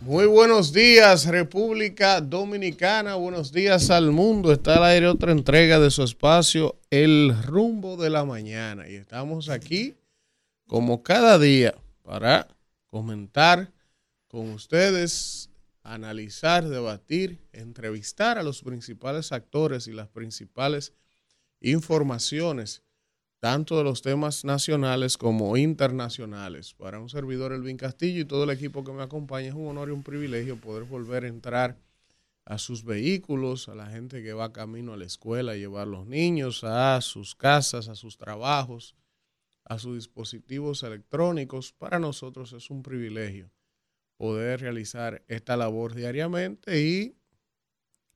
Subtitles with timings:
[0.00, 3.14] Muy buenos días, República Dominicana.
[3.14, 4.52] Buenos días al mundo.
[4.52, 8.88] Está al aire otra entrega de su espacio, El Rumbo de la Mañana.
[8.88, 9.96] Y estamos aquí,
[10.66, 12.48] como cada día, para
[12.86, 13.72] comentar
[14.26, 15.50] con ustedes,
[15.84, 20.92] analizar, debatir, entrevistar a los principales actores y las principales
[21.60, 22.82] informaciones,
[23.40, 26.74] tanto de los temas nacionales como internacionales.
[26.74, 29.88] Para un servidor, Elvin Castillo, y todo el equipo que me acompaña, es un honor
[29.88, 31.76] y un privilegio poder volver a entrar
[32.44, 36.06] a sus vehículos, a la gente que va camino a la escuela, a llevar los
[36.06, 38.94] niños a sus casas, a sus trabajos,
[39.64, 41.72] a sus dispositivos electrónicos.
[41.72, 43.50] Para nosotros es un privilegio
[44.16, 47.16] poder realizar esta labor diariamente y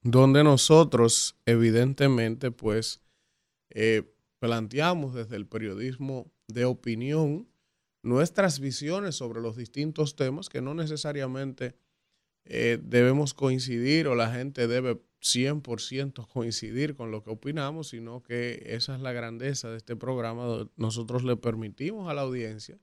[0.03, 3.01] donde nosotros evidentemente pues
[3.71, 7.49] eh, planteamos desde el periodismo de opinión
[8.03, 11.77] nuestras visiones sobre los distintos temas que no necesariamente
[12.45, 18.63] eh, debemos coincidir o la gente debe 100% coincidir con lo que opinamos, sino que
[18.67, 20.67] esa es la grandeza de este programa.
[20.77, 22.79] Nosotros le permitimos a la audiencia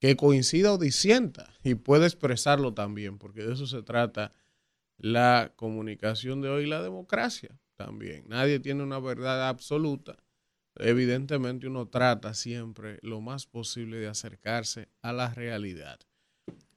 [0.00, 4.32] que coincida o disienta y puede expresarlo también, porque de eso se trata
[4.98, 8.24] la comunicación de hoy y la democracia también.
[8.28, 10.16] Nadie tiene una verdad absoluta.
[10.78, 15.98] Evidentemente uno trata siempre lo más posible de acercarse a la realidad.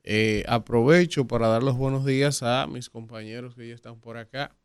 [0.03, 4.55] Eh, aprovecho para dar los buenos días a mis compañeros que ya están por acá,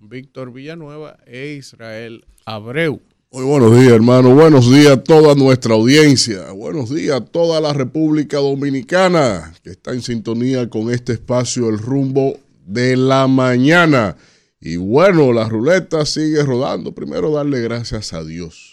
[0.00, 3.00] Víctor Villanueva e Israel Abreu.
[3.30, 4.34] Muy buenos días, hermano.
[4.34, 6.50] Buenos días a toda nuestra audiencia.
[6.52, 11.78] Buenos días a toda la República Dominicana que está en sintonía con este espacio, el
[11.78, 14.16] rumbo de la mañana.
[14.60, 16.94] Y bueno, la ruleta sigue rodando.
[16.94, 18.67] Primero darle gracias a Dios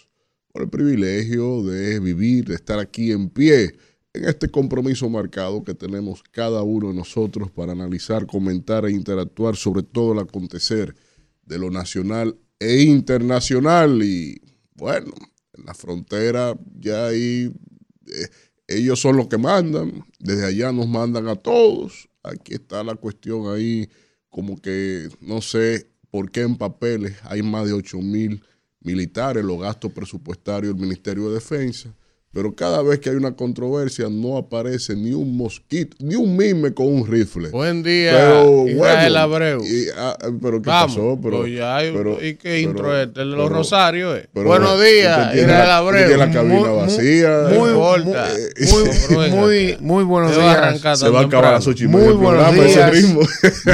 [0.56, 3.76] por el privilegio de vivir, de estar aquí en pie
[4.14, 9.58] en este compromiso marcado que tenemos cada uno de nosotros para analizar, comentar e interactuar
[9.58, 10.96] sobre todo el acontecer
[11.44, 14.02] de lo nacional e internacional.
[14.02, 14.42] Y
[14.76, 15.12] bueno,
[15.58, 17.52] en la frontera ya ahí
[18.08, 18.30] eh,
[18.70, 22.08] ellos son los que mandan, desde allá nos mandan a todos.
[22.24, 23.90] Aquí está la cuestión ahí,
[24.30, 28.42] como que no sé por qué en papeles hay más de 8 mil
[28.86, 31.90] militares, los gastos presupuestarios del Ministerio de Defensa
[32.36, 36.74] pero cada vez que hay una controversia no aparece ni un mosquito, ni un mime
[36.74, 37.48] con un rifle.
[37.48, 39.64] Buen día, pero, Israel Abreu.
[39.64, 41.18] Y, ah, pero ¿qué pasó?
[41.24, 43.08] Pero, pues ya hay, ¿Y qué intro es?
[43.08, 44.18] ¿El de los Rosarios?
[44.18, 44.28] Eh?
[44.34, 46.08] Buenos días, Israel Abreu.
[46.08, 47.42] Tiene la cabina muy, vacía.
[47.56, 47.72] Muy,
[49.16, 51.00] muy, muy, muy, buenos días.
[51.00, 52.94] Se va a acabar a las ocho y Muy buenos días.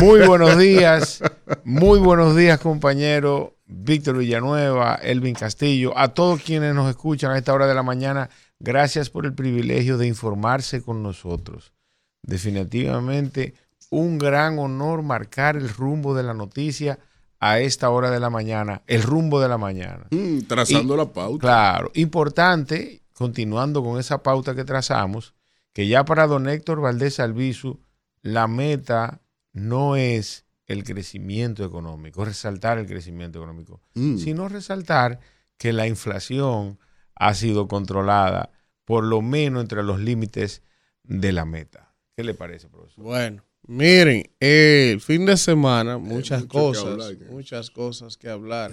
[0.04, 1.24] Muy buenos días.
[1.64, 3.56] Muy buenos días, compañero.
[3.72, 8.30] Víctor Villanueva, Elvin Castillo, a todos quienes nos escuchan a esta hora de la mañana
[8.64, 11.74] Gracias por el privilegio de informarse con nosotros.
[12.22, 13.56] Definitivamente
[13.90, 17.00] un gran honor marcar el rumbo de la noticia
[17.40, 20.06] a esta hora de la mañana, el rumbo de la mañana.
[20.12, 21.42] Mm, trazando la pauta.
[21.42, 25.34] Claro, importante, continuando con esa pauta que trazamos,
[25.74, 27.80] que ya para don Héctor Valdés Albizu,
[28.22, 29.22] la meta
[29.54, 34.18] no es el crecimiento económico, resaltar el crecimiento económico, mm.
[34.18, 35.20] sino resaltar
[35.58, 36.80] que la inflación
[37.16, 38.52] ha sido controlada
[38.86, 40.64] por lo menos entre los límites
[41.04, 41.94] de la meta.
[42.16, 43.04] ¿Qué le parece, profesor?
[43.04, 48.72] Bueno, miren, el fin de semana, muchas cosas, muchas cosas que hablar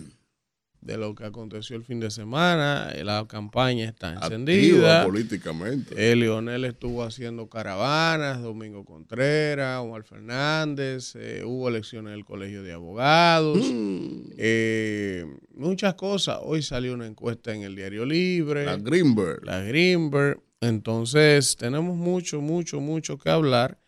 [0.80, 2.92] de lo que aconteció el fin de semana.
[3.02, 5.04] La campaña está encendida.
[5.04, 6.12] políticamente.
[6.12, 12.62] El Leonel estuvo haciendo caravanas, Domingo Contreras, Omar Fernández, eh, hubo elecciones en el Colegio
[12.62, 14.30] de Abogados, mm.
[14.36, 16.38] eh, muchas cosas.
[16.42, 18.64] Hoy salió una encuesta en el Diario Libre.
[18.64, 19.44] La Greenberg.
[19.44, 20.40] La Greenberg.
[20.60, 23.78] Entonces, tenemos mucho, mucho, mucho que hablar.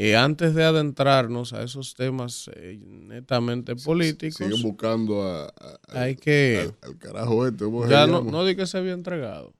[0.00, 4.36] Eh, antes de adentrarnos a esos temas eh, netamente políticos.
[4.36, 5.52] Siguen buscando a,
[5.88, 7.64] hay que, al, carajo este.
[7.90, 9.54] Ya no, no di que se había entregado.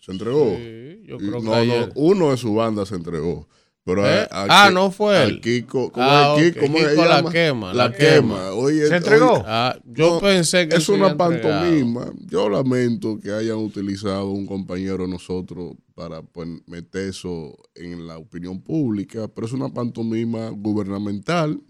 [0.00, 0.56] ¿Se entregó?
[0.56, 3.48] Sí, yo creo no, que no, uno de su banda se entregó.
[3.84, 4.26] Pero ¿Eh?
[4.30, 5.40] ah, no fue él.
[5.42, 6.66] Kiko, ¿cómo ah, es Kiko?
[6.72, 7.74] Kiko la quema.
[7.74, 8.52] La, quema.
[8.52, 9.42] Oye, ¿Se entregó?
[9.46, 12.10] ah, yo pensé que es una pantomima.
[12.26, 18.16] Yo lamento que hayan utilizado un compañero de nosotros para pues, meter eso en la
[18.16, 21.60] opinión pública, pero es una pantomima gubernamental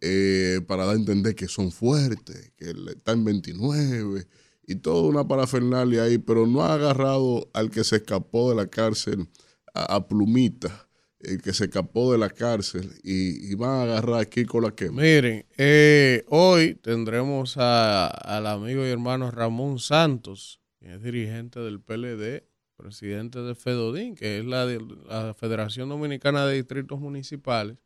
[0.00, 4.28] eh, para dar a entender que son fuertes, que están en 29
[4.68, 8.68] y toda una parafernalia ahí, pero no ha agarrado al que se escapó de la
[8.68, 9.28] cárcel
[9.74, 10.85] a, a plumita
[11.20, 14.90] el que se escapó de la cárcel y, van a agarrar aquí con la que.
[14.90, 22.44] Miren, eh, hoy tendremos al amigo y hermano Ramón Santos, que es dirigente del PLD
[22.76, 27.78] presidente de FEDODIN, que es la, la Federación Dominicana de Distritos Municipales,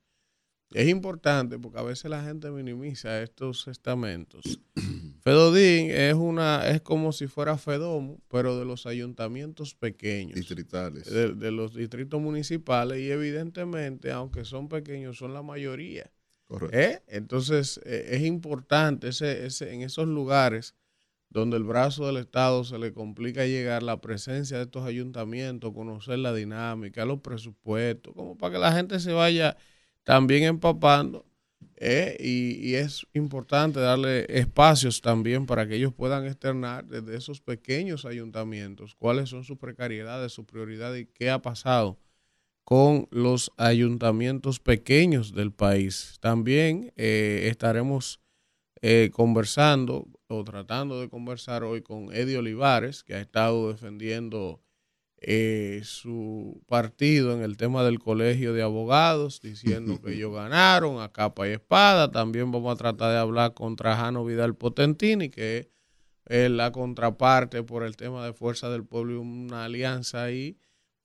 [0.72, 4.60] es importante porque a veces la gente minimiza estos estamentos.
[5.22, 10.36] FEDODIN es una es como si fuera FEDOMO, pero de los ayuntamientos pequeños.
[10.36, 11.10] Distritales.
[11.10, 16.10] De, de los distritos municipales y evidentemente, aunque son pequeños, son la mayoría.
[16.46, 16.76] Correcto.
[16.76, 17.02] ¿Eh?
[17.08, 20.74] Entonces, eh, es importante ese, ese, en esos lugares
[21.30, 26.18] donde el brazo del Estado se le complica llegar la presencia de estos ayuntamientos, conocer
[26.18, 29.56] la dinámica, los presupuestos, como para que la gente se vaya
[30.04, 31.24] también empapando.
[31.76, 32.16] ¿eh?
[32.20, 38.04] Y, y es importante darle espacios también para que ellos puedan externar desde esos pequeños
[38.04, 41.98] ayuntamientos cuáles son sus precariedades, sus prioridades y qué ha pasado
[42.64, 46.18] con los ayuntamientos pequeños del país.
[46.20, 48.20] También eh, estaremos
[48.80, 54.62] eh, conversando o tratando de conversar hoy con Eddie Olivares, que ha estado defendiendo
[55.20, 61.12] eh, su partido en el tema del colegio de abogados, diciendo que ellos ganaron a
[61.12, 62.10] capa y espada.
[62.10, 65.70] También vamos a tratar de hablar con Trajano Vidal Potentini, que
[66.26, 70.56] es la contraparte por el tema de Fuerza del Pueblo y una alianza ahí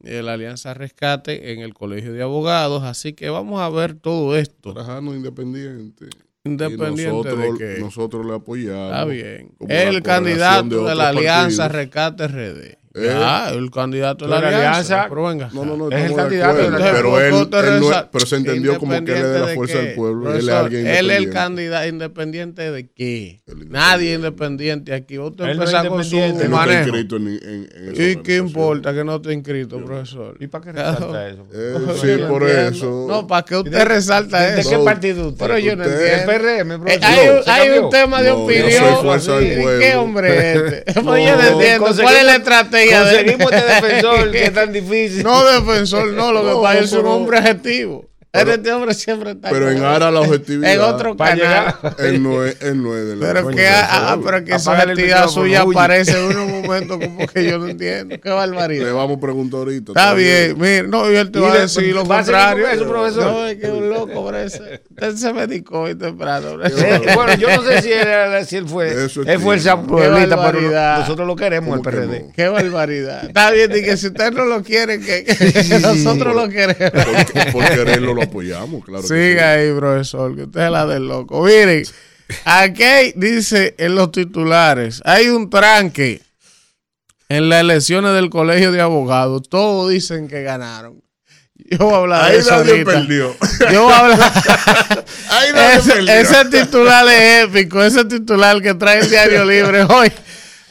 [0.04, 2.84] eh, la Alianza Rescate en el Colegio de Abogados.
[2.84, 4.74] Así que vamos a ver todo esto.
[4.74, 6.08] Trajano independiente.
[6.44, 8.92] Independiente Y nosotros, de que nosotros le apoyamos.
[8.92, 9.56] está bien.
[9.68, 11.68] El candidato de, la Alianza.
[11.70, 12.85] Rescate RD.
[12.98, 13.08] Eh.
[13.20, 14.70] Ya, el candidato de la la Alianza.
[14.80, 15.50] Alianza- Pero venga.
[15.54, 16.96] No, no, no, Es el de candidato de la Alianza.
[16.96, 19.56] pero él, él no es- pero se entendió como que él es de la ¿independiente
[19.56, 19.86] fuerza qué?
[19.86, 21.34] del pueblo y él es Profesor, alguien Él es el independiente.
[21.36, 23.42] candidato independiente de qué?
[23.48, 25.20] El Nadie independiente aquí.
[25.20, 26.44] Usted Él no con su independiente.
[26.46, 26.84] Él no está manejo.
[26.88, 30.38] inscrito en, en, en ¿Y qué importa que no esté inscrito, profesor?
[30.40, 31.46] ¿Y para qué resalta eso?
[31.54, 32.70] Eh, Yo sí, no por entiendo.
[32.72, 33.06] eso.
[33.10, 34.70] No, para que ¿De- usted resalta ¿De eso.
[34.70, 35.46] qué No, partido usted?
[35.46, 36.32] Pero yo no Usted- ¿El entiendo.
[36.32, 37.44] PRM, Eh, profesor?
[37.48, 38.72] hay, un- tema de yo opinión.
[38.72, 39.80] soy fuerza del ¿Y pueblo.
[39.82, 40.94] ¿Qué hombre es este?
[41.04, 41.86] No, Oye, no entiendo.
[42.02, 45.24] ¿Cuál es la estrategia de Conseguimos este defensor que es tan difícil.
[45.24, 46.32] No, defensor, no.
[46.32, 48.06] Lo que No, pasa es un hombre objetivo.
[48.44, 49.50] Pero- este hombre siempre está.
[49.50, 50.74] Pero en aras la objetividad.
[50.74, 51.76] En otro canal.
[52.00, 55.28] Él no es, él no es de la Pero que, ah, pero que esa actividad
[55.28, 58.16] suya aparece en unos momentos como que yo no entiendo.
[58.22, 58.94] Qué Le barbaridad.
[58.94, 59.92] vamos a preguntar ahorita.
[59.92, 62.24] Está bien, mire, no, y él te Y va a le- decir lo ¿va a
[62.24, 62.66] seguir contrario.
[62.66, 63.24] con eso, profesor?
[63.26, 64.64] No, es que es un loco, por eso.
[64.90, 66.64] Usted se medicó hoy temprano.
[66.66, 68.90] Eh, bueno, yo no sé si él, si él fue.
[69.06, 72.20] Eso es él fue el pero nosotros lo queremos, el ¿Cómo que PRD.
[72.28, 72.34] no?
[72.36, 73.26] Qué barbaridad.
[73.26, 76.76] Está bien, y que si usted no lo quiere, que, que nosotros lo queremos.
[76.92, 79.02] Por, por quererlo lo apoyamos, claro.
[79.02, 81.44] que Siga ahí, profesor, que usted es la del loco.
[81.44, 81.84] Miren,
[82.46, 86.22] aquí dice en los titulares, hay un tranque
[87.30, 89.44] en las elecciones del colegio de abogados.
[89.50, 91.02] Todos dicen que ganaron.
[91.58, 92.92] Yo voy a hablar de Ahí eso nadie ahorita.
[92.92, 93.36] perdió.
[93.72, 94.20] Yo voy a hablar.
[95.32, 96.14] Ahí nadie ese, perdió.
[96.14, 100.12] ese titular es épico, ese titular que trae el diario libre hoy.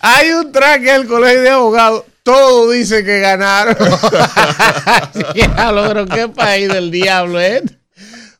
[0.00, 2.04] Hay un tranque en el colegio de abogados.
[2.24, 3.76] Todos dicen que ganaron.
[5.34, 7.62] Diablo, pero qué país del diablo es.
[7.62, 7.78] este?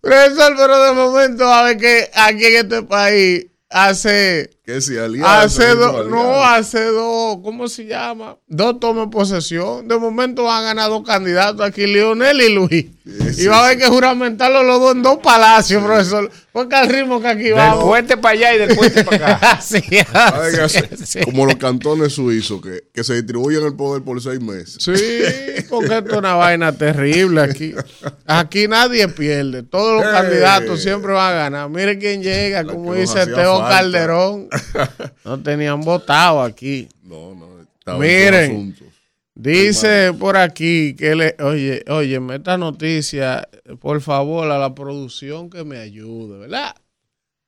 [0.00, 5.42] Profesor, pero de momento a ver que aquí en este país hace Que si alianza.
[5.42, 8.38] hace dos, no, hace dos, ¿cómo se llama?
[8.48, 9.86] Dos tomas posesión.
[9.86, 12.86] De momento han ganado dos candidatos aquí, Lionel y Luis.
[13.34, 16.30] Sí, y va a sí, haber que juramentarlo los dos en dos palacios, profesor.
[16.52, 17.84] Porque al ritmo que aquí Del vamos.
[17.84, 19.50] puente para allá y del puente para acá.
[19.58, 19.82] Así,
[20.62, 21.20] así, sí.
[21.24, 24.76] Como los cantones suizos, que, que se distribuyen el poder por seis meses.
[24.78, 24.94] Sí,
[25.68, 27.74] porque esto es una vaina terrible aquí.
[28.24, 29.62] Aquí nadie pierde.
[29.64, 30.10] Todos los Hey.
[30.22, 31.68] candidatos siempre van a ganar.
[31.68, 33.68] Mire quién llega, La como dice Teo falta.
[33.76, 34.48] Calderón.
[35.24, 36.88] No tenían votado aquí.
[37.02, 37.98] No, no.
[37.98, 38.74] Miren.
[39.36, 43.48] Dice por aquí que le, oye, oye, esta noticia,
[43.80, 46.76] por favor, a la producción que me ayude, ¿verdad?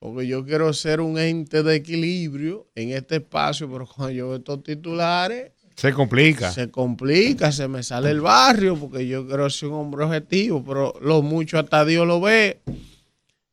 [0.01, 4.37] Porque yo quiero ser un ente de equilibrio en este espacio, pero cuando yo veo
[4.39, 6.51] estos titulares, Se complica.
[6.51, 10.93] se complica, se me sale el barrio, porque yo quiero ser un hombre objetivo, pero
[11.01, 12.61] lo mucho hasta Dios lo ve.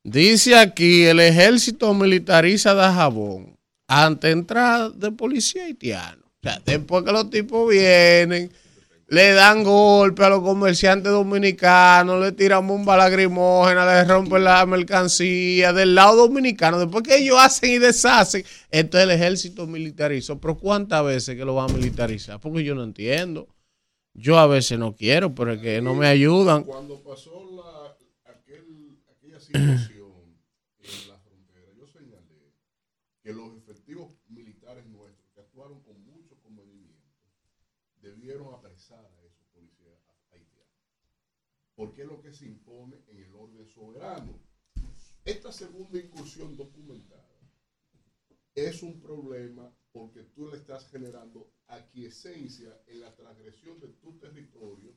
[0.04, 3.58] Dice aquí, el ejército militariza Dajabón
[3.88, 6.24] ante entrada de policía haitiano.
[6.26, 8.52] O sea, después que los tipos vienen,
[9.08, 15.72] le dan golpe a los comerciantes dominicanos, le tiran bomba lacrimógena, le rompen la mercancía
[15.72, 16.80] del lado dominicano.
[16.80, 20.40] Después que ellos hacen y deshacen, esto es el ejército militarizado.
[20.40, 22.40] Pero ¿cuántas veces que lo van a militarizar?
[22.40, 23.48] Porque yo no entiendo.
[24.14, 26.64] Yo a veces no quiero, pero es que no me ayudan.
[26.64, 30.38] Cuando pasó la, aquel, aquella situación
[30.80, 32.54] en la frontera, yo señalé
[33.24, 37.02] que los efectivos militares nuestros que actuaron con mucho comedimiento
[38.04, 39.98] debieron apresar a esos policías
[40.32, 40.70] haitianos.
[41.76, 44.40] Porque es lo que se impone en el orden soberano.
[45.26, 47.24] Esta segunda incursión documentada
[48.56, 54.94] es un problema porque tú le estás generando aquiescencia en la transgresión de tu territorio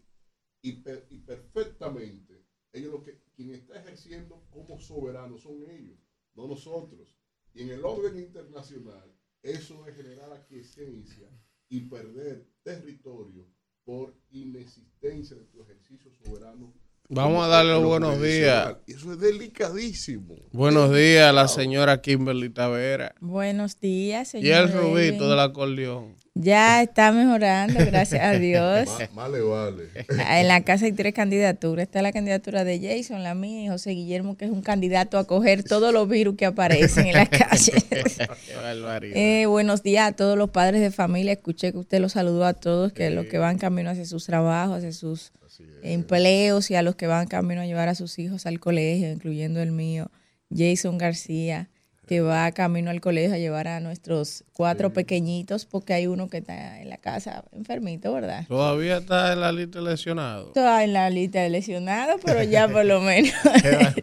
[0.63, 5.99] y, per- y perfectamente ellos lo que quien está ejerciendo como soberano son ellos,
[6.35, 7.15] no nosotros.
[7.55, 11.31] Y en el orden internacional, eso es generar aquiescencia
[11.69, 13.47] y perder territorio
[13.85, 16.75] por inexistencia de tu ejercicio soberano.
[17.09, 18.19] Vamos a darle los lo buenos.
[18.87, 20.35] Y eso es delicadísimo.
[20.53, 23.15] Buenos días a la señora Kimberly Tavera.
[23.21, 24.47] Buenos días, señor.
[24.47, 26.15] Y el rubito del acordeón.
[26.39, 28.89] Ya está mejorando, gracias a Dios.
[29.15, 29.85] Ma- Más le vale.
[30.39, 31.85] En la casa hay tres candidaturas.
[31.85, 35.27] Está la candidatura de Jason, la mía y José Guillermo, que es un candidato a
[35.27, 37.73] coger todos los virus que aparecen en la calle.
[37.89, 39.17] Qué barbaridad.
[39.17, 41.33] Eh, buenos días a todos los padres de familia.
[41.33, 44.79] Escuché que usted los saludó a todos, que los que van camino hacia sus trabajos,
[44.79, 45.33] hacia sus
[45.83, 49.61] empleos y a los que van camino a llevar a sus hijos al colegio, incluyendo
[49.61, 50.11] el mío,
[50.55, 51.69] Jason García,
[52.07, 56.39] que va camino al colegio a llevar a nuestros cuatro pequeñitos, porque hay uno que
[56.39, 58.45] está en la casa enfermito, ¿verdad?
[58.47, 60.49] Todavía está en la lista de lesionados.
[60.49, 63.33] Está en la lista de lesionados, pero ya por lo menos.
[63.63, 64.03] Qué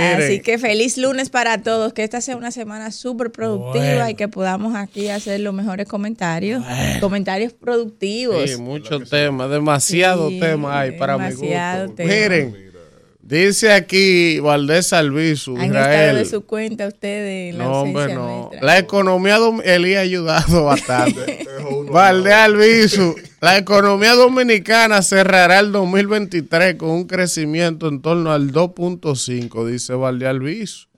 [0.00, 4.08] Así que feliz lunes para todos, que esta sea una semana súper productiva Bueno.
[4.10, 6.62] y que podamos aquí hacer los mejores comentarios,
[7.00, 8.48] comentarios productivos.
[8.50, 11.96] sí, muchos temas, demasiados Sí, temas hay para mi demasiado gusto.
[11.96, 12.12] tema.
[12.12, 12.63] Miren,
[13.26, 16.26] dice aquí Valdés Albizu, Han estado de Israel.
[16.26, 18.42] su cuenta ustedes No, hombre, no.
[18.48, 18.62] nuestra.
[18.66, 21.46] La economía Elí ha ayudado bastante.
[21.90, 22.32] Valdés.
[22.34, 29.94] Albizu, la economía dominicana cerrará el 2023 con un crecimiento en torno al 2.5, dice
[29.94, 30.88] Valdés Albizu.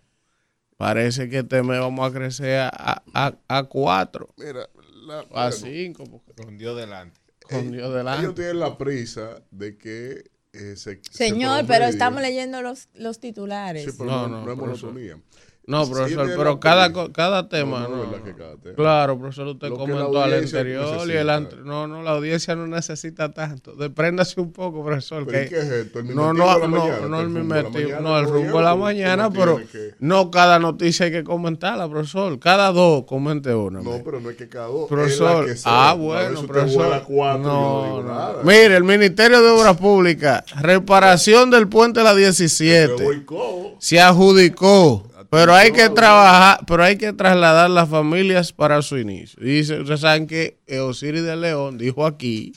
[0.76, 4.68] Parece que este mes vamos a crecer a, a, a 4 Mira,
[5.06, 7.18] la- a bueno, 5, porque Con Dios delante.
[7.48, 8.32] con Dios ellos delante.
[8.34, 10.24] tienen la prisa de que
[10.56, 11.00] eh, se.
[11.02, 13.84] se Señor, pero estamos leyendo los, los titulares.
[13.84, 14.92] Sí, pero No, no, no, no es profesor.
[14.92, 15.18] monotonía.
[15.68, 18.04] No, profesor, pero la cada, co- cada tema, No, no, no.
[18.04, 18.74] es verdad que cada tema.
[18.76, 21.66] Claro, profesor, usted Lo la comentó al anterior y el anterior.
[21.66, 23.74] No, no, la audiencia no necesita tanto.
[23.74, 25.26] Despréndase un poco, profesor.
[25.26, 25.98] ¿Pero que qué es esto?
[25.98, 27.08] ¿El no, no, de la no, mañana?
[27.08, 28.00] no el ¿El rumbo de la mañana?
[28.00, 31.88] no, el ¿Cómo rumbo de la mañana, pero que- no cada noticia hay que comentarla,
[31.88, 32.38] profesor.
[32.38, 33.80] Cada dos, comente una.
[33.80, 34.02] No, mire.
[34.04, 34.82] pero no es que cada dos.
[34.82, 37.02] es Profesor, la ah, A bueno, profesor.
[37.08, 38.14] cuatro no no, digo no.
[38.14, 38.42] nada.
[38.44, 43.74] Mire, el Ministerio de Obras Públicas, reparación del puente la Yo 17 voy cojo.
[43.80, 49.42] se adjudicó, pero hay que trabajar, pero hay que trasladar las familias para su inicio.
[49.42, 52.52] Dice, ustedes saben que Osiris de León dijo aquí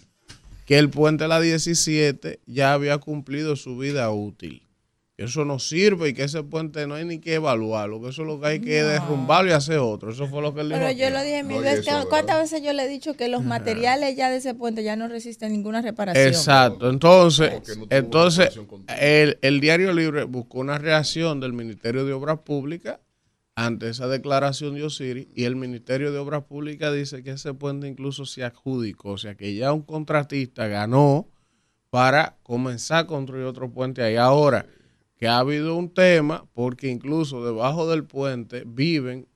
[0.66, 4.69] que el puente de la 17 ya había cumplido su vida útil.
[5.20, 8.22] Que eso no sirve y que ese puente no hay ni que evaluarlo, que eso
[8.22, 10.12] es lo que hay que derrumbarlo y hacer otro.
[10.12, 10.80] Eso fue lo que él dijo.
[10.80, 11.94] Pero yo lo dije mil veces.
[12.08, 15.10] ¿Cuántas veces yo le he dicho que los materiales ya de ese puente ya no
[15.10, 16.26] resisten ninguna reparación?
[16.26, 16.90] Exacto.
[16.90, 18.58] Entonces, no entonces
[18.98, 23.00] el, el Diario Libre buscó una reacción del Ministerio de Obras Públicas
[23.56, 27.90] ante esa declaración de Osiris y el Ministerio de Obras Públicas dice que ese puente
[27.90, 31.28] incluso se adjudicó, o sea que ya un contratista ganó
[31.90, 34.16] para comenzar a construir otro puente ahí.
[34.16, 34.66] Ahora,
[35.20, 39.28] que ha habido un tema porque incluso debajo del puente viven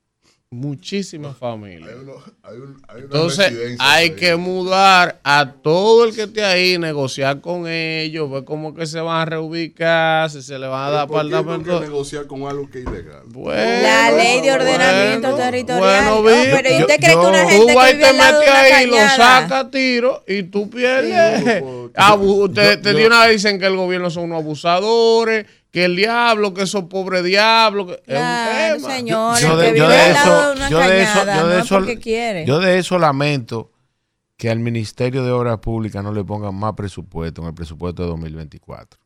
[0.50, 1.90] muchísimas familias.
[1.90, 2.14] Hay, uno,
[2.44, 4.10] hay, un, hay una Entonces hay ahí.
[4.12, 9.02] que mudar a todo el que esté ahí, negociar con ellos, ver cómo que se
[9.02, 11.82] van a reubicar, si se le van a ¿Pero dar por qué tengo que apartamento.
[11.82, 13.24] negociar con algo que es ilegal?
[13.26, 15.80] Bueno, La ley de ordenamiento bueno, territorial.
[16.06, 17.94] Bueno, Oh, vi- pero ¿y yo- usted cree que yo- una gente tú que y
[17.94, 21.40] vive al lado metes ahí, lo saca a tiro y tú pierdes.
[21.40, 24.26] Sí, no, no, Abu- te, te yo- de una vez dicen que el gobierno son
[24.26, 27.88] unos abusadores, que el diablo, que esos pobres diablos.
[27.88, 28.96] Que Claro, es un tema.
[28.96, 31.36] señor, yo que yo vive de al lado eso- de una yo de eso- cañada,
[31.42, 32.46] yo de no es eso- porque quiere.
[32.46, 33.72] Yo de eso lamento
[34.38, 38.10] que al Ministerio de Obras Públicas no le pongan más presupuesto en el presupuesto de
[38.10, 39.00] 2024.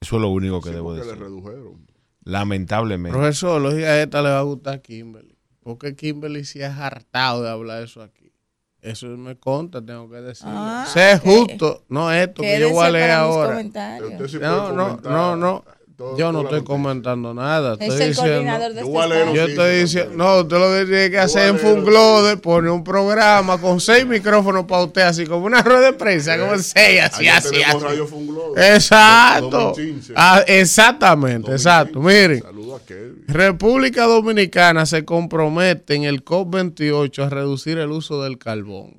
[0.00, 1.18] Eso es lo único que Sí, debo le decir.
[1.18, 1.86] redujeron.
[2.24, 3.16] Lamentablemente.
[3.16, 5.34] Profesor, lógica esta le va a gustar a Kimberly.
[5.62, 8.30] Porque Kimberly se ha hartado de hablar eso aquí.
[8.82, 10.46] Eso me conta, tengo que decir.
[10.46, 13.62] Ah, sé justo, no esto que yo voy a leer ahora.
[13.62, 15.64] sí No, no, no.
[15.96, 16.74] Todo- Yo no estoy noticia.
[16.74, 17.74] comentando nada.
[17.80, 18.22] Es el diciendo.
[18.22, 19.34] coordinador de Yo este.
[19.34, 22.36] Yo estoy diciendo, no, usted lo que tiene que hacer voy a en leer Funglode,
[22.38, 26.56] pone un programa con seis micrófonos para usted, así como una rueda de prensa, como
[26.58, 27.78] seis, así, así, así.
[27.78, 28.74] Radio Funglode.
[28.74, 29.50] Exacto.
[29.50, 30.12] 2015.
[30.16, 32.00] Ah, exactamente, exacto.
[32.00, 32.44] 2015.
[32.50, 33.24] Miren.
[33.28, 38.98] República Dominicana se compromete en el COP28 a reducir el uso del carbón.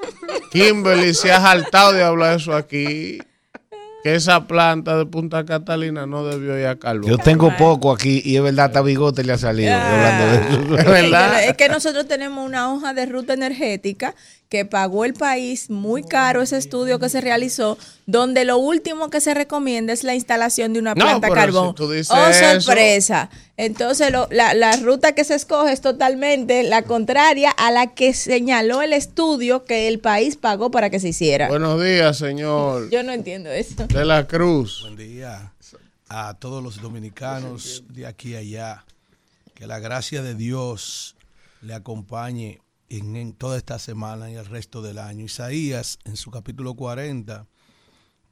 [0.52, 3.18] Kimberly se ha saltado de hablar eso aquí.
[4.02, 7.10] Que esa planta de Punta Catalina no debió ir a carbón.
[7.10, 9.94] Yo tengo poco aquí y es verdad, hasta bigote le ha salido Ah.
[9.94, 10.76] hablando de eso.
[10.78, 11.44] Es verdad.
[11.44, 14.14] Es que nosotros tenemos una hoja de ruta energética
[14.48, 19.20] que pagó el país muy caro ese estudio que se realizó, donde lo último que
[19.20, 21.68] se recomienda es la instalación de una No, planta pero carbón.
[21.68, 23.28] si tú dices oh, eso- sorpresa.
[23.64, 28.14] Entonces, lo- la, la ruta que se escoge es totalmente la contraria a la que
[28.14, 31.48] señaló el estudio que el país pagó para que se hiciera.
[31.48, 33.86] Buenos días, señor Yo no entiendo eso.
[33.86, 34.80] de la Cruz.
[34.82, 35.52] Buen día
[36.08, 38.84] a todos los dominicanos de aquí a allá.
[39.54, 41.14] Que la gracia de Dios
[41.60, 45.26] le acompañe en, en toda esta semana y el resto del año.
[45.26, 47.46] Isaías, en su capítulo 40,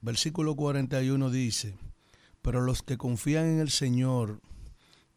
[0.00, 1.74] versículo 41 dice,
[2.40, 4.40] pero los que confían en el Señor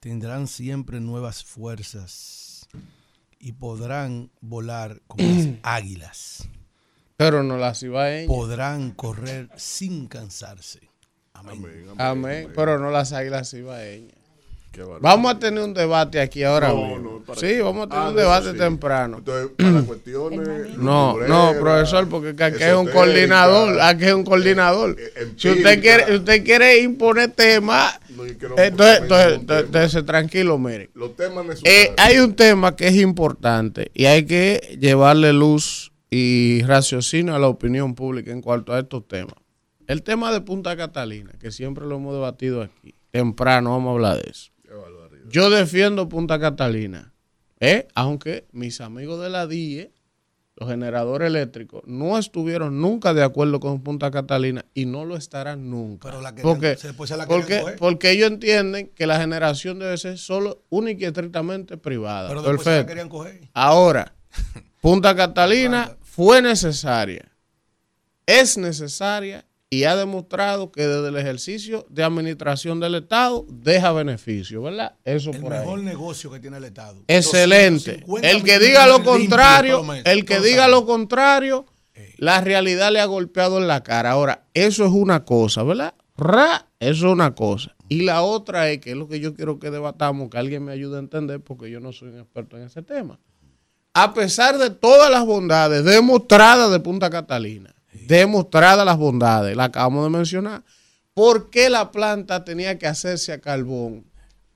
[0.02, 2.68] tendrán siempre nuevas fuerzas
[3.40, 6.50] y podrán volar como las águilas.
[7.16, 10.90] Pero no las iba Podrán correr sin cansarse.
[11.34, 11.86] Amén.
[12.00, 12.52] Amén.
[12.56, 14.12] Pero no las águilas ibaeñas.
[14.12, 14.21] Qué barbaridad.
[15.02, 17.24] Vamos a tener un debate aquí ahora No, mismo.
[17.28, 18.58] no, sí, vamos a tener Ah, un debate sí.
[18.58, 19.18] temprano.
[19.18, 20.78] Entonces, para cuestiones.
[20.78, 24.96] No, no, profesor, porque aquí es un coordinador, aquí es un coordinador.
[25.36, 28.24] Si usted quiere, usted quiere imponer temas, No,
[28.58, 30.90] entonces, tranquilo, mire.
[30.94, 36.62] Los temas Eh, hay un tema que es importante y hay que llevarle luz y
[36.64, 39.36] raciocinio a la opinión pública en cuanto a estos temas.
[39.88, 44.22] El tema de Punta Catalina, que siempre lo hemos debatido aquí, temprano vamos a hablar
[44.24, 44.51] de eso.
[45.32, 47.14] Yo defiendo Punta Catalina,
[47.60, 47.88] ¿eh?
[47.96, 49.92] aunque mis amigos de la DIE,
[50.58, 55.70] los generadores eléctricos, no estuvieron nunca de acuerdo con Punta Catalina y no lo estarán
[55.72, 56.10] nunca.
[56.10, 57.76] Pero la porque, se- la porque, coger.
[57.78, 62.28] porque ellos entienden que la generación debe ser solo, única y estrictamente privada.
[62.30, 62.88] Pero después se la Perfecto.
[62.90, 63.50] querían coger.
[63.54, 64.14] Ahora,
[64.82, 67.32] Punta Catalina fue necesaria,
[68.26, 74.62] es necesaria y ha demostrado que desde el ejercicio de administración del Estado deja beneficio,
[74.62, 74.96] ¿verdad?
[75.06, 75.60] Eso El por ahí.
[75.62, 77.02] mejor negocio que tiene el Estado.
[77.08, 78.04] Excelente.
[78.06, 81.66] 250 El que diga lo contrario, el que diga lo contrario,
[82.18, 84.12] la realidad le ha golpeado en la cara.
[84.12, 85.94] Ahora, eso es una cosa, ¿verdad?
[86.18, 87.74] Ra, eso es una cosa.
[87.88, 90.74] Y la otra es que es lo que yo quiero que debatamos, que alguien me
[90.74, 93.20] ayude a entender, porque yo no soy un experto en ese tema.
[93.94, 100.04] A pesar de todas las bondades demostradas de Punta Catalina, demostradas las bondades, la acabamos
[100.04, 100.64] de mencionar,
[101.14, 104.12] ¿por qué la planta tenía que hacerse a carbón?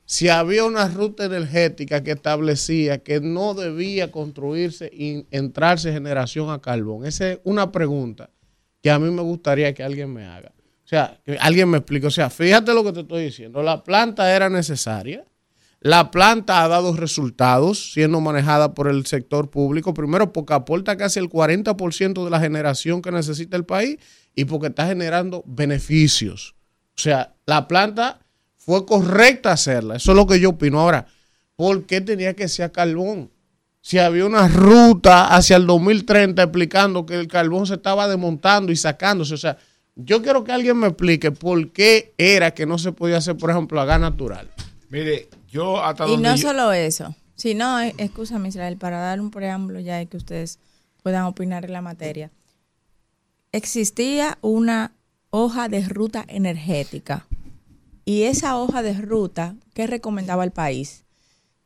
[0.06, 6.62] si había una ruta energética que establecía que no debía construirse y entrarse generación a
[6.62, 7.06] carbón.
[7.06, 8.30] Esa es una pregunta
[8.82, 10.54] que a mí me gustaría que alguien me haga.
[10.84, 12.06] O sea, que alguien me explique.
[12.06, 13.64] O sea, fíjate lo que te estoy diciendo.
[13.64, 15.26] La planta era necesaria.
[15.86, 19.94] La planta ha dado resultados siendo manejada por el sector público.
[19.94, 24.00] Primero, porque aporta casi el 40% de la generación que necesita el país
[24.34, 26.56] y porque está generando beneficios.
[26.98, 28.20] O sea, la planta
[28.58, 29.98] fue correcta hacerla.
[29.98, 30.80] Eso es lo que yo opino.
[30.80, 31.06] Ahora,
[31.56, 33.30] ¿por qué tenía que ser carbón?
[33.80, 38.76] Si había una ruta hacia el 2030 explicando que el carbón se estaba desmontando y
[38.76, 39.36] sacándose.
[39.36, 39.60] O sea,
[39.96, 43.52] yo quiero que alguien me explique por qué era que no se podía hacer, por
[43.52, 44.50] ejemplo, a gas natural.
[44.90, 49.32] Mire, yo hasta Y no yo- solo eso, sino, eh, escúchame Israel, para dar un
[49.32, 50.60] preámbulo ya y que ustedes
[51.02, 52.32] puedan opinar en la materia.
[53.52, 54.94] Existía una
[55.30, 57.26] hoja de ruta energética
[58.04, 61.06] y esa hoja de ruta, ¿qué recomendaba el país?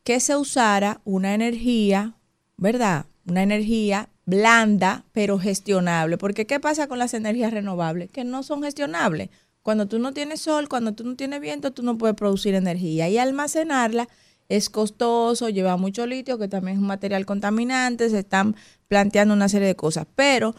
[0.04, 2.14] Que se usara una energía,
[2.56, 3.06] ¿verdad?
[3.26, 6.16] Una energía blanda, pero gestionable.
[6.16, 8.10] Porque ¿qué pasa con las energías renovables?
[8.10, 9.28] Que no son gestionables.
[9.62, 13.08] Cuando tú no tienes sol, cuando tú no tienes viento, tú no puedes producir energía.
[13.08, 14.08] Y almacenarla
[14.48, 18.56] es costoso, lleva mucho litio, que también es un material contaminante, se están
[18.88, 20.06] planteando una serie de cosas.
[20.16, 20.54] Pero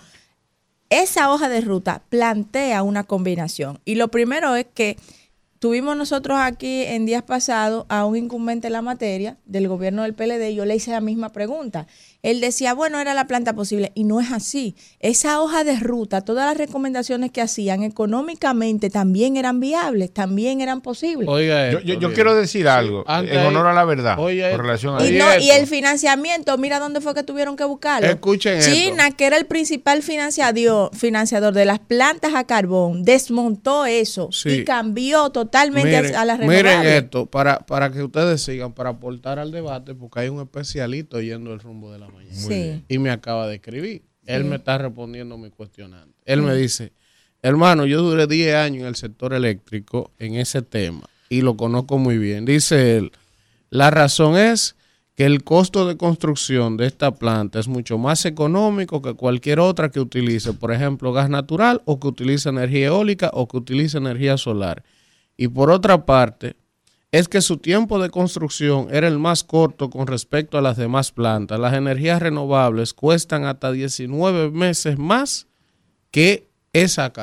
[0.89, 3.79] esa hoja de ruta plantea una combinación.
[3.85, 4.97] Y lo primero es que
[5.59, 10.15] tuvimos nosotros aquí en días pasados a un incumbente en la materia del gobierno del
[10.15, 11.87] PLD yo le hice la misma pregunta.
[12.23, 14.75] Él decía, bueno, era la planta posible y no es así.
[14.99, 20.81] Esa hoja de ruta, todas las recomendaciones que hacían económicamente también eran viables, también eran
[20.81, 21.27] posibles.
[21.27, 22.13] Oiga, yo, esto, yo- yo mire.
[22.13, 24.62] quiero decir algo en honor a la verdad Oye, con esto.
[24.62, 28.07] relación a Oye, Y, no, el financiamiento, mira dónde fue que tuvieron que buscarlo.
[28.07, 28.71] Escuchen esto.
[28.71, 34.49] China, que era el principal financiador, financiador de las plantas a carbón, desmontó eso Sí.
[34.49, 37.03] y cambió totalmente Miren, a, las miren renovables.
[37.03, 41.53] esto, para, para que ustedes sigan, para aportar al debate, porque hay un especialista oyendo
[41.53, 42.36] el rumbo de la mañana.
[42.36, 42.84] Sí.
[42.88, 44.04] y me acaba de escribir.
[44.26, 46.15] Él me está respondiendo mi cuestionante.
[46.26, 46.93] Él me dice,
[47.41, 51.97] hermano, yo duré 10 años en el sector eléctrico en ese tema y lo conozco
[51.97, 52.45] muy bien.
[52.45, 53.12] Dice él,
[53.69, 54.76] la razón es
[55.15, 59.89] que el costo de construcción de esta planta es mucho más económico que cualquier otra
[59.89, 64.38] que utilice, por ejemplo, gas natural o que utilice energía eólica o que utilice energía
[64.38, 64.84] solar.
[65.38, 66.56] Y por otra parte,
[67.12, 71.12] es que su tiempo de construcción era el más corto con respecto a las demás
[71.12, 71.60] plantas.
[71.60, 75.47] Las energías renovables cuestan hasta 19 meses más
[76.10, 77.13] que esa a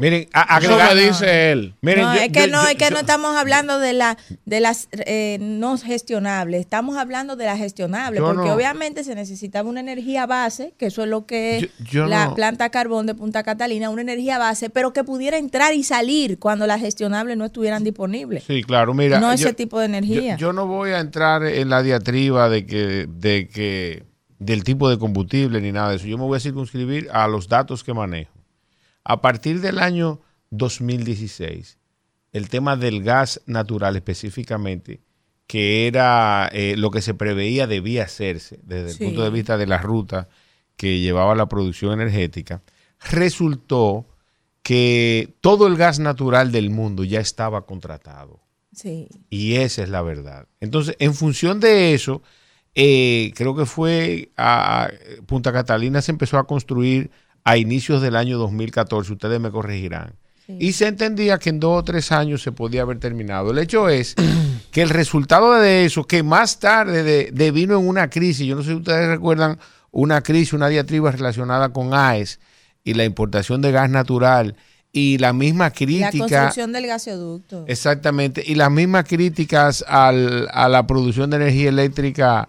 [0.00, 1.74] Miren, a- Eso agregar- me dice él.
[1.82, 3.92] Miren, no, yo- es que yo- no, yo- es que yo- no estamos hablando de
[3.92, 9.14] la de las eh, no gestionables, estamos hablando de las gestionables, porque no- obviamente se
[9.14, 12.70] necesitaba una energía base, que eso es lo que es Yo- yo la no- planta
[12.70, 16.80] carbón de Punta Catalina, una energía base, pero que pudiera entrar y salir cuando las
[16.80, 18.44] gestionables no estuvieran disponibles.
[18.44, 19.20] Sí, claro, mira.
[19.20, 20.36] no yo- ese tipo de energía.
[20.36, 24.04] Yo, yo no voy a entrar en la diatriba de que, de que
[24.38, 26.06] del tipo de combustible ni nada de eso.
[26.06, 28.31] Yo me voy a circunscribir a los datos que manejo.
[29.04, 31.78] A partir del año 2016,
[32.32, 35.00] el tema del gas natural específicamente,
[35.46, 39.04] que era eh, lo que se preveía debía hacerse desde el Sí.
[39.04, 40.28] punto de vista de la ruta
[40.76, 42.62] que llevaba la producción energética,
[43.10, 44.06] resultó
[44.62, 48.40] que todo el gas natural del mundo ya estaba contratado.
[48.72, 49.08] Sí.
[49.28, 50.46] Y esa es la verdad.
[50.60, 52.22] Entonces, en función de eso,
[52.74, 54.90] eh, creo que fue a, a-
[55.26, 57.10] Punta Catalina se empezó a construir
[57.44, 60.14] a inicios del año 2014, ustedes me corregirán.
[60.46, 60.56] Sí.
[60.60, 63.50] Y se entendía que en dos o tres años se podía haber terminado.
[63.52, 64.14] El hecho es
[64.70, 68.56] que el resultado de eso, que más tarde de, de vino en una crisis, yo
[68.56, 69.58] no sé si ustedes recuerdan
[69.92, 72.40] una crisis, una diatriba relacionada con AES
[72.84, 74.56] y la importación de gas natural
[74.90, 76.10] y la misma La crítica.
[76.18, 77.64] construcción del gasoducto.
[77.68, 78.42] Exactamente.
[78.44, 82.48] Y las mismas críticas al- a la producción de energía eléctrica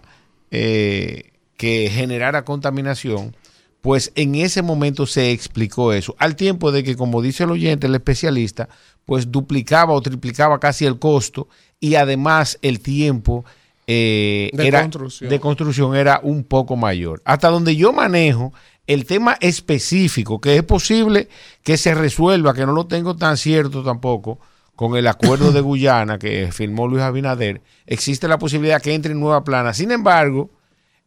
[0.50, 3.36] eh, que generara contaminación,
[3.84, 6.16] pues en ese momento se explicó eso.
[6.18, 8.70] Al tiempo de que, como dice el oyente, el especialista,
[9.04, 11.48] pues duplicaba o triplicaba casi el costo
[11.80, 13.44] y además el tiempo
[13.86, 15.28] eh, De era, construcción.
[15.28, 17.20] de construcción era un poco mayor.
[17.26, 18.54] Hasta donde yo manejo
[18.86, 21.28] el tema específico, que es posible
[21.62, 24.38] que se resuelva, que no lo tengo tan cierto tampoco,
[24.76, 29.20] con el acuerdo de Guyana que firmó Luis Abinader, existe la posibilidad que entre en
[29.20, 29.74] nueva plana.
[29.74, 30.48] Sin embargo,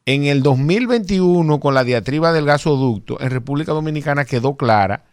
[0.08, 5.04] en el 2021, con la diatriba del gasoducto, en República Dominicana quedó clara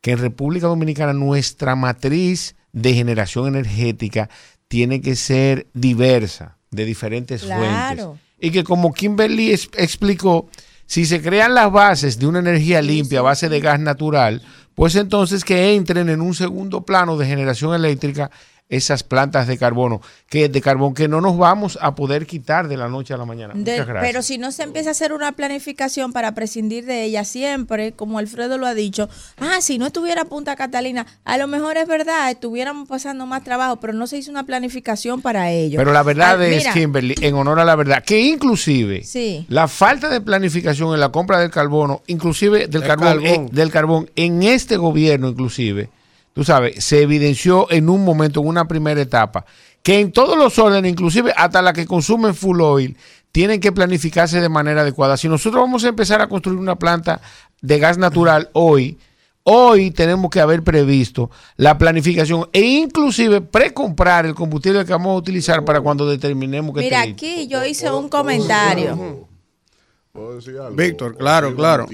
[0.00, 4.30] que en República Dominicana nuestra matriz de generación energética
[4.68, 7.60] tiene que ser diversa, de diferentes Claro.
[7.60, 8.06] fuentes.
[8.38, 10.48] Y que como Kimberly explicó,
[10.86, 14.42] si se crean las bases de una energía limpia a base de gas natural,
[14.76, 18.30] pues entonces que entren en un segundo plano de generación eléctrica
[18.68, 22.76] esas plantas de carbono, que de carbón que no nos vamos a poder quitar de
[22.76, 23.54] la noche a la mañana.
[23.54, 24.04] De- Muchas gracias.
[24.10, 28.18] pero si no se empieza a hacer una planificación para prescindir de ella siempre, como
[28.18, 32.28] Alfredo lo ha dicho, ah, si no estuviera Punta Catalina, a lo mejor es verdad,
[32.30, 35.78] estuviéramos pasando más trabajo, pero no se hizo una planificación para ello.
[35.78, 39.46] Pero la verdad Ah, es, mira, Kimberly, en honor a la verdad, que inclusive Sí.
[39.48, 43.26] la falta de planificación en la compra del carbono, inclusive del Del carbón, carbón.
[43.26, 45.88] eh, del carbón, en este gobierno inclusive,
[46.36, 49.46] tú sabes, se evidenció en un momento, en una primera etapa,
[49.82, 52.94] que en todos los órdenes, inclusive hasta la que consumen full oil,
[53.32, 55.16] tienen que planificarse de manera adecuada.
[55.16, 57.22] Si nosotros vamos a empezar a construir una planta
[57.62, 58.98] de gas natural hoy,
[59.44, 65.16] hoy tenemos que haber previsto la planificación e inclusive precomprar el combustible que vamos a
[65.16, 69.26] utilizar para cuando determinemos que Mira, aquí yo hice un comentario.
[70.16, 70.74] ¿Puedo decir algo?
[70.76, 71.86] Víctor, claro, claro,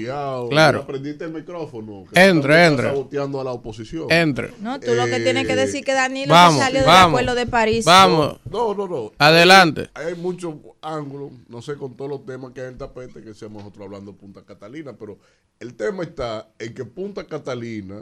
[0.49, 0.79] claro.
[0.81, 2.05] Ya prendiste el micrófono.
[2.13, 2.87] Entre, Está entre.
[2.87, 4.11] saboteando a la oposición.
[4.11, 4.51] Entre.
[4.59, 7.19] No, tú lo que tienes que decir que Danilo Vamos, se salió del vamos.
[7.19, 7.85] acuerdo de París.
[7.85, 9.11] Vamos, No, no, no.
[9.17, 9.89] adelante.
[9.93, 13.33] Hay muchos ángulos, no sé con todos los temas que hay en el tapete, que
[13.33, 15.19] seamos nosotros hablando de Punta Catalina, pero
[15.59, 18.01] el tema está en que Punta Catalina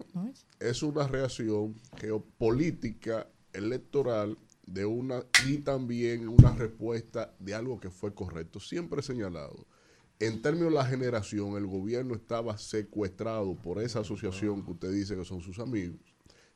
[0.59, 8.13] es una reacción geopolítica electoral de una y también una respuesta de algo que fue
[8.13, 8.59] correcto.
[8.59, 9.65] Siempre he señalado,
[10.21, 15.15] en términos de la generación, el gobierno estaba secuestrado por esa asociación que usted dice
[15.15, 15.99] que son sus amigos,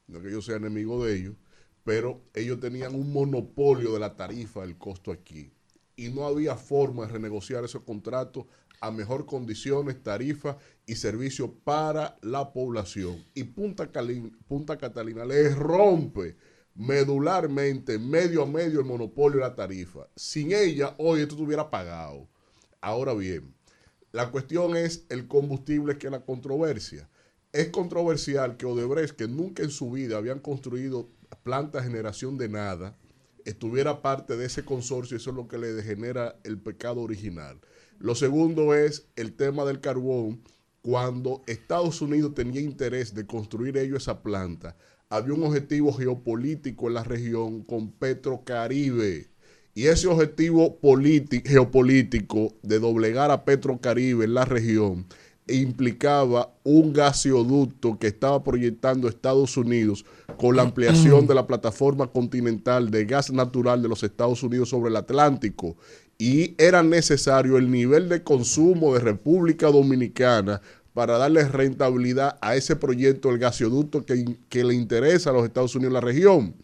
[0.08, 1.36] no que yo sea enemigo de ellos,
[1.84, 5.52] pero ellos tenían un monopolio de la tarifa del costo aquí
[5.96, 8.46] y no había forma de renegociar esos contratos
[8.82, 13.26] a mejor condiciones, tarifa y servicio para la población.
[13.34, 13.90] Y Punta,
[14.78, 16.36] Catalina le rompe
[16.76, 20.08] medularmente, medio a medio, el monopolio de la tarifa.
[20.16, 22.28] Sin ella, hoy esto estuviera pagado.
[22.80, 23.55] Ahora bien,
[24.16, 27.10] la cuestión es el combustible que es la controversia.
[27.52, 31.10] Es controversial que Odebrecht, que nunca en su vida habían construido
[31.44, 32.98] plantas de generación de nada,
[33.44, 37.60] estuviera parte de ese consorcio, eso es lo que le genera el pecado original.
[38.00, 40.42] Lo segundo es el tema del carbón.
[40.82, 44.78] Cuando Estados Unidos tenía interés de construir ellos esa planta,
[45.10, 49.28] había un objetivo geopolítico en la región con Petrocaribe.
[49.78, 55.06] Y ese objetivo político, geopolítico de doblegar a Petrocaribe en la región
[55.48, 60.06] implicaba un gaseoducto que estaba proyectando Estados Unidos
[60.38, 64.90] con la ampliación de la plataforma continental de gas natural de los Estados Unidos sobre
[64.90, 65.76] el Atlántico
[66.18, 70.62] y era necesario el nivel de consumo de República Dominicana
[70.94, 75.76] para darle rentabilidad a ese proyecto, el gaseoducto que, que le interesa a los Estados
[75.76, 76.56] Unidos en la región.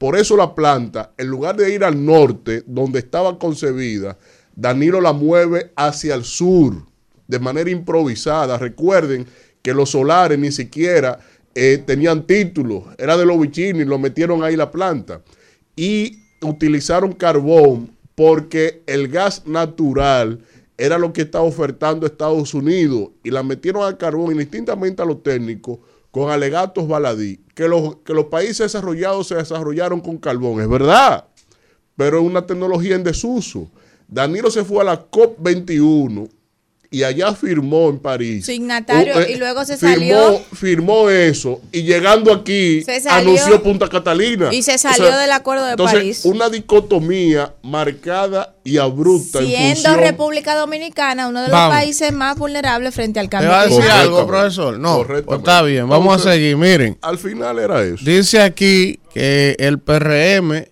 [0.00, 4.16] Por eso la planta, en lugar de ir al norte, donde estaba concebida,
[4.56, 6.86] Danilo la mueve hacia el sur
[7.28, 8.56] de manera improvisada.
[8.56, 9.26] Recuerden
[9.60, 11.20] que los solares ni siquiera
[11.54, 15.20] eh, tenían título, era de los bichinis, lo metieron ahí la planta.
[15.76, 20.40] Y utilizaron carbón porque el gas natural
[20.78, 25.22] era lo que estaba ofertando Estados Unidos y la metieron al carbón indistintamente a los
[25.22, 25.78] técnicos
[26.10, 31.26] con alegatos baladí, que los, que los países desarrollados se desarrollaron con carbón, es verdad,
[31.96, 33.70] pero es una tecnología en desuso.
[34.08, 36.28] Danilo se fue a la COP21
[36.92, 38.46] y allá firmó en París.
[38.46, 40.40] Signatario, eh, y luego se firmó, salió.
[40.54, 44.52] Firmó eso y llegando aquí salió- anunció Punta Catalina.
[44.52, 46.24] y se salió del Acuerdo de entonces, París.
[46.24, 51.76] Una dicotomía marcada y abrupta en Siendo función- República Dominicana uno de los Vamos.
[51.76, 54.78] países más vulnerables frente al ¿Te cambio va a decir algo, profesor?
[54.78, 56.56] No, está bien, vamos a Entonces- seguir.
[56.56, 58.04] Miren, Al final era eso.
[58.04, 60.66] dice aquí que el PRM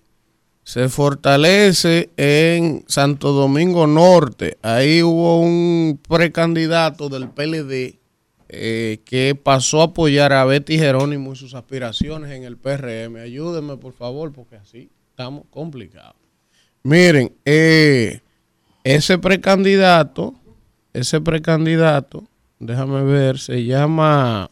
[0.68, 4.58] se fortalece en Santo Domingo Norte.
[4.60, 7.98] Ahí hubo un precandidato del PLD
[8.50, 13.16] eh, que pasó a apoyar a Betty Jerónimo y sus aspiraciones en el PRM.
[13.16, 16.16] Ayúdenme, por favor, porque así estamos complicados.
[16.82, 18.20] Miren, eh,
[18.84, 20.34] ese precandidato,
[20.92, 22.28] ese precandidato,
[22.58, 24.50] déjame ver, se llama,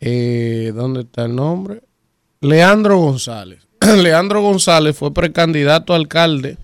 [0.00, 1.82] eh, ¿dónde está el nombre?
[2.40, 3.65] Leandro González.
[4.02, 6.56] Leandro González fue precandidato a alcalde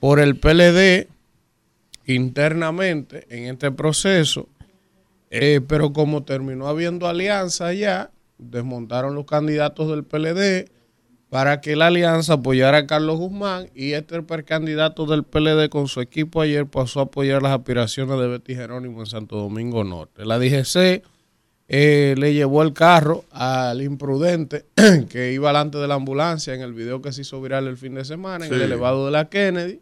[0.00, 1.08] por el PLD
[2.06, 4.48] internamente en este proceso,
[5.30, 10.70] eh, pero como terminó habiendo alianza ya, desmontaron los candidatos del PLD
[11.30, 16.00] para que la alianza apoyara a Carlos Guzmán y este precandidato del PLD con su
[16.00, 20.26] equipo ayer pasó a apoyar las aspiraciones de Betty Jerónimo en Santo Domingo Norte.
[20.26, 21.02] La DGC
[21.68, 24.66] eh, le llevó el carro al imprudente
[25.08, 27.94] que iba delante de la ambulancia en el video que se hizo viral el fin
[27.94, 29.80] de semana en el elevado de la Kennedy.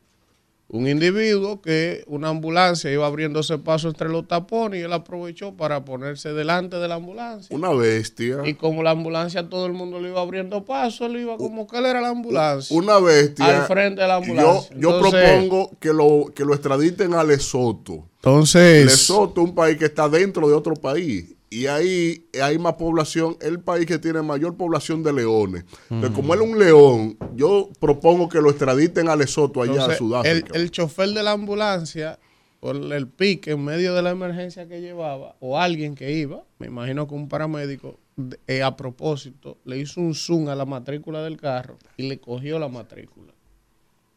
[0.69, 5.85] Un individuo que una ambulancia iba abriéndose paso entre los tapones y él aprovechó para
[5.85, 7.55] ponerse delante de la ambulancia.
[7.55, 8.39] Una bestia.
[8.47, 11.77] Y como la ambulancia todo el mundo le iba abriendo paso, él iba como que
[11.77, 12.75] él era la ambulancia.
[12.75, 13.61] Una bestia.
[13.61, 14.75] Al frente de la ambulancia.
[14.79, 18.07] yo Entonces- propongo que lo, que lo extraditen a Lesoto.
[18.17, 21.35] Entonces, Lesoto es un país que está dentro de otro país.
[21.53, 25.65] Y ahí hay más población, el país que tiene mayor población de leones.
[25.91, 29.97] Entonces, como él es un león, yo propongo que lo extraditen a Lesoto allá entonces,
[29.97, 30.55] a Sudáfrica.
[30.55, 32.19] el, el chofer de la ambulancia,
[32.59, 36.69] por el pique en medio de la emergencia que llevaba, o alguien que iba, me
[36.69, 37.99] imagino que un paramédico,
[38.47, 42.59] eh, a propósito, le hizo un zoom a la matrícula del carro y le cogió
[42.59, 43.35] la matrícula.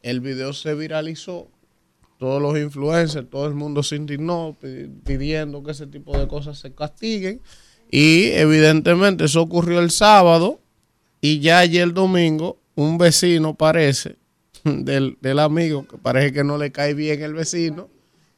[0.03, 1.49] El video se viralizó,
[2.17, 6.57] todos los influencers, todo el mundo se indignó pi- pidiendo que ese tipo de cosas
[6.59, 7.41] se castiguen.
[7.91, 10.59] Y evidentemente eso ocurrió el sábado
[11.21, 14.15] y ya ayer domingo un vecino parece
[14.63, 17.89] del, del amigo, que parece que no le cae bien el vecino,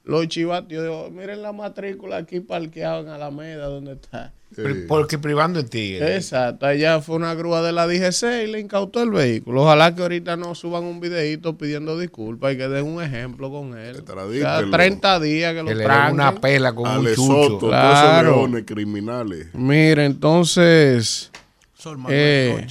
[0.04, 4.34] lo chivateó, miren la matrícula aquí parqueado en Alameda, donde está.
[4.88, 6.16] Porque privando el tigre.
[6.16, 9.64] Exacto, allá fue una grúa de la DGC y le incautó el vehículo.
[9.64, 13.78] Ojalá que ahorita no suban un videito pidiendo disculpas y que den un ejemplo con
[13.78, 13.98] él.
[13.98, 14.62] Extradítelo.
[14.66, 16.14] Ya 30 días que Que lo tranquen.
[16.16, 17.60] una pela con un chucho.
[17.68, 18.48] Claro.
[18.48, 19.48] esos criminales.
[19.54, 21.30] Mire, entonces,
[21.74, 22.68] Sol Manuel Eh.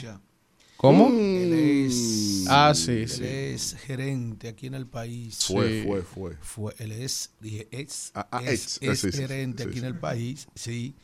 [0.76, 1.08] ¿cómo?
[1.08, 3.22] Él es, Ah, sí, él sí.
[3.24, 5.44] es gerente aquí en el país.
[5.46, 5.84] Fue, Sí.
[5.86, 6.36] fue, fue.
[6.40, 8.78] Fue, él es, dije, ex, Ah, ah, ex,
[9.12, 9.84] gerente sí, aquí sí.
[9.84, 10.94] en el país, sí,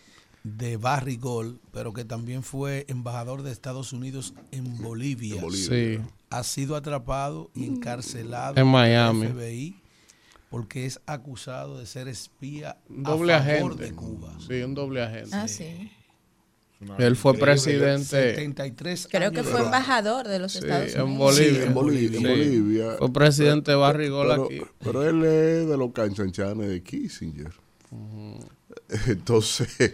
[0.44, 5.36] de Barrigol, pero que también fue embajador de Estados Unidos en Bolivia.
[5.36, 5.68] En Bolivia.
[5.68, 6.00] Sí.
[6.30, 9.26] Ha sido atrapado y encarcelado En por el Miami.
[9.28, 9.76] FBI
[10.50, 13.84] porque es acusado de ser espía Un a doble favor agente.
[13.84, 14.36] de Cuba.
[14.46, 15.30] Sí, un doble agente.
[15.34, 15.90] Ah, sí.
[16.98, 18.04] Él fue presidente.
[18.34, 21.18] 73 Creo años que fue embajador de los Sí, Estados en Unidos.
[21.18, 21.60] Bolivia.
[21.60, 22.18] Sí, en Bolivia.
[22.18, 22.28] en Sí.
[22.28, 22.90] Bolivia.
[22.98, 24.60] Fue presidente de Barrigol pero, aquí.
[24.82, 27.52] pero él es de los canchanchanes de Kissinger.
[29.06, 29.92] Entonces,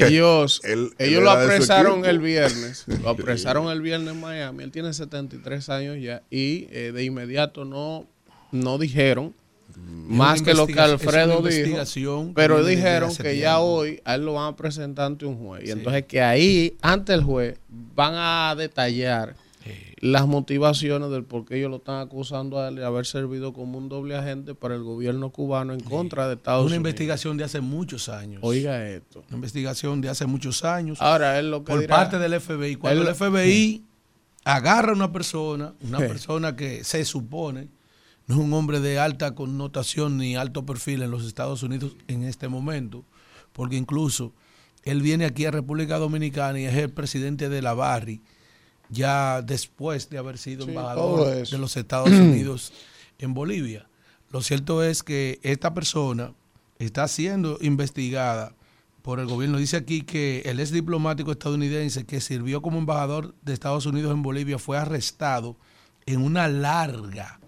[0.00, 2.84] Ellos, Él- él ellos lo apresaron el viernes.
[3.02, 4.64] Lo apresaron el viernes en Miami.
[4.64, 6.22] Él tiene 73 años ya.
[6.30, 8.06] Y eh, de inmediato no,
[8.52, 9.34] no dijeron
[9.76, 11.76] más una que lo que Alfredo dijo.
[11.84, 13.64] que Pero dijeron que ya tiempo.
[13.64, 15.66] hoy a él lo van a presentar ante un juez.
[15.66, 19.34] Y entonces que ahí, ante el juez, van a detallar
[20.04, 23.78] las motivaciones del por qué ellos lo están acusando a él de haber servido como
[23.78, 26.78] un doble agente para el gobierno cubano en contra de Estados Una Unidos.
[26.80, 28.40] investigación de hace muchos años.
[28.44, 29.24] Oiga esto.
[29.28, 31.00] Una investigación de hace muchos años.
[31.00, 32.76] Ahora él lo que por dirá- parte del FBI.
[32.76, 33.82] Cuando Él- el FBI
[34.44, 36.04] agarra a una persona, una Sí.
[36.04, 37.68] persona que se supone
[38.26, 42.24] no es un hombre de alta connotación ni alto perfil en los Estados Unidos en
[42.24, 43.06] este momento,
[43.54, 44.34] porque incluso
[44.82, 48.20] él viene aquí a República Dominicana y es el presidente de la Barri,
[48.90, 52.72] ya después de haber sido Sí, embajador de los Estados Unidos
[53.18, 53.88] en Bolivia.
[54.30, 56.32] Lo cierto es que esta persona
[56.78, 58.54] está siendo investigada
[59.02, 59.58] por el gobierno.
[59.58, 64.22] Dice aquí que el ex diplomático estadounidense que sirvió como embajador de Estados Unidos en
[64.22, 65.56] Bolivia fue arrestado
[66.06, 67.38] en una larga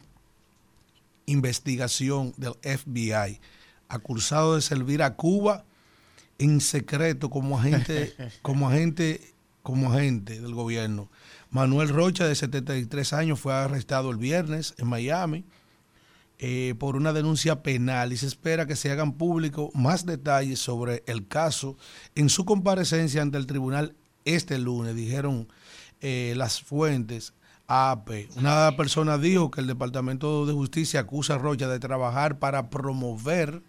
[1.27, 3.41] investigación del FBI,
[3.89, 5.65] acusado de servir a Cuba
[6.39, 9.21] en secreto como agente, como agente,
[9.63, 11.09] como agente del gobierno.
[11.51, 15.45] Manuel Rocha, de 73 años, fue arrestado el viernes en Miami
[16.39, 21.03] eh, por una denuncia penal y se espera que se hagan públicos más detalles sobre
[21.07, 21.79] el caso
[22.15, 25.49] en su comparecencia ante el tribunal este lunes, dijeron
[26.03, 27.33] eh, las fuentes
[27.69, 28.29] AP.
[28.37, 33.63] Una persona dijo que el Departamento de Justicia acusa a Rocha de trabajar para promover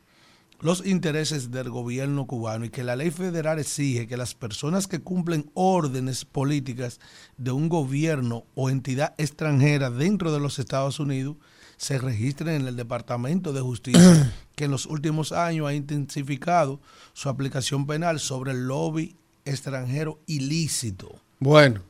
[0.60, 5.00] los intereses del gobierno cubano y que la ley federal exige que las personas que
[5.00, 7.00] cumplen órdenes políticas
[7.38, 11.38] de un gobierno o entidad extranjera dentro de los Estados Unidos
[11.78, 16.82] se registren en el Departamento de Justicia, que en los últimos años ha intensificado
[17.14, 19.16] su aplicación penal sobre el lobby
[19.46, 21.22] extranjero ilícito.
[21.40, 21.82] Bueno,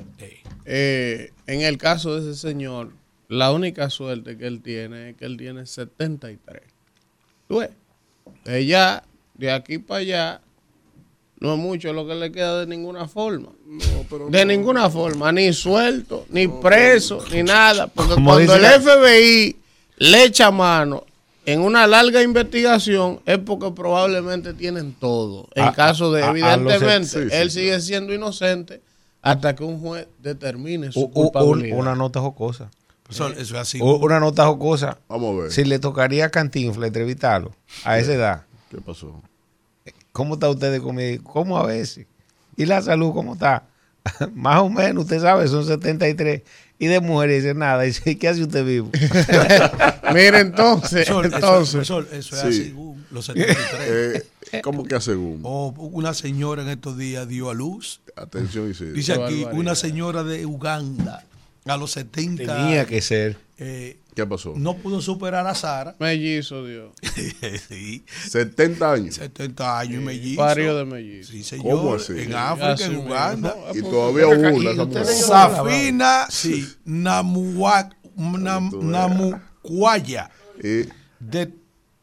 [0.65, 2.91] Eh, en el caso de ese señor,
[3.29, 6.61] la única suerte que él tiene es que él tiene 73.
[7.47, 7.69] ¿Tú ves?
[8.45, 9.03] De ya,
[9.35, 10.41] de aquí para allá,
[11.39, 13.49] no es mucho lo que le queda de ninguna forma.
[13.65, 14.51] No, pero De no.
[14.51, 17.87] ninguna forma, ni suelto, ni preso, ni nada.
[17.87, 19.55] Porque Como cuando el FBI
[19.97, 21.03] le echa mano
[21.45, 25.47] en una larga investigación es porque probablemente tienen todo.
[25.55, 27.59] En A- caso de, a- a los- evidentemente, sí, sí, él sí.
[27.59, 28.81] sigue siendo inocente
[29.21, 31.77] hasta que un juez determine su un- culpabilidad.
[31.77, 32.69] una nota jocosa.
[33.09, 33.81] Eso, eso es así.
[33.81, 34.97] U- Una nota jocosa.
[35.07, 35.51] Vamos a ver.
[35.51, 39.21] Si le tocaría a Cantinfla entrevistarlo a esa edad, ¿Qué pasó?
[40.11, 41.17] ¿cómo está usted de comida?
[41.23, 42.05] ¿Cómo a veces?
[42.55, 43.63] ¿Y la salud cómo está?
[44.33, 46.41] Más o menos, usted sabe, son 73.
[46.79, 47.83] Y de mujeres dice nada.
[47.83, 48.89] Dice, ¿qué hace usted vivo?
[50.13, 52.61] Mire, entonces, Eso, eso- entonces, eso- eso es Sí.
[52.63, 52.75] así,
[53.11, 54.23] los 73.
[54.53, 55.41] Eh, ¿Cómo que hace boom?
[55.93, 57.99] Una señora en estos días dio a luz.
[58.15, 58.93] Atención, Isidro.
[58.93, 61.25] Dice Qué aquí, una señora de Uganda
[61.69, 63.37] a los 70 Tenía que ser.
[63.57, 64.53] eh, ¿Qué pasó?
[64.57, 65.95] no pudo superar a Sara.
[65.99, 66.91] mellizo, Dios.
[67.69, 69.15] sí, 70 años.
[69.15, 70.41] 70 años y mellizo.
[70.41, 71.31] Pario de mellizo.
[71.33, 71.65] Sí, señor.
[71.77, 72.13] ¿Cómo así?
[72.13, 72.99] En África, en asumió.
[73.01, 73.55] Uganda.
[73.67, 78.71] No, Y todavía una, Safina, sí, Namuak, Nam-.
[78.81, 80.31] Namucuaya.
[80.63, 80.87] Y
[81.19, 81.53] de,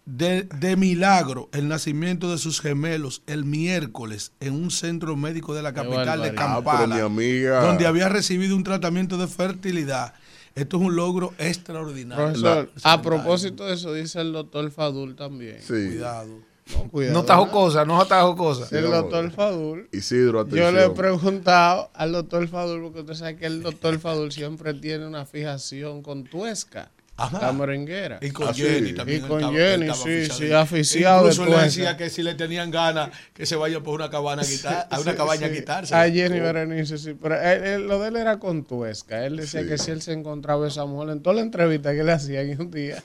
[0.06, 5.62] de, de milagro el nacimiento de sus gemelos el miércoles en un centro médico de
[5.62, 7.10] la capital de barbaridad.
[7.58, 10.14] Ah, donde había recibido un tratamiento de fertilidad.
[10.54, 12.24] Esto es un logro extraordinario.
[12.26, 15.60] Profesor, a propósito de eso, dice el doctor Fadul también.
[15.60, 15.88] Sí.
[15.88, 16.38] Cuidado.
[16.72, 17.12] No, cuidado.
[17.14, 18.78] No está jocosa, no está jocosa.
[18.78, 19.88] El doctor Fadul.
[19.92, 20.94] Isidro, Yo le he atención.
[20.94, 26.02] preguntado al doctor Fadul, porque usted sabe que el doctor Fadul siempre tiene una fijación
[26.02, 27.40] con Tuesca, Ajá.
[27.40, 28.18] la merenguera.
[28.20, 28.62] Y con Ah, sí.
[28.62, 29.24] Jenny también.
[29.24, 33.10] Y con estaba- Jenny, sí, sí, aficiado Incluso le decía que si le tenían ganas
[33.32, 35.52] que se vaya por una cabana a quitar, a una Sí, cabaña sí.
[35.52, 35.94] a quitarse.
[35.94, 37.14] A Jenny Berenice, sí.
[37.20, 39.24] Pero él- él- lo de él era con Tuesca.
[39.24, 39.68] Él decía Sí.
[39.68, 42.52] que si él se encontraba esa mujer en toda la entrevista que le hacían y
[42.54, 43.00] un día,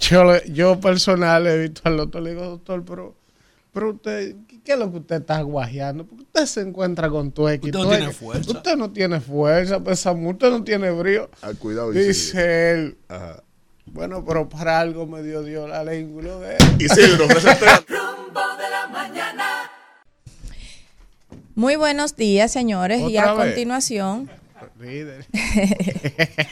[0.00, 3.14] yo, le- yo personal he visto al doctor, le digo, doctor, pero,
[3.72, 6.04] pero usted, ¿qué es lo que usted está guajeando?
[6.06, 7.66] Porque usted se encuentra con Tuesca.
[7.66, 8.50] y Usted no tiene fuerza.
[8.50, 11.30] Usted no tiene fuerza, pues, esa mujer, usted no tiene brío.
[11.42, 11.92] Ah, cuidado.
[11.92, 13.43] Dice él, Ajá.
[13.94, 16.62] Bueno, pero para algo me dio Dios la lengua de él.
[16.80, 17.28] Isidro.
[17.28, 19.70] Rumbo de la mañana.
[21.54, 23.00] Muy buenos días, señores.
[23.00, 23.46] Y ¿Otra a vez?
[23.46, 24.28] continuación,
[24.80, 25.24] Líder.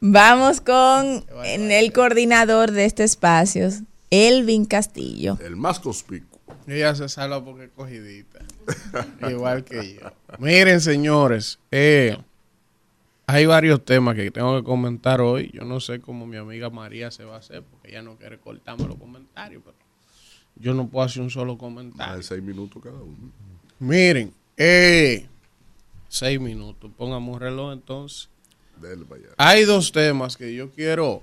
[0.00, 3.70] vamos con en el coordinador de este espacio,
[4.10, 5.38] Elvin Castillo.
[5.42, 6.38] El más conspicuo.
[6.66, 8.40] Ella se salva porque es cogidita.
[9.30, 10.12] Igual que yo.
[10.38, 12.18] Miren, señores, eh,
[13.30, 15.50] hay varios temas que tengo que comentar hoy.
[15.52, 18.38] Yo no sé cómo mi amiga María se va a hacer porque ella no quiere
[18.38, 19.76] cortarme los comentarios, pero
[20.56, 22.16] yo no puedo hacer un solo Más comentario.
[22.16, 23.30] de seis minutos cada uno.
[23.80, 25.28] Miren, eh,
[26.08, 26.90] seis minutos.
[26.96, 28.30] Pongamos un reloj entonces.
[28.80, 29.30] Dele para allá.
[29.36, 31.22] Hay dos temas que yo quiero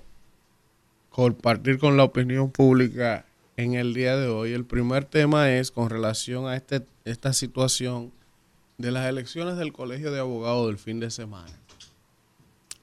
[1.09, 3.25] compartir con la opinión pública
[3.57, 4.53] en el día de hoy.
[4.53, 8.11] El primer tema es con relación a este, esta situación
[8.77, 11.51] de las elecciones del Colegio de Abogados del fin de semana.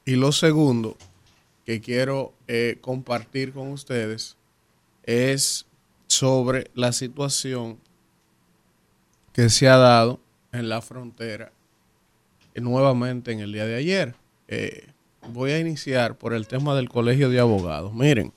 [0.04, 0.96] Y lo segundo
[1.64, 4.36] que quiero eh, compartir con ustedes
[5.04, 5.66] es
[6.08, 7.78] sobre la situación
[9.32, 11.52] que se ha dado en la frontera
[12.54, 14.14] eh, nuevamente en el día de ayer.
[14.48, 14.88] Eh,
[15.28, 17.94] voy a iniciar por el tema del colegio de abogados.
[17.94, 18.32] Miren,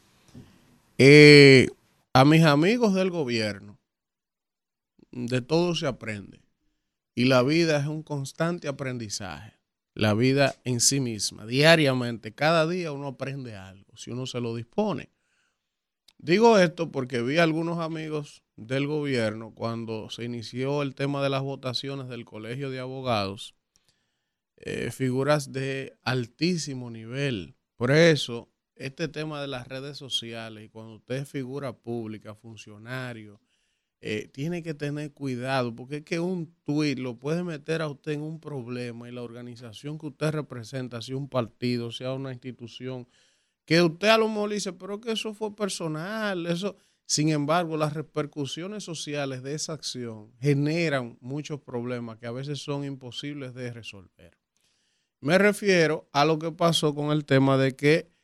[2.13, 3.75] a mis amigos del gobierno,
[5.11, 6.39] de todo se aprende.
[7.15, 9.53] Y la vida es un constante aprendizaje.
[9.95, 14.53] La vida en sí misma, diariamente, cada día uno aprende algo, si uno se lo
[14.53, 15.09] dispone.
[16.17, 21.29] Digo esto porque vi a algunos amigos del gobierno cuando se inició el tema de
[21.29, 23.55] las votaciones del Colegio de Abogados,
[24.57, 27.55] eh, figuras de altísimo nivel.
[27.77, 33.39] Por eso, este tema de las redes sociales y cuando usted es figura pública, funcionario,
[34.01, 38.13] eh, tiene que tener cuidado porque es que un tuit lo puede meter a usted
[38.13, 43.07] en un problema y la organización que usted representa, sea un partido, sea una institución,
[43.65, 46.77] que usted a lo mejor dice, pero que eso fue personal, eso...
[47.07, 52.83] Sin embargo, las repercusiones sociales de esa acción generan muchos problemas que a veces son
[52.83, 54.35] imposibles de resolver.
[55.21, 58.14] Me refiero a lo que pasó con el tema de que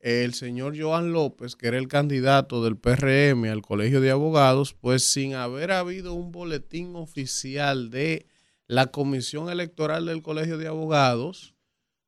[0.00, 5.04] el señor Joan López, que era el candidato del PRM al Colegio de Abogados, pues
[5.04, 8.26] sin haber habido un boletín oficial de
[8.66, 11.54] la Comisión Electoral del Colegio de Abogados,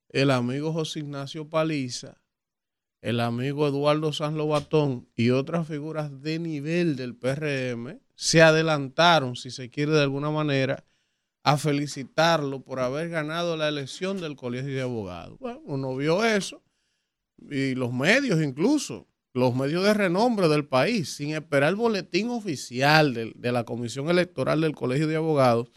[0.09, 2.20] el amigo José Ignacio Paliza
[3.03, 9.51] el amigo Eduardo San Lobatón y otras figuras de nivel del PRM se adelantaron, si
[9.51, 10.84] se quiere de alguna manera,
[11.43, 15.38] a felicitarlo por haber ganado la elección del Colegio de Abogados.
[15.38, 16.62] Bueno, uno vio eso
[17.51, 23.14] y los medios incluso, los medios de renombre del país, sin esperar el boletín oficial
[23.14, 25.68] de, de la Comisión Electoral del Colegio de Abogados,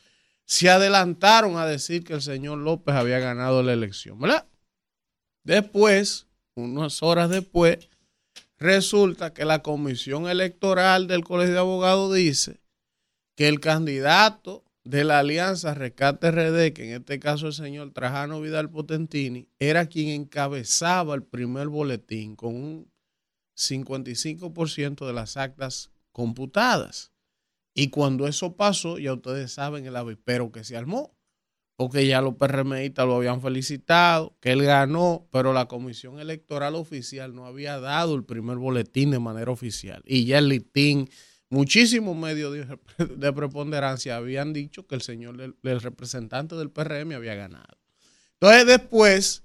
[0.45, 4.47] se adelantaron a decir que el señor López había ganado la elección, ¿verdad?
[5.43, 7.89] Después, unas horas después,
[8.57, 12.61] resulta que la comisión electoral del Colegio de Abogados dice
[13.36, 18.41] que el candidato de la alianza Rescate RD, que en este caso el señor Trajano
[18.41, 22.91] Vidal Potentini, era quien encabezaba el primer boletín con un
[23.57, 27.11] 55% de las actas computadas.
[27.73, 31.15] Y cuando eso pasó, ya ustedes saben el avispero que se armó
[31.75, 37.34] porque ya los PRMistas lo habían felicitado, que él ganó, pero la comisión electoral oficial
[37.34, 40.03] no había dado el primer boletín de manera oficial.
[40.05, 41.09] Y ya el listín,
[41.54, 47.78] muchísimos medios de, preponderancia habían dicho que el señor, el, representante del PRM había ganado.
[48.34, 49.43] Entonces después,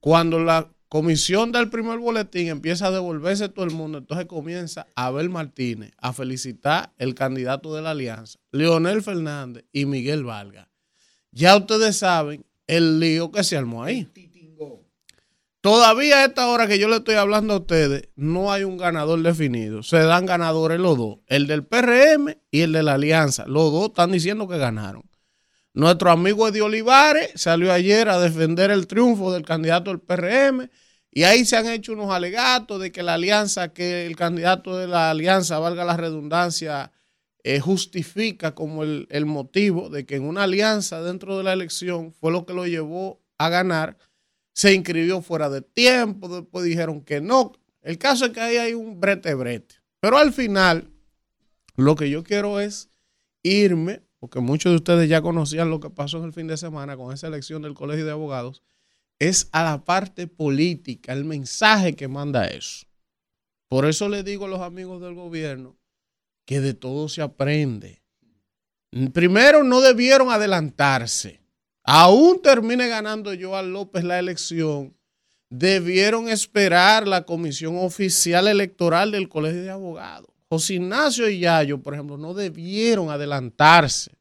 [0.00, 5.30] cuando la comisión del primer boletín empieza a devolverse todo el mundo, entonces comienza Abel
[5.30, 10.68] Martínez a felicitar el candidato de la alianza, Leonel Fernández y Miguel Valga
[11.34, 14.08] ya ustedes saben el lío que se armó ahí.
[15.64, 19.22] Todavía a esta hora que yo le estoy hablando a ustedes, no hay un ganador
[19.22, 19.82] definido.
[19.82, 23.46] Se dan ganadores los dos, el del PRM y el de la Alianza.
[23.46, 25.08] Los dos están diciendo que ganaron.
[25.72, 30.68] Nuestro amigo Eddie Olivares salió ayer a defender el triunfo del candidato del PRM
[31.10, 34.86] y ahí se han hecho unos alegatos de que la alianza, que el candidato de
[34.86, 36.92] la alianza, valga la redundancia,
[37.42, 42.12] eh, justifica como el, el, motivo de que en una alianza dentro de la elección
[42.12, 43.96] fue lo que lo llevó a ganar,
[44.54, 47.52] se inscribió fuera de tiempo, después dijeron que no.
[47.82, 49.74] El caso es que ahí hay un brete brete.
[50.00, 50.90] Pero al final,
[51.76, 52.88] lo que yo quiero es
[53.42, 56.96] irme, porque muchos de ustedes ya conocían lo que pasó en el fin de semana
[56.96, 58.62] con esa elección del Colegio de Abogados,
[59.18, 62.86] es a la parte política, el mensaje que manda eso.
[63.68, 65.76] Por eso le digo a los amigos del gobierno,
[66.46, 68.02] que de todo se aprende.
[69.12, 71.43] Primero, no debieron adelantarse.
[71.84, 74.96] Aún termine ganando Joan López la elección,
[75.50, 80.30] debieron esperar la comisión oficial electoral del Colegio de Abogados.
[80.48, 84.12] José Ignacio y Yayo, por ejemplo, no debieron adelantarse,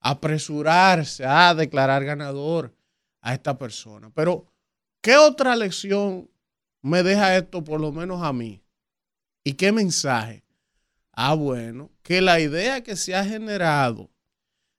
[0.00, 2.74] apresurarse a declarar ganador
[3.22, 4.10] a esta persona.
[4.14, 4.46] Pero,
[5.00, 6.28] ¿qué otra lección
[6.82, 8.60] me deja esto, por lo menos a mí?
[9.44, 10.44] ¿Y qué mensaje?
[11.12, 14.10] Ah, bueno, que la idea que se ha generado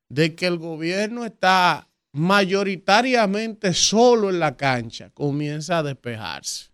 [0.10, 6.72] de que el gobierno está mayoritariamente solo en la cancha comienza a despejarse.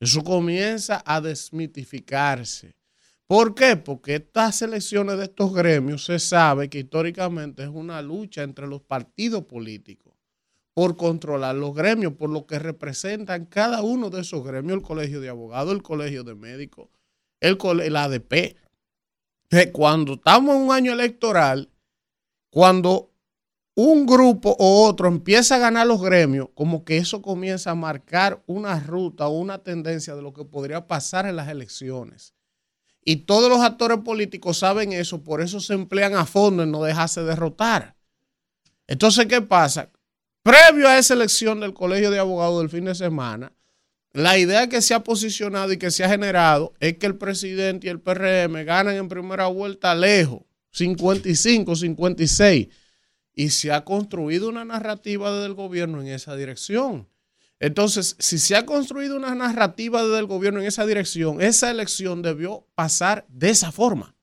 [0.00, 2.74] Eso comienza a desmitificarse.
[3.26, 3.76] ¿Por qué?
[3.76, 8.82] Porque estas elecciones de estos gremios se sabe que históricamente es una lucha entre los
[8.82, 10.14] partidos políticos
[10.72, 15.20] por controlar los gremios, por lo que representan cada uno de esos gremios, el colegio
[15.20, 16.88] de abogados, el colegio de médicos,
[17.40, 18.56] el, el ADP,
[19.72, 21.70] cuando estamos en un año electoral,
[22.50, 23.10] cuando
[23.78, 28.42] un grupo o otro empieza a ganar los gremios, como que eso comienza a marcar
[28.46, 32.32] una ruta o una tendencia de lo que podría pasar en las elecciones.
[33.04, 36.82] Y todos los actores políticos saben eso, por eso se emplean a fondo en no
[36.82, 37.94] dejarse derrotar.
[38.86, 39.90] Entonces, ¿qué pasa?
[40.42, 43.52] Previo a esa elección del Colegio de Abogados del fin de semana,
[44.14, 47.88] la idea que se ha posicionado y que se ha generado es que el presidente
[47.88, 50.40] y el PRM ganan en primera vuelta lejos,
[50.72, 52.68] 55, 56
[53.36, 57.06] y se ha construido una narrativa desde el gobierno en esa dirección.
[57.60, 62.22] Entonces, si se ha construido una narrativa desde el gobierno en esa dirección, esa elección
[62.22, 64.16] debió pasar de esa forma,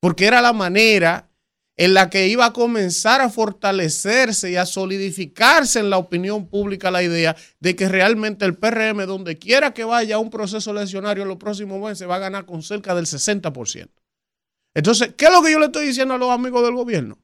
[0.00, 1.30] porque era la manera
[1.76, 6.90] en la que iba a comenzar a fortalecerse y a solidificarse en la opinión pública
[6.90, 11.28] la idea de que realmente el PRM, donde quiera que vaya un proceso eleccionario en
[11.28, 13.88] los próximos meses, va a ganar con cerca del 60%.
[14.74, 17.18] Entonces, ¿qué es lo que yo le estoy diciendo a los amigos del gobierno?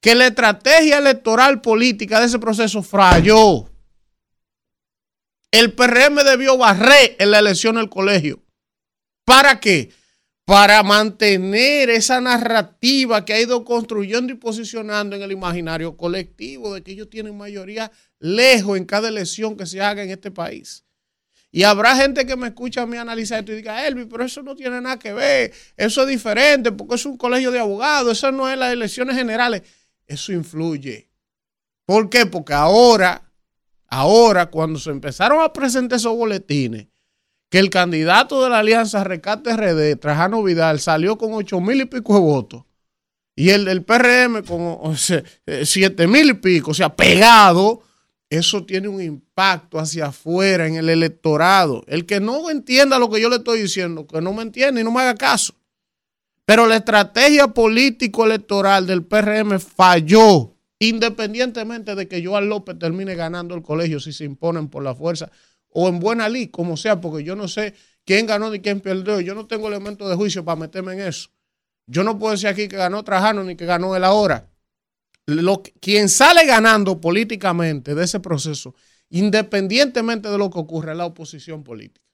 [0.00, 3.70] Que la estrategia electoral política de ese proceso falló.
[5.50, 8.42] El PRM debió barrer en la elección del colegio.
[9.24, 9.90] ¿Para qué?
[10.44, 16.82] Para mantener esa narrativa que ha ido construyendo y posicionando en el imaginario colectivo de
[16.82, 20.84] que ellos tienen mayoría lejos en cada elección que se haga en este país.
[21.52, 24.40] Y habrá gente que me escucha a mí analizar esto y diga, Elvi, pero eso
[24.42, 28.30] no tiene nada que ver, eso es diferente porque es un colegio de abogados, eso
[28.30, 29.62] no es las elecciones generales
[30.10, 31.08] eso influye.
[31.86, 32.26] ¿Por qué?
[32.26, 33.32] Porque ahora,
[33.86, 36.88] ahora, cuando se empezaron a presentar esos boletines,
[37.48, 41.84] que el candidato de la Alianza Recate RD, Trajano Vidal, salió con ocho mil y
[41.84, 42.64] pico de votos,
[43.36, 47.82] y el del PRM con siete mil y pico, o sea, pegado,
[48.28, 51.84] eso tiene un impacto hacia afuera en el electorado.
[51.86, 54.84] El que no entienda lo que yo le estoy diciendo, que no me entiende y
[54.84, 55.54] no me haga caso.
[56.50, 63.62] Pero la estrategia político-electoral del PRM falló, independientemente de que Joan López termine ganando el
[63.62, 65.30] colegio si se imponen por la fuerza
[65.68, 67.74] o en buena ley, como sea, porque yo no sé
[68.04, 69.20] quién ganó ni quién perdió.
[69.20, 71.28] Yo no tengo elementos de juicio para meterme en eso.
[71.86, 74.50] Yo no puedo decir aquí que ganó Trajano ni que ganó él ahora.
[75.80, 78.74] Quien sale ganando políticamente de ese proceso,
[79.08, 82.09] independientemente de lo que ocurra, es la oposición política.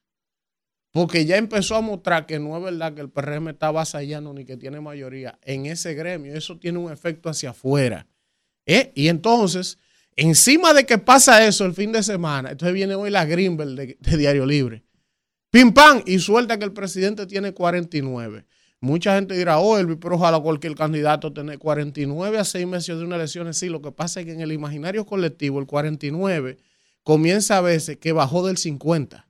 [0.97, 4.47] Porque ya empezó a mostrar que no es verdad que el PRM está vasallando ni
[4.47, 6.35] que tiene mayoría en ese gremio.
[6.35, 8.07] Eso tiene un efecto hacia afuera.
[8.65, 8.93] ¿Eh?
[8.95, 9.77] Y entonces,
[10.17, 14.17] encima de que pasa eso el fin de semana, entonces viene hoy la Greenbelt de,
[14.17, 14.85] Diario Libre.
[15.51, 18.47] Pim pam, y suelta que el presidente tiene 49.
[18.81, 23.05] Mucha gente dirá, oh, Elvi, pero ojalá cualquier candidato tenga 49 a 6 meses de
[23.05, 23.53] una elección.
[23.53, 26.57] Sí, lo que pasa es que en el imaginario colectivo, el 49
[27.03, 29.27] comienza a veces que bajó del 50.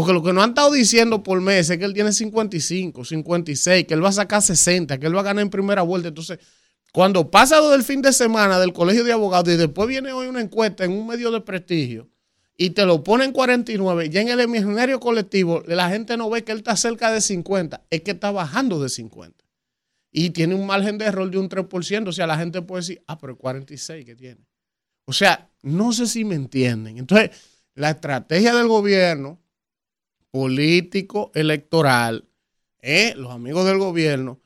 [0.00, 3.86] Porque lo que nos han estado diciendo por meses es que él tiene 55, 56,
[3.86, 6.08] que él va a sacar 60, que él va a ganar en primera vuelta.
[6.08, 6.38] Entonces,
[6.90, 10.26] cuando pasa lo del fin de semana del colegio de abogados y después viene hoy
[10.26, 12.08] una encuesta en un medio de prestigio
[12.56, 16.52] y te lo ponen 49, ya en el imaginario colectivo la gente no ve que
[16.52, 19.44] él está cerca de 50, es que está bajando de 50.
[20.10, 23.02] Y tiene un margen de error de un 3%, o sea, la gente puede decir,
[23.06, 24.46] ah, pero 46 que tiene.
[25.04, 26.96] O sea, no sé si me entienden.
[26.96, 27.32] Entonces,
[27.74, 29.38] la estrategia del gobierno
[30.30, 32.28] político electoral,
[32.80, 34.40] eh, los amigos del gobierno,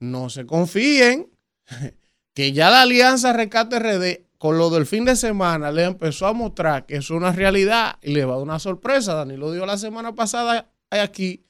[0.00, 1.30] no se confíen
[2.34, 6.32] que ya la alianza Rescate RD con lo del fin de semana le empezó a
[6.32, 9.12] mostrar que es una realidad y le va a dar una sorpresa.
[9.12, 11.44] Dani lo dio la semana pasada aquí,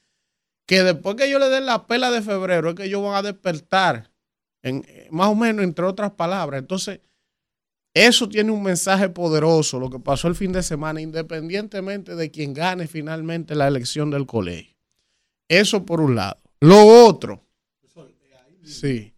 [0.67, 3.23] que después que yo le den la pela de febrero es que ellos van a
[3.23, 4.11] despertar,
[4.63, 6.59] en, más o menos entre otras palabras.
[6.59, 7.01] Entonces,
[7.95, 12.55] eso tiene un mensaje poderoso, lo que pasó el fin de semana, independientemente de quien
[12.55, 14.77] gane finalmente la elección del colegio.
[15.49, 16.41] Eso por un lado.
[16.61, 17.45] Lo otro.
[18.63, 19.13] Sí.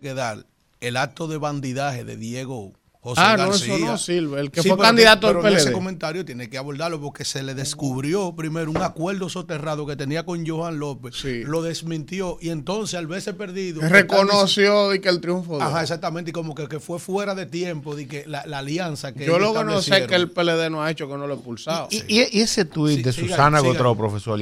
[0.00, 0.46] Quedar
[0.80, 2.72] el acto de bandidaje de Diego
[3.16, 4.40] ah, no, eso no sirve.
[4.40, 5.56] El que fue candidato al PLD.
[5.56, 10.24] ese comentario tiene que abordarlo porque se le descubrió primero un acuerdo soterrado que tenía
[10.24, 11.24] con Johan López.
[11.24, 13.80] Lo desmintió y entonces al verse perdido.
[13.82, 15.60] Reconoció y que el triunfo.
[15.60, 16.30] Ajá, exactamente.
[16.30, 19.26] Y como que, que, fue fuera de tiempo, de que la, alianza que.
[19.26, 21.36] Yo lo que no sé que el PLD no ha hecho que no lo ha
[21.36, 21.88] expulsado.
[21.90, 24.38] Y, ese tuit de Susana Gotró, profesor.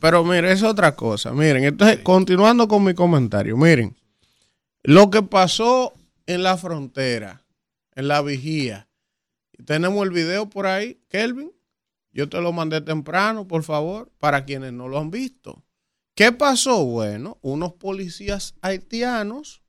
[0.00, 1.32] pero mire, es otra cosa.
[1.32, 3.94] Miren, entonces, continuando con mi comentario, miren,
[4.82, 5.92] lo que pasó
[6.26, 7.43] en la frontera
[7.94, 8.88] en la vigía.
[9.64, 11.52] Tenemos el video por ahí, Kelvin.
[12.12, 15.64] Yo te lo mandé temprano, por favor, para quienes no lo han visto.
[16.14, 16.84] ¿Qué pasó?
[16.84, 19.62] Bueno, unos policías haitianos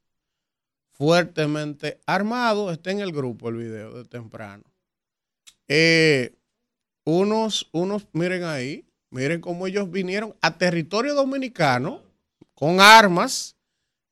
[0.91, 4.63] fuertemente armados, está en el grupo el video de temprano.
[5.67, 6.36] Eh,
[7.03, 12.01] unos, unos, miren ahí, miren cómo ellos vinieron a territorio dominicano
[12.53, 13.54] con armas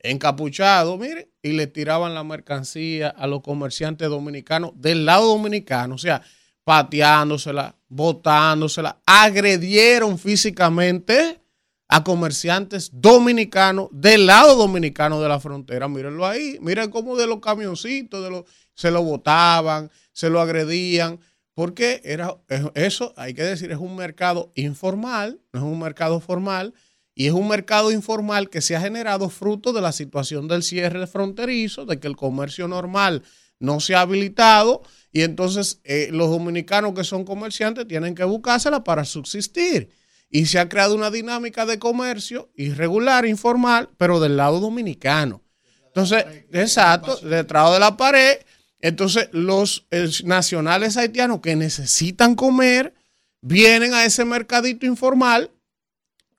[0.04, 5.98] encapuchados, miren, y le tiraban la mercancía a los comerciantes dominicanos del lado dominicano, o
[5.98, 6.22] sea,
[6.64, 11.40] pateándosela, botándosela, agredieron físicamente
[11.88, 15.88] a comerciantes dominicanos del lado dominicano de la frontera.
[15.88, 18.44] Mírenlo ahí, miren cómo de los camioncitos de
[18.74, 21.20] se lo botaban, se lo agredían,
[21.54, 22.36] porque era
[22.74, 26.74] eso, hay que decir, es un mercado informal, no es un mercado formal,
[27.16, 31.06] y es un mercado informal que se ha generado fruto de la situación del cierre
[31.08, 33.24] fronterizo, de que el comercio normal
[33.60, 38.84] no se ha habilitado y entonces eh, los dominicanos que son comerciantes tienen que buscársela
[38.84, 39.90] para subsistir.
[40.30, 45.44] Y se ha creado una dinámica de comercio irregular, informal, pero del lado dominicano.
[45.86, 48.38] Entonces, exacto, detrás de la pared.
[48.80, 52.96] Entonces, los eh, nacionales haitianos que necesitan comer
[53.42, 55.52] vienen a ese mercadito informal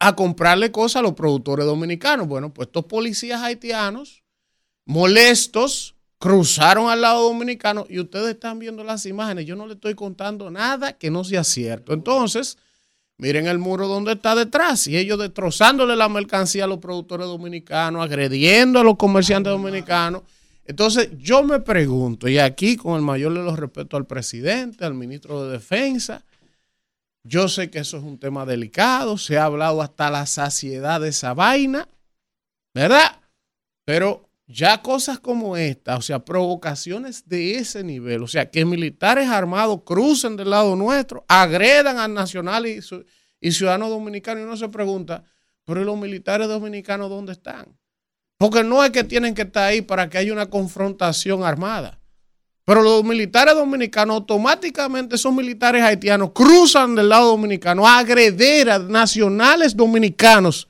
[0.07, 2.28] a comprarle cosas a los productores dominicanos.
[2.28, 4.22] Bueno, pues estos policías haitianos
[4.84, 9.46] molestos cruzaron al lado dominicano y ustedes están viendo las imágenes.
[9.46, 11.94] Yo no le estoy contando nada que no sea cierto.
[11.94, 12.59] Entonces,
[13.16, 18.05] miren el muro donde está detrás y ellos destrozándole la mercancía a los productores dominicanos,
[18.05, 20.22] agrediendo a los comerciantes dominicanos.
[20.66, 24.92] Entonces, yo me pregunto, y aquí con el mayor de los respetos al presidente, al
[24.92, 26.22] ministro de Defensa,
[27.25, 31.09] yo sé que eso es un tema delicado, se ha hablado hasta la saciedad de
[31.09, 31.89] esa vaina,
[32.75, 33.20] ¿verdad?
[33.87, 39.29] Pero ya cosas como esta, o sea, provocaciones de ese nivel, o sea, que militares
[39.29, 42.81] armados crucen del lado nuestro, agredan al nacional y,
[43.41, 45.25] y ciudadanos dominicanos y uno se pregunta,
[45.64, 47.79] pero los militares dominicanos dónde están?
[48.37, 52.01] Porque no es que tienen que estar ahí para que haya una confrontación armada.
[52.65, 58.79] Pero los militares dominicanos automáticamente, esos militares haitianos, cruzan del lado dominicano a agreder a
[58.79, 60.69] nacionales dominicanos,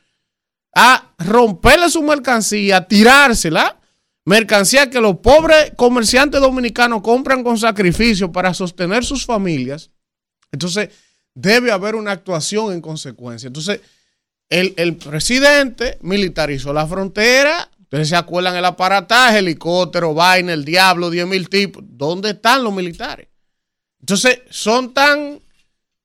[0.74, 3.78] a romperle su mercancía, a tirársela.
[4.26, 9.90] Mercancía que los pobres comerciantes dominicanos compran con sacrificio para sostener sus familias.
[10.50, 10.88] Entonces,
[11.34, 13.46] debe haber una actuación en consecuencia.
[13.48, 13.80] Entonces,
[14.48, 21.10] el, el presidente militarizó la frontera, Ustedes se acuerdan el aparataje, helicóptero, vaina, el diablo,
[21.10, 21.84] 10 mil tipos.
[21.86, 23.28] ¿Dónde están los militares?
[24.00, 25.38] Entonces, son tan,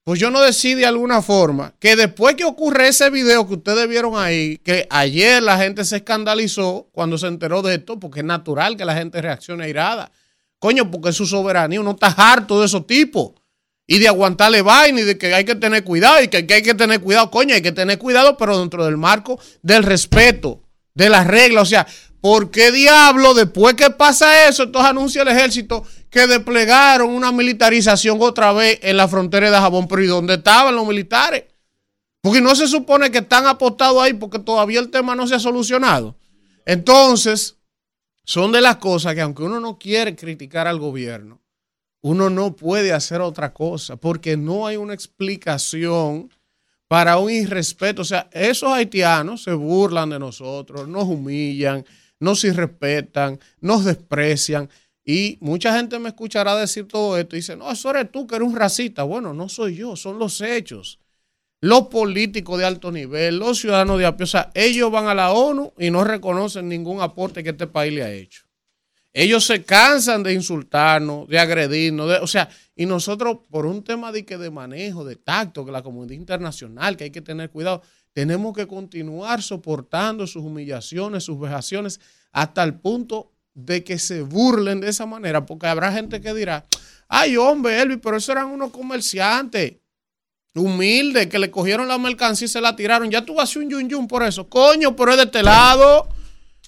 [0.04, 3.90] pues yo no decidí de alguna forma, que después que ocurre ese video que ustedes
[3.90, 8.26] vieron ahí, que ayer la gente se escandalizó cuando se enteró de esto, porque es
[8.26, 10.12] natural que la gente reaccione irada.
[10.60, 13.32] Coño, porque es su soberanía, uno está harto de esos tipos.
[13.88, 16.76] Y de aguantarle vaina y de que hay que tener cuidado y que hay que
[16.76, 20.69] tener cuidado, coño, hay que tener cuidado, pero dentro del marco del respeto
[21.00, 21.64] de las reglas.
[21.64, 21.88] O sea,
[22.22, 28.18] ¿por qué diablo después que pasa eso, entonces anuncia el ejército que desplegaron una militarización
[28.22, 29.88] otra vez en la frontera de Jabón?
[29.88, 31.46] Pero ¿y dónde estaban los militares?
[32.22, 35.40] Porque no se supone que están apostados ahí porque todavía el tema no se ha
[35.40, 36.18] solucionado.
[36.66, 37.56] Entonces,
[38.26, 41.42] son de las cosas que aunque uno no quiere criticar al gobierno,
[42.02, 46.30] uno no puede hacer otra cosa porque no hay una explicación
[46.90, 48.02] para un irrespeto.
[48.02, 51.86] O sea, esos haitianos se burlan de nosotros, nos humillan,
[52.20, 54.70] nos irrespetan, nos desprecian.
[55.06, 58.36] Y mucha gente me escuchará decir todo esto y dice, no, eso eres tú que
[58.36, 59.04] eres un racista.
[59.04, 61.00] Bueno, no soy yo, son los hechos.
[61.62, 65.14] Los políticos de alto nivel, los ciudadanos de a pie, o sea, ellos van a
[65.14, 68.49] la ONU y no reconocen ningún aporte que este país le ha hecho.
[69.22, 74.24] Ellos se cansan de insultarnos, de agredirnos, o sea, y nosotros por un tema de,
[74.24, 77.82] que de manejo, de tacto, que la comunidad internacional, que hay que tener cuidado,
[78.14, 82.00] tenemos que continuar soportando sus humillaciones, sus vejaciones,
[82.32, 86.66] hasta el punto de que se burlen de esa manera, porque habrá gente que dirá,
[87.10, 89.74] ay hombre, Elvis, pero esos eran unos comerciantes
[90.56, 93.12] humildes que le cogieron la mercancía y se la tiraron.
[93.12, 94.48] Ya tú vas a un yun yun por eso.
[94.48, 96.08] Coño, pero es de este lado.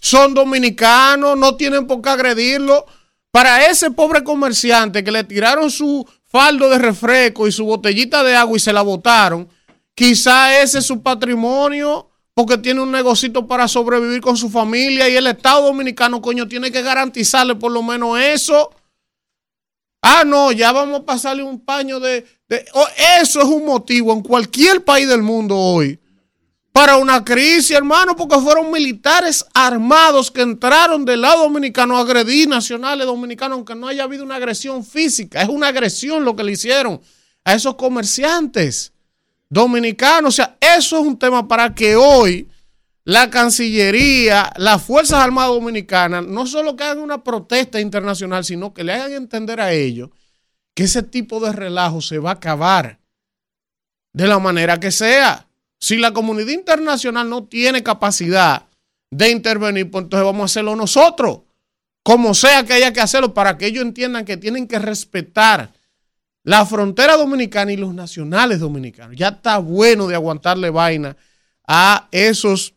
[0.01, 2.87] Son dominicanos, no tienen por qué agredirlo.
[3.29, 8.35] Para ese pobre comerciante que le tiraron su faldo de refresco y su botellita de
[8.35, 9.47] agua y se la botaron,
[9.93, 15.15] quizá ese es su patrimonio porque tiene un negocito para sobrevivir con su familia y
[15.15, 18.71] el Estado Dominicano, coño, tiene que garantizarle por lo menos eso.
[20.01, 22.25] Ah, no, ya vamos a pasarle un paño de...
[22.73, 22.87] Oh,
[23.21, 26.00] eso es un motivo en cualquier país del mundo hoy
[26.71, 32.05] para una crisis, hermano, porque fueron militares armados que entraron del lado dominicano a
[32.47, 35.41] nacionales dominicanos, aunque no haya habido una agresión física.
[35.41, 37.01] Es una agresión lo que le hicieron
[37.43, 38.93] a esos comerciantes
[39.49, 40.29] dominicanos.
[40.29, 42.47] O sea, eso es un tema para que hoy
[43.03, 48.83] la Cancillería, las Fuerzas Armadas Dominicanas, no solo que hagan una protesta internacional, sino que
[48.83, 50.09] le hagan entender a ellos
[50.73, 52.99] que ese tipo de relajo se va a acabar
[54.13, 55.47] de la manera que sea.
[55.81, 58.67] Si la comunidad internacional no tiene capacidad
[59.09, 61.39] de intervenir, pues entonces vamos a hacerlo nosotros.
[62.03, 65.73] Como sea que haya que hacerlo, para que ellos entiendan que tienen que respetar
[66.43, 69.15] la frontera dominicana y los nacionales dominicanos.
[69.15, 71.17] Ya está bueno de aguantarle vaina
[71.67, 72.75] a esos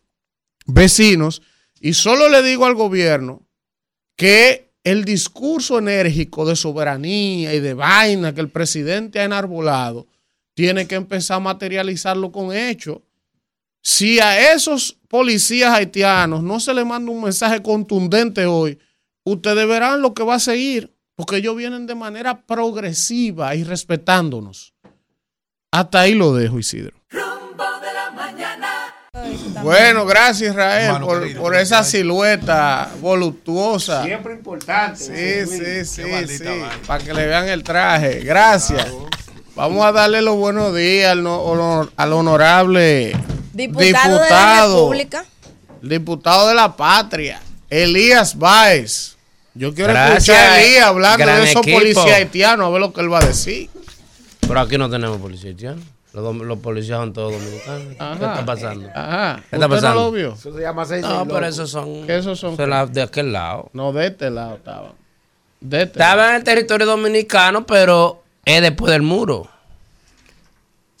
[0.65, 1.43] vecinos.
[1.79, 3.43] Y solo le digo al gobierno
[4.15, 10.07] que el discurso enérgico de soberanía y de vaina que el presidente ha enarbolado
[10.55, 12.99] tiene que empezar a materializarlo con hechos.
[13.83, 18.79] Si a esos policías haitianos no se les manda un mensaje contundente hoy,
[19.23, 24.73] ustedes verán lo que va a seguir, porque ellos vienen de manera progresiva y respetándonos.
[25.71, 26.97] Hasta ahí lo dejo, Isidro.
[27.09, 28.71] Rumbo de la mañana.
[29.61, 34.03] Bueno, gracias Israel por, querido, por esa silueta voluptuosa.
[34.03, 34.97] Siempre importante.
[34.97, 36.43] Sí, sí, sí, sí.
[36.87, 38.21] Para que le vean el traje.
[38.21, 38.87] Gracias.
[39.55, 43.15] Vamos a darle los buenos días al, no- honor- al honorable
[43.53, 45.25] Diputado, de la República.
[45.81, 47.39] diputado de la patria,
[47.69, 49.15] Elías Báez.
[49.53, 51.77] Yo quiero Gracias, escuchar a Elías hablando gran de esos equipo.
[51.77, 53.69] policías haitianos, a ver lo que él va a decir.
[54.41, 55.81] Pero aquí no tenemos policía haitiano.
[56.11, 57.87] Los, policías son todos dominicanos.
[57.87, 58.89] ¿Qué está pasando?
[58.93, 59.35] Ajá.
[59.49, 59.99] ¿Qué está ¿Usted pasando?
[59.99, 60.33] no lo vio?
[60.33, 62.55] Eso se llama seis No, seis pero esos son, ¿Qué esos son?
[62.57, 63.69] son la- de aquel lado.
[63.73, 64.91] No, de este lado estaba.
[65.61, 66.11] De este lado.
[66.11, 69.47] Estaba en el territorio dominicano, pero es después del muro.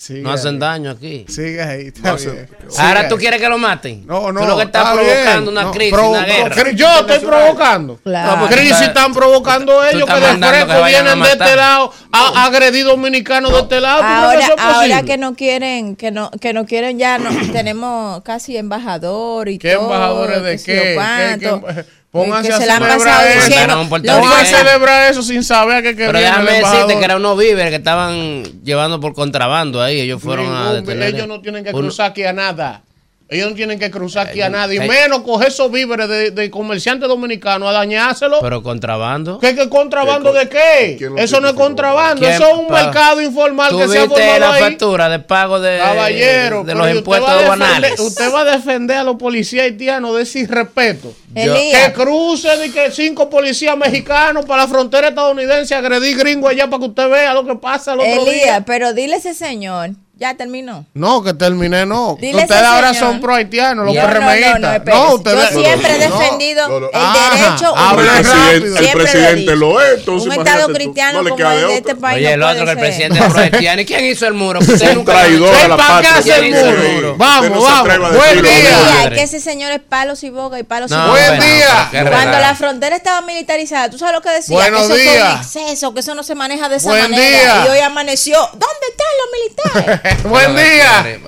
[0.05, 0.59] Sigue No hacen ahí.
[0.59, 1.25] daño aquí.
[1.27, 1.87] Sigue ahí.
[1.87, 2.19] está bien.
[2.19, 2.47] Sigue
[2.77, 3.21] Ahora tú ahí.
[3.21, 4.05] quieres que lo maten.
[4.05, 4.41] No, no.
[4.41, 5.47] Tú lo que estás está provocando bien.
[5.49, 6.71] una No, crisis, provo- una guerra.
[6.73, 7.99] Yo estoy provocando.
[8.03, 8.47] Claro.
[8.47, 12.85] Crisis tú están provocando tú ellos que de fresco vienen de este lado a agredir
[12.85, 13.99] dominicanos de este lado.
[14.01, 17.29] ¿Tú Ahora, eso es ahora que no quieren, que no, que no quieren ya, no,
[17.51, 19.85] tenemos casi embajador y ¿Qué todo.
[19.85, 20.91] embajadores de qué?
[20.93, 21.65] cuánto.
[21.65, 23.45] ¿Qué- qué- Pónganse Que a se la han celebrar pasado eso.
[23.49, 23.75] diciendo.
[24.05, 27.71] Vamos a celebrar eso sin saber que, que Pero déjame decirte que eran unos víveres
[27.71, 29.94] que estaban llevando por contrabando ahí.
[30.01, 31.15] Ellos fueron a Ningún- detener.
[31.15, 32.83] ellos no tienen que un- cruzar aquí a nada.
[33.27, 34.71] Ellos no tienen que cruzar aquí a nada.
[34.71, 34.87] Y eh.
[34.87, 38.39] menos coger esos víveres de, de comerciantes dominicanos a dañárselo.
[38.39, 39.39] Pero contrabando.
[39.39, 41.07] ¿Qué, qué contrabando ¿Qué de qué?
[41.17, 44.39] Eso no es contrabando, ¿Quién eso es un mercado informal ¿Tú que se ha formado
[44.39, 44.61] la ahí.
[44.61, 47.99] factura de pago de, Caballero, de los ¿y usted impuestos aduanales?
[47.99, 51.11] Usted va a defender a los policías haitianos de ese irrespeto.
[51.33, 56.69] Elías, Que crucen y que cinco policías mexicanos para la frontera estadounidense agredir gringo allá
[56.69, 58.63] para que usted vea lo que pasa el otro día.
[58.67, 60.85] pero dile a ese señor, ya terminó.
[60.93, 62.17] No, que terminé, no.
[62.19, 63.11] Dile ustedes ahora señor.
[63.11, 64.85] son pro haitianos, los No, No, no, no, PRMistas.
[64.85, 65.49] no, ustedes.
[65.51, 66.17] Yo siempre he no.
[66.19, 66.87] defendido no, no.
[66.87, 67.95] el derecho el humano.
[67.97, 68.23] rápido.
[68.23, 71.75] presidente, el presidente lo es, entonces Un estado tú, cristiano no le como el de
[71.77, 73.81] este país Oye, el no otro que el presidente es pro-haitiano.
[73.81, 74.59] ¿Y quién hizo el muro?
[74.59, 76.17] Usted Un nunca traidor a la ¿Para qué patria.
[76.17, 76.81] hace el ¿Quién hizo muro?
[76.81, 77.15] el muro?
[77.17, 78.15] Vamos, vamos.
[78.15, 79.09] Buen día.
[79.09, 81.27] Que ese señor es palos y boga y palos y No, boga.
[81.27, 81.89] Buen día.
[81.91, 84.55] Cuando la frontera estaba militarizada, ¿tú sabes lo que decía?
[84.55, 85.33] Buenos que eso días.
[85.33, 87.65] un exceso, que eso no se maneja de esa manera.
[87.65, 88.37] Y hoy amaneció.
[88.53, 90.04] ¿Dónde están los militares?
[90.29, 91.19] Buen día.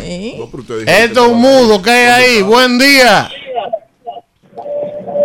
[0.00, 0.40] Sí.
[0.86, 2.42] Esto es un mudo que hay ahí.
[2.42, 3.28] Buen día.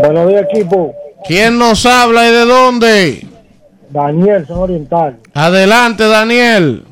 [0.01, 0.93] Buenos días, equipo.
[1.27, 3.27] ¿Quién nos habla y de dónde?
[3.89, 5.17] Daniel, son oriental.
[5.33, 6.83] Adelante, Daniel.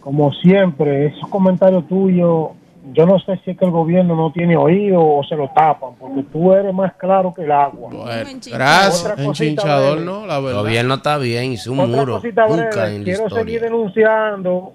[0.00, 2.50] Como siempre, esos comentarios tuyos,
[2.92, 5.90] yo no sé si es que el gobierno no tiene oído o se lo tapan,
[5.98, 7.90] porque tú eres más claro que el agua.
[7.90, 8.04] Bueno,
[8.52, 9.18] gracias.
[9.18, 10.06] Enchinchador, breve.
[10.06, 10.60] no, la El verdad.
[10.62, 12.14] gobierno está bien, hizo un Otra muro.
[12.14, 14.72] cosita Nunca breve, quiero seguir denunciando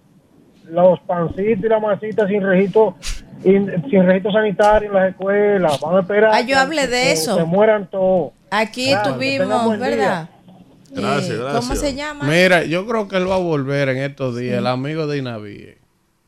[0.69, 2.95] los pancitos y las masitas sin registro
[3.43, 5.79] in- sin registro sanitario en las escuelas.
[5.79, 7.35] Van a esperar Ah, yo que- hablé de que eso.
[7.35, 8.31] Se mueran todos.
[8.49, 9.77] Aquí Claro, tuvimos.
[9.79, 10.29] ¿verdad?
[10.91, 11.65] Gracias, Eh, gracias.
[11.65, 12.23] ¿Cómo se llama?
[12.25, 15.75] Mira, yo creo que él va a volver en estos días, el amigo de Inaví.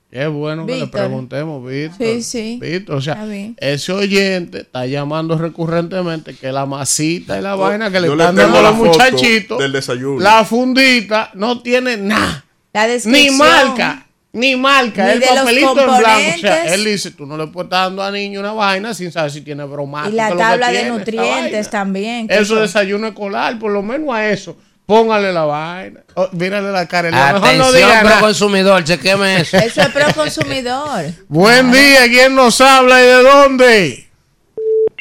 [0.10, 2.08] Es bueno que le preguntemos, Víctor.
[2.08, 2.60] Sí, sí.
[2.62, 3.28] Víctor, o sea,
[3.58, 8.60] ese oyente está llamando recurrentemente que la masita y la vaina que le están dando
[8.60, 10.22] a los muchachitos, del desayuno.
[10.22, 12.46] la fundita, no tiene nada.
[12.72, 16.36] La Ni marca, ni marca, Ni el de los papelito en blanco.
[16.36, 19.12] O sea, él dice, tú no le puedes estar dando a niño una vaina sin
[19.12, 20.14] saber si tiene bromático.
[20.14, 22.28] Y la tabla de tiene nutrientes también.
[22.30, 24.56] Eso eso- es desayuno escolar, por lo menos a eso.
[24.88, 26.00] Póngale la vaina.
[26.16, 27.12] Oh, mírale la cara.
[27.12, 28.22] Lo mejor no diga pro nada.
[28.22, 29.58] consumidor, chequeme eso.
[29.58, 31.02] Eso es pro consumidor.
[31.28, 34.10] Buen día, ¿quién nos habla y de dónde?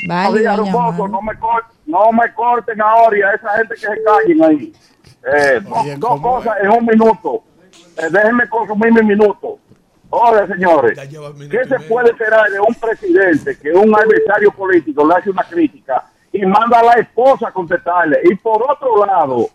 [0.08, 3.80] Vale, doña Ruboso, no me, cor- no me corten ahora y a esa gente que
[3.80, 4.72] se callen ahí.
[5.34, 7.44] Eh, dos- Oye, dos ¿cómo cosas en un minuto.
[7.96, 9.58] Eh, déjenme consumir mi minuto.
[10.10, 10.98] Oye, señores,
[11.48, 16.04] ¿qué se puede esperar de un presidente que un adversario político le hace una crítica
[16.32, 18.18] y manda a la esposa a contestarle?
[18.24, 19.48] Y por otro lado,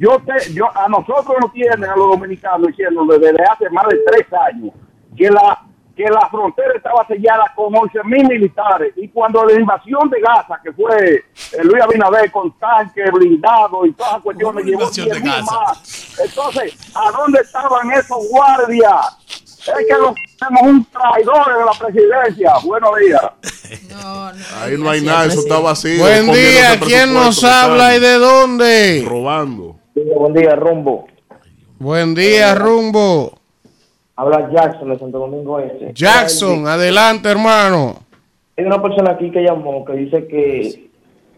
[0.00, 3.98] yo te, yo a nosotros nos tienen a los dominicanos diciendo desde hace más de
[4.06, 4.72] tres años
[5.14, 5.62] que la
[5.94, 10.58] que la frontera estaba sellada con 11 mil militares y cuando la invasión de Gaza
[10.64, 11.24] que fue eh,
[11.64, 15.60] Luis Abinader con tanques blindados y todas las cuestiones ¿Cómo llevó invasión de 10.000 Gaza?
[15.60, 19.18] más entonces ¿a dónde estaban esos guardias?
[19.28, 23.22] es que los tenemos un traidor de la presidencia buenos días
[23.90, 24.44] No, no.
[24.62, 26.02] Ahí no hay nada, eso está vacío.
[26.02, 29.04] Buen día, ¿quién nos habla y de dónde?
[29.06, 29.79] Robando.
[30.04, 31.06] Buen día, Rumbo.
[31.78, 33.32] Buen día, rumbo.
[34.16, 35.92] Habla Jackson de Santo Domingo Este.
[35.94, 37.96] Jackson, adelante, hermano.
[38.56, 40.90] Hay una persona aquí que llamó que dice que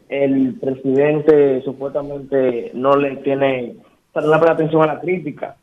[0.09, 5.57] el presidente supuestamente no le tiene, o sea, no le presta atención a la crítica.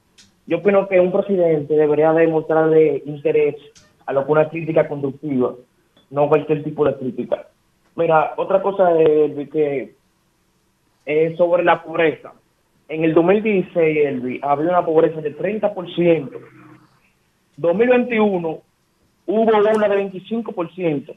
[0.47, 3.55] Yo opino que un presidente debería demostrarle interés
[4.05, 5.55] a lo que una crítica conductiva,
[6.09, 7.47] no cualquier tipo de crítica.
[7.95, 9.93] Mira, otra cosa es que
[11.05, 12.31] es sobre la pobreza.
[12.89, 16.29] En el 2016, Elvi, había una pobreza del 30%.
[17.55, 18.61] 2021
[19.27, 21.15] hubo una de 25%.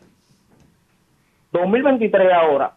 [1.53, 2.75] 2023 ahora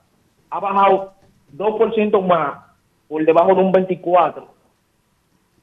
[0.49, 1.13] ha bajado
[1.55, 2.63] 2% más
[3.07, 4.45] por debajo de un 24%.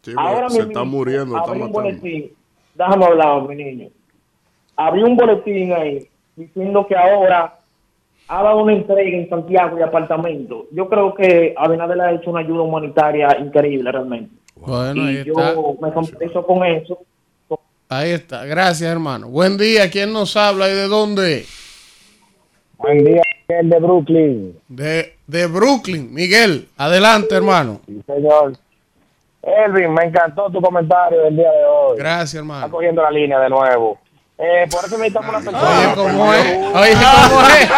[0.02, 1.68] Sí, Ahora se está muriendo, está matando.
[1.68, 2.32] boletín,
[2.74, 3.88] déjame hablar, mi niño.
[4.76, 7.54] Abrió un boletín ahí diciendo que ahora
[8.28, 10.64] ha dado una entrega en Santiago de apartamentos.
[10.72, 14.34] Yo creo que Abinader le ha hecho una ayuda humanitaria increíble realmente.
[14.56, 15.54] Bueno, ahí y yo está.
[15.80, 16.98] me comprometo con eso.
[17.88, 18.44] Ahí está.
[18.46, 19.28] Gracias, hermano.
[19.28, 21.44] Buen día, ¿quién nos habla y de dónde?
[22.78, 24.58] Buen día, el de Brooklyn.
[24.68, 26.12] De, de Brooklyn.
[26.14, 27.80] Miguel, adelante, hermano.
[27.86, 28.54] Sí, señor.
[29.42, 31.98] Elvin, me encantó tu comentario del día de hoy.
[31.98, 32.70] Gracias, Está hermano.
[32.70, 33.98] cogiendo la línea de nuevo.
[34.44, 35.78] Eh, por eso necesitamos una persona.
[35.78, 36.46] Oye, ¿cómo es?
[36.74, 37.68] Oye, ¿cómo es?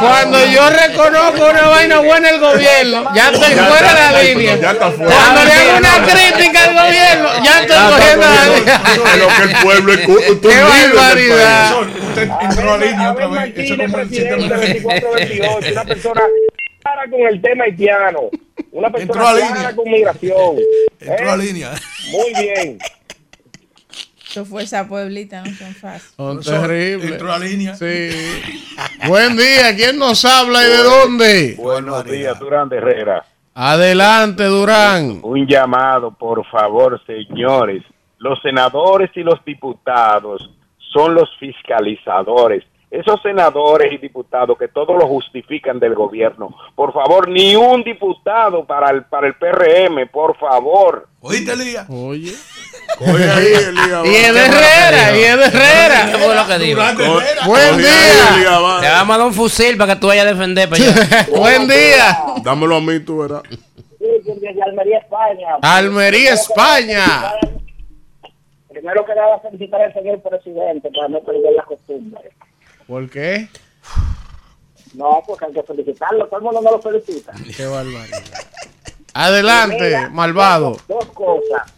[0.00, 4.56] Cuando yo reconozco una vaina buena del gobierno, ya estoy fuera de la línea.
[4.56, 5.14] Ya está fuera.
[5.14, 8.82] Cuando le hago una crítica al gobierno, ya estoy cogiendo la línea.
[8.86, 10.48] Es lo que el pueblo escucha.
[10.48, 11.80] ¡Qué barbaridad!
[12.08, 13.52] Usted entró a línea otra vez.
[13.56, 16.22] Eso es como el sistema de 24-28, una persona
[16.82, 18.30] clara con el tema haitiano.
[18.72, 20.56] Una persona clara con migración.
[20.98, 21.38] Entró a ¿Eh?
[21.38, 21.70] línea.
[22.10, 22.78] Muy bien.
[24.36, 26.12] Su fuerza pueblita no son fáciles.
[26.14, 27.12] Son terribles.
[27.12, 27.74] Entró a línea.
[27.74, 28.10] Sí.
[29.08, 31.54] Buen día, ¿quién nos habla y de dónde?
[31.56, 33.24] Buenos días, Durán de Herrera.
[33.54, 35.20] Adelante, Durán.
[35.22, 37.82] Un llamado, por favor, señores.
[38.18, 40.50] Los senadores y los diputados
[40.92, 42.62] son los fiscalizadores.
[42.88, 46.56] Esos senadores y diputados que todo lo justifican del gobierno.
[46.76, 51.08] Por favor, ni un diputado para el, para el PRM, por favor.
[51.20, 51.86] ¿Oíste, Elías?
[51.90, 52.32] Oye.
[53.00, 54.46] Oye, ahí, Elías, Y es de va.
[54.46, 56.18] Herrera, y es de ¿Qué Herrera.
[56.18, 56.80] fue lo que dijo?
[57.46, 58.80] Buen día.
[58.80, 61.26] Te vamos a dar un fusil para que tú vayas a defender para allá.
[61.36, 62.18] Buen día.
[62.44, 63.42] Dámelo a mí, tú verás.
[63.98, 65.48] Desde Almería, España.
[65.60, 67.04] Almería, España.
[68.68, 72.30] Primero que nada, felicitar al señor presidente para no perder la costumbre.
[72.86, 73.48] ¿Por qué?
[74.94, 76.26] No, porque hay que felicitarlo.
[76.26, 77.32] Todo el mundo no lo felicita.
[77.56, 78.22] Qué barbaridad.
[79.14, 80.76] Adelante, Mira, malvado.
[80.88, 81.72] Dos, cosas.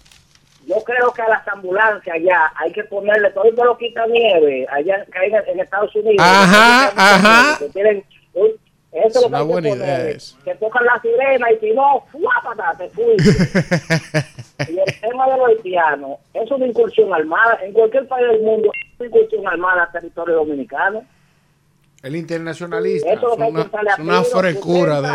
[0.67, 4.07] Yo creo que a las ambulancias allá hay que ponerle todo el que lo quita
[4.07, 6.17] nieve allá que hay en Estados Unidos.
[6.19, 7.59] Ajá, ajá.
[7.59, 8.05] que tienen
[8.35, 8.51] un-
[9.07, 10.37] eso es una buena idea eso.
[10.45, 12.77] Que tocan la sirena y si no, ¡fuápata!
[12.79, 13.31] Te fuiste.
[14.73, 17.59] y el tema de los haitianos es una incursión armada.
[17.63, 21.05] En cualquier país del mundo es una incursión armada al territorio dominicano.
[22.03, 23.13] El internacionalista.
[23.13, 23.79] Eso es una- una está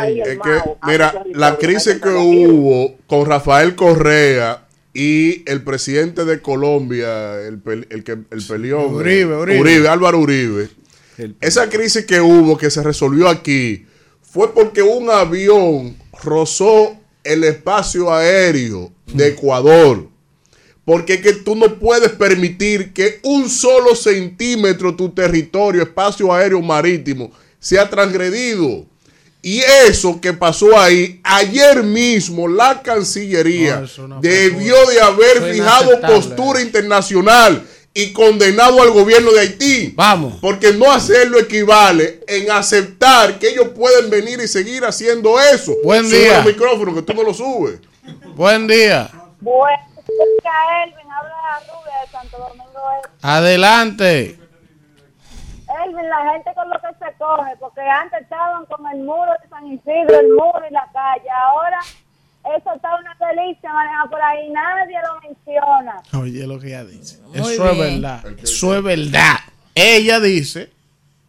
[0.03, 0.27] de ellos.
[0.27, 7.39] Es que, mira, la crisis que hubo con Rafael Correa y el presidente de Colombia,
[7.39, 9.87] el, el que el peleó, Uribe, Uribe.
[9.87, 10.67] Álvaro Uribe.
[11.41, 13.85] Esa crisis que hubo, que se resolvió aquí,
[14.21, 20.07] fue porque un avión rozó el espacio aéreo de Ecuador.
[20.85, 26.33] Porque es que tú no puedes permitir que un solo centímetro de tu territorio, espacio
[26.33, 28.85] aéreo marítimo, sea transgredido.
[29.41, 35.53] Y eso que pasó ahí, ayer mismo la Cancillería No, eso no debió de haber
[35.53, 39.93] fijado postura internacional y condenado al gobierno de Haití.
[39.95, 40.35] Vamos.
[40.41, 45.73] Porque no hacerlo equivale en aceptar que ellos pueden venir y seguir haciendo eso.
[45.83, 46.39] Buen Sube día.
[46.39, 47.79] el micrófono, que tú no lo subes.
[48.35, 49.09] Buen día.
[49.39, 49.77] Bueno,
[50.85, 53.17] Elvin, habla Rubia de Santo Domingo Este.
[53.21, 54.39] Adelante.
[55.85, 59.49] Elvin, la gente con lo que se coge, porque antes estaban con el muro de
[59.49, 61.29] San Isidro, el muro y la calle.
[61.29, 61.79] Ahora
[62.57, 65.95] eso está una delicia manejar por ahí, nadie lo menciona.
[66.21, 67.17] Oye, lo que ella dice.
[67.33, 68.23] Muy Eso es verdad.
[68.41, 69.35] Eso es verdad.
[69.75, 70.69] Ella dice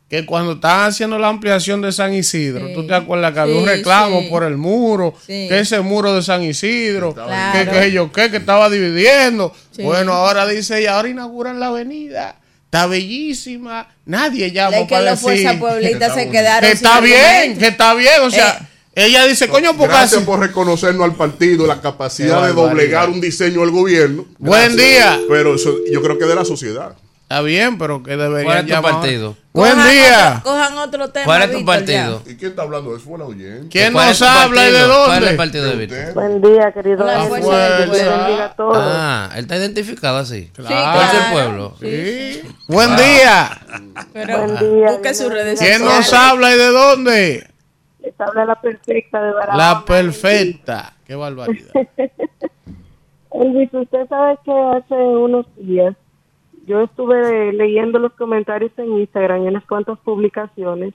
[0.08, 2.74] que cuando estaban haciendo la ampliación de San Isidro, Sí.
[2.74, 4.28] tú te acuerdas que había un reclamo sí.
[4.28, 5.46] por el muro, Sí.
[5.48, 7.52] que ese muro de San Isidro, Claro.
[7.52, 9.52] que, que yo qué, que estaba dividiendo.
[9.70, 9.82] Sí.
[9.82, 12.36] Bueno, ahora dice ella, ahora inauguran la avenida.
[12.66, 13.88] Está bellísima.
[14.04, 16.68] Nadie llama Es que para decir Fuerza Pueblita se quedaron.
[16.68, 18.20] que sin está bien, que está bien.
[18.22, 18.66] O sea, Eh.
[18.96, 22.70] Ella dice, coño, porque Gracias así- por reconocernos al partido la capacidad de barbaridad.
[22.70, 24.24] doblegar un diseño del gobierno.
[24.38, 25.18] Buen día.
[25.28, 26.94] Pero eso, yo creo que de la sociedad.
[27.22, 28.92] Está bien, pero que deberían ¿Cuál es tu llamar.
[28.92, 29.36] partido?
[29.54, 30.36] Buen Cojan día.
[30.40, 31.24] Otro, cojan otro tema.
[31.24, 32.22] ¿Cuál es tu Víctor, partido?
[32.26, 32.94] ¿Y quién está hablando?
[32.96, 33.68] Eso fue la oyente.
[33.70, 35.04] ¿Quién ¿Cuál es nos habla y de partido?
[35.06, 35.36] ¿Cuál es el dónde?
[35.36, 36.14] partido de Víctor?
[36.14, 37.04] Buen día, querido.
[37.06, 38.76] La fuerza bendiga a todos.
[38.78, 40.42] Ah, él está identificado así.
[40.42, 40.92] Sí, Claro.
[40.92, 41.32] ¿Cuál es el claro.
[41.32, 41.76] pueblo?
[41.80, 42.42] Sí.
[42.68, 43.60] Buen día.
[44.12, 45.96] Pero Buen día, busque sus redes ¿Quién sociales.
[45.96, 47.50] nos habla y de dónde?
[48.04, 49.56] Les habla la perfecta de Barahona.
[49.56, 50.92] La perfecta.
[51.06, 51.72] Qué barbaridad.
[53.32, 55.96] Elvis, usted sabe que hace unos días
[56.66, 60.94] yo estuve leyendo los comentarios en Instagram y en unas cuantas publicaciones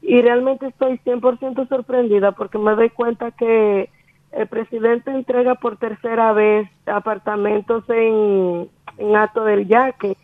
[0.00, 3.90] y realmente estoy 100% sorprendida porque me doy cuenta que
[4.32, 10.16] el presidente entrega por tercera vez apartamentos en, en Ato del Yaque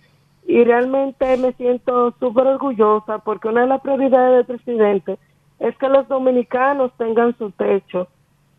[0.47, 5.19] y realmente me siento súper orgullosa porque una de las prioridades del presidente
[5.61, 8.09] es que los dominicanos tengan su techo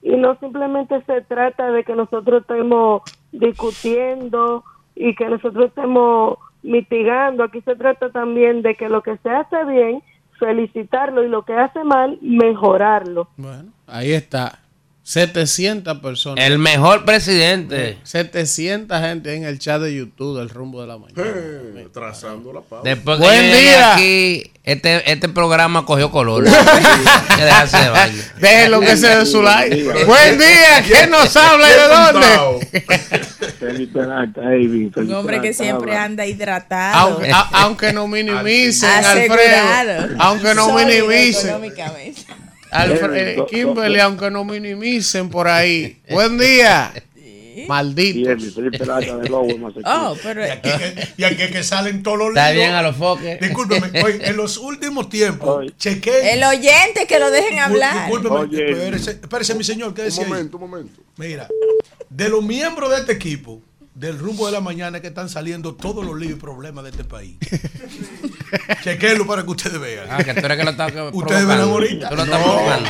[0.02, 4.64] y no simplemente se trata de que nosotros estemos discutiendo
[4.96, 9.66] y que nosotros estemos mitigando, aquí se trata también de que lo que se hace
[9.66, 10.04] bien,
[10.40, 13.28] felicitarlo y lo que hace mal, mejorarlo.
[13.38, 14.61] Bueno, ahí está.
[15.04, 16.46] 700 personas.
[16.46, 17.98] El mejor presidente.
[18.04, 21.24] 700 gente en el chat de YouTube del rumbo de la mañana.
[21.26, 22.88] Eh, trazando la pauta.
[22.88, 23.94] Después que Buen día.
[23.96, 26.44] aquí, este, este programa cogió color.
[28.40, 29.84] Déjenlo que se dé su like.
[30.06, 30.84] Buen día.
[30.88, 32.28] ¿Quién nos habla y de dónde?
[35.02, 36.98] Un hombre que siempre anda hidratado.
[37.14, 38.90] Aunque, a- aunque no minimicen.
[38.90, 40.16] Alfredo.
[40.20, 41.56] Aunque no minimicen.
[42.72, 43.20] Económicamente.
[43.32, 46.02] Alfredo, Kimberly, aunque no minimicen por ahí.
[46.10, 46.94] Buen día.
[47.68, 48.32] Maldito.
[49.86, 52.64] Oh, pero Y aquí, que- y aquí que salen todos los Está líos.
[52.64, 53.40] bien a los foques.
[53.40, 56.34] Discúlpeme, oye, en los últimos tiempos, chequé.
[56.34, 58.08] el oyente que lo dejen hablar.
[58.08, 60.32] Discúlpeme, espérese, espérese, mi señor, ¿qué decía Un ahí?
[60.34, 61.02] momento, un momento.
[61.18, 61.48] Mira,
[62.10, 63.62] de los miembros de este equipo,
[63.94, 67.04] del rumbo de la mañana, que están saliendo todos los líos y problemas de este
[67.04, 67.36] país.
[68.84, 70.08] Chequenlo para que ustedes vean.
[70.10, 72.10] Ah, que tú eres que lo estás Ustedes verán ahorita.
[72.10, 72.90] Tú lo estás provocando.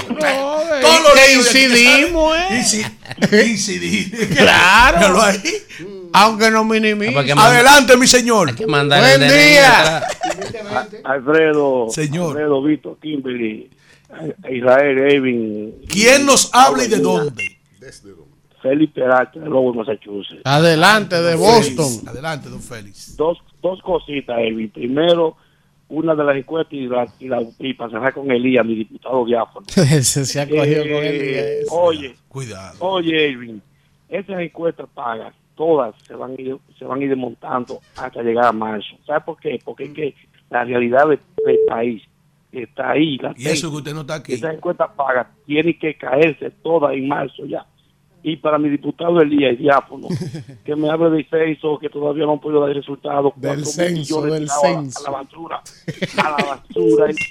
[0.81, 2.47] Todos los que líos que incidimos, eh.
[2.51, 4.29] Inci- Incidir.
[4.35, 4.97] Claro.
[4.97, 5.41] Míralo ahí.
[6.13, 8.55] Aunque no manda- Adelante, mi señor.
[8.55, 10.03] que mandar Buen día.
[11.03, 12.29] Alfredo, Señor.
[12.31, 13.69] Alfredo, Víctor, Kimberly,
[14.51, 17.59] Israel, Evin, ¿Quién nos habla y de dónde?
[18.61, 20.41] Felipe Peralta, de Lobo, Massachusetts.
[20.43, 21.85] Adelante, de Boston.
[21.87, 22.07] Félix.
[22.07, 23.15] Adelante, don Félix.
[23.17, 24.69] Dos, dos cositas, Evin.
[24.69, 25.35] Primero,
[25.89, 29.25] una de las encuestas y, la, y, la, y para cerrar con Elías, mi diputado
[29.25, 29.65] diáfano.
[30.01, 31.65] Se ha cogido Eh, con el día ese.
[31.71, 32.77] Oye, Cuidado.
[32.79, 33.61] oye, Evin,
[34.09, 38.45] esas encuestas pagas, todas se van a ir, se van a ir desmontando hasta llegar
[38.45, 38.95] a marzo.
[39.05, 39.59] ¿Sabe por qué?
[39.63, 40.15] Porque es que
[40.49, 42.03] la realidad del, del país
[42.51, 43.17] está ahí.
[43.37, 44.33] Y eso que usted no está aquí.
[44.33, 47.65] Esas encuestas pagas tienen que caerse todas en marzo ya.
[48.23, 50.07] Y para mi diputado Elías, el diáfono,
[50.65, 53.33] que me hable de censo, que todavía no han podido dar resultados.
[53.35, 54.99] Del censo, del tirados a la- censo.
[54.99, 55.61] A la basura.
[56.17, 57.05] A la basura.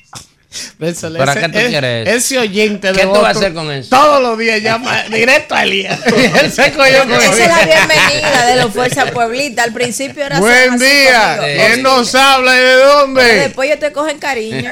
[0.80, 2.08] Ese- ¿Para ese- qué tú quieres?
[2.08, 3.88] Ese oyente de ¿Qué tú vas a hacer con eso?
[3.90, 6.04] Todos los días llama directo a Elías.
[6.42, 9.62] Él se cogió con Esa es la bienvenida de los Fuerza Pueblita.
[9.62, 11.36] Al principio era Buen día.
[11.38, 11.62] conmigo.
[11.66, 13.22] ¿Quién nos habla y de Pero dónde?
[13.22, 14.68] Después yo te cogen cariño.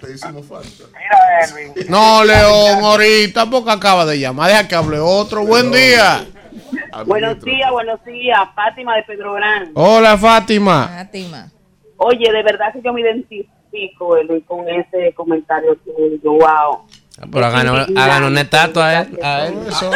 [0.00, 0.84] Te, hicimos falta.
[0.92, 1.74] mira Elvin.
[1.88, 4.48] No, León, ahorita porque acaba de llamar.
[4.50, 5.44] Deja que hable otro.
[5.44, 6.26] Buen día.
[7.06, 8.38] Buenos días, buenos días.
[8.54, 9.70] Fátima de Pedro Gran.
[9.74, 10.88] Hola, Fátima.
[10.88, 11.50] Fátima.
[11.98, 16.32] Oye, de verdad que yo me identifico Elvin, con ese comentario tuyo.
[16.32, 16.86] Wow.
[17.20, 19.18] Ah, Pero háganos una estatua a él.
[19.22, 19.58] a él.
[19.68, 19.90] Eso,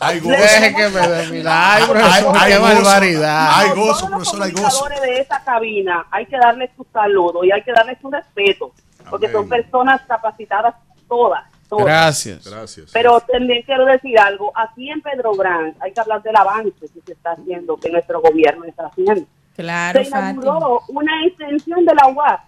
[0.00, 0.30] Hay gozo.
[0.36, 2.74] deje que me dé mi Ay, profesor, hay qué gozo.
[2.74, 3.48] barbaridad.
[3.58, 4.62] Hay gozo, los profesor, hay gozo.
[4.78, 8.72] comunicadores de esa cabina hay que darles su saludo y hay que darles su respeto,
[9.10, 9.36] porque Amén.
[9.38, 10.74] son personas capacitadas
[11.08, 11.84] todas, todas.
[11.86, 12.48] Gracias.
[12.48, 12.90] Gracias.
[12.92, 17.00] Pero también quiero decir algo, aquí en Pedro Gran hay que hablar del avance que
[17.04, 19.26] se está haciendo, que nuestro gobierno está haciendo.
[19.56, 20.30] Claro, se Fátima.
[20.42, 22.40] inauguró una extensión de la UAS,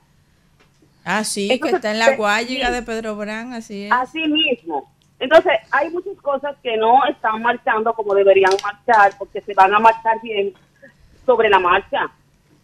[1.04, 2.72] Ah, sí, que está en la guayiga sí.
[2.74, 3.92] de Pedro Brán, así es.
[3.92, 4.88] así mismo.
[5.18, 9.80] Entonces, hay muchas cosas que no están marchando como deberían marchar, porque se van a
[9.80, 10.52] marchar bien
[11.26, 12.08] sobre la marcha.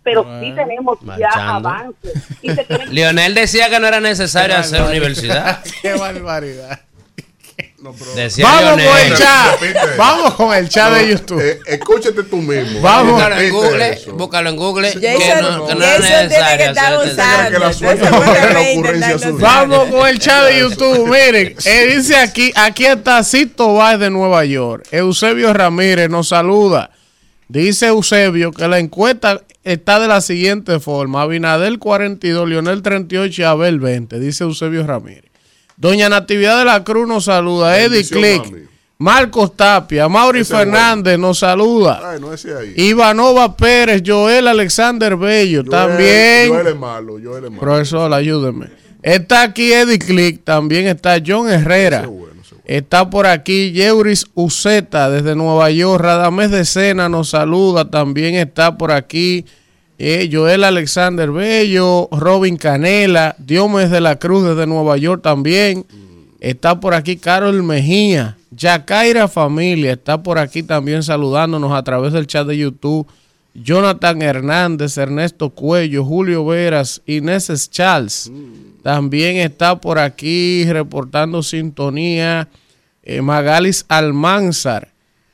[0.09, 2.15] Pero sí Bueno, tenemos ya avances.
[2.41, 5.63] Y se tienen Lionel decía que no era necesario Qué hacer universidad.
[5.83, 6.81] Qué barbaridad.
[7.81, 9.61] No, Decía Vamos con el chat.
[9.61, 9.97] Repite.
[9.97, 11.41] Vamos con el chat de YouTube.
[11.41, 12.81] Eh, escúchate tú mismo.
[12.81, 13.13] Vamos.
[13.13, 14.13] Búscalo en Google, eso.
[14.15, 14.89] búscalo en Google.
[14.93, 17.01] Jason, que no, que no que necesario
[19.21, 19.33] que.
[19.33, 21.07] Vamos con el chat de YouTube.
[21.07, 24.87] Miren, eh, dice aquí, aquí está Cito Báez de Nueva York.
[24.91, 26.91] Eusebio Ramírez nos saluda.
[27.49, 29.43] Dice Eusebio que la encuesta
[29.73, 31.23] está de la siguiente forma.
[31.23, 34.19] Abinadel 42, Leonel 38 y Abel 20.
[34.21, 35.25] Dice Eusebio Ramírez.
[35.77, 37.79] Doña Natividad de la Cruz nos saluda.
[37.81, 38.45] Eddie Click.
[38.51, 38.63] mami.
[39.01, 42.01] Marcos Tapia, Mauri Ese Fernández nos saluda.
[42.03, 42.75] Ay, no ese ahí.
[42.77, 46.49] Ivanova Pérez, Joel Alexander Bello, Joel- también.
[46.49, 47.61] Joel es malo, Joel es malo.
[47.61, 48.67] Profesor, ayúdeme.
[49.01, 52.09] Está aquí Eddie Click, también está John Herrera.
[52.69, 56.03] Está por aquí Yeuris Uceta desde Nueva York.
[56.03, 57.91] Radamés de Sena nos saluda.
[57.91, 59.47] También está por aquí
[59.99, 65.87] eh, Joel Alexander Bello, Robin Canela, Diomes de la Cruz desde Nueva York también.
[66.41, 69.93] Está por aquí Carol Mejía, Yacaira Familia.
[69.93, 73.07] Está por aquí también saludándonos a través del chat de YouTube.
[73.63, 78.31] Jonathan Hernández, Ernesto Cuello, Julio Veras, Inés Charles.
[78.83, 82.49] También está por aquí reportando sintonía
[83.03, 84.89] eh, Magalis Almanzar.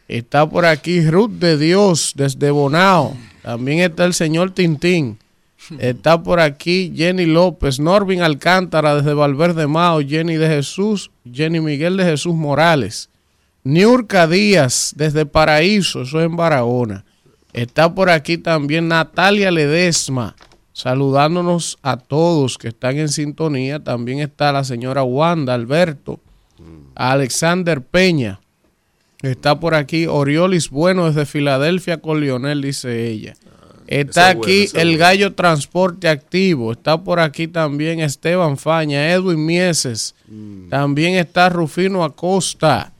[0.09, 3.17] Está por aquí Ruth de Dios desde Bonao.
[3.43, 5.19] También está el señor Tintín.
[5.79, 11.97] Está por aquí Jenny López, Norvin Alcántara desde Valverde Mao, Jenny de Jesús, Jenny Miguel
[11.97, 13.09] de Jesús Morales.
[13.63, 17.05] Niurka Díaz desde Paraíso, eso es en Barahona.
[17.55, 20.35] Está por aquí también Natalia Ledesma,
[20.73, 23.83] saludándonos a todos que están en sintonía.
[23.83, 26.19] También está la señora Wanda Alberto,
[26.97, 28.41] Alexander Peña.
[29.23, 33.35] Está por aquí Oriolis Bueno desde Filadelfia con Lionel, dice ella.
[33.87, 34.99] Está aquí el.
[34.99, 36.73] Gallo Transporte Activo.
[36.73, 40.15] Está por aquí también Esteban Faña, Edwin Mieses.
[40.27, 40.71] Mm.
[40.71, 42.94] También está Rufino Acosta.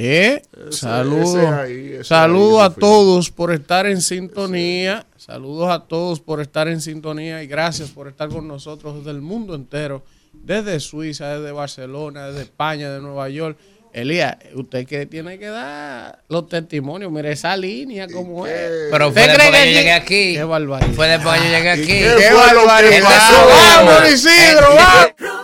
[0.00, 0.42] ¿Eh?
[0.70, 1.34] Saludos.
[1.34, 5.04] ese ahí, ese Saludos ahí, a todos por estar en sintonía.
[5.16, 9.20] Saludos a todos por estar en sintonía y gracias por estar con nosotros desde el
[9.20, 13.58] mundo entero, desde Suiza, desde Barcelona, desde España, de Nueva York.
[13.92, 18.70] Elías, usted que tiene que dar los testimonios, mire esa línea como es.
[18.92, 20.32] Pero ¿Usted fue después que yo aquí- llegué aquí.
[20.34, 20.92] Qué barbaridad.
[20.94, 21.86] Fue después que yo llegué aquí.
[21.86, 23.20] qué barbaridad.
[23.84, 24.12] Vamos.
[24.12, 25.37] Isidro, vamos.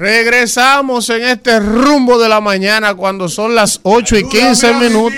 [0.00, 5.12] Regresamos en este rumbo de la mañana cuando son las 8 y 15 minutos.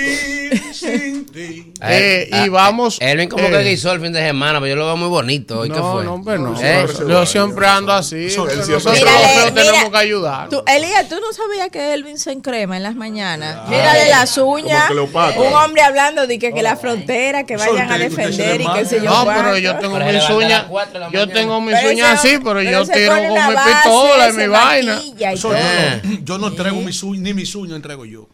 [1.34, 2.98] Eh, y vamos.
[3.00, 5.60] Elvin como eh, que guisó el fin de semana, pero yo lo veo muy bonito.
[5.60, 6.04] ¿hoy qué No, fue?
[6.04, 6.54] no, hombre, no.
[6.60, 6.86] ¿Eh?
[7.08, 8.26] Yo siempre ando así.
[8.36, 10.48] Nosotros tenemos mira, que ayudar.
[10.48, 13.68] Tú, Elías, ¿tú no sabías que Elvin se encrema en las mañanas?
[13.68, 14.90] Mírale las uñas.
[14.90, 19.00] Un hombre hablando de que, que la frontera, que vayan a defender y qué sé
[19.02, 19.10] yo.
[19.10, 20.66] No, pero yo tengo se mis uñas.
[20.68, 24.38] de Yo tengo mis uñas así, pero yo se tiro con mi pistola y se
[24.38, 25.02] mi vaina.
[25.42, 28.28] no, yo no entrego mis uñas, ni mis uñas entrego yo.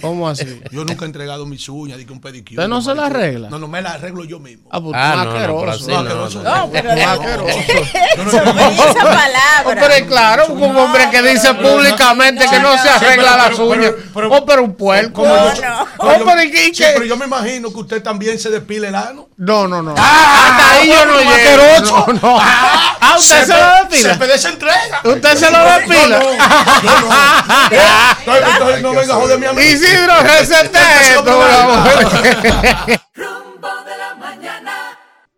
[0.00, 0.60] ¿Cómo así?
[0.70, 2.56] Yo nunca he entregado mis uñas, di que un pedicure.
[2.56, 3.48] ¿Usted no se la arregla?
[3.50, 4.68] No, no, me la arreglo yo mismo.
[4.70, 5.30] Ah, pues Ah, no, no,
[5.70, 5.88] asqueroso.
[5.88, 6.28] no, no.
[6.56, 7.58] No, pero asqueroso.
[7.58, 9.62] esa palabra.
[9.66, 13.92] Hombre, claro, un hombre que dice públicamente que no se arregla las uñas.
[14.14, 15.22] Oh, pero un puerco.
[15.22, 15.52] Oh,
[16.18, 16.24] no.
[16.24, 16.90] pero ¿y qué- y Sí, qué?
[16.94, 19.28] pero yo me imagino que usted también se despile el ano.
[19.40, 19.94] No, no, no.
[19.96, 21.80] Ah, Hasta ahí yo no llego.
[21.80, 22.38] No, no.
[22.38, 24.38] Ah, ¿usted se lo despila?
[24.38, 25.08] Se.
[25.08, 26.20] ¿Usted se lo despila?
[28.20, 29.62] Entonces, entonces no venga a joderme a mí.
[29.62, 31.24] Isidro, recete esto.
[31.24, 33.00] por favor.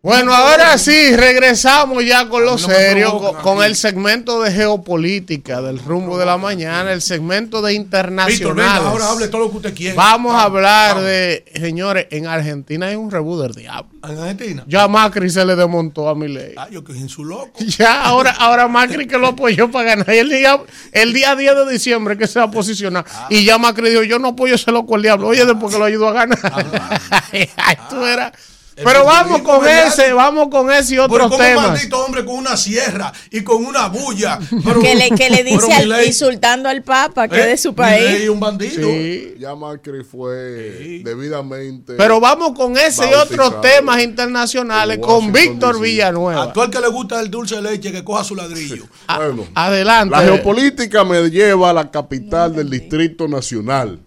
[0.05, 5.79] Bueno, ahora sí, regresamos ya con lo no serio, con, el segmento de geopolítica del
[5.79, 8.83] rumbo de la mañana, el segmento de Víctor, venga, internacionales.
[8.85, 9.95] ahora hable todo lo que usted quiera.
[9.95, 13.89] Vamos a hablar de, señores, en Argentina hay un rebú del diablo.
[14.03, 14.65] En Argentina.
[14.67, 16.53] Ya Macri se le desmontó a mi ley.
[16.57, 17.53] Ah, yo que en su loco.
[17.65, 20.13] Ya, ahora, ahora Macri que lo apoyó para ganar.
[20.13, 20.59] Y el día,
[20.91, 23.05] el día 10 de diciembre que se va a posicionar.
[23.29, 25.29] Y ya Macri dijo, yo no apoyo ese loco el diablo.
[25.29, 26.39] Oye, después que lo ayudó a ganar.
[27.31, 28.33] Ay, tú eras-
[28.75, 31.67] Pero vamos con ese, vamos con ese y Pero otros un temas.
[31.69, 34.39] maldito hombre con una sierra y con una bulla.
[34.65, 37.57] Pero- Que le, que le pero dice al- insultando al Papa que eh, es de
[37.57, 38.21] su Milei país.
[38.23, 38.89] es un bandido.
[38.89, 39.35] Sí.
[39.39, 41.93] Ya Macri fue debidamente.
[41.97, 45.79] Pero vamos con ese y otros temas internacionales con Víctor.
[45.79, 46.43] Villanueva.
[46.43, 48.85] A todo el que le gusta el dulce de leche que coja su ladrillo.
[49.07, 50.15] Bueno, Adelante.
[50.15, 53.99] la geopolítica me lleva a la capital del Distrito Nacional,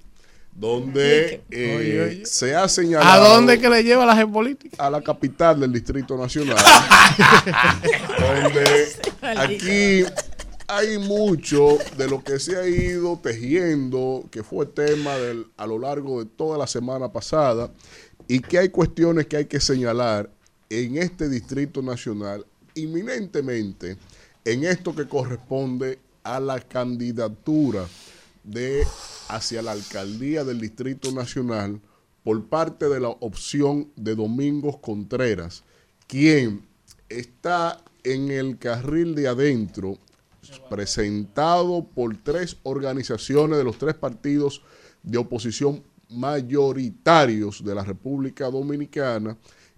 [0.58, 2.26] donde eh, Oye, oye.
[2.26, 3.24] se ha señalado.
[3.24, 4.76] ¿A dónde que le lleva la geopolítica?
[4.84, 6.56] a la capital del Distrito Nacional,
[8.18, 8.88] donde
[9.22, 10.04] aquí
[10.68, 15.78] hay mucho de lo que se ha ido tejiendo, que fue tema del, a lo
[15.78, 17.70] largo de toda la semana pasada,
[18.26, 20.30] y que hay cuestiones que hay que señalar
[20.70, 22.44] en este Distrito Nacional,
[22.74, 23.96] inminentemente
[24.44, 27.86] en esto que corresponde a la candidatura
[28.46, 28.86] de
[29.28, 31.80] hacia la alcaldía del Distrito Nacional
[32.22, 35.62] por parte de la opción de Domingos Contreras,
[36.06, 36.62] quien
[37.08, 39.98] está en el carril de adentro,
[40.70, 44.62] presentado por tres organizaciones de los tres partidos
[45.02, 49.36] de oposición mayoritarios de la República Dominicana,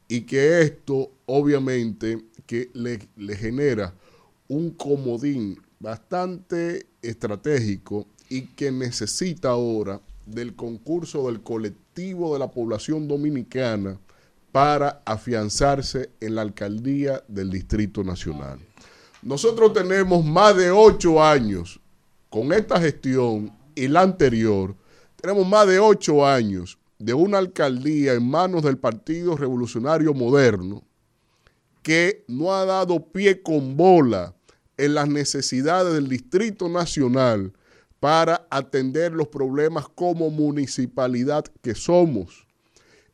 [0.09, 3.95] y que esto obviamente que le, le genera
[4.49, 13.09] un comodín bastante estratégico y que necesita ahora del concurso del colectivo de la población
[13.09, 13.99] dominicana
[14.53, 18.59] para afianzarse en la alcaldía del Distrito Nacional.
[19.23, 21.81] Nosotros tenemos más de ocho años
[22.29, 24.75] con esta gestión y la anterior,
[25.17, 30.83] tenemos más de ocho años de una alcaldía en manos del Partido Revolucionario Moderno
[31.83, 34.35] que no ha dado pie con bola
[34.77, 37.53] en las necesidades del Distrito Nacional
[38.01, 42.47] para atender los problemas como municipalidad que somos.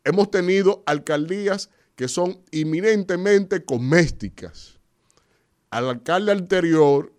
[0.05, 4.79] Hemos tenido alcaldías que son inminentemente domésticas.
[5.71, 7.13] Al alcalde anterior,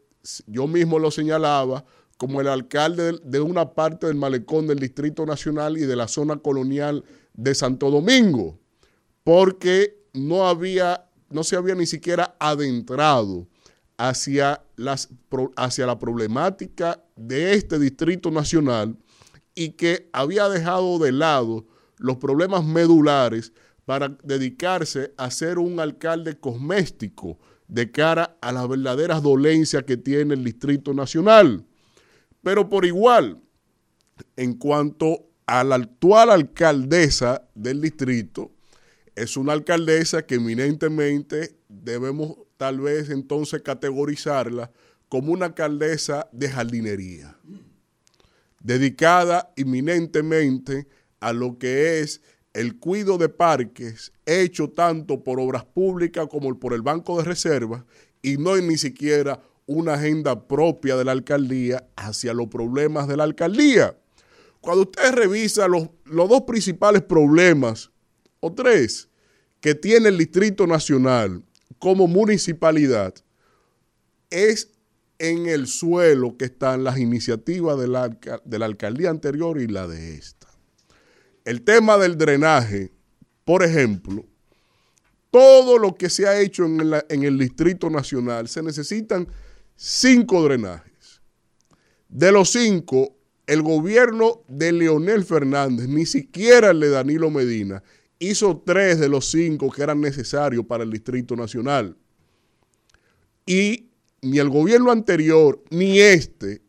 [0.47, 1.85] yo mismo lo señalaba,
[2.17, 6.37] como el alcalde de una parte del malecón del Distrito Nacional y de la zona
[6.37, 8.57] colonial de Santo Domingo,
[9.23, 13.47] porque no había, no se había ni siquiera adentrado
[13.97, 15.09] hacia, las,
[15.55, 18.97] hacia la problemática de este Distrito Nacional
[19.53, 21.65] y que había dejado de lado
[21.97, 23.53] los problemas medulares
[23.85, 30.33] para dedicarse a ser un alcalde cosmético de cara a las verdaderas dolencias que tiene
[30.33, 31.65] el Distrito Nacional.
[32.43, 33.41] Pero por igual,
[34.35, 38.51] en cuanto a la actual alcaldesa del distrito,
[39.15, 44.71] es una alcaldesa que eminentemente debemos tal vez entonces categorizarla
[45.07, 47.37] como una alcaldesa de jardinería,
[48.59, 50.87] dedicada eminentemente
[51.19, 52.23] a lo que es
[52.53, 57.83] el cuido de parques, hecho tanto por obras públicas como por el Banco de Reservas,
[58.23, 63.25] y no ni siquiera una agenda propia de la alcaldía hacia los problemas de la
[63.25, 63.95] alcaldía.
[64.59, 67.91] Cuando usted revisa los, los dos principales problemas,
[68.39, 69.07] o tres,
[69.59, 71.43] que tiene el Distrito Nacional
[71.79, 73.13] como municipalidad,
[74.29, 74.71] es
[75.19, 79.87] en el suelo que están las iniciativas de la, de la alcaldía anterior y la
[79.87, 80.47] de esta.
[81.45, 82.91] El tema del drenaje,
[83.43, 84.25] por ejemplo,
[85.31, 89.27] todo lo que se ha hecho en, en el Distrito Nacional, se necesitan
[89.75, 91.21] cinco drenajes.
[92.09, 93.15] De los cinco,
[93.45, 97.83] el gobierno de Leonel Fernández, ni siquiera el de Danilo Medina,
[98.19, 101.95] hizo tres de los cinco que eran necesarios para el Distrito Nacional.
[103.45, 103.89] Y
[104.21, 106.61] ni el gobierno anterior ni este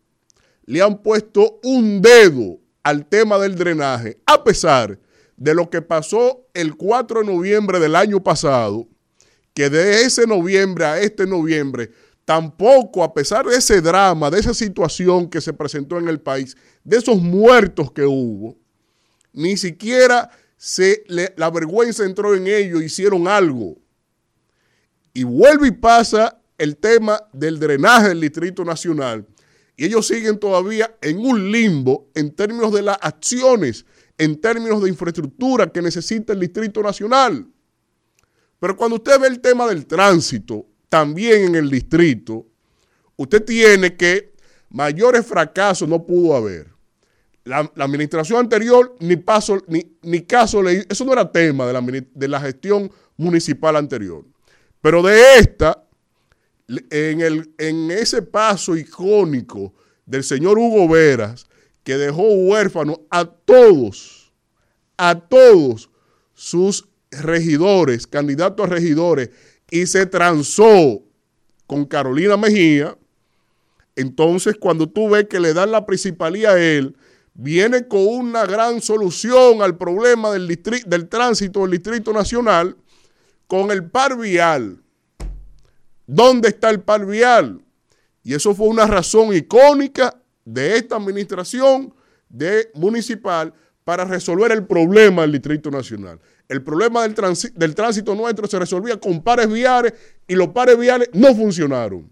[0.67, 4.99] le han puesto un dedo al tema del drenaje, a pesar
[5.37, 8.89] de lo que pasó el 4 de noviembre del año pasado,
[9.55, 11.91] que de ese noviembre a este noviembre
[12.25, 16.57] tampoco, a pesar de ese drama, de esa situación que se presentó en el país,
[16.85, 18.57] de esos muertos que hubo,
[19.33, 21.05] ni siquiera se
[21.37, 23.77] la vergüenza entró en ellos, hicieron algo.
[25.13, 29.27] Y vuelve y pasa el tema del drenaje del Distrito Nacional.
[29.77, 33.85] Y ellos siguen todavía en un limbo en términos de las acciones,
[34.17, 37.47] en términos de infraestructura que necesita el Distrito Nacional.
[38.59, 42.47] Pero cuando usted ve el tema del tránsito, también en el distrito,
[43.17, 44.33] usted tiene que
[44.71, 46.76] mayores fracasos no pudo haber.
[47.47, 51.81] La, administración anterior ni paso, ni, ni caso le eso no era tema de la,
[51.81, 54.25] de la gestión municipal anterior.
[54.81, 55.85] Pero de esta,
[56.69, 59.73] en, el, en ese paso icónico
[60.05, 61.47] del señor Hugo Veras,
[61.85, 64.33] que dejó huérfano a todos,
[64.97, 65.89] a todos
[66.35, 69.31] sus regidores, candidatos a regidores
[69.71, 71.03] y se transó
[71.69, 72.99] con Carolina Mejía,
[73.95, 76.97] entonces cuando tú ves que le dan la principalía a él,
[77.37, 82.77] viene con una gran solución al problema del, tránsito del Distrito Nacional
[83.47, 84.83] con el par vial.
[86.07, 87.63] ¿Dónde está el par vial?
[88.23, 91.95] Y eso fue una razón icónica de esta administración
[92.29, 93.53] de municipal
[93.85, 96.19] para resolver el problema del Distrito Nacional.
[96.49, 97.15] El problema del,
[97.55, 99.93] del tránsito nuestro se resolvía con pares viales
[100.27, 102.11] y los pares viales no funcionaron.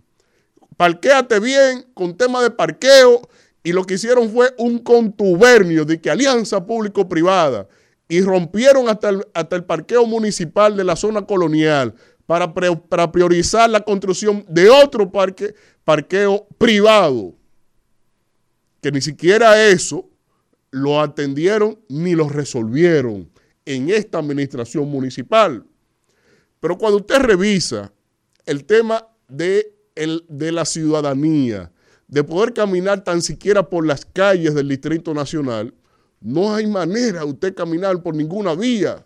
[0.76, 3.22] Parquéate bien con tema de parqueo
[3.64, 7.66] y lo que hicieron fue un contubernio de que alianza público-privada
[8.06, 11.94] y rompieron hasta el, hasta el parqueo municipal de la zona colonial
[12.26, 17.34] para, para priorizar la construcción de otro parque, parqueo privado,
[18.82, 20.10] que ni siquiera eso
[20.70, 23.30] lo atendieron ni lo resolvieron
[23.64, 25.64] en esta administración municipal.
[26.60, 27.90] Pero cuando usted revisa
[28.44, 31.70] el tema de, el, de la ciudadanía,
[32.14, 35.74] de poder caminar tan siquiera por las calles del Distrito Nacional,
[36.20, 39.04] no hay manera de usted caminar por ninguna vía.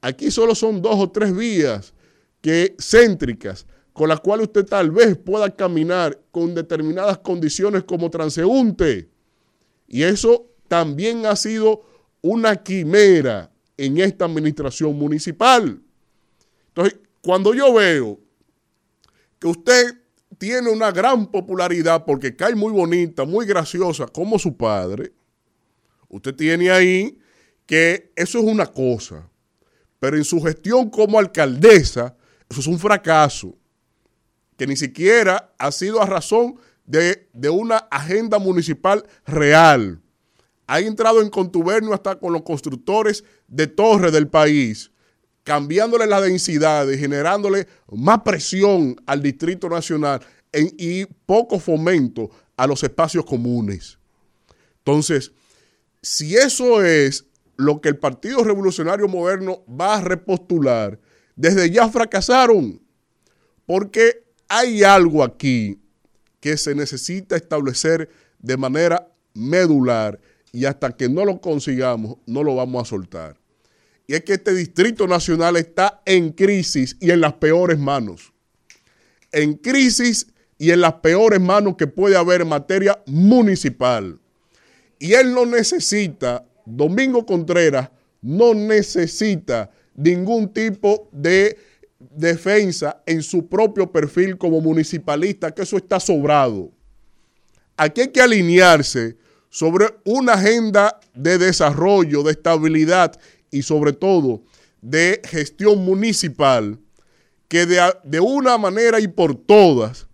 [0.00, 1.92] Aquí solo son dos o tres vías
[2.40, 9.10] que, céntricas con las cuales usted tal vez pueda caminar con determinadas condiciones como transeúnte.
[9.86, 11.82] Y eso también ha sido
[12.22, 15.78] una quimera en esta administración municipal.
[16.68, 18.18] Entonces, cuando yo veo
[19.38, 19.99] que usted
[20.40, 25.12] tiene una gran popularidad porque cae muy bonita, muy graciosa, como su padre,
[26.08, 27.18] usted tiene ahí
[27.66, 29.28] que eso es una cosa,
[29.98, 32.16] pero en su gestión como alcaldesa,
[32.48, 33.54] eso es un fracaso,
[34.56, 36.56] que ni siquiera ha sido a razón
[36.86, 40.00] de, de una agenda municipal real.
[40.66, 44.90] Ha entrado en contubernio hasta con los constructores de torres del país,
[45.44, 50.20] cambiándole la densidad y generándole más presión al Distrito Nacional
[50.52, 53.98] y poco fomento a los espacios comunes.
[54.78, 55.32] Entonces,
[56.02, 57.26] si eso es
[57.56, 60.98] lo que el Partido Revolucionario Moderno va a repostular,
[61.36, 62.82] desde ya fracasaron,
[63.66, 65.80] porque hay algo aquí
[66.40, 70.20] que se necesita establecer de manera medular
[70.52, 73.39] y hasta que no lo consigamos, no lo vamos a soltar.
[74.10, 78.32] Y es que este Distrito Nacional está en crisis y en las peores manos.
[79.30, 80.26] En crisis
[80.58, 84.18] y en las peores manos que puede haber en materia municipal.
[84.98, 87.88] Y él no necesita, Domingo Contreras
[88.20, 91.56] no necesita ningún tipo de
[92.00, 96.72] defensa en su propio perfil como municipalista, que eso está sobrado.
[97.76, 99.16] Aquí hay que alinearse
[99.50, 103.16] sobre una agenda de desarrollo, de estabilidad
[103.50, 104.42] y sobre todo
[104.80, 106.78] de gestión municipal
[107.48, 110.06] que de, de una manera y por todas,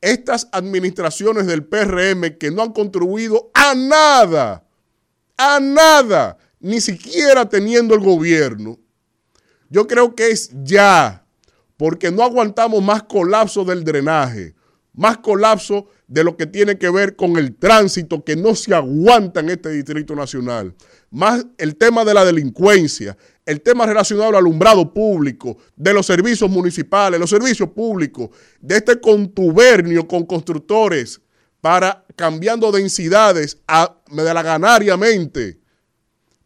[0.00, 4.66] estas administraciones del PRM que no han contribuido a nada,
[5.36, 8.78] a nada, ni siquiera teniendo el gobierno,
[9.70, 11.26] yo creo que es ya,
[11.76, 14.54] porque no aguantamos más colapso del drenaje,
[14.92, 19.40] más colapso de lo que tiene que ver con el tránsito que no se aguanta
[19.40, 20.74] en este Distrito Nacional,
[21.14, 23.16] más el tema de la delincuencia,
[23.46, 28.30] el tema relacionado al alumbrado público, de los servicios municipales, los servicios públicos,
[28.60, 31.20] de este contubernio con constructores
[31.60, 35.60] para cambiando densidades a, ganariamente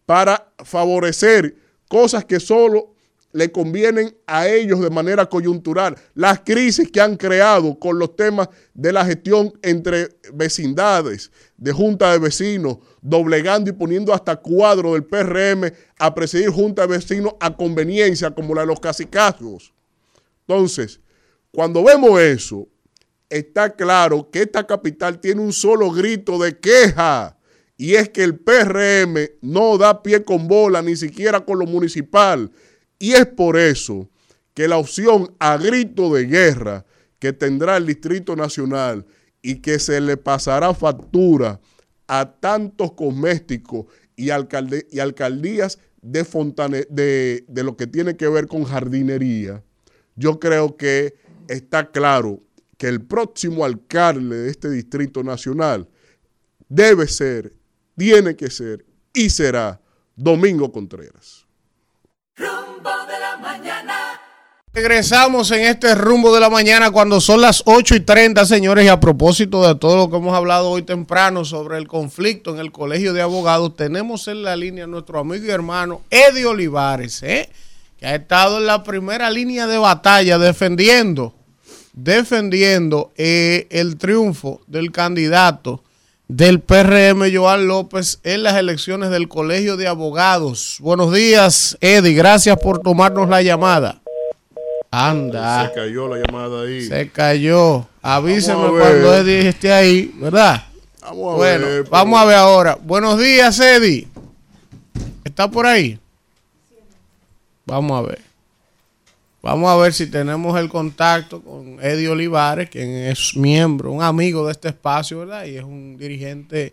[0.04, 1.56] para favorecer
[1.88, 2.94] cosas que solo
[3.32, 5.96] le convienen a ellos de manera coyuntural.
[6.14, 12.12] Las crisis que han creado con los temas de la gestión entre vecindades, de junta
[12.12, 17.54] de vecinos, doblegando y poniendo hasta cuadro del PRM a presidir junta de vecinos a
[17.54, 19.72] conveniencia, como la de los casicazgos.
[20.46, 21.00] Entonces,
[21.52, 22.66] cuando vemos eso,
[23.28, 27.36] está claro que esta capital tiene un solo grito de queja
[27.76, 32.50] y es que el PRM no da pie con bola ni siquiera con lo municipal
[32.98, 34.08] y es por eso
[34.54, 36.84] que la opción a grito de guerra
[37.18, 39.06] que tendrá el Distrito Nacional
[39.42, 41.60] y que se le pasará factura
[42.06, 49.62] a tantos cosméticos y, alcaldías de, de lo que tiene que ver con jardinería,
[50.16, 51.14] yo creo que
[51.48, 52.42] está claro
[52.76, 55.88] que el próximo alcalde de este Distrito Nacional
[56.68, 57.52] debe ser,
[57.96, 59.80] tiene que ser y será
[60.16, 61.47] Domingo Contreras.
[64.80, 68.88] Regresamos en este rumbo de la mañana cuando son las 8 y 30, señores, y
[68.88, 72.70] a propósito de todo lo que hemos hablado hoy temprano sobre el conflicto en el
[72.70, 77.50] Colegio de Abogados, tenemos en la línea a nuestro amigo y hermano Eddie Olivares, ¿eh?
[77.98, 81.34] que ha estado en la primera línea de batalla defendiendo,
[81.92, 85.82] defendiendo eh, el triunfo del candidato
[86.28, 90.76] del PRM, Joan López, en las elecciones del Colegio de Abogados.
[90.78, 93.97] Buenos días, Eddie, gracias por tomarnos la llamada.
[94.90, 95.68] Anda.
[95.68, 96.82] Se cayó la llamada ahí.
[96.82, 97.86] Se cayó.
[98.02, 100.64] Avíseme cuando Eddie esté ahí, ¿verdad?
[101.02, 102.78] Vamos a bueno, ver, pero- vamos a ver ahora.
[102.82, 104.08] Buenos días, Eddie.
[105.24, 105.98] ¿Está por ahí?
[107.66, 108.22] Vamos a ver.
[109.42, 114.44] Vamos a ver si tenemos el contacto con Eddie Olivares, quien es miembro, un amigo
[114.46, 115.44] de este espacio, ¿verdad?
[115.44, 116.72] Y es un dirigente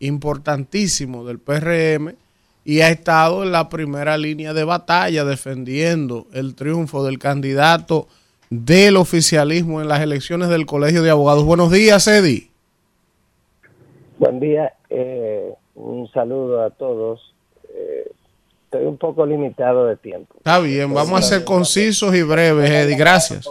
[0.00, 2.14] importantísimo del PRM
[2.64, 8.08] y ha estado en la primera línea de batalla defendiendo el triunfo del candidato
[8.50, 11.44] del oficialismo en las elecciones del Colegio de Abogados.
[11.44, 12.50] Buenos días, Eddie.
[14.18, 17.34] Buen día, eh, un saludo a todos.
[17.72, 18.10] Eh,
[18.64, 20.34] estoy un poco limitado de tiempo.
[20.38, 22.96] Está bien, vamos a ser concisos y breves, Eddie.
[22.96, 23.48] Gracias.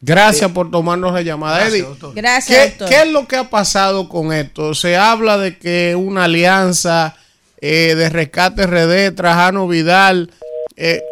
[0.00, 1.84] Gracias por tomarnos la llamada, Eddie.
[2.14, 2.88] Gracias, ¿Qué, doctor.
[2.88, 4.74] qué es lo que ha pasado con esto?
[4.74, 7.16] Se habla de que una alianza
[7.60, 10.30] eh, de rescate RD, Trajano Vidal.
[10.76, 11.02] eh,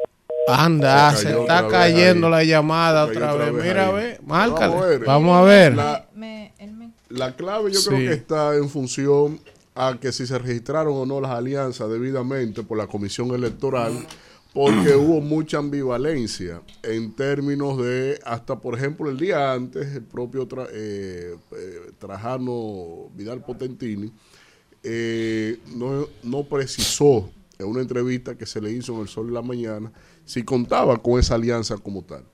[0.48, 2.32] anda, Se está cayendo ahí.
[2.32, 3.54] la llamada otra otra vez.
[3.54, 3.94] vez Mira, ahí.
[3.94, 4.74] ve, márcale.
[4.74, 5.04] Vamos a ver.
[5.04, 5.74] Vamos a ver.
[5.74, 6.06] La,
[7.08, 7.88] la clave yo Sí.
[7.88, 9.40] creo que está en función
[9.74, 13.92] a que si se registraron o no las alianzas debidamente por la comisión electoral,
[14.54, 20.46] porque hubo mucha ambivalencia en términos de, hasta por ejemplo el día antes, el propio
[20.48, 24.10] tra- eh, eh, Trajano Vidal Potentini
[24.88, 29.32] eh, no, no precisó en una entrevista que se le hizo en El Sol de
[29.32, 29.90] la Mañana
[30.24, 32.24] si contaba con esa alianza como tal.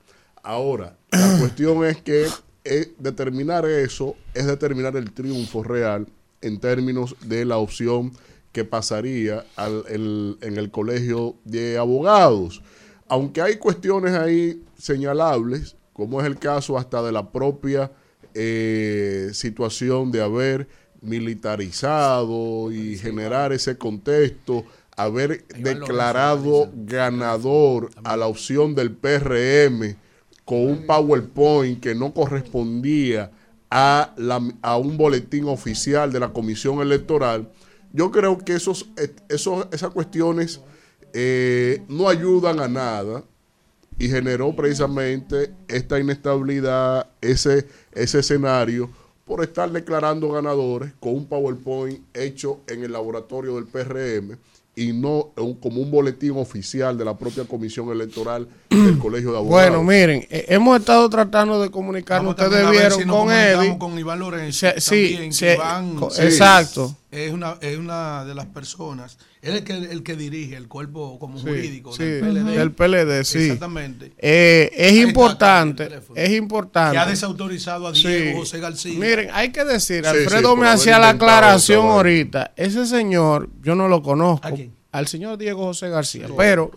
[0.42, 2.26] Ahora, la cuestión es que
[2.64, 6.06] eh, determinar eso es determinar el triunfo real
[6.42, 8.12] en términos de la opción
[8.52, 12.62] que pasaría al- el- en el colegio de abogados.
[13.08, 17.90] Aunque hay cuestiones ahí señalables, como es el caso hasta de la propia
[18.34, 20.66] eh, situación de haber
[21.02, 24.64] militarizado y generar ese contexto,
[24.96, 29.96] haber declarado ganador a la opción del PRM
[30.44, 33.30] con un PowerPoint que no correspondía
[33.70, 37.48] a, la- a un boletín oficial de la Comisión Electoral,
[37.92, 40.60] yo creo que esos, eh, esos, esas cuestiones
[41.14, 43.24] eh, no ayudan a nada
[43.98, 48.90] y generó precisamente esta inestabilidad, ese, ese escenario,
[49.32, 54.36] por estar declarando ganadores con un PowerPoint hecho en el laboratorio del PRM
[54.76, 59.38] y no un- como un boletín oficial de la propia Comisión Electoral del Colegio de
[59.38, 59.70] Abogados.
[59.70, 63.78] Bueno, miren, eh, hemos estado tratando de comunicarnos, Vamos ustedes vieron si con Eddie.
[63.78, 64.66] con Iván Lorenzo.
[64.76, 66.94] Sí, también, que Iván co- exacto.
[67.12, 70.66] Es una, es una de las personas, él es el que, el que dirige el
[70.66, 72.56] cuerpo como Sí, jurídico sí, del PLD.
[72.56, 73.38] del PLD, sí.
[73.40, 74.12] Exactamente.
[74.16, 76.92] Eh, es Ahí importante, es importante.
[76.94, 78.32] Que ha desautorizado a Diego Sí.
[78.34, 78.98] José García.
[78.98, 82.52] Miren, hay que decir, Alfredo sí, me hacía la aclaración ahorita.
[82.56, 84.48] Ese señor, yo no lo conozco.
[84.48, 84.72] ¿A quién?
[84.90, 86.28] Al señor Diego José García.
[86.34, 86.70] Pero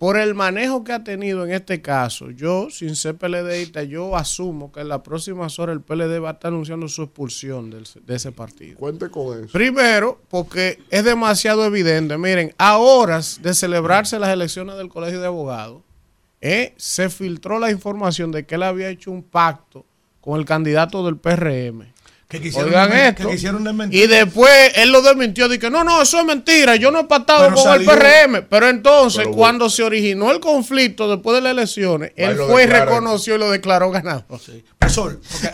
[0.00, 4.72] por el manejo que ha tenido en este caso, yo, sin ser PLDista, yo asumo
[4.72, 8.14] que en las próximas horas el PLD va a estar anunciando su expulsión del- de
[8.16, 8.78] ese partido.
[8.78, 9.52] Cuente con eso.
[9.52, 12.16] Primero, porque es demasiado evidente.
[12.16, 15.82] Miren, a horas de celebrarse las elecciones del Colegio de Abogados,
[16.40, 19.84] eh, se filtró la información de que él había hecho un pacto
[20.22, 21.92] con el candidato del PRM.
[22.30, 23.26] Que quisieron Oigan esto.
[23.26, 24.04] que quisieron desmentir.
[24.04, 25.48] Y después él lo desmintió.
[25.48, 26.76] Dije, no, no, eso es mentira.
[26.76, 28.42] Yo no he pactado Pero con salió- el PRM.
[28.48, 29.36] Pero entonces, Pero bueno.
[29.38, 33.50] cuando se originó el conflicto después de las elecciones, él fue y reconoció y lo
[33.50, 33.90] declaró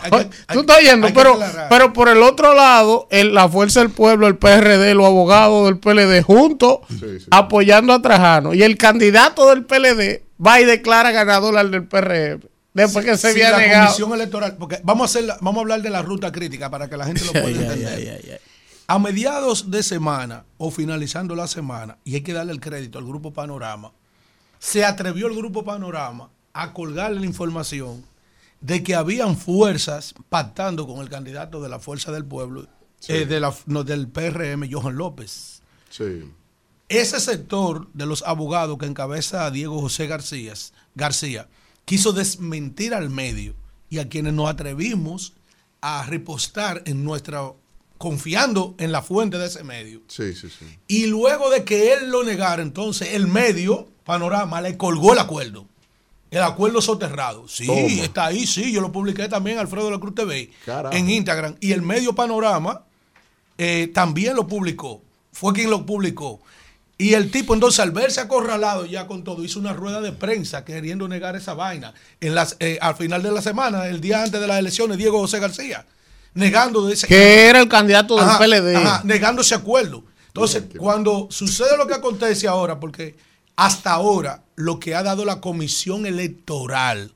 [0.01, 1.67] hay que- Oye, hay Tú estás yendo, pero, aclarar.
[1.69, 5.79] pero por el otro lado, el- la Fuerza del Pueblo, el PRD, los abogados del
[5.79, 6.79] PLD, juntos,
[7.31, 8.53] apoyando a Trajano.
[8.53, 12.41] Y el candidato del PLD va y declara ganador al del PRM.
[12.83, 13.85] Después que se Si había la negado.
[13.87, 16.95] comisión electoral, porque vamos a hacer vamos a hablar de la ruta crítica para que
[16.97, 18.41] la gente lo pueda entender.
[18.87, 23.05] A mediados de semana o finalizando la semana, y hay que darle el crédito al
[23.05, 23.91] grupo Panorama,
[24.59, 28.03] se atrevió el grupo Panorama a colgarle la información
[28.61, 32.65] de que habían fuerzas pactando con el candidato de la Fuerza del Pueblo,
[33.07, 35.61] eh, de la- no, del PRM, Johan López.
[35.89, 36.31] Sí.
[36.89, 40.53] Ese sector de los abogados que encabeza a Diego José García,
[40.95, 41.47] García
[41.87, 43.55] quiso desmentir al medio
[43.89, 45.31] y a quienes nos atrevimos
[45.79, 47.53] a repostar en nuestra
[47.97, 50.01] confiando en la fuente de ese medio.
[50.09, 50.65] Sí, sí, sí.
[50.89, 55.65] Y luego de que él lo negara, entonces el medio, Panorama, le colgó el acuerdo.
[56.29, 57.47] El acuerdo soterrado.
[57.47, 57.79] Sí, Toma.
[57.79, 58.73] está ahí, sí.
[58.73, 60.93] Yo lo publiqué también, Alfredo de la Cruz TV, Carajo.
[60.93, 61.55] en Instagram.
[61.61, 62.83] Y el medio Panorama
[63.57, 65.01] eh, también lo publicó.
[65.31, 66.41] Fue quien lo publicó.
[66.99, 70.65] Y el tipo, entonces, al verse acorralado ya con todo, hizo una rueda de prensa
[70.65, 71.93] queriendo negar esa vaina.
[72.19, 75.19] En las, eh, al final de la semana, el día antes de las elecciones, Diego
[75.19, 75.85] José García,
[76.33, 78.75] negando de ese Que era el candidato del Ajá, PLD.
[78.75, 80.03] ajá, negando ese acuerdo.
[80.27, 83.15] Entonces, cuando sucede lo que acontece ahora, porque
[83.55, 87.13] hasta ahora lo que ha dado la comisión electoral,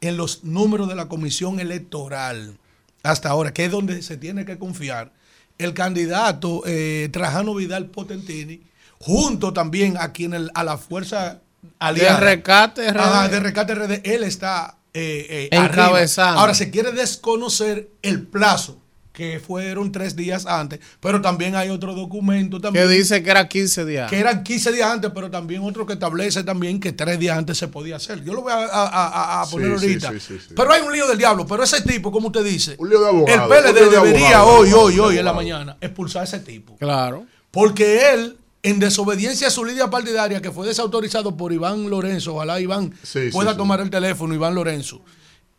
[0.00, 2.58] en los números de la comisión electoral,
[3.02, 5.12] hasta ahora, que es donde se tiene que confiar,
[5.58, 8.60] el candidato eh, Trajano Vidal Potentini,
[9.00, 11.40] junto también a quien el- a la fuerza
[11.78, 12.20] aliada.
[12.20, 12.98] De Rescate RD.
[13.00, 16.30] Ajá, de Rescate RD, él está eh, eh, Encabezando.
[16.30, 16.40] arriba.
[16.40, 18.80] Ahora se quiere desconocer el plazo,
[19.12, 22.88] que fueron tres días antes, pero también hay otro documento Que también.
[22.90, 24.08] dice que era 15 días.
[24.10, 27.56] que eran 15 días antes, pero también otro que establece también que tres días antes
[27.58, 28.22] se podía hacer.
[28.24, 30.12] Yo lo voy a, a- a- a Sí, poner sí, ahorita.
[30.12, 30.54] sí, sí, sí.
[30.56, 33.08] Pero hay un lío del diablo, pero ese tipo, como usted dice, Un lío de
[33.08, 35.76] abogado, el un PLD lío de debería abogado, hoy, hoy, de hoy en la mañana
[35.80, 36.76] expulsar a ese tipo.
[36.76, 37.26] Claro.
[37.50, 38.36] Porque él,
[38.68, 43.30] en desobediencia a su línea partidaria, que fue desautorizado por Iván Lorenzo, ojalá Iván Sí,
[43.32, 43.58] pueda sí, sí.
[43.58, 45.00] tomar el teléfono, Iván Lorenzo,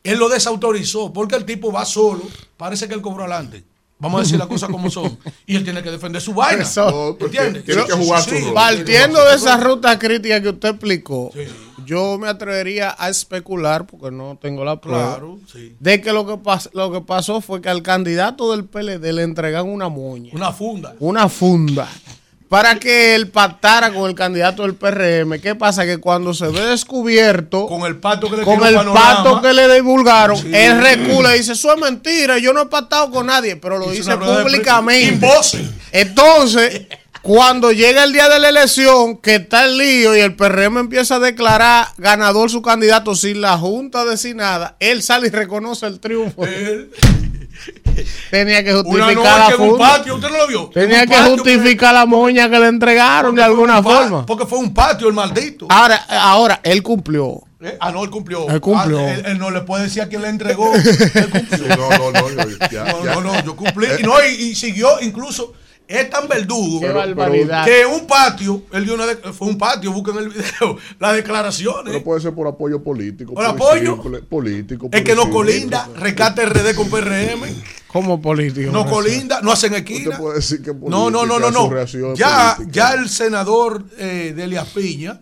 [0.03, 2.21] él lo desautorizó porque el tipo va solo,
[2.57, 3.63] parece que él cobró adelante.
[3.99, 5.17] Vamos a decir las cosas como son.
[5.47, 6.61] Y él tiene que defender su vaina.
[6.61, 7.17] Eso.
[7.19, 7.65] No, ¿Entiendes?
[7.65, 8.53] tiene que jugar su Sí, rol.
[8.53, 11.31] Partiendo de esa ruta crítica que usted explicó,
[11.83, 15.75] yo me atrevería a especular, porque no tengo la prueba, Claro, sí.
[15.79, 19.23] de que lo que, pas- lo que pasó fue que al candidato del PLD le
[19.23, 20.93] entregan una moña, Una funda.
[20.99, 21.89] una funda,
[22.49, 25.39] para que él pactara con el candidato del PRM.
[25.41, 25.85] ¿Qué pasa?
[25.85, 29.73] Que cuando se ve descubierto Con el pato que le con el panorama, que le
[29.75, 30.49] divulgaron, Sí.
[30.53, 33.89] él recula y dice, eso es mentira, yo no he pactado con nadie, pero lo
[33.91, 35.27] dice de públicamente.
[35.91, 36.87] Entonces,
[37.21, 41.15] cuando llega el día de la elección, que está el lío y el PRM empieza
[41.15, 46.43] a declarar ganador su candidato sin la Junta nada, él sale y reconoce el triunfo.
[48.31, 49.15] Tenía que justificar
[49.49, 50.69] la en un patio, ¿usted no lo vio?
[50.73, 54.25] Tenía que patio, justificar la moña que le entregaron de alguna forma.
[54.25, 55.67] Porque fue un patio el maldito.
[55.69, 57.41] Ahora, ahora, él cumplió.
[57.59, 58.47] Eh, Ah, no, él cumplió.
[58.49, 58.99] Él cumplió.
[58.99, 60.71] Ah, él, él no le puede decir a quién le entregó.
[60.75, 61.75] Él cumplió.
[61.75, 63.15] No, no, no, yo- ya, no, ya.
[63.15, 63.87] no, no, yo cumplí.
[63.99, 65.53] Y, no, y, y siguió, incluso,
[65.87, 70.29] es tan verdugo que un patio, él dio una de- fue un patio, busquen el
[70.29, 71.83] video, las declaraciones.
[71.93, 73.33] Pero puede ser por apoyo político.
[73.33, 73.93] ¿Por apoyo?
[74.01, 74.89] simple, político.
[74.91, 77.41] es que no colinda, rescate RD con PRM,
[77.87, 78.71] Como político.
[78.71, 80.09] no colinda, no hacen esquina.
[80.09, 81.69] Usted puede decir que No, no, no, no, no.
[82.15, 82.71] Ya, política.
[82.71, 85.21] ya el senador eh, de Elias Piña,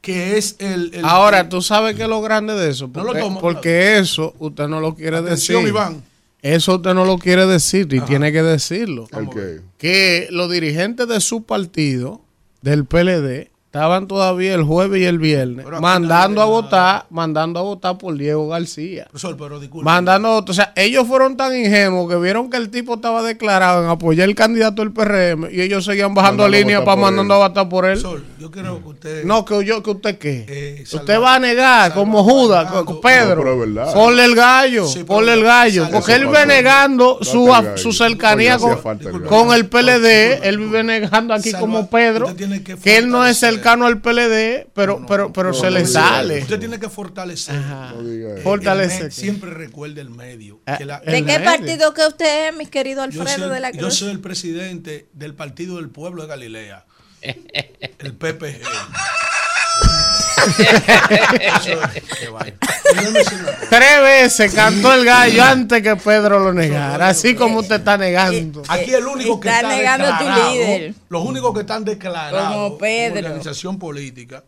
[0.00, 0.92] que es el.
[0.94, 2.88] el- Ahora, tú sabes que es lo grande de eso.
[2.94, 5.68] No lo Porque, toma, porque eso usted no lo quiere Atención, decir.
[5.74, 6.02] Iván.
[6.42, 9.08] Eso usted no lo quiere decir y tiene que decirlo.
[9.12, 9.60] ¿El qué?
[9.78, 12.22] Que los dirigentes de su partido,
[12.62, 17.62] del PLD, estaban todavía el jueves y el viernes Pero mandando a votar, mandando a
[17.62, 19.04] votar por Diego García.
[19.10, 19.84] Profesor, pero disculpe.
[19.84, 20.50] Mandando a votar.
[20.50, 24.28] O sea, ellos fueron tan ingenuos que vieron que el tipo estaba declarado en apoyar
[24.28, 27.42] el candidato del PRM y ellos seguían bajando Mandando línea para mandando él.
[27.42, 28.00] a votar por él.
[28.00, 29.24] Profesor, yo quiero que usted.
[29.24, 30.44] No, que yo, que usted qué.
[30.48, 33.36] Eh, usted va a negar como Judas, co- co- Pedro.
[33.36, 33.94] No, pero es verdad.
[33.94, 35.84] ponle el gallo, Sí, pero ponle el gallo.
[35.84, 36.46] salva- Porque él pasó.
[36.46, 40.40] negando su, el a- su cercanía con, el con el PLD.
[40.48, 42.26] Él vive negando aquí Salva- como Pedro.
[42.82, 43.48] que él no es fortalecer.
[43.66, 46.40] Cercano al PLD, pero, pero, pero se le sale.
[46.42, 47.56] Usted tiene que fortalecer.
[47.56, 48.38] No diga eso.
[48.38, 50.60] Eh, Fortalece el me- que- siempre recuerde el medio.
[50.66, 51.44] Ah, que la- el ¿De qué medio.
[51.44, 53.94] partido que usted es, mi querido yo, Alfredo soy, de la yo Cruz?
[53.94, 56.86] soy el presidente del Partido del Pueblo de Galilea.
[57.22, 58.60] el PPG.
[63.68, 67.08] Tres veces cantó el gallo antes que Pedro lo negara.
[67.08, 68.62] Así como usted está negando.
[68.68, 70.94] Aquí el único que Está negando a tu declarado, líder.
[71.08, 73.18] los únicos que están declarados Como Pedro.
[73.18, 74.44] organización política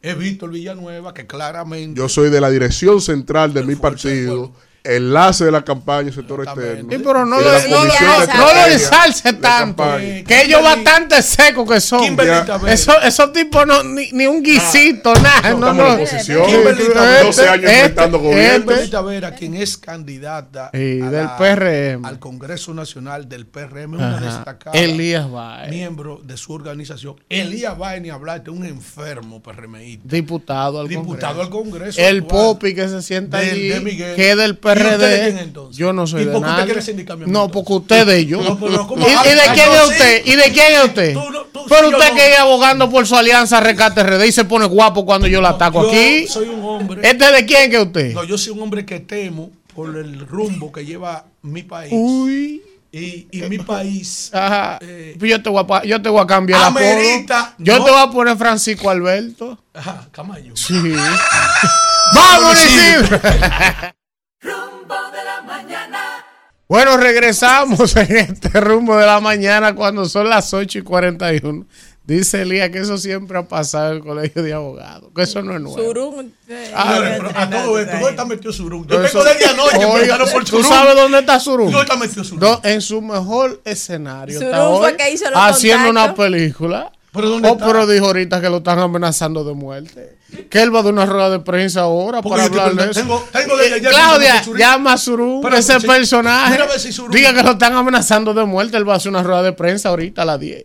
[0.00, 4.52] es Víctor Villanueva, que claramente Yo soy de la dirección central de mi partido,
[4.84, 6.88] enlace de la campaña y sector externo.
[6.90, 9.76] Sí, pero no y lo, de la no no- de no lo tanto.
[9.82, 10.24] campaña.
[10.24, 12.16] Que ellos bastante secos que son.
[12.16, 12.72] Tavera.
[12.72, 15.50] Eso, esos tipos no, ni, ni un guisito, nada.
[15.54, 15.70] No, Estamos no.
[15.70, 17.22] en la oposición, Kimberly Tavera.
[17.24, 18.58] 12 años Este- enfrentando gobierno.
[18.66, 22.04] Kimberly Tavera, quien es candidata a del la- PRM.
[22.06, 24.24] al Congreso Nacional del PRM, una Ajá.
[24.26, 25.70] destacada Elías Baez.
[25.70, 27.16] miembro de su organización.
[27.28, 30.02] Elías Baez, ni hablar, este es un enfermo PRMista.
[30.04, 31.58] Diputado al Diputado al Congreso.
[31.68, 32.00] Congreso.
[32.00, 32.28] El actual.
[32.44, 34.14] Popi que se sienta allí, de Miguel.
[34.16, 35.20] que es del ¿Y de PRD.
[35.24, 35.76] quién entonces?
[35.76, 36.64] Yo no soy ¿Y de por qué usted nada.
[36.66, 38.44] quiere sindicarme a mí, No, porque usted de ellos.
[38.44, 39.06] No, pero ¿cómo?
[39.06, 40.22] ¿Y, y de Ah, quién yo es usted?
[40.26, 41.12] ¿Y de quién es usted?
[41.14, 44.32] Tú no- tú Pero yo usted que es abogando por su alianza Rescate RD y
[44.32, 46.26] se pone guapo cuando yo la ataco Yo aquí.
[46.28, 47.00] soy un hombre.
[47.08, 48.12] ¿Este de quién que es usted?
[48.14, 51.92] No, yo soy un hombre que temo por el rumbo que lleva mi país.
[51.94, 52.62] Uy.
[52.90, 54.30] Y, y mi país.
[54.32, 54.78] Ajá.
[54.80, 57.84] eh, yo, te voy a, pa- yo te voy a cambiar la Amerita Yo no-
[57.84, 59.58] te voy a poner Francisco Alberto.
[59.74, 60.56] ajá, Camayo.
[60.56, 60.72] Sí.
[62.14, 63.20] ¡Vamos, Isidro!
[64.40, 66.24] Rumbo de la mañana.
[66.68, 71.66] Bueno, regresamos en este rumbo de la mañana cuando son las 8 y 41.
[72.04, 75.54] Dice Elías que eso siempre ha pasado en el colegio de abogados, que eso no
[75.54, 75.76] es nuevo.
[75.76, 76.32] Surún.
[76.48, 78.86] eh, Ah, pero a todo esto, ¿dónde está metido Surún?
[78.86, 80.64] Yo Eso- tengo desde anoche Oiga, preguntando por ¿Tú Surún.
[80.64, 81.66] sabes dónde está Surún?
[81.70, 82.24] ¿Dónde está metido?
[82.38, 84.40] No, en su mejor escenario.
[84.40, 86.24] está Surún fue hoy que hizo los haciendo una contactos.
[86.24, 86.92] película.
[87.12, 87.66] ¿Pero dónde oh, está?
[87.66, 90.18] pero dijo ahorita que lo están amenazando de muerte.
[90.50, 93.00] Que él va de una rueda de prensa ahora Porque para hablar de eso.
[93.00, 93.24] tengo-
[93.62, 96.60] Eh, ayer Claudia, llama a Surún, Pero, ese personaje.
[96.62, 98.76] a si Diga que lo están amenazando de muerte.
[98.76, 100.64] Él va a hacer una rueda de prensa ahorita a las 10.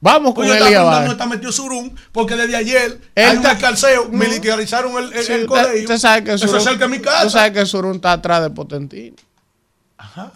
[0.00, 0.96] Vamos con preguntando Baez.
[0.98, 3.54] dónde está metido Surún, porque desde ayer Él hay un está-
[4.10, 4.18] No.
[4.18, 5.80] militarizaron el, el, Sí, el usted- colegio.
[5.82, 7.22] usted sabe que Eso Surún- es cerca de mi casa.
[7.24, 9.14] Tú sabes que Surún está atrás de Potentino.
[10.02, 10.32] Ajá.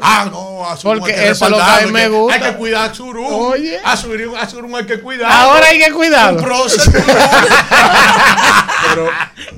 [0.00, 2.34] Ah, no, a Porque hay que eso es lo que a mí me gusta.
[2.34, 3.26] Hay que cuidar a Surún.
[3.30, 3.80] Oye.
[3.84, 5.30] A Surún, a Surún hay que cuidar.
[5.30, 5.92] Ahora hay que
[6.40, 7.02] prócer.
[8.88, 9.08] Pero,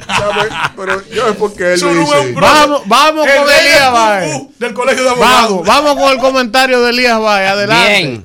[0.07, 0.49] ¿sabe?
[0.77, 2.33] Pero yo es porque él un dice.
[2.35, 4.43] Vamos, vamos El con Elías del Baez.
[4.59, 5.67] Del colegio de abogados.
[5.67, 7.51] Vamos, vamos con el comentario de Elías Baez.
[7.51, 7.89] Adelante.
[7.89, 8.25] Bien.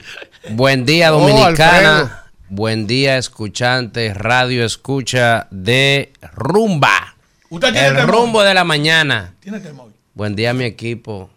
[0.52, 2.24] Buen día, Oh, Dominicana.
[2.48, 4.16] Buen día, escuchantes.
[4.16, 7.16] Radio escucha de Rumba.
[7.50, 8.16] Usted tiene El temor.
[8.16, 9.34] rumbo de la mañana.
[9.40, 9.89] Tiene temor.
[10.14, 11.30] Buen día, mi equipo.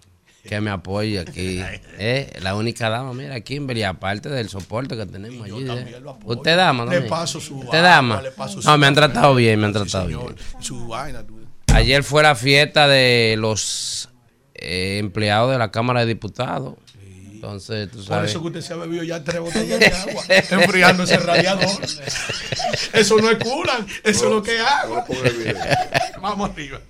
[0.44, 1.62] que me apoye aquí.
[2.04, 5.64] Eh, la única dama, mira, Kimberly, aparte del soporte que tenemos allí.
[5.70, 6.02] eh.
[6.24, 7.08] Usted dama, Le también?
[7.10, 8.20] paso su Usted dama.
[8.20, 10.20] le paso No, me han tratado bien, me han tratado bien.
[10.58, 11.38] Su vaina, tú.
[11.72, 14.08] Ayer fue la fiesta de los
[14.54, 16.74] eh, empleados de la Cámara de Diputados.
[17.42, 21.02] Entonces, tú Por eso que usted se ha bebido ya tres botellas de agua, enfriando
[21.02, 21.66] ese radiador.
[22.92, 25.04] Eso no es curan, eso es lo que hago.
[26.22, 26.80] Vamos arriba.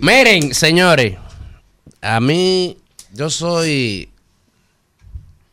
[0.00, 1.16] Miren, señores,
[2.00, 2.78] a mí,
[3.12, 4.08] yo soy,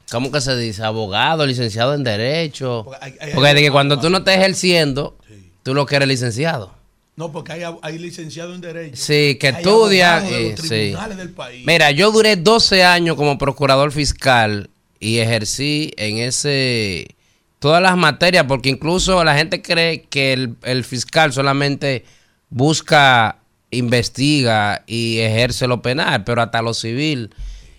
[0.10, 0.84] ¿cómo que se dice?
[0.86, 2.86] Abogado, licenciado en Derecho.
[3.02, 5.18] hay- hay- Porque de que cuando tú no estés ejerciendo,
[5.64, 6.74] tú lo que eres licenciado.
[7.16, 8.96] No, porque hay, hay licenciado en Derecho.
[8.96, 10.28] Sí, que estudia.
[10.28, 10.96] eh, sí.
[11.16, 11.66] del país.
[11.66, 14.70] Mira, yo duré 12 años como procurador fiscal
[15.00, 17.16] y ejercí en ese
[17.60, 22.04] todas las materias, porque incluso la gente cree que el, el fiscal solamente
[22.50, 23.38] busca,
[23.72, 27.30] investiga y ejerce lo penal, pero hasta lo civil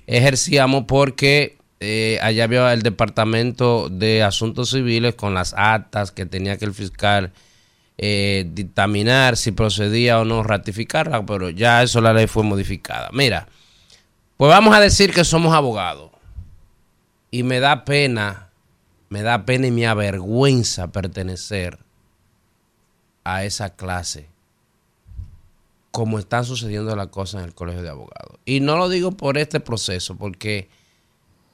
[0.07, 6.57] ejercíamos porque eh, allá había el departamento de asuntos civiles con las actas que tenía
[6.57, 7.33] que el fiscal
[7.97, 13.11] eh, dictaminar si procedía o no ratificarla, pero ya eso la ley fue modificada.
[13.13, 13.47] Mira,
[14.37, 16.11] pues vamos a decir que somos abogados.
[17.31, 18.51] Y me da pena,
[19.09, 21.79] me da pena y me avergüenza pertenecer
[23.23, 24.29] a esa clase.
[25.91, 28.39] Como están sucediendo las cosas en el colegio de abogados.
[28.45, 30.69] Y no lo digo por este proceso, porque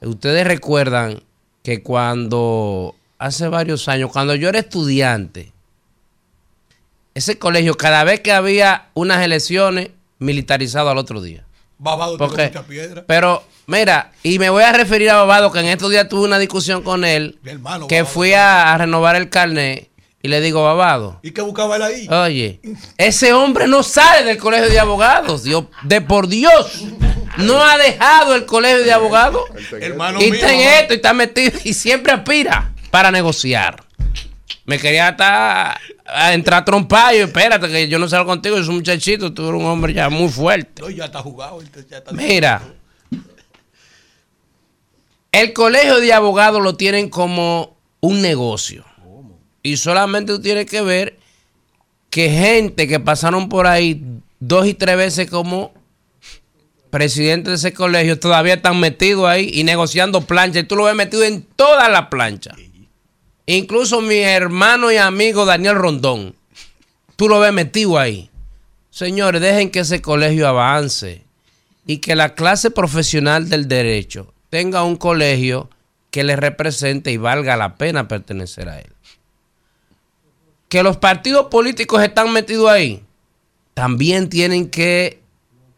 [0.01, 1.23] ustedes recuerdan
[1.63, 5.53] que cuando hace varios años, cuando yo era estudiante,
[7.15, 11.45] ese colegio, cada vez que había unas elecciones, militarizado al otro día.
[11.79, 12.59] Babado ¿Por tiene qué?
[12.59, 13.05] mucha piedra.
[13.07, 16.39] Pero, mira, y me voy a referir a Babado, que en estos días tuve una
[16.39, 18.13] discusión con él, hermano, que Babado.
[18.15, 19.89] fui a, a renovar el carnet,
[20.23, 22.09] y le digo, Babado, ¿Y qué buscaba él ahí?
[22.09, 22.61] oye,
[22.99, 26.85] ese hombre no sale del colegio de abogados, Dios, de por Dios,
[27.39, 29.43] no ha dejado el colegio de abogados,
[29.81, 33.83] Hermano y está en esto, y está metido, y siempre aspira para negociar.
[34.67, 35.81] Me quería hasta
[36.13, 39.33] a entrar a trompar, y espérate, que yo no salgo contigo, yo soy un muchachito,
[39.33, 40.83] tú eres un hombre ya muy fuerte.
[40.83, 41.61] No, ya está jugado.
[41.61, 42.63] él ya está- Mira,
[45.33, 48.85] el colegio de abogados lo tienen como un negocio.
[49.63, 51.19] Y solamente tú tienes que ver
[52.09, 54.03] que gente que pasaron por ahí
[54.41, 55.73] dos y tres veces como
[56.91, 60.65] presidente de ese colegio todavía están metidos ahí y negociando planchas.
[60.65, 62.57] Y tú lo ves metido en todas las planchas.
[63.57, 66.37] Incluso mi hermano y amigo Daniel Rondón.
[67.17, 68.31] Tú lo ves metido ahí.
[68.91, 71.25] Señores, dejen que ese colegio avance
[71.85, 75.69] y que la clase profesional del derecho tenga un colegio
[76.13, 78.93] que le represente y valga la pena pertenecer a él.
[80.69, 83.03] Que los partidos políticos están metidos ahí,
[83.75, 85.19] también tienen que...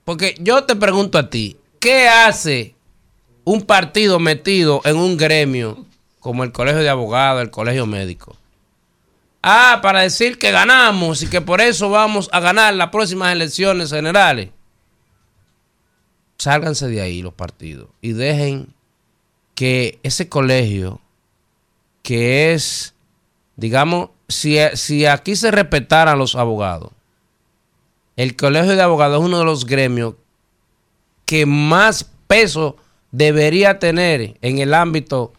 [0.05, 2.75] Porque yo te pregunto a ti, ¿qué hace
[3.45, 5.87] un partido metido en un gremio
[6.23, 8.37] como el colegio de abogados, el colegio médico?
[9.43, 13.91] Ah, para decir que ganamos y que por eso vamos a ganar las próximas elecciones
[13.91, 14.51] generales.
[16.39, 18.73] Sálganse de ahí los partidos y dejen
[19.55, 21.01] que ese colegio,
[22.03, 22.95] que es,
[23.57, 26.93] digamos, si, si aquí se respetaran los abogados,
[28.17, 30.15] el colegio de abogados es uno de los gremios
[31.27, 32.77] que más peso
[33.11, 35.33] debería tener en el ámbito,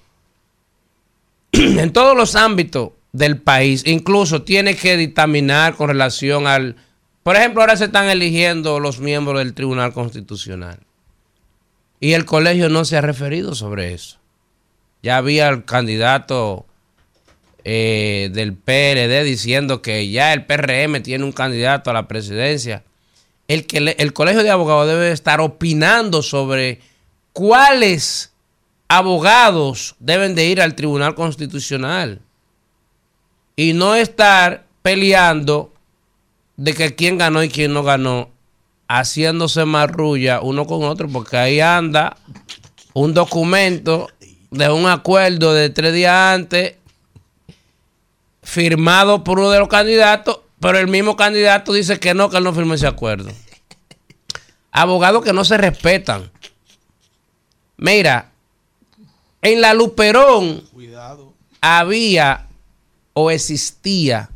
[1.80, 3.84] en todos los ámbitos del país.
[3.86, 6.76] Incluso tiene que dictaminar con relación al...
[7.22, 10.80] Por ejemplo, ahora se están eligiendo los miembros del Tribunal Constitucional.
[12.00, 14.18] Y el colegio no se ha referido sobre eso.
[15.04, 16.66] Ya había el candidato
[17.64, 22.84] eh, del PLD diciendo que ya el PRM tiene un candidato a la presidencia.
[23.48, 26.82] El, que el colegio de abogados debe estar opinando sobre
[27.32, 28.33] cuáles
[28.88, 32.22] abogados deben de ir al Tribunal Constitucional.
[33.56, 35.74] Y no estar peleando
[36.58, 38.30] de que quién ganó y quién no ganó,
[38.88, 42.18] haciéndose marrulla uno con otro, porque ahí anda
[42.94, 44.10] un documento
[44.52, 46.76] de un acuerdo de tres días antes,
[48.44, 52.44] firmado por uno de los candidatos, pero el mismo candidato dice que no, que él
[52.44, 53.32] no firmó ese acuerdo.
[54.72, 56.32] Abogados que no se respetan.
[57.78, 58.32] Mira,
[59.44, 60.64] en la Luperón
[61.62, 62.48] había
[63.14, 64.30] o existía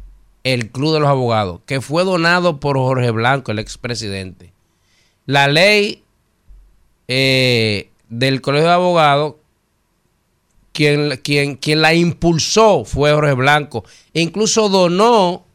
[0.44, 4.52] el Club de los Abogados, que fue donado por Jorge Blanco, el expresidente.
[5.26, 6.04] La ley
[7.08, 9.36] eh, del Colegio de Abogados,
[10.74, 13.84] quien, quien, quien la impulsó fue Jorge Blanco.
[14.14, 15.46] E incluso donó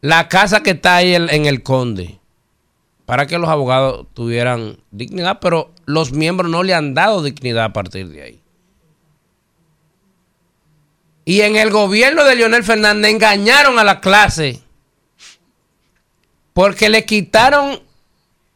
[0.00, 2.18] la casa que está ahí en, en el Conde.
[3.06, 7.72] Para que los abogados tuvieran dignidad, pero los miembros no le han dado dignidad a
[7.72, 8.40] partir de ahí.
[11.24, 14.60] Y en el gobierno de Leonel Fernández engañaron a la clase
[16.52, 17.80] porque le quitaron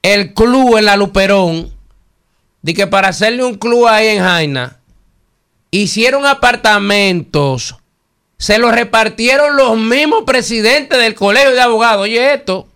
[0.03, 1.73] el club en la Luperón,
[2.63, 4.81] de que para hacerle un club ahí en Jaina,
[5.71, 7.77] hicieron apartamentos,
[8.39, 12.05] se los repartieron los mismos presidentes del colegio de abogados.
[12.05, 12.70] Oye, esto.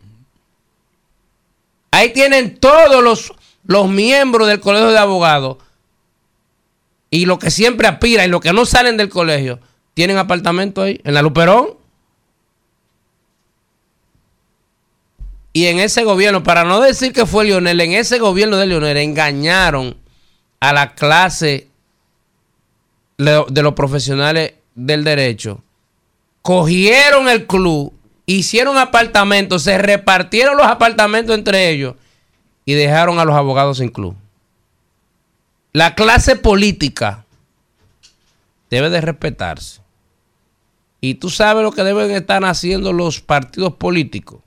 [1.95, 5.59] Ahí tienen todos los, los miembros del colegio de abogados.
[7.09, 9.61] Y lo que siempre aspira y los que no salen del colegio,
[9.95, 11.77] tienen apartamento ahí, en la Luperón.
[15.53, 18.97] Y en ese gobierno, para no decir que fue Lionel, en ese gobierno de Lionel
[18.97, 19.97] engañaron
[20.59, 21.69] a la clase
[23.19, 25.63] de los profesionales del derecho.
[26.43, 27.93] Cogieron el club,
[28.27, 31.95] hicieron apartamentos, se repartieron los apartamentos entre ellos
[32.65, 34.17] y dejaron a los abogados sin club.
[35.73, 37.25] La clase política
[38.71, 39.81] debe de respetarse.
[41.01, 44.41] Y tú sabes lo que deben estar haciendo los partidos políticos.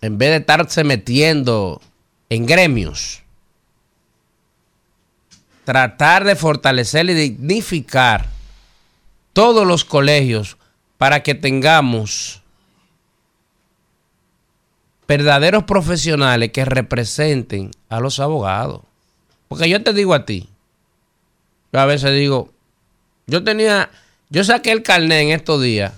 [0.00, 1.80] En vez de estarse metiendo
[2.28, 3.22] en gremios,
[5.64, 8.26] tratar de fortalecer y dignificar
[9.32, 10.57] todos los colegios
[10.98, 12.42] para que tengamos
[15.06, 18.82] verdaderos profesionales que representen a los abogados.
[19.48, 20.48] Porque yo te digo a ti,
[21.72, 22.52] yo a veces digo,
[23.26, 23.90] yo tenía,
[24.28, 25.94] yo saqué el carnet en estos días,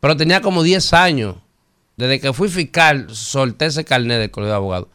[0.00, 1.36] pero tenía como 10 años.
[1.96, 4.88] Desde que fui fiscal, solté ese carnet del colegio de abogados.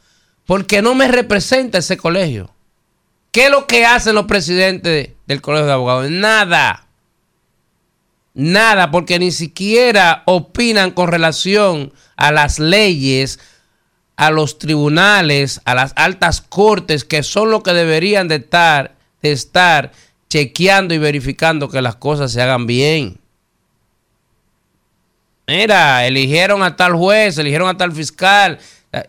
[0.46, 2.54] Porque no me representa ese colegio.
[3.32, 6.12] ¿Qué es lo que hacen los presidentes del colegio de abogados?
[6.12, 6.86] Nada.
[8.34, 13.40] Nada, porque ni siquiera opinan con relación a las leyes,
[14.16, 19.32] a los tribunales, a las altas cortes, que son los que deberían de estar, de
[19.34, 19.92] estar
[20.30, 23.18] chequeando y verificando que las cosas se hagan bien.
[25.48, 28.60] Mira, eligieron a tal juez, eligieron a tal fiscal.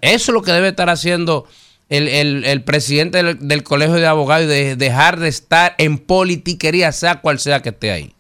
[0.01, 1.47] Eso es lo que debe estar haciendo
[1.89, 6.91] el, el- presidente del, del colegio de abogados y de dejar de estar en politiquería,
[6.91, 8.15] sea cual sea que esté ahí.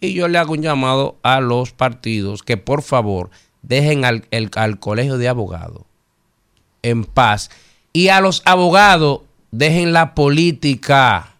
[0.00, 3.30] Y yo le hago un llamado a los partidos que por favor
[3.62, 5.82] dejen al, al colegio de abogados
[6.82, 7.50] en paz.
[7.92, 9.20] Y a los abogados
[9.50, 11.30] dejen la política.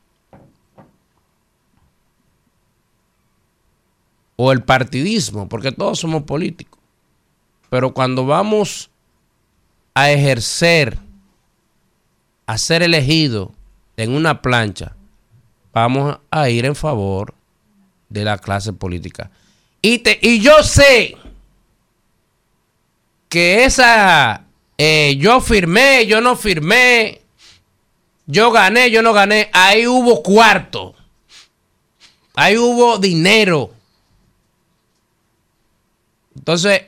[4.42, 6.80] o el partidismo, porque todos somos políticos.
[7.68, 8.88] Pero cuando vamos
[9.92, 10.98] a ejercer,
[12.46, 13.52] a ser elegido
[13.98, 14.96] en una plancha,
[15.74, 17.34] vamos a ir en favor
[18.10, 19.30] de la clase política.
[19.80, 21.16] Y, te, y yo sé
[23.30, 24.44] que esa,
[24.76, 27.22] eh, yo firmé, yo no firmé,
[28.26, 30.94] yo gané, yo no gané, ahí hubo cuarto,
[32.34, 33.72] ahí hubo dinero.
[36.36, 36.82] Entonces,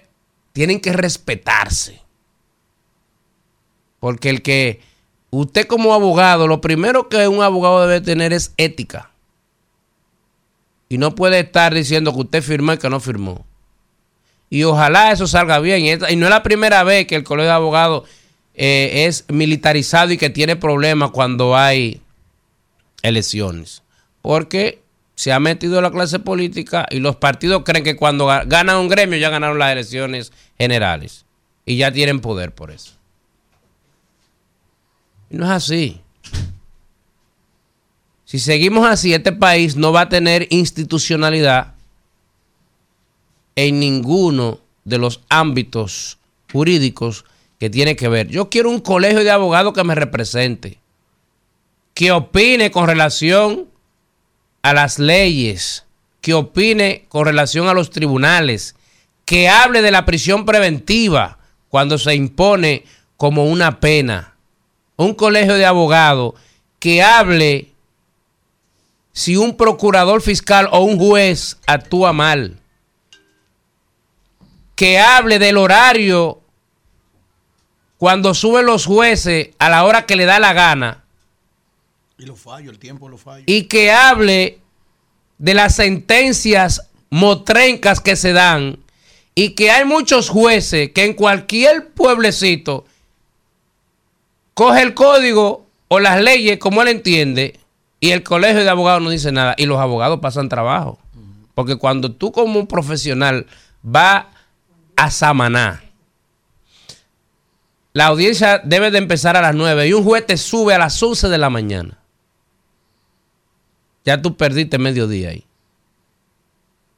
[0.53, 2.03] tienen que respetarse.
[4.01, 4.81] Porque el que
[5.31, 9.12] usted como abogado, lo primero que un abogado debe tener es ética.
[10.93, 13.47] Y no puede estar diciendo que usted firmó y que no firmó.
[14.51, 15.87] Y ojalá eso salga bien.
[15.87, 18.07] Y, no es la primera vez que el colegio de abogados
[18.53, 22.03] eh, es militarizado y que tiene problemas cuando hay
[23.01, 23.83] elecciones.
[24.21, 24.83] Porque
[25.15, 28.89] se ha metido la clase política y los partidos creen que cuando ga- ganan un
[28.89, 31.25] gremio ya ganaron las elecciones generales.
[31.65, 32.93] Y ya tienen poder por eso.
[35.31, 36.02] Y no es así.
[38.33, 41.75] Si seguimos así, este país no va a tener institucionalidad
[43.57, 46.17] en ninguno de los ámbitos
[46.51, 47.27] jurídicos
[47.61, 48.29] que tiene que ver.
[48.29, 50.79] Yo quiero un colegio de abogados que me represente,
[51.93, 53.69] que opine con relación
[54.63, 55.85] a las leyes,
[56.23, 58.77] que opine con relación a los tribunales,
[59.27, 61.37] que hable de la prisión preventiva
[61.69, 62.85] cuando se impone
[63.19, 64.37] como una pena.
[64.97, 66.33] Un colegio de abogados
[66.79, 67.72] que hable
[69.13, 72.59] si un procurador fiscal o un juez actúa mal.
[74.75, 76.41] Que hable del horario
[77.99, 81.05] cuando suben los jueces a la hora que le da la gana
[82.19, 83.45] Y lo fallo, el tiempo lo fallo.
[83.47, 84.59] y que hable
[85.39, 88.79] de las sentencias motrencas que se dan
[89.35, 92.87] y que hay muchos jueces que en cualquier pueblecito
[94.55, 97.61] coge el código o las leyes como él entiende
[98.03, 100.99] y el colegio de abogados no dice nada y los abogados pasan trabajo.
[101.55, 103.47] Porque cuando tú como un profesional
[103.83, 104.27] vas
[104.97, 105.81] a Samaná
[107.93, 111.01] la audiencia debe de empezar a las 9 y un juez te sube a las
[111.03, 111.99] 11 de la mañana.
[114.05, 115.45] Ya tú perdiste medio día ahí.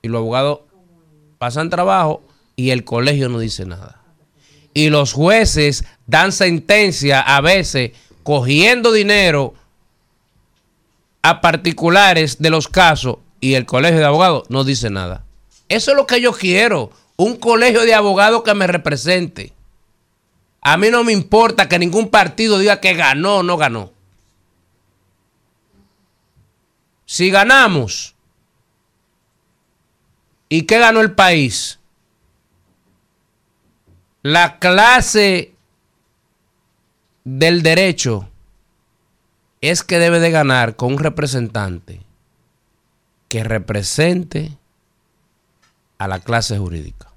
[0.02, 0.60] Y los abogados
[1.38, 2.22] pasan trabajo
[2.54, 4.00] y el colegio no dice nada.
[4.72, 9.54] Y los jueces dan sentencia a veces cogiendo dinero
[11.24, 15.24] a particulares de los casos y el colegio de abogados no dice nada.
[15.70, 16.90] Eso es lo que yo quiero.
[17.16, 19.54] Un colegio de abogados que me represente.
[20.60, 23.90] A mí no me importa que ningún partido diga que ganó o no ganó.
[27.06, 28.14] Si ganamos,
[30.50, 31.78] ¿y qué ganó el país?
[34.20, 35.54] La clase
[37.24, 38.28] del derecho
[39.70, 42.00] es que debe de ganar con un representante
[43.28, 44.56] que represente
[45.98, 47.08] a la clase jurídica.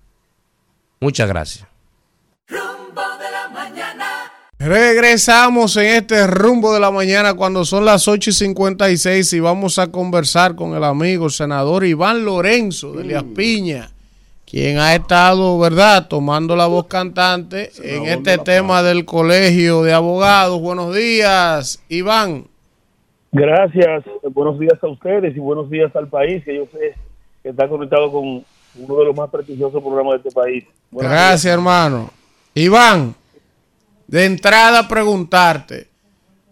[0.99, 1.67] Muchas gracias.
[2.47, 4.31] Rumbo de la mañana.
[4.59, 9.77] Regresamos en este rumbo de la mañana cuando son las 8 y 56 y vamos
[9.77, 13.91] a conversar con el amigo senador Iván Lorenzo de Elías Piña,
[14.49, 20.61] quien ha estado, ¿verdad?, tomando la voz cantante en este tema del colegio de abogados.
[20.61, 22.45] Buenos días, Iván.
[23.33, 26.95] Gracias, buenos días a ustedes y buenos días al país, que yo sé
[27.43, 30.63] que está conectado con uno de los más prestigiosos programas de este país.
[30.91, 31.53] Buenos Gracias, días.
[31.53, 32.09] hermano.
[32.55, 33.15] Iván,
[34.07, 35.89] de entrada preguntarte,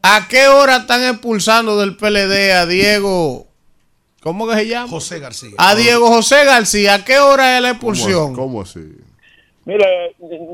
[0.02, 3.48] ¿a qué hora están expulsando del PLD a Diego?
[4.26, 4.88] ¿Cómo que se llama?
[4.88, 5.52] José García.
[5.60, 6.96] A Diego José García.
[6.96, 8.34] ¿A qué hora es la expulsión?
[8.34, 8.80] ¿Cómo así?
[9.66, 9.86] Mira,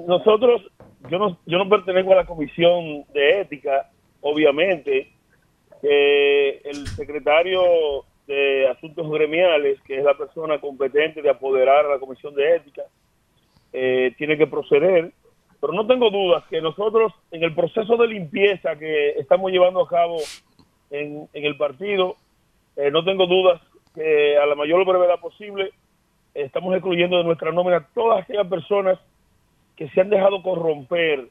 [0.07, 0.63] nosotros,
[1.09, 3.89] yo no, yo no pertenezco a la comisión de ética,
[4.19, 5.13] obviamente,
[5.81, 11.99] que el secretario de Asuntos Gremiales, que es la persona competente de apoderar a la
[11.99, 12.83] comisión de ética,
[13.71, 15.13] eh, tiene que proceder.
[15.61, 19.87] Pero no tengo dudas que nosotros, en el proceso de limpieza que estamos llevando a
[19.87, 20.17] cabo
[20.89, 22.17] en, en el partido,
[22.75, 23.61] eh, no tengo dudas
[23.93, 25.71] que a la mayor brevedad posible
[26.33, 28.97] estamos excluyendo de nuestra nómina todas aquellas personas
[29.75, 31.27] que se han dejado corromper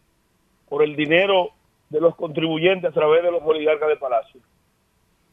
[0.69, 1.51] por el dinero
[1.89, 4.41] de los contribuyentes a través de los oligarcas de Palacio.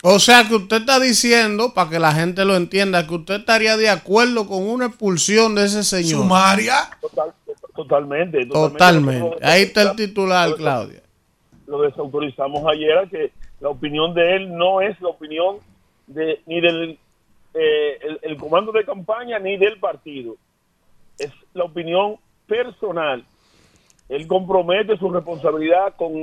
[0.03, 3.77] O sea que usted está diciendo, para que la gente lo entienda, que usted estaría
[3.77, 6.21] de acuerdo con una expulsión de ese señor.
[6.21, 6.75] Sumaria.
[7.01, 7.33] Total-
[7.75, 9.19] totalmente, Totalmente.
[9.19, 11.01] Nosotros- Ahí está el titular, Claudia.
[11.65, 15.57] Lo desautorizamos ayer a que la opinión de él no es la opinión
[16.07, 16.97] de ni del
[17.53, 20.35] eh, el, el comando de campaña ni del partido.
[21.19, 22.17] Es la opinión
[22.47, 23.23] personal.
[24.09, 26.13] Él compromete su responsabilidad con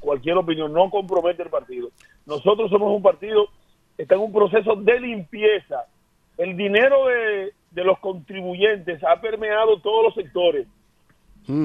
[0.00, 1.90] cualquier opinión, no compromete el partido.
[2.26, 3.48] Nosotros somos un partido
[3.96, 5.84] que está en un proceso de limpieza.
[6.38, 10.66] El dinero de, de los contribuyentes ha permeado todos los sectores.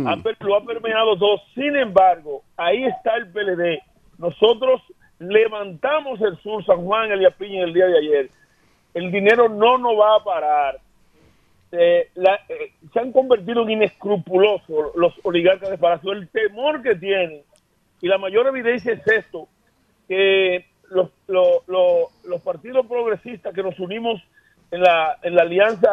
[0.08, 1.40] Ha per- lo ha permeado todo.
[1.56, 3.80] Sin embargo, ahí está el PLD.
[4.18, 4.82] Nosotros
[5.20, 8.30] levantamos el sur, San Juan, el Piña el día de ayer.
[8.94, 10.80] El dinero no nos va a parar.
[11.72, 16.12] Eh, la- eh, se han convertido en inescrupulosos los oligarcas de Palacio.
[16.14, 17.42] El temor que tienen,
[18.02, 19.48] y la mayor evidencia es esto,
[20.08, 24.22] que los, lo- lo- los partidos progresistas que nos unimos
[24.72, 25.90] en la, en la alianza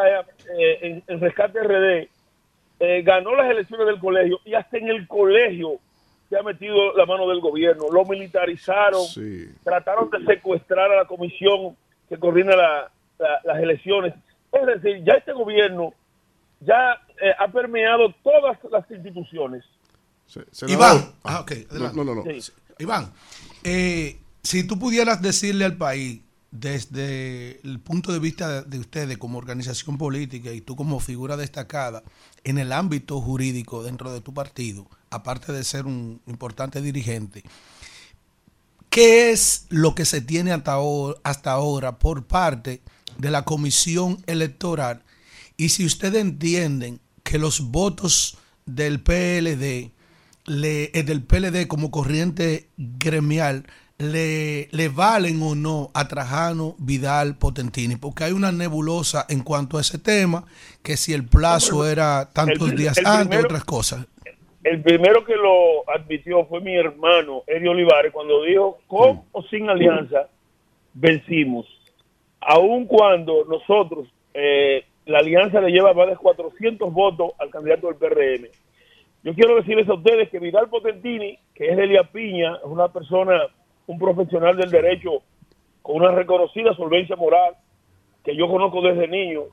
[0.57, 2.09] eh, en, en Rescate RD,
[2.79, 5.79] eh, ganó las elecciones del colegio y hasta en el colegio
[6.29, 7.85] se ha metido la mano del gobierno.
[7.91, 9.05] Lo militarizaron,
[9.63, 11.75] trataron de secuestrar a la comisión
[12.09, 14.13] que coordina la- la- las elecciones.
[14.51, 15.93] Es decir, ya este gobierno
[16.59, 19.63] ya eh, ha permeado todas las instituciones.
[20.67, 20.97] Iván.
[21.23, 21.39] Ah.
[21.95, 22.23] No, no, no.
[22.79, 23.11] Iván,
[23.63, 26.21] eh, si tú pudieras decirle al país,
[26.51, 32.03] desde el punto de vista de ustedes como organización política y tú como figura destacada
[32.43, 37.43] en el ámbito jurídico dentro de tu partido, aparte de ser un importante dirigente,
[38.89, 42.81] ¿qué es lo que se tiene hasta ahora, hasta ahora por parte
[43.17, 45.03] de la comisión electoral?
[45.57, 49.91] Y si ustedes entienden que los votos del PLD,
[50.45, 53.65] le, eh, del PLD como corriente gremial,
[53.97, 59.77] le, le valen o no a Trajano Vidal Potentini, porque hay una nebulosa en cuanto
[59.77, 60.45] a ese tema,
[60.83, 64.05] que si el plazo era tantos El- días el antes, primero- otras cosas.
[64.67, 69.69] El primero que lo admitió fue mi hermano Eddie Olivares cuando dijo, con o sin
[69.69, 70.27] alianza,
[70.93, 71.65] vencimos.
[72.41, 77.95] Aun cuando nosotros, eh, la alianza le lleva más de 400 votos al candidato del
[77.95, 78.49] PRM.
[79.23, 82.89] Yo quiero decirles a ustedes que Vidal Potentini, que es de Elia Piña, es una
[82.89, 83.47] persona,
[83.85, 85.23] un profesional del derecho
[85.81, 87.55] con una reconocida solvencia moral,
[88.21, 89.43] que yo conozco desde niño,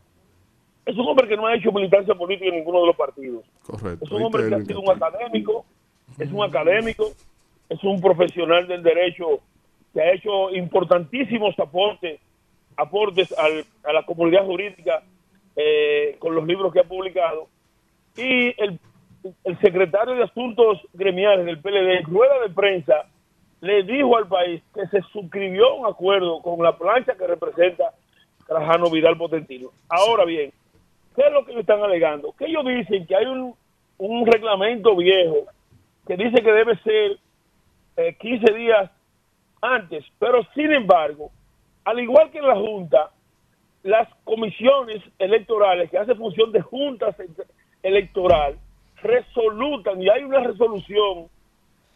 [0.87, 3.45] es un hombre que no ha hecho militancia política en ninguno de los partidos.
[3.67, 4.05] Correcto.
[4.05, 5.65] Es un hombre que ha sido un académico,
[6.19, 7.07] es un académico,
[7.69, 9.41] es un profesional del derecho
[9.93, 12.21] que ha hecho importantísimos aportes,
[12.77, 15.03] aportes al- a la comunidad jurídica
[15.57, 17.47] eh, con los libros que ha publicado.
[18.17, 18.79] Y el,
[19.45, 23.07] el secretario de Asuntos Gremiales del PLD, en rueda de prensa,
[23.61, 27.95] le dijo al país que se suscribió a un acuerdo con la plancha que representa
[28.47, 29.71] Trajano Vidal Potentino.
[29.89, 30.53] Ahora bien,
[31.15, 32.33] ¿qué es lo que ellos están alegando?
[32.33, 33.55] Que ellos dicen que hay un,
[33.99, 35.47] un reglamento viejo
[36.07, 37.19] que dice que debe ser
[37.97, 38.91] eh, 15 días
[39.63, 41.31] antes, pero sin embargo,
[41.85, 43.11] al igual que en la Junta,
[43.83, 47.15] las comisiones electorales que hacen función de juntas
[47.83, 48.59] electoral
[49.03, 51.29] resolutan y hay una resolución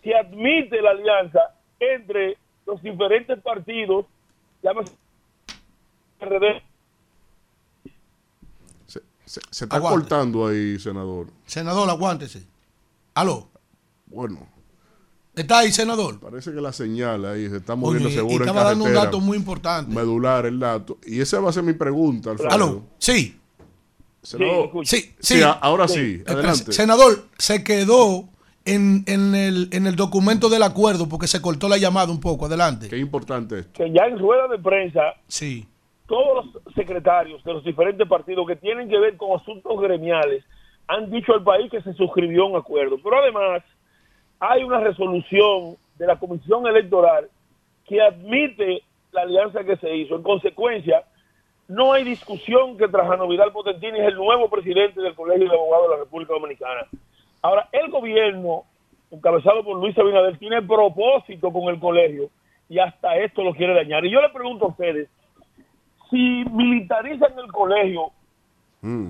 [0.02, 2.36] que admite la alianza entre
[2.66, 4.06] los diferentes partidos,
[4.62, 4.92] llámese
[9.28, 10.00] Se, está Aguante.
[10.08, 11.26] cortando ahí, senador.
[11.46, 12.46] Senador, aguántese.
[13.14, 13.48] Aló.
[14.06, 14.46] Bueno.
[15.36, 16.18] ¿Está ahí, senador?
[16.18, 18.94] Parece que la señal ahí se está moviendo y- y seguro en estaba dando un
[18.94, 19.94] dato muy importante.
[19.94, 20.98] Medular el dato.
[21.06, 22.50] Y esa va a ser mi pregunta, Alfredo.
[22.50, 22.82] Aló.
[22.98, 23.38] Sí.
[24.22, 24.70] Senador.
[24.84, 25.42] Sí, Sí, sí.
[25.42, 26.16] a- ahora sí.
[26.16, 26.72] Espera, Adelante.
[26.72, 28.28] Senador, se quedó
[28.64, 32.46] en, en el, en el documento del acuerdo porque se cortó la llamada un poco.
[32.46, 32.88] Adelante.
[32.88, 33.72] Qué importante esto.
[33.74, 35.68] que ya en rueda de prensa Sí.
[36.08, 40.42] Todos los secretarios de los diferentes partidos que tienen que ver con asuntos gremiales
[40.88, 42.96] han dicho al país que se suscribió un acuerdo.
[43.02, 43.62] Pero además
[44.40, 47.28] hay una resolución de la Comisión Electoral
[47.86, 48.82] que admite
[49.12, 50.16] la alianza que se hizo.
[50.16, 51.04] En consecuencia,
[51.68, 55.90] no hay discusión que Trajano Vidal Potentini es el nuevo presidente del Colegio de Abogados
[55.90, 56.86] de la República Dominicana.
[57.42, 58.64] Ahora, el gobierno,
[59.10, 62.30] encabezado por Luis Abinader, tiene propósito con el colegio
[62.70, 64.06] y hasta esto lo quiere dañar.
[64.06, 65.08] Y yo le pregunto a ustedes,
[66.10, 68.10] si militarizan el colegio,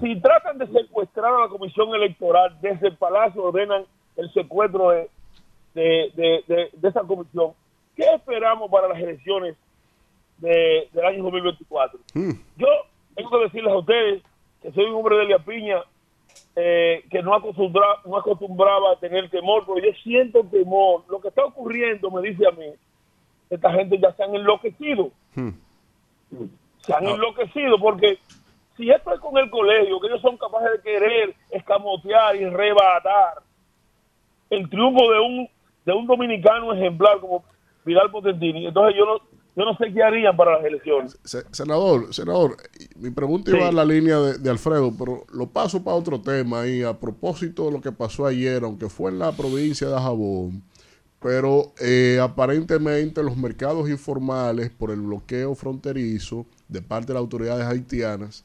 [0.01, 3.85] si tratan de secuestrar a la comisión electoral desde el Palacio, ordenan
[4.16, 5.11] el secuestro de,
[5.75, 7.53] de, de- de- de esa comisión,
[7.95, 9.57] ¿qué esperamos para las elecciones
[10.39, 12.01] de- del año 2024?
[12.57, 12.66] Yo
[13.15, 14.23] tengo que decirles a ustedes
[14.62, 15.83] que soy un hombre de Elia Piña
[16.57, 21.05] eh, que no, acostumbra, no acostumbraba a tener temor, pero yo siento temor.
[21.09, 22.66] Lo que está ocurriendo me dice a mí,
[23.51, 25.11] esta gente ya se han enloquecido
[26.89, 28.19] se han enloquecido porque
[28.77, 33.35] si esto es con el colegio, que ellos son capaces de querer escamotear y rebatar
[34.51, 35.48] el triunfo de un
[35.85, 37.44] de un dominicano ejemplar como
[37.85, 39.19] Vidal Potentini, entonces yo no
[39.56, 41.19] yo no sé qué harían para las elecciones.
[41.24, 42.56] Se- senador, senador,
[42.97, 43.66] mi pregunta iba Sí.
[43.66, 47.65] a la línea de, de Alfredo, pero lo paso para otro tema y a propósito
[47.66, 50.62] de lo que pasó ayer, aunque fue en la provincia de Jabón,
[51.20, 57.66] pero eh, aparentemente los mercados informales por el bloqueo fronterizo de parte de las autoridades
[57.66, 58.45] haitianas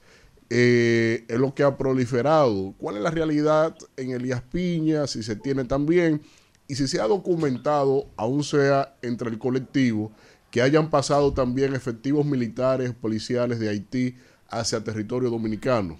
[0.49, 2.73] eh, es lo que ha proliferado.
[2.77, 5.07] ¿Cuál es la realidad en Elías Piña?
[5.07, 6.21] Si se tiene también
[6.67, 10.11] y si se ha documentado, aún sea entre el colectivo,
[10.51, 14.15] que hayan pasado también efectivos militares, policiales de Haití
[14.49, 15.97] hacia territorio dominicano.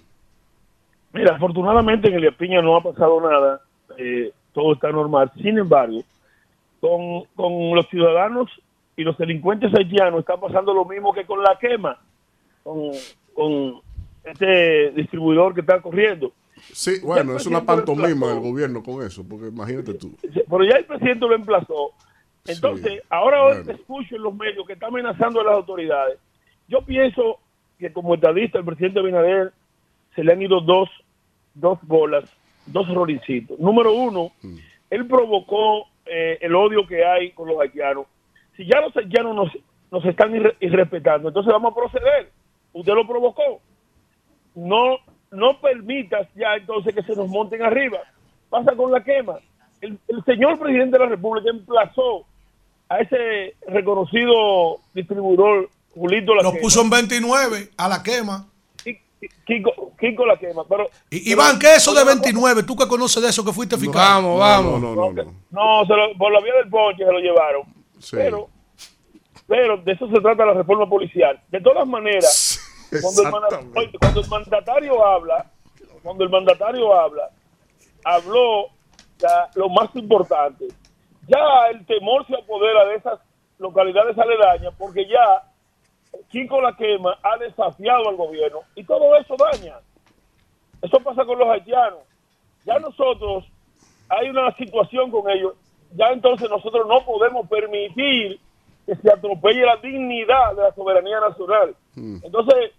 [1.12, 3.60] Mira, afortunadamente en el Espiña no ha pasado nada,
[3.98, 5.30] eh, todo está normal.
[5.34, 6.02] Sin embargo,
[6.80, 8.50] con, con los ciudadanos
[8.96, 11.98] y los delincuentes haitianos está pasando lo mismo que con la quema,
[12.64, 12.90] con,
[13.34, 13.80] con
[14.24, 16.32] este distribuidor que está corriendo.
[16.72, 20.12] Sí, bueno, es una pantomima del gobierno con eso, porque imagínate tú.
[20.22, 21.90] Pero ya el presidente lo emplazó.
[22.46, 26.18] Entonces, Sí, ahora hoy te escucho en los medios que está amenazando a las autoridades.
[26.68, 27.38] Yo pienso
[27.78, 29.52] que como estadista, el presidente Abinader
[30.14, 30.88] se le han ido dos,
[31.54, 32.24] dos bolas,
[32.66, 33.58] dos rolincitos.
[33.58, 34.32] Número uno,
[34.90, 38.06] él provocó eh, el odio que hay con los haitianos.
[38.56, 39.50] Si ya los haitianos nos,
[39.90, 42.30] nos están irre- irrespetando, entonces vamos a proceder.
[42.74, 43.60] Usted lo provocó.
[44.54, 44.98] No,
[45.30, 47.98] no permitas ya entonces que se nos monten arriba.
[48.50, 49.38] Pasa con la quema.
[49.80, 52.24] El, el señor presidente de la República emplazó
[52.88, 56.62] a ese reconocido distribuidor Julito La Lo Quema.
[56.62, 58.46] puso en 29 a la quema.
[59.46, 60.64] Kiko, Kiko La Quema.
[60.68, 62.62] Pero, Y, Iván, ¿qué es eso de 29?
[62.62, 64.22] Tú que conoces de eso que fuiste fiscal.
[64.22, 64.80] Vamos, vamos.
[64.82, 65.24] No, no, no.
[65.50, 67.62] No, se lo- por la vía del ponche se lo llevaron.
[67.98, 68.16] Sí.
[68.16, 68.48] Pero,
[69.46, 71.40] pero de eso se trata la reforma policial.
[71.50, 72.53] De todas maneras,
[73.02, 73.22] cuando
[73.80, 75.46] el, cuando el mandatario habla,
[76.02, 77.30] cuando el mandatario habla,
[78.04, 78.66] habló
[79.20, 80.66] la- lo más importante.
[81.28, 83.18] Ya el temor se apodera de esas
[83.58, 85.42] localidades aledañas porque ya
[86.30, 89.78] Kiko La Quema ha desafiado al gobierno y todo eso daña.
[90.82, 92.00] Eso pasa con los haitianos.
[92.64, 93.44] Ya nosotros,
[94.08, 95.54] hay una situación con ellos,
[95.92, 98.38] ya entonces nosotros no podemos permitir
[98.86, 101.74] que se atropelle la dignidad de la soberanía nacional.
[101.96, 102.70] Entonces,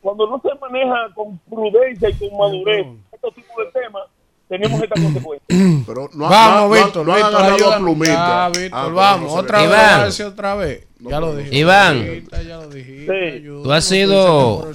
[0.00, 4.02] cuando no se maneja con prudencia y con madurez estos tipos de temas,
[4.48, 5.46] tenemos esta consecuencia.
[5.86, 7.06] Pero no, vamos, no- Víctor.
[7.06, 7.84] no han Víctor, ayúdame.
[7.84, 8.12] Plumita.
[8.12, 9.32] Ya, Ah, Víctor, pero vamos.
[9.32, 10.18] otra vez.
[10.20, 10.32] Iván.
[10.32, 10.86] otra vez.
[11.00, 11.56] Ya lo dije.
[11.58, 11.98] Iván.
[11.98, 13.32] ahorita, Ya lo dijiste.
[13.32, 14.66] ayúdame, Tú has sido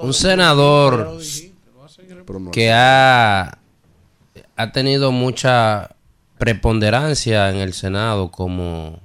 [0.00, 1.18] un senador
[2.52, 3.58] que ha,
[4.56, 5.90] ha tenido mucha
[6.38, 8.98] preponderancia en el Senado como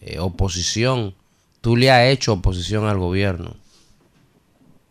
[0.00, 1.14] eh, oposición.
[1.60, 3.54] Tú le has hecho oposición al gobierno.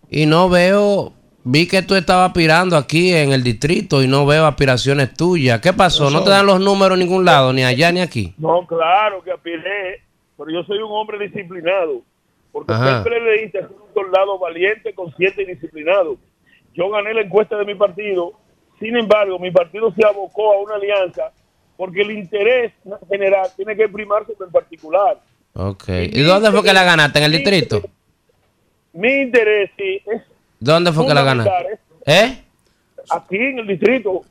[0.09, 1.13] Y no veo,
[1.43, 5.61] vi que tú estabas aspirando aquí en el distrito y no veo aspiraciones tuyas.
[5.61, 6.09] ¿Qué pasó?
[6.09, 8.33] ¿No te dan los números en ningún lado, ni allá ni aquí?
[8.37, 10.01] No, claro que aspiré,
[10.37, 12.01] pero yo soy un hombre disciplinado.
[12.51, 13.03] Porque Ajá.
[13.03, 16.17] siempre le dije ser un soldado valiente, consciente y disciplinado.
[16.73, 18.33] Yo gané la encuesta de mi partido,
[18.79, 21.31] sin embargo, mi partido se abocó a una alianza
[21.79, 22.73] porque el interés
[23.09, 25.17] general tiene que primar sobre el particular.
[25.53, 25.87] Ok.
[25.87, 27.19] ¿Y dónde fue que la ganaste?
[27.19, 27.81] ¿En el distrito?
[28.91, 30.21] Mi interés sí, es
[30.59, 31.79] ¿Dónde fue que la ganaste?
[32.05, 32.37] ¿Eh?
[33.09, 34.25] aquí en el distrito.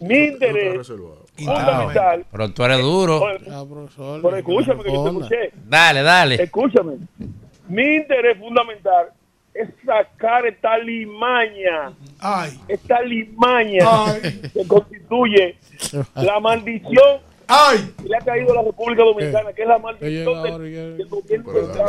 [0.00, 0.90] Mi interés
[1.36, 2.24] fundamental.
[2.32, 3.20] Pero tú eres duro.
[3.22, 5.52] Pero escúchame que yo te escuché.
[5.66, 6.42] Dale, dale.
[6.42, 6.96] Escúchame.
[7.68, 9.08] Mi interés fundamental
[9.54, 11.92] es sacar esta limaña,
[12.68, 13.86] esta limaña
[14.52, 15.56] que constituye
[16.16, 17.20] la maldición
[18.00, 21.52] que le ha caído a la República Dominicana, que es la maldición del, del gobierno
[21.52, 21.88] central.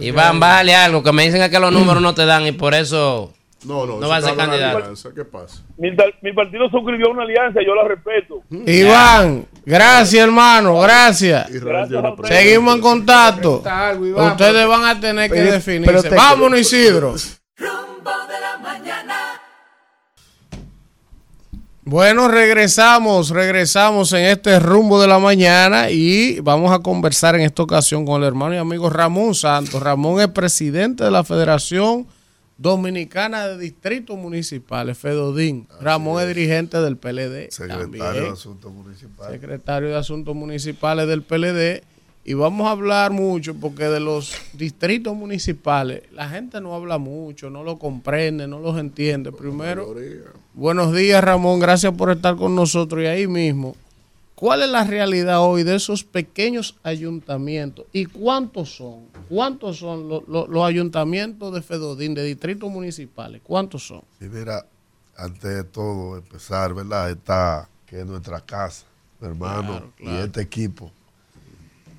[0.00, 3.32] Iván, bájale algo, que me dicen que los números no te dan y por eso
[3.64, 4.92] no, no, no va a ser candidato.
[5.14, 5.62] ¿Qué pasa?
[5.78, 5.90] Mi,
[6.22, 8.42] mi partido suscribió una alianza, yo la respeto.
[8.50, 11.48] Iván, gracias hermano, gracias.
[12.26, 13.62] Seguimos en contacto.
[14.16, 15.86] Ustedes van a tener que Pero- definirse.
[15.86, 17.14] pero te- Vámonos, Isidro.
[21.88, 27.62] Bueno, regresamos, regresamos en este rumbo de la mañana y vamos a conversar en esta
[27.62, 29.80] ocasión con el hermano y amigo Ramón Santos.
[29.80, 32.08] Ramón es presidente de la Federación
[32.58, 35.68] Dominicana de Distritos Municipales, FEDODIN.
[35.80, 36.28] Ramón es.
[36.28, 37.50] dirigente del PLD.
[37.50, 38.12] Secretario también.
[38.24, 39.32] de Asuntos Municipales.
[39.40, 41.82] Secretario de Asuntos Municipales del PLD.
[42.28, 47.50] Y vamos a hablar mucho porque de los distritos municipales la gente no habla mucho,
[47.50, 49.30] no lo comprende, no los entiende.
[49.30, 49.94] Primero,
[50.52, 53.00] buenos días Ramón, gracias por estar con nosotros.
[53.04, 53.76] Y ahí mismo,
[54.36, 57.86] ¿cuál es la realidad hoy de esos pequeños ayuntamientos?
[57.92, 59.08] ¿Y cuántos son?
[59.28, 63.40] ¿Cuántos son lo- lo- los ayuntamientos de Fedodín, de distritos municipales?
[63.42, 64.02] ¿Cuántos son?
[64.20, 64.64] Y mira,
[65.16, 67.10] antes de todo, empezar, ¿verdad?
[67.10, 68.84] Esta que es nuestra casa,
[69.20, 70.16] mi hermano, Claro, claro.
[70.16, 70.92] y este equipo,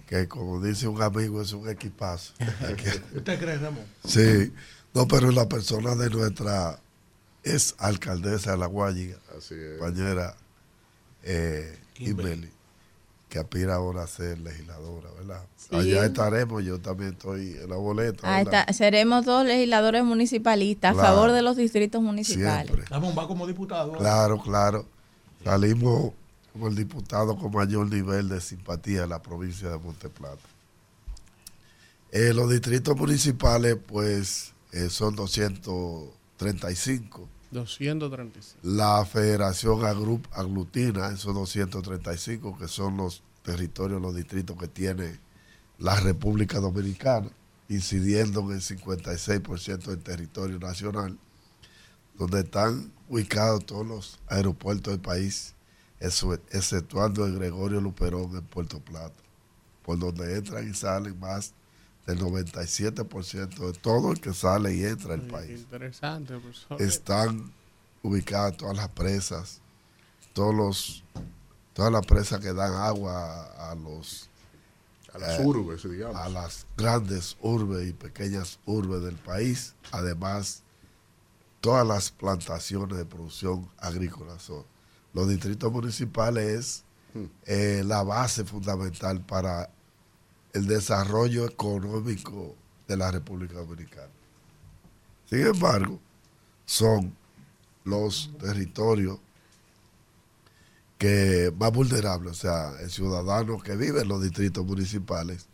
[0.07, 2.33] que como dice un amigo, es un equipazo.
[3.15, 3.83] ¿Usted cree, Ramón?
[4.05, 4.53] sí,
[4.93, 6.79] no, pero la persona de nuestra
[7.43, 9.17] es alcaldesa de La Guayiga,
[9.79, 10.35] compañera
[11.23, 12.49] eh, Kimberly,
[13.29, 15.43] que aspira ahora a ser legisladora, ¿verdad?
[15.57, 15.75] Sí.
[15.75, 18.41] Allá estaremos, yo también estoy en la boleta.
[18.41, 18.71] Está.
[18.71, 22.89] Seremos dos legisladores municipalistas a favor de los distritos municipales.
[22.89, 23.93] Ramón va como diputado.
[23.93, 24.85] Claro, claro.
[25.43, 26.13] Salimos
[26.53, 30.41] como el diputado con mayor nivel de simpatía en la provincia de Monteplata.
[32.11, 37.27] Eh, los distritos municipales, pues, eh, son 235.
[37.51, 38.59] 235.
[38.63, 45.19] La federación agru- aglutina esos 235, que son los territorios, los distritos que tiene
[45.79, 47.29] la República Dominicana,
[47.69, 51.17] incidiendo en el 56% del territorio nacional,
[52.17, 55.53] donde están ubicados todos los aeropuertos del país,
[55.99, 59.15] exceptuando el Gregorio Luperón en Puerto Plata,
[59.83, 61.53] por donde entran y salen más
[62.07, 66.81] del 97% de todo el que sale y entra al país Interesante, profesor.
[66.81, 67.51] están
[68.01, 69.59] ubicadas todas las presas,
[70.31, 71.03] todos los,
[71.73, 74.29] todas las presas que dan agua a, los
[75.13, 76.15] A las eh, urbes, digamos.
[76.15, 80.63] a las grandes urbes y pequeñas urbes del país, además
[81.59, 84.63] todas las plantaciones de producción agrícola son.
[85.13, 86.83] Los distritos municipales es
[87.45, 89.69] eh, la base fundamental para
[90.57, 92.55] el desarrollo económico
[92.87, 94.11] de la República Dominicana.
[95.29, 95.99] Sin embargo,
[96.65, 97.15] son
[97.83, 99.19] los territorios
[100.97, 105.45] que más vulnerables, o sea, el ciudadano que vive en los distritos municipales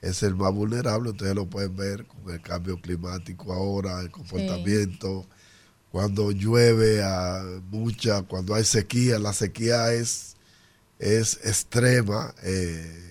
[0.00, 5.26] es el más vulnerable, ustedes lo pueden ver con el cambio climático ahora, el comportamiento,
[5.90, 10.36] cuando llueve a mucha, cuando hay sequía, la sequía es,
[10.98, 13.05] es extrema, eh,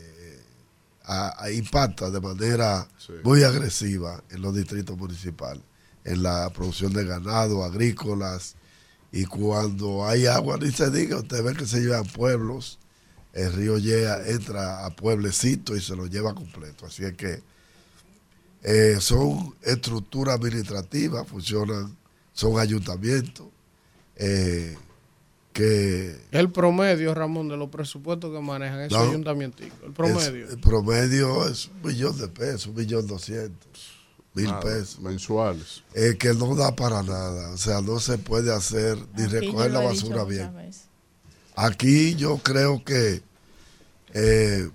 [1.07, 2.87] a- a- impacta de manera
[3.23, 5.63] muy agresiva en los distritos municipales,
[6.03, 8.55] en la producción de ganado, agrícolas,
[9.11, 12.79] y cuando hay agua, ni se diga, usted ve que se llevan pueblos,
[13.33, 16.85] el río llega, entra a pueblecitos y se lo lleva completo.
[16.85, 17.41] Así es que
[18.63, 21.95] eh, son estructuras administrativas, funcionan,
[22.33, 23.47] son ayuntamientos,
[24.15, 24.77] eh,
[25.55, 29.09] que El promedio, Ramón, de los presupuestos que manejan esos No.
[29.09, 29.65] ayuntamientos.
[29.85, 30.45] El promedio.
[30.45, 33.91] es- el promedio es un millón de pesos, un millón doscientos
[34.33, 34.99] mil Nada, pesos.
[34.99, 35.81] Mensuales.
[35.93, 37.51] Eh, que no da para nada.
[37.51, 40.51] O sea, no se puede hacer ni Aquí recoger la basura bien.
[41.55, 43.21] Aquí yo creo que
[44.13, 44.69] eh,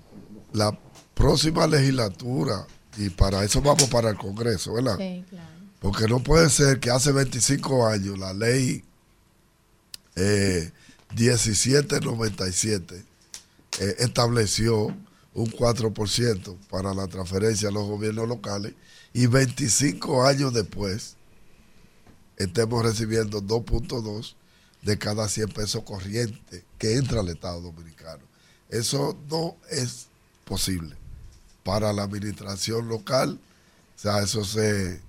[0.54, 0.78] la
[1.14, 2.66] próxima legislatura,
[2.96, 4.96] y para eso vamos para el Congreso, ¿verdad?
[4.96, 5.46] Sí, claro.
[5.78, 8.82] Porque no puede ser que hace 25 años la ley
[10.16, 10.72] eh,
[11.16, 13.04] 1797
[13.80, 14.94] eh, estableció
[15.34, 18.74] un 4% para la transferencia a los gobiernos locales
[19.12, 21.16] y 25 años después
[22.36, 24.34] estemos recibiendo 2.2
[24.82, 28.24] de cada 100 pesos corrientes que entra al Estado Dominicano.
[28.68, 30.06] Eso no es
[30.44, 30.96] posible
[31.64, 33.38] para la administración local.
[33.96, 35.00] O sea, eso se,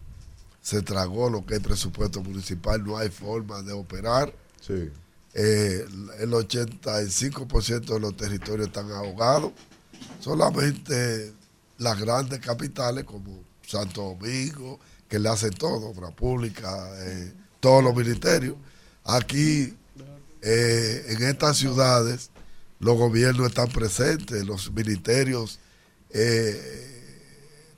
[0.62, 4.34] se tragó lo que es presupuesto municipal, no hay forma de operar.
[4.62, 4.92] Sí.
[5.34, 5.86] Eh,
[6.20, 9.54] el 85% de los territorios están ahogados.
[10.20, 11.34] Solamente
[11.78, 17.96] las grandes capitales como Santo Domingo, que le hacen todo, obra pública, eh, todos los
[17.96, 18.56] ministerios.
[19.04, 19.76] Aquí,
[20.42, 22.30] eh, en estas ciudades,
[22.80, 25.60] los gobiernos están presentes, los ministerios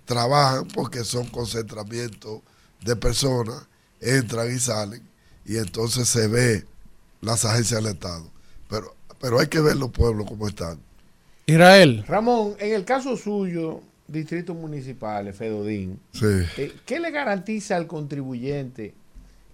[0.05, 2.41] trabajan porque son concentramientos
[2.84, 3.68] de personas,
[4.01, 5.07] entran y salen,
[5.45, 6.65] y entonces se ve
[7.24, 8.26] las agencias del Estado.
[8.70, 10.80] Pero, pero hay que ver los pueblos como están.
[11.45, 12.04] Israel.
[12.08, 16.26] Ramón, en el caso suyo, distritos municipales, Fedodín, Sí.
[16.58, 18.94] eh, ¿qué le garantiza al contribuyente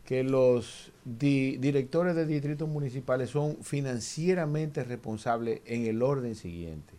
[0.06, 6.94] que los di- directores de distritos municipales son financieramente responsables en el orden siguiente?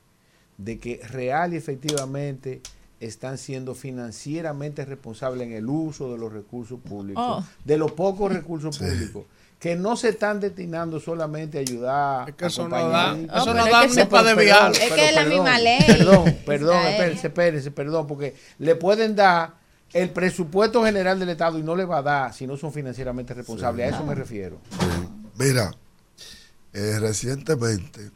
[0.59, 2.61] De que real y efectivamente
[3.01, 7.45] están siendo financieramente responsables en el uso de los recursos públicos, Oh.
[7.65, 9.25] de los pocos recursos públicos,
[9.61, 13.55] que no se están destinando solamente a ayudar Es que a eso no da- eso
[13.55, 14.73] no pero da es que ni para desviar.
[14.73, 15.79] Es que es la misma ley.
[15.87, 16.95] Perdón, perdón, Israel.
[16.95, 19.55] espérese, espérese, perdón, porque le pueden dar
[19.93, 23.35] el presupuesto general del Estado y no le va a dar si no son financieramente
[23.35, 23.93] responsables.
[23.93, 24.59] A eso me refiero.
[25.37, 25.73] Mira,
[26.73, 28.11] eh, recientemente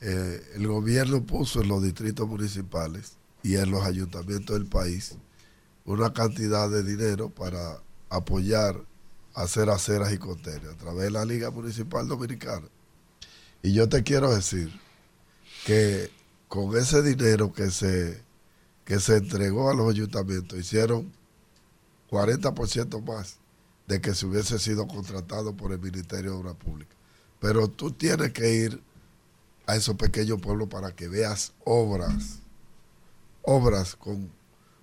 [0.00, 5.14] eh, el gobierno puso en los distritos municipales y en los ayuntamientos del país
[5.84, 7.78] una cantidad de dinero para
[8.10, 8.76] apoyar
[9.36, 12.66] hacer aceras y contenes a través de la Liga Municipal Dominicana.
[13.62, 14.72] Y yo te quiero decir
[15.66, 16.10] que
[16.48, 18.22] con ese dinero que se,
[18.84, 21.12] que se entregó a los ayuntamientos hicieron
[22.10, 23.36] 40% más
[23.86, 26.96] de que se hubiese sido contratado por el Ministerio de Obras Públicas.
[27.38, 28.82] Pero tú tienes que ir
[29.66, 32.38] a esos pequeños pueblos para que veas obras,
[33.42, 34.30] obras con,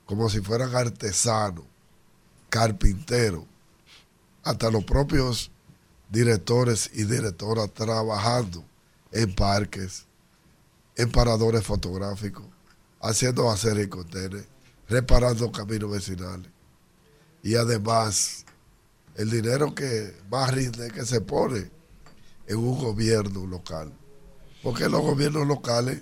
[0.06, 1.66] como si fueran artesanos,
[2.50, 3.46] carpinteros,
[4.44, 5.52] hasta los propios
[6.10, 8.64] directores y directoras trabajando
[9.12, 10.06] en parques,
[10.96, 12.46] en paradores fotográficos,
[13.02, 14.46] haciendo aceras y contenes,
[14.88, 16.52] reparando caminos vecinales.
[17.42, 18.46] Y además,
[19.16, 21.70] el dinero que más rinde que se pone
[22.48, 23.92] en un gobierno local.
[24.62, 26.02] Porque en los gobiernos locales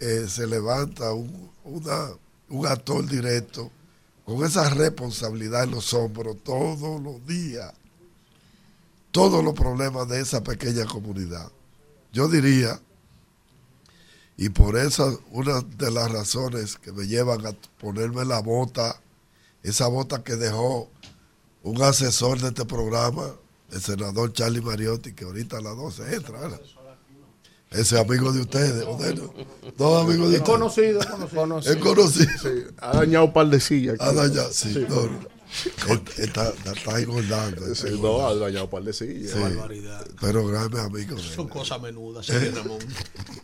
[0.00, 2.10] eh, se levanta un, una-
[2.48, 3.70] un actor directo
[4.24, 7.72] con esa responsabilidad en los hombros todos los días.
[9.10, 11.50] Todos los problemas de esa pequeña comunidad.
[12.12, 12.80] Yo diría,
[14.36, 19.00] y por eso una de las razones que me llevan a ponerme la bota,
[19.62, 20.88] esa bota que dejó
[21.62, 23.30] un asesor de este programa,
[23.70, 26.60] el senador Charlie Mariotti, que ahorita a las 12 entra.
[27.74, 29.96] Ese amigo de ustedes, ¿o de no?
[29.98, 30.42] Amigo de Es ustedes.
[30.42, 31.72] conocido, es conocido.
[31.72, 32.30] Es conocido.
[32.42, 32.48] Sí,
[32.78, 33.96] ha dañado un par de sillas.
[34.00, 35.34] Ha dañado, sí, no, no.
[36.18, 37.66] Está, está, está engordando.
[37.66, 39.32] está Sí, no, ha dañado un par de sillas.
[39.32, 39.38] Sí.
[39.38, 40.06] Barbaridad.
[40.20, 41.28] Pero grande amigo de él.
[41.34, 42.52] Son cosas menudas, Eh.
[42.54, 42.78] Ramón.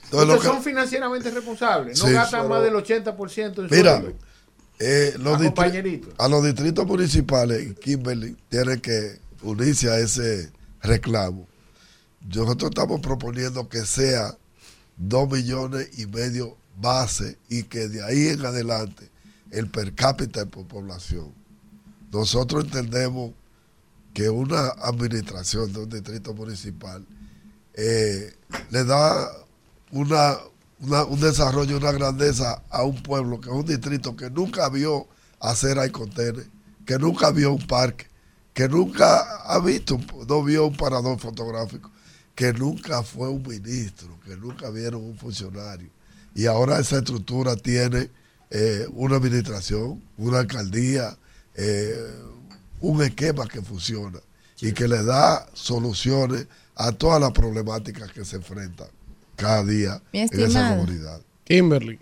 [0.05, 1.98] Entonces, son financieramente responsables.
[2.01, 4.19] No Sí, gastan pero- más del 80% en Mira, sueldo.
[4.81, 5.39] eh, los
[6.19, 10.51] a los distritos municipales, Kimberly tiene que unirse a ese
[10.82, 11.47] reclamo.
[12.21, 14.37] Nosotros estamos proponiendo que sea
[14.97, 19.11] dos millones y medio base y que de ahí en adelante
[19.51, 21.33] el per cápita por población.
[22.13, 23.33] Nosotros entendemos
[24.15, 27.07] que una administración de un distrito municipal
[27.75, 28.35] eh,
[28.71, 29.31] le da
[29.93, 30.37] una,
[31.09, 35.07] un desarrollo, una grandeza a un pueblo que es un distrito que nunca vio
[35.41, 36.49] hay contener,
[36.85, 38.07] que nunca vio un parque,
[38.53, 39.99] que nunca ha visto,
[40.29, 41.91] no vio un parador fotográfico,
[42.41, 45.91] que nunca fue un ministro, que nunca vieron un funcionario.
[46.35, 48.09] Y ahora esa estructura tiene
[48.49, 51.19] eh, una administración, una alcaldía,
[51.55, 52.15] eh,
[52.81, 54.21] un esquema que funciona
[54.59, 56.47] y que le da soluciones
[56.77, 58.89] a todas las problemáticas que se enfrentan
[59.37, 61.21] cada día Mi en esa comunidad.
[61.45, 61.99] Kimberly.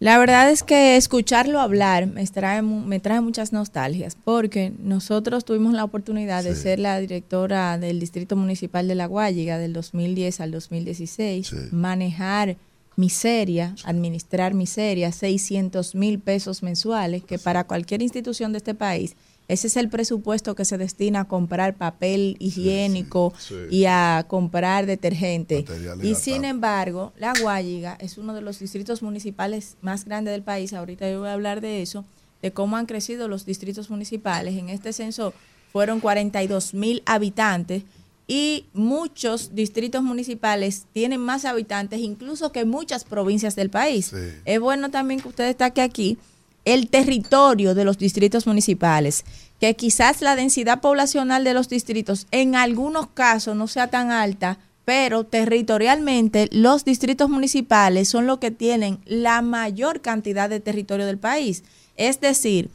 [0.00, 5.74] La verdad es que escucharlo hablar me trae, me trae muchas nostalgias, porque nosotros tuvimos
[5.74, 10.52] la oportunidad de ser la directora del Distrito Municipal de La Guayiga del 2010 al
[10.52, 12.56] 2016, manejar
[12.96, 19.16] miseria, administrar miseria, 600 mil pesos mensuales, que para cualquier institución de este país,
[19.50, 23.56] ese es el presupuesto que se destina a comprar papel higiénico sí.
[23.68, 25.64] y a comprar detergente.
[25.66, 30.44] Material Y sin embargo, La Guayiga es uno de los distritos municipales más grandes del
[30.44, 30.72] país.
[30.72, 32.04] Ahorita yo voy a hablar de eso,
[32.42, 34.56] de cómo han crecido los distritos municipales.
[34.56, 35.34] En este censo
[35.72, 37.82] fueron 42 mil habitantes
[38.28, 44.12] y muchos distritos municipales tienen más habitantes incluso que muchas provincias del país.
[44.44, 46.18] Es bueno también que usted destaque aquí
[46.64, 49.24] el territorio de los distritos municipales,
[49.60, 54.58] que quizás la densidad poblacional de los distritos en algunos casos no sea tan alta,
[54.84, 61.18] pero territorialmente los distritos municipales son los que tienen la mayor cantidad de territorio del
[61.18, 61.62] país.
[61.96, 62.70] Es decir,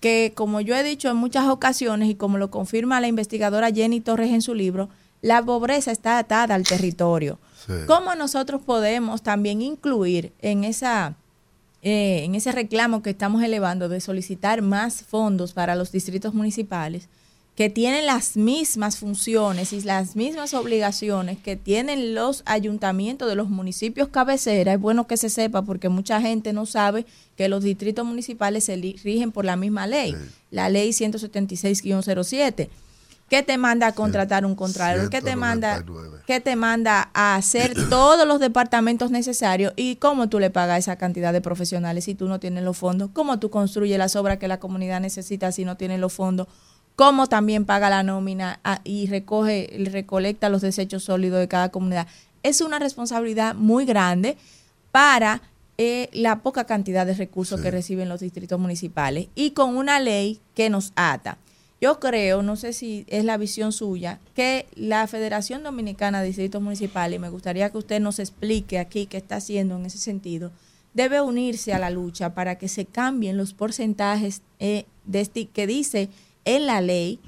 [0.00, 4.00] que como yo he dicho en muchas ocasiones y como lo confirma la investigadora Jenny
[4.00, 4.88] Torres en su libro,
[5.22, 7.38] la pobreza está atada al territorio.
[7.86, 11.14] ¿Cómo nosotros podemos también incluir en esa
[11.82, 17.08] eh, en ese reclamo que estamos elevando de solicitar más fondos para los distritos municipales
[17.60, 23.50] que tienen las mismas funciones y las mismas obligaciones que tienen los ayuntamientos de los
[23.50, 24.72] municipios cabecera.
[24.72, 27.04] Es bueno que se sepa porque mucha gente no sabe
[27.36, 30.16] que los distritos municipales se rigen por la misma ley,
[30.50, 32.68] la ley 176-07.
[33.30, 35.08] ¿Qué te manda a contratar un contralor?
[35.08, 35.84] ¿Qué te manda,
[36.26, 39.72] qué te manda a hacer todos los departamentos necesarios?
[39.76, 43.10] ¿Y cómo tú le pagas esa cantidad de profesionales si tú no tienes los fondos?
[43.12, 46.48] ¿Cómo tú construyes las obras que la comunidad necesita si no tienes los fondos?
[46.96, 52.08] ¿Cómo también paga la nómina ah, y recoge, recolecta los desechos sólidos de cada comunidad?
[52.42, 54.38] Es una responsabilidad muy grande
[54.90, 55.40] para
[55.78, 60.40] eh, la poca cantidad de recursos que reciben los distritos municipales y con una ley
[60.56, 61.38] que nos ata.
[61.80, 66.60] Yo creo, no sé si es la visión suya, que la Federación Dominicana de Distritos
[66.60, 70.50] Municipales, y me gustaría que usted nos explique aquí qué está haciendo en ese sentido,
[70.92, 75.66] debe unirse a la lucha para que se cambien los porcentajes eh, de este- que
[75.66, 76.08] dice
[76.44, 77.18] en la ley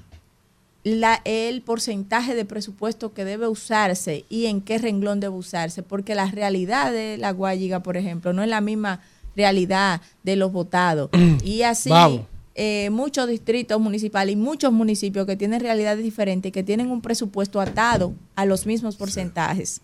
[0.85, 6.15] la, el porcentaje de presupuesto que debe usarse y en qué renglón debe usarse, porque
[6.17, 9.01] la realidad de la Guayiga, por ejemplo, no es la misma
[9.37, 11.09] realidad de los votados.
[11.45, 12.23] y así Vamos.
[12.55, 17.61] Eh, muchos distritos municipales y muchos municipios que tienen realidades diferentes, que tienen un presupuesto
[17.61, 19.81] atado a los mismos porcentajes.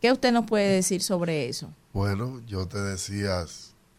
[0.00, 1.70] ¿Qué usted nos puede decir sobre eso?
[1.92, 3.44] Bueno, yo te decía,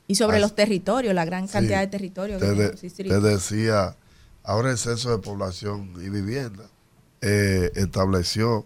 [0.08, 2.82] Y sobre los territorios, la gran cantidad Sí, de territorios que te, tienen de- los
[2.82, 3.22] distritos.
[3.22, 3.96] te decía,
[4.44, 6.64] ahora el censo de población y vivienda
[7.22, 8.66] eh, estableció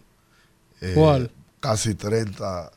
[0.80, 1.30] eh, ¿Cuál?
[1.60, 2.72] casi 30,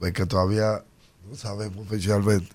[0.00, 0.82] es que todavía
[1.28, 2.48] no sabemos oficialmente,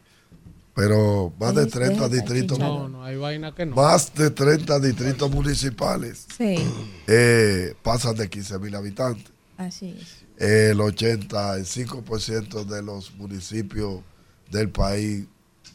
[0.78, 3.76] pero más de 30 distritos, No, no, hay vaina que no.
[3.76, 6.56] más de 30 distritos municipales Sí,
[7.08, 9.26] eh, pasan de 15 mil habitantes.
[9.58, 10.24] así es.
[10.40, 14.02] El 85% de los municipios
[14.52, 15.26] del país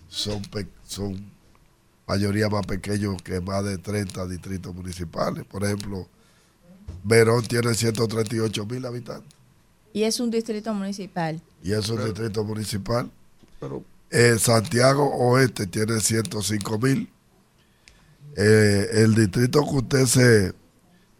[0.08, 1.26] son, pe- son
[2.06, 5.44] mayoría más pequeños que más de 30 distritos municipales.
[5.46, 6.06] Por ejemplo,
[7.02, 9.32] Verón tiene 138 mil habitantes
[9.92, 11.40] Y es un distrito municipal.
[11.64, 13.10] y es un distrito municipal.
[14.12, 17.08] Eh, Santiago Oeste tiene 105 mil.
[18.36, 20.52] Eh, el distrito que usted se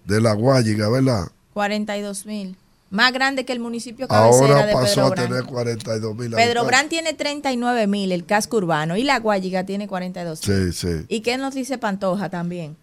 [0.05, 1.29] de la Guayiga, ¿verdad?
[1.55, 2.57] 42 mil.
[2.91, 6.67] Más grande que el municipio cabecera Ahora de pasó Pedro a tener 42 mil Pedro
[6.67, 10.73] Brán tiene 39 mil, el casco urbano, y la Guayiga tiene 42 mil.
[10.75, 11.07] Sí, sí.
[11.09, 12.77] ¿Y qué nos dice Pantoja también?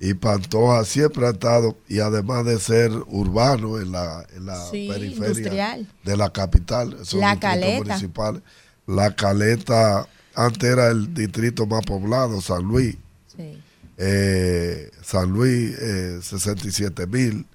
[0.00, 4.88] Y Pantoja siempre ha estado, y además de ser urbano en la, en la Sí,
[4.90, 5.86] periferia industrial.
[6.02, 7.84] de la capital, La Caleta.
[7.84, 8.42] municipales.
[8.86, 12.96] La Caleta antes era el distrito más poblado, San Luis.
[13.36, 13.58] Sí.
[13.96, 17.46] Eh, San Luis, eh, 67 mil.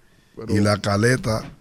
[0.48, 1.52] Y la Caleta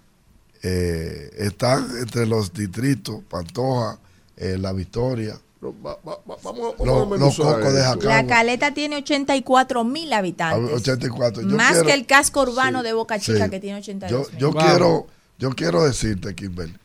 [0.62, 3.98] eh, están entre los distritos, Pantoja,
[4.36, 5.36] eh, La Victoria.
[5.60, 8.26] vamos Los, los cocos de La Jacagua.
[8.26, 10.72] Caleta tiene 84 mil habitantes.
[10.72, 11.42] 84.
[11.42, 13.50] Yo Más quiero- que el casco urbano Sí, de Boca Chica sí.
[13.50, 14.62] que tiene Yo, 82 yo mil.
[14.62, 15.06] quiero,
[15.38, 16.76] yo quiero decirte, Kimberly,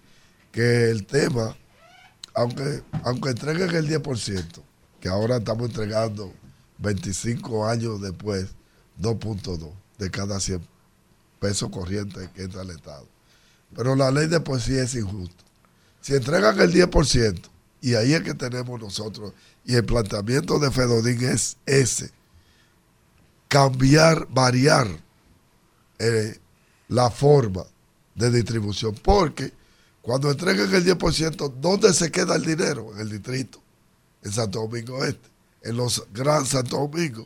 [0.52, 1.56] que el tema,
[2.34, 4.46] aunque, aunque entreguen el 10%,
[5.00, 6.34] que ahora estamos entregando
[6.80, 8.50] 25 años después,
[9.00, 10.66] 2.2 de cada 100
[11.40, 13.08] pesos corrientes que entra al Estado.
[13.76, 15.44] Pero la ley de por sí es injusta.
[16.02, 17.42] Si entregan el 10%,
[17.82, 19.34] y ahí es que tenemos nosotros,
[19.66, 22.12] y el planteamiento de Fedodín es ese,
[23.48, 24.88] cambiar, variar
[26.00, 26.40] eh,
[26.88, 27.64] la forma
[28.16, 28.96] de distribución.
[28.96, 29.54] Porque
[30.04, 32.92] cuando entreguen el 10%, ¿dónde se queda el dinero?
[32.94, 33.60] En el distrito,
[34.22, 35.30] en Santo Domingo Este,
[35.64, 37.26] en los Gran Santo Domingo,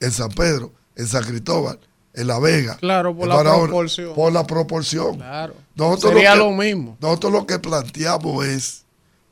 [0.00, 1.78] en San Pedro, en San Cristóbal,
[2.14, 2.76] en La Vega.
[2.78, 4.14] Claro, por la Barahona, proporción.
[4.16, 5.16] Por la proporción.
[5.16, 5.54] Claro.
[5.76, 6.96] Nosotros Sería que- lo mismo.
[7.00, 8.82] Nosotros lo que planteamos es,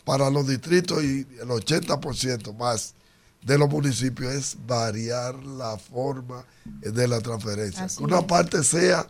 [0.05, 2.95] para los distritos y el 80% más
[3.43, 7.85] de los municipios, es variar la forma de la transferencia.
[7.85, 8.25] Así que una es.
[8.27, 9.09] parte sea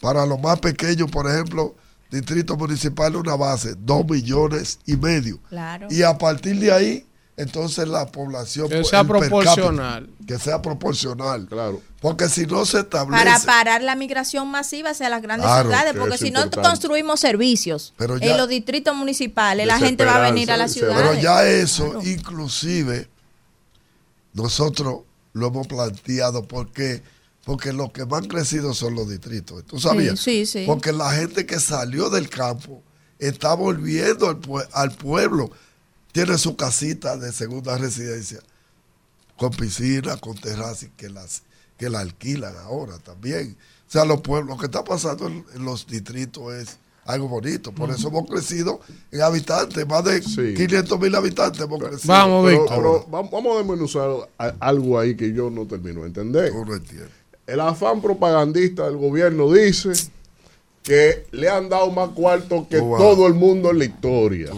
[0.00, 1.74] para los más pequeños, por ejemplo,
[2.16, 5.38] distrito municipal, una base, dos millones y medio.
[5.48, 5.88] Claro.
[5.90, 7.06] Y a partir de ahí,
[7.36, 8.68] entonces la población...
[8.68, 10.10] Que pues, sea cápita, proporcional.
[10.26, 11.46] que sea proporcional.
[11.46, 11.82] Claro.
[12.00, 13.24] Porque si no se establece...
[13.24, 17.20] Para parar la migración masiva hacia las grandes Claro, ciudades, que porque si no construimos
[17.20, 20.96] servicios Pero ya- en los distritos municipales, la gente va a venir a las ciudades.
[20.96, 23.08] Pero ya eso, inclusive,
[24.32, 25.00] nosotros
[25.32, 27.02] lo hemos planteado porque
[27.46, 29.64] porque los que más han crecido son los distritos.
[29.64, 30.20] ¿Tú sabías?
[30.20, 30.64] Sí, sí, sí.
[30.66, 32.82] Porque la gente que salió del campo
[33.18, 35.50] está volviendo al, pue- al pueblo.
[36.12, 38.40] Tiene su casita de segunda residencia
[39.38, 41.42] con piscina, con terraza que las
[41.78, 43.56] que la alquilan ahora también.
[43.86, 47.70] O sea, los pueblos, lo que está pasando en, en los distritos es algo bonito.
[47.70, 48.80] Por eso hemos crecido
[49.12, 50.20] en habitantes, más de
[50.56, 52.12] 500 mil habitantes hemos crecido.
[52.50, 54.10] Pero- pero vamos, vamos a desmenuzar
[54.58, 56.50] algo ahí que yo no termino de entender.
[57.46, 59.92] El afán propagandista del gobierno dice
[60.82, 63.00] que le han dado más cuarto que Tú vas.
[63.00, 64.50] todo el mundo en la historia.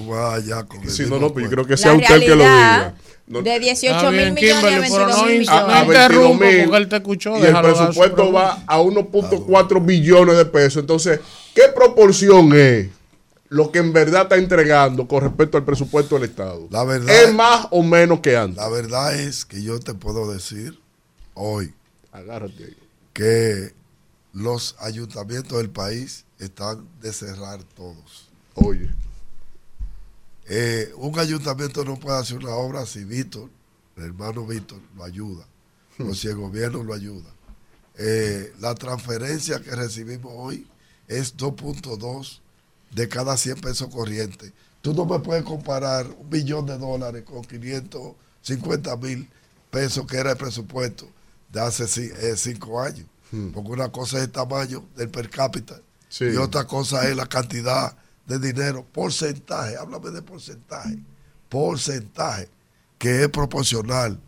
[0.85, 2.95] Y si no, no, pues yo creo que sea usted el que lo diga.
[3.27, 5.69] No- de 18 Está mil millones a Kimberly, pero 22 no mil a millones.
[5.69, 10.45] 22 interrumpa, mil, porque él te escuchó, y el presupuesto va a 1.4 billones de
[10.47, 10.81] pesos.
[10.81, 11.21] Entonces,
[11.55, 12.89] ¿qué proporción es
[13.51, 16.69] lo que en verdad está entregando con respecto al presupuesto del Estado?
[16.71, 18.57] La verdad ¿Es más o menos que antes?
[18.57, 20.79] La verdad es que yo te puedo decir
[21.35, 21.75] hoy
[22.19, 22.77] Agárrate ahí.
[23.13, 23.75] que
[24.33, 28.29] los ayuntamientos del país están de cerrar todos.
[28.55, 28.91] Oye.
[30.47, 33.51] Eh, un ayuntamiento no puede hacer una obra si Víctor,
[33.97, 35.47] el hermano Víctor, lo ayuda,
[35.99, 37.31] o si el gobierno lo ayuda.
[37.97, 40.67] Eh, la transferencia que recibimos hoy
[41.07, 42.41] es 2.2
[42.93, 44.53] de cada 100 pesos corrientes.
[44.81, 49.29] Tú no me puedes comparar un billón de dólares con 550 mil
[49.71, 51.09] pesos que era el presupuesto
[51.51, 53.07] de hace eh, cinco años.
[53.53, 56.25] Porque una cosa es el tamaño del per cápita Sí.
[56.25, 57.95] y otra cosa es la cantidad
[58.27, 60.99] de dinero, porcentaje, háblame de porcentaje,
[61.51, 62.49] porcentaje
[62.99, 64.19] que es proporcional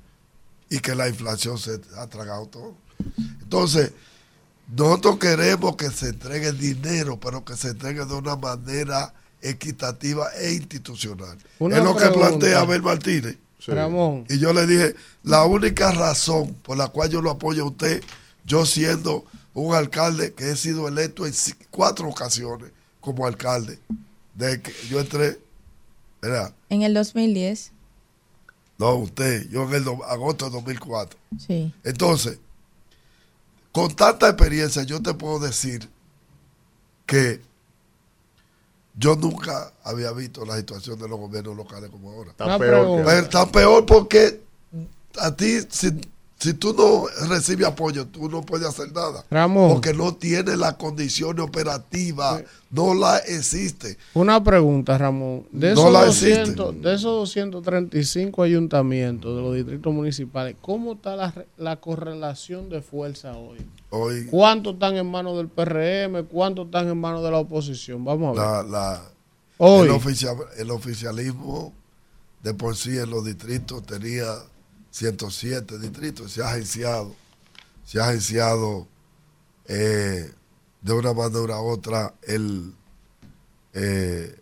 [0.68, 2.74] y que la inflación se ha tragado todo.
[3.42, 3.92] Entonces,
[4.76, 10.52] nosotros queremos que se entregue dinero, pero que se entregue de una manera equitativa e
[10.52, 11.38] institucional.
[11.58, 13.36] Una es lo que plantea Abel Martínez.
[13.66, 14.24] Ramón.
[14.28, 18.02] Y yo le dije, la única razón por la cual yo lo apoyo a usted,
[18.44, 19.24] yo siendo
[19.54, 21.32] un alcalde que he sido electo en
[21.70, 22.70] cuatro ocasiones
[23.00, 23.78] como alcalde,
[24.34, 25.38] de que yo entré,
[26.22, 26.54] ¿verdad?
[26.68, 27.72] En el 2010,
[28.78, 31.18] No, usted, yo en el agosto de 2004.
[31.46, 31.72] sí.
[31.84, 32.38] Entonces,
[33.72, 35.88] con tanta experiencia, yo te puedo decir
[37.06, 37.40] que
[38.94, 42.30] yo nunca había visto la situación de los gobiernos locales como ahora.
[42.30, 43.02] Está peor.
[43.04, 44.42] Pero está peor porque
[45.18, 46.00] a ti, si,
[46.40, 49.24] si tú no recibes apoyo, tú no puedes hacer nada.
[49.30, 49.72] Ramón.
[49.74, 52.40] Porque no tienes la condición operativa,
[52.70, 53.98] no la existe.
[54.14, 55.46] Una pregunta, Ramón.
[55.52, 61.14] De No esos, la 200, de esos 235 ayuntamientos de los distritos municipales, ¿cómo está
[61.14, 63.58] la, la correlación de fuerza hoy?
[63.90, 66.24] Hoy ¿Cuántos están en manos del PRM?
[66.26, 68.04] ¿Cuántos están en manos de la oposición?
[68.04, 68.70] Vamos a la, ver.
[68.70, 69.02] la-
[69.58, 69.88] Hoy.
[69.88, 71.74] el, oficia- el oficialismo
[72.42, 74.24] de por sí en los distritos tenía
[74.90, 77.14] 107 distritos, se ha agenciado,
[77.84, 78.86] se ha agenciado
[79.66, 80.30] eh,
[80.82, 82.72] de una manera u otra el,
[83.72, 84.36] eh,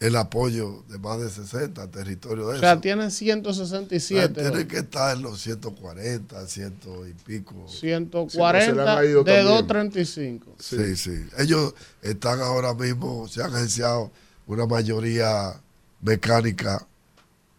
[0.00, 2.80] el apoyo de más de 60 al territorio de o sea, eso.
[2.80, 4.34] tienen 167.
[4.34, 4.66] Tiene hoy.
[4.66, 7.66] que estar en los 140, ciento y pico.
[7.68, 10.54] 140 de 235.
[10.60, 11.26] Sí, sí.
[11.38, 14.12] Ellos están ahora mismo, se han agenciado
[14.46, 15.60] una mayoría
[16.00, 16.86] mecánica,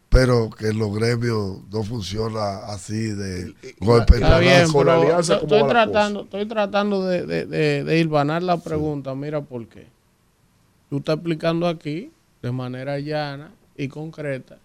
[0.09, 5.37] pero que en los gremios no funciona así de golpe Está la bien, pero estoy,
[5.37, 9.13] estoy tratando, estoy tratando de, de, de, de hilvanar la pregunta.
[9.13, 9.87] Mira por qué.
[10.89, 12.11] Tú estás explicando aquí,
[12.41, 14.57] de manera llana y concreta,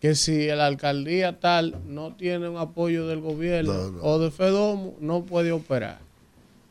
[0.00, 4.02] que si la alcaldía tal no tiene un apoyo del gobierno No, no.
[4.02, 5.98] o de FEDOMO, no puede operar.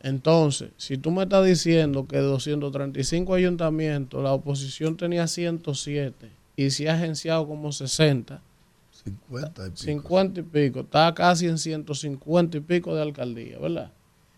[0.01, 6.71] Entonces, si tú me estás diciendo que de 235 ayuntamientos la oposición tenía 107 y
[6.71, 8.41] se ha agenciado como 60,
[9.03, 9.77] 50 y pico.
[9.83, 13.91] 50 y pico, está casi en 150 y pico de alcaldía, ¿verdad?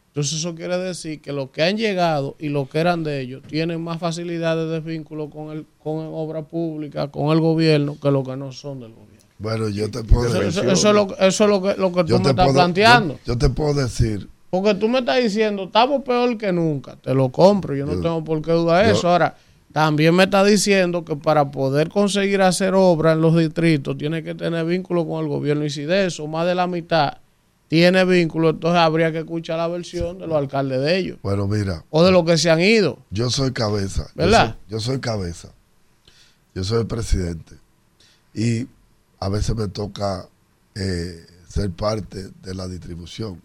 [0.07, 3.41] Entonces eso quiere decir que los que han llegado y los que eran de ellos
[3.48, 8.27] tienen más facilidades de vínculo con el con obra pública, con el gobierno, que los
[8.27, 9.07] que no son del gobierno.
[9.39, 10.61] Bueno, yo te puedo Eso, decir.
[10.64, 12.53] eso- eso es lo, que- eso es lo que, lo que tú me estás puedo-
[12.53, 13.14] planteando.
[13.26, 16.98] Yo, yo te puedo decir, Porque tú me estás diciendo, estamos peor que nunca.
[16.98, 19.07] Te lo compro, yo no Yo- tengo por qué dudar de yo- eso.
[19.10, 19.38] Ahora,
[19.73, 24.35] también me está diciendo que para poder conseguir hacer obra en los distritos, tiene que
[24.35, 25.64] tener vínculo con el gobierno.
[25.65, 27.18] Y si de eso, más de la mitad
[27.68, 31.18] tiene vínculo, entonces habría que escuchar la versión de los alcaldes de ellos.
[31.23, 32.99] bueno, mira, O de los que se han ido.
[33.11, 34.07] yo soy cabeza.
[34.07, 34.45] yo ¿Verdad?
[34.48, 35.49] soy- Yo soy, cabeza.
[36.53, 37.56] Yo soy el presidente.
[38.34, 38.68] Y
[39.19, 40.27] a veces me toca
[40.76, 43.41] eh, ser parte de la distribución.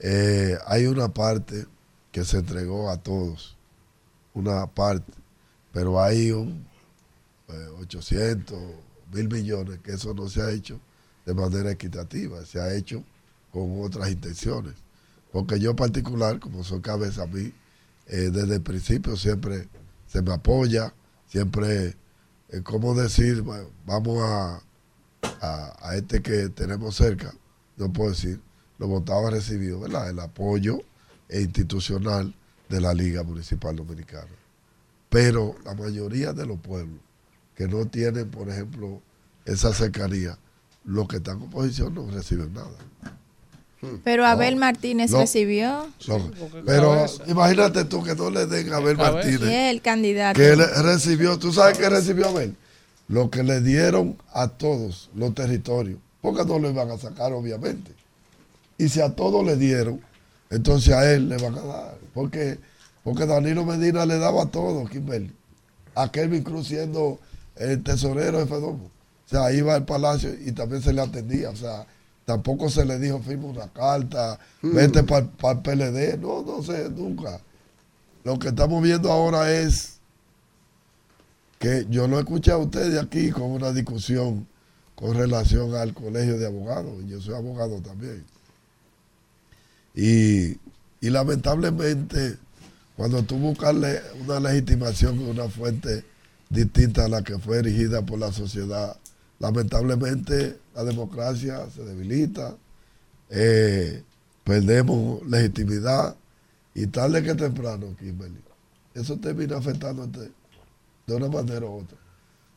[0.00, 1.64] Eh, hay una parte
[2.12, 3.53] que se entregó a todos,
[4.34, 5.12] una parte,
[5.72, 6.66] pero hay un
[7.48, 8.58] eh, 800,
[9.12, 10.80] mil millones que eso no se ha hecho
[11.24, 13.02] de manera equitativa, se ha hecho
[13.52, 14.74] con otras intenciones.
[15.32, 17.52] Porque yo en particular, como soy cabeza a mí,
[18.06, 19.68] eh, desde el principio siempre
[20.06, 20.92] se me apoya,
[21.26, 21.96] siempre,
[22.50, 23.42] eh, ¿cómo decir?
[23.42, 24.60] Bueno, vamos a,
[25.40, 27.34] a, este que tenemos cerca,
[27.76, 28.40] no puedo decir,
[28.78, 30.10] lo votaba recibido, ¿verdad?
[30.10, 30.80] El apoyo
[31.30, 32.34] institucional
[32.68, 34.28] de la Liga Municipal Dominicana.
[35.08, 37.00] Pero la mayoría de los pueblos
[37.56, 39.00] que no tienen, por ejemplo,
[39.44, 40.38] esa cercanía,
[40.84, 42.76] los que están en oposición no reciben nada.
[44.02, 45.18] Pero Abel Martínez no.
[45.18, 45.86] recibió.
[46.08, 46.30] No,
[46.64, 49.42] pero imagínate tú que no le den a Abel Martínez.
[49.42, 50.38] es el candidato.
[50.38, 52.56] que recibió, ¿tú sabes qué recibió Abel?
[53.08, 57.92] Lo que le dieron a todos los territorios, porque no lo iban a sacar obviamente.
[58.78, 60.00] Y si a todos le dieron,
[60.50, 61.98] entonces a él le van a dar.
[62.14, 62.58] Porque,
[63.02, 65.32] porque Danilo Medina le daba todo, Kimberly.
[65.94, 67.18] A Kelvin Cruz siendo
[67.56, 68.90] el tesorero de Fedomo.
[69.26, 71.50] O sea, iba al palacio y también se le atendía.
[71.50, 71.86] O sea,
[72.24, 74.74] tampoco se le dijo firma una carta, Mm.
[74.74, 76.18] vete para el PLD.
[76.18, 77.40] No, no sé, nunca.
[78.24, 79.98] Lo que estamos viendo ahora es
[81.58, 84.46] que yo lo escuché a ustedes aquí con una discusión
[84.94, 86.94] con relación al colegio de abogados.
[87.04, 88.24] y Yo soy abogado también.
[89.94, 90.58] Y,
[91.00, 92.36] y lamentablemente,
[92.96, 93.74] cuando tú buscas
[94.20, 96.04] una legitimación en una fuente
[96.48, 98.96] distinta a la que fue erigida por la sociedad,
[99.38, 102.56] lamentablemente la democracia se debilita,
[103.30, 104.02] eh,
[104.44, 106.16] perdemos legitimidad
[106.74, 108.40] y tarde que temprano, Kimberly,
[108.94, 110.30] eso termina afectándote
[111.06, 111.98] de una manera u otra.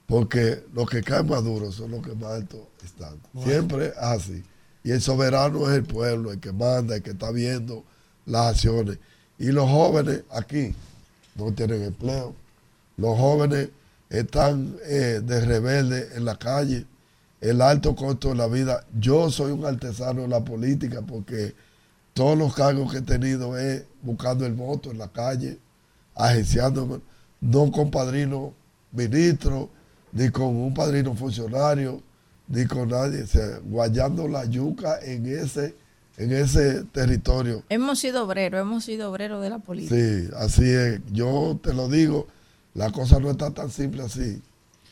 [0.05, 3.19] Porque los que caen más duros son los que más altos están.
[3.33, 3.51] Bueno.
[3.51, 4.43] Siempre es así.
[4.87, 7.83] Y el soberano es el pueblo, el que manda, el que está viendo
[8.25, 8.99] las acciones.
[9.37, 10.73] Y los jóvenes aquí
[11.35, 12.33] no tienen empleo.
[12.95, 13.67] Los jóvenes
[14.09, 16.85] están eh, de rebelde en la calle.
[17.41, 18.85] El alto costo de la vida.
[18.97, 21.53] Yo soy un artesano en la política porque
[22.13, 25.59] todos los cargos que he tenido es buscando el voto en la calle,
[26.15, 27.01] agenciándome,
[27.41, 28.53] no con padrino
[28.93, 29.69] ministro,
[30.13, 32.01] ni con un padrino funcionario,
[32.47, 35.75] ni con nadie, o sea, guayando la yuca en ese,
[36.17, 37.63] en ese territorio.
[37.69, 39.95] Hemos sido obreros, hemos sido obreros de la política.
[39.95, 41.01] Sí, así es.
[41.11, 42.27] Yo te lo digo,
[42.73, 44.41] la cosa no está tan simple así,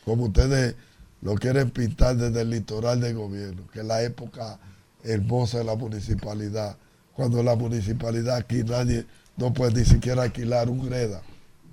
[0.03, 0.75] como ustedes
[1.21, 4.59] lo quieren pintar desde el litoral del gobierno, que es la época
[5.03, 6.77] hermosa de la municipalidad,
[7.13, 9.05] cuando la municipalidad aquí nadie
[9.37, 11.21] no puede ni siquiera alquilar un greda,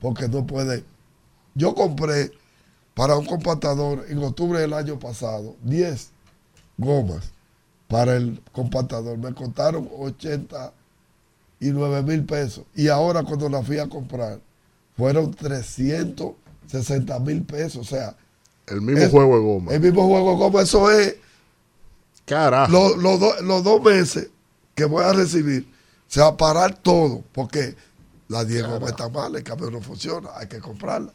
[0.00, 0.84] porque no puede.
[1.54, 2.30] Yo compré
[2.94, 6.10] para un compactador en octubre del año pasado 10
[6.78, 7.30] gomas
[7.88, 9.18] para el compactador.
[9.18, 12.64] Me costaron 89 mil pesos.
[12.74, 14.40] Y ahora cuando la fui a comprar,
[14.96, 17.76] fueron 360 mil pesos.
[17.80, 18.16] O sea,
[18.66, 19.72] El mismo es- juego de goma.
[19.72, 20.62] el mismo juego de goma.
[20.62, 21.16] Eso es
[22.24, 22.70] Carajo.
[22.72, 24.28] los, los do- los dos meses
[24.74, 25.70] que voy a recibir.
[26.08, 27.22] Se va a parar todo.
[27.32, 27.74] Porque
[28.28, 31.12] la 10 gomas está mal, el cambio no funciona, hay que comprarla.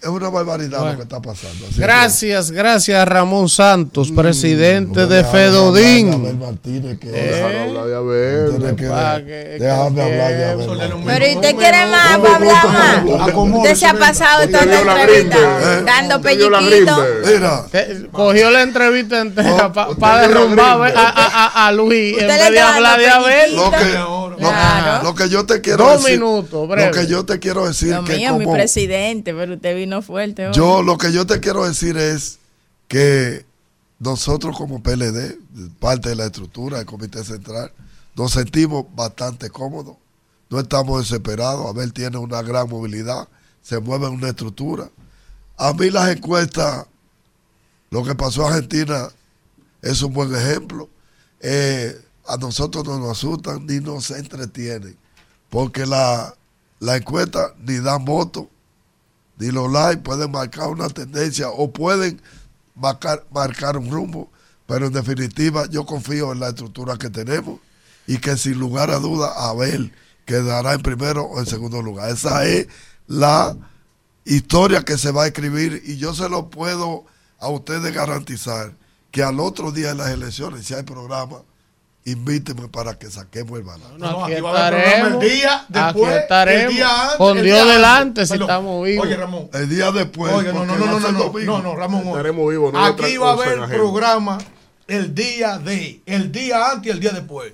[0.00, 0.92] Es una barbaridad Bueno.
[0.92, 1.66] lo que está pasando.
[1.66, 6.22] Así que- Gracias, gracias Ramón Santos, presidente no de Fedodín.
[6.98, 8.52] que- Eh, Déjame hablar de Abel.
[8.58, 8.84] Que- que-
[9.60, 11.02] déjame que- hablar de Abel.
[11.04, 13.34] Pero ¿y usted quiere más para hablar más?
[13.36, 17.04] Usted se ha pasado toda la entrevista dando la pelliquito.
[17.26, 22.50] Mira, Que Cogió la entrevista entera para vio la derrumbar a, a- Luis en vez
[22.50, 23.56] de hablar de Abel.
[24.36, 25.04] Lo que, lo, Claro.
[25.04, 26.18] lo que yo te quiero Dos decir.
[26.20, 26.86] minutos, breve.
[26.88, 30.02] Lo que yo te quiero decir Dios que mío, mi como presidente, pero usted vino
[30.02, 30.54] fuerte hoy.
[30.54, 32.38] yo lo que yo te quiero decir es
[32.88, 33.44] que
[33.98, 35.38] nosotros como PLD,
[35.80, 37.72] parte de la estructura del Comité Central,
[38.14, 39.96] nos sentimos bastante cómodos.
[40.48, 41.66] No estamos desesperados.
[41.66, 43.26] Abel tiene una gran movilidad,
[43.62, 44.88] se mueve en una estructura.
[45.56, 46.86] A mí las encuestas,
[47.90, 49.08] lo que pasó en Argentina
[49.82, 50.88] es un buen ejemplo.
[51.40, 51.98] Eh,
[52.28, 54.96] a nosotros no nos asustan ni nos entretienen,
[55.50, 56.34] porque la,
[56.80, 58.48] la encuesta ni da voto,
[59.38, 62.20] ni los likes pueden marcar una tendencia o pueden
[62.74, 64.30] marcar, marcar un rumbo,
[64.66, 67.60] pero en definitiva yo confío en la estructura que tenemos
[68.06, 69.92] y que sin lugar a duda Abel
[70.24, 72.10] quedará en primero o en segundo lugar.
[72.10, 72.68] Esa es
[73.06, 73.56] la
[74.24, 77.04] historia que se va a escribir y yo se lo puedo
[77.38, 78.72] a ustedes garantizar
[79.10, 81.42] que al otro día de las elecciones, si hay programa,
[82.06, 83.98] invítenme para que saquemos el balón.
[83.98, 85.22] No, aquí aquí va a haber programa estaremos.
[85.24, 86.70] el día después, aquí estaremos.
[86.70, 87.74] el día antes, con el Dios día antes.
[87.76, 88.48] delante si Perdón.
[88.48, 89.06] estamos vivos.
[89.06, 89.50] Oye, Ramón.
[89.52, 90.32] El día después.
[90.32, 92.06] Oye, no, no, no, no, no, no, no, no, Ramón.
[92.06, 94.38] Estaremos vivos, no Aquí va a haber programa
[94.88, 97.52] el día de, el día antes y el día después.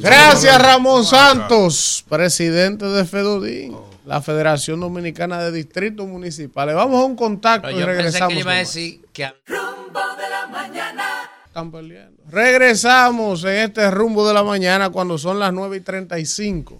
[0.00, 3.76] Gracias, Ramón Santos, presidente de FEDODIN,
[4.06, 6.74] la Federación Dominicana de Distritos Municipales.
[6.74, 8.28] Vamos a un contacto Pero y yo pensé regresamos.
[8.28, 8.74] que le iba a con más.
[8.74, 9.24] decir que
[11.56, 12.22] Están peleando.
[12.28, 16.78] Regresamos en este rumbo de la mañana cuando son las 9 y 35.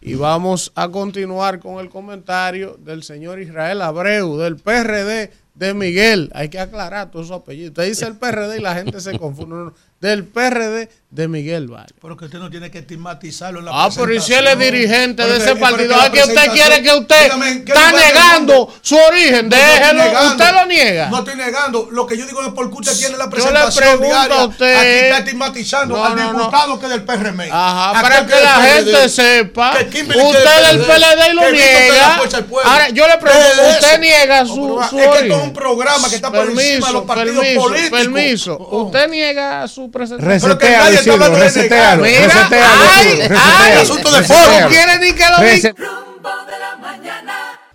[0.00, 6.32] Y vamos a continuar con el comentario del señor Israel Abreu, del PRD de Miguel.
[6.34, 7.70] Hay que aclarar todos esos apellidos.
[7.70, 9.54] Usted dice el PRD y la gente se confunde.
[9.54, 9.74] No, no.
[10.00, 11.94] Del PRD de Miguel Valle.
[12.02, 14.56] Pero que usted no tiene que estigmatizarlo en la Ah, pero y si él es
[14.56, 14.74] presentación.
[14.74, 18.74] dirigente de ese partido, ¿a que usted presentación- quiere que usted Dígame, ¿qué está negando
[18.82, 19.48] su origen?
[19.48, 21.08] No, no Déjelo, usted lo niega.
[21.08, 21.88] No estoy negando.
[21.90, 24.36] Lo que yo digo es porque usted tiene la Yo le presentación pregunto diaria.
[24.36, 26.38] a usted- Aquí está estigmatizando No, al no, no.
[26.40, 27.40] diputado que es del PRM.
[27.52, 29.78] Ajá, para que es la gente sepa.
[29.78, 32.20] Que Usted es del PLD y lo niega.
[32.64, 36.16] Ahora, yo le pregunto, ¿usted niega No, su, su es que es un programa que
[36.16, 37.98] está por encima de los partidos políticos.
[37.98, 38.82] Permiso, Oh.
[38.84, 40.58] usted niega su presentación.
[41.06, 42.02] Nadie está resetealo.
[42.02, 44.60] Mira, resetealo, ay, ay, asunto de foro.
[44.60, 45.74] No quiere ni que lo diga.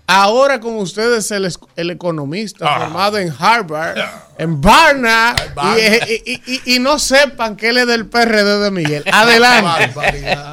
[0.06, 2.80] Ahora con ustedes el, es- el economista Ah.
[2.82, 3.98] formado en Harvard,
[4.38, 5.34] en Barna,
[5.78, 9.04] y, y- y- y no sepan que él es del PRD de Miguel.
[9.12, 9.94] Adelante.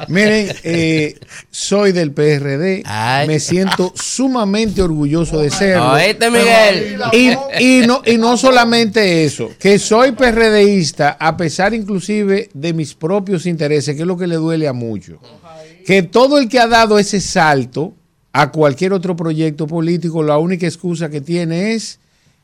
[0.07, 1.19] Miren, eh,
[1.49, 2.83] soy del PRD.
[2.85, 3.27] Ay.
[3.27, 5.91] Me siento sumamente orgulloso de serlo.
[5.93, 7.01] Oíste, Miguel.
[7.11, 12.93] Y, y no, y no solamente eso, que soy PRDista a pesar inclusive de mis
[12.93, 15.17] propios intereses, que es lo que le duele a muchos.
[15.85, 17.95] Que todo el que ha dado ese salto
[18.33, 21.99] a cualquier otro proyecto político, la única excusa que tiene es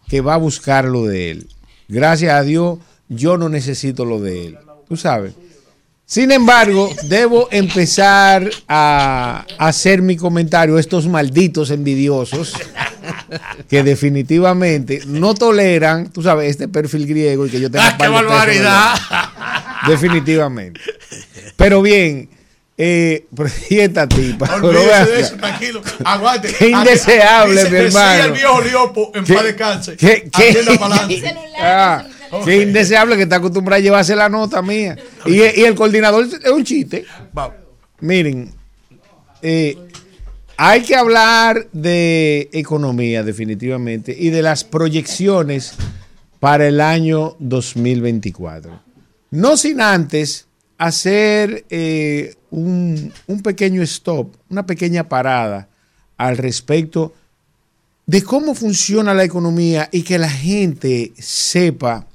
[0.08, 1.48] que va a buscar lo de él.
[1.88, 4.58] Gracias a Dios, yo no necesito lo de él.
[4.88, 5.34] Tú sabes.
[6.06, 12.54] Sin embargo, debo empezar a hacer mi comentario, estos malditos envidiosos,
[13.70, 18.08] que definitivamente no toleran, tú sabes, este perfil griego y que yo tenga ¡Ah, qué
[18.08, 18.96] barbaridad!
[19.86, 20.80] Definitivamente.
[21.58, 22.30] Pero bien,
[22.78, 25.82] eh, pero y esta tipa, Olvídese de eso, tranquilo.
[26.06, 26.54] Aguante.
[26.58, 28.24] Qué indeseable, Dice- mi decía hermano.
[28.26, 29.98] el viejo Liopo en ¿Qué- paz de cáncer.
[29.98, 30.58] qué- qué-.
[31.60, 32.06] Ah,
[32.46, 34.96] qué indeseable que está acostumbrado a llevarse la nota mía.
[35.26, 37.06] Y, y el coordinador es un chiste.
[38.00, 38.54] Miren,
[39.42, 39.78] eh,
[40.56, 45.74] hay que hablar de economía definitivamente y de las proyecciones
[46.40, 48.80] para el año 2024.
[49.32, 50.48] No sin antes
[50.78, 55.70] hacer eh, un, un pequeño stop, una pequeña parada
[56.18, 57.14] al respecto
[58.08, 62.08] de cómo funciona la economía y que la gente sepa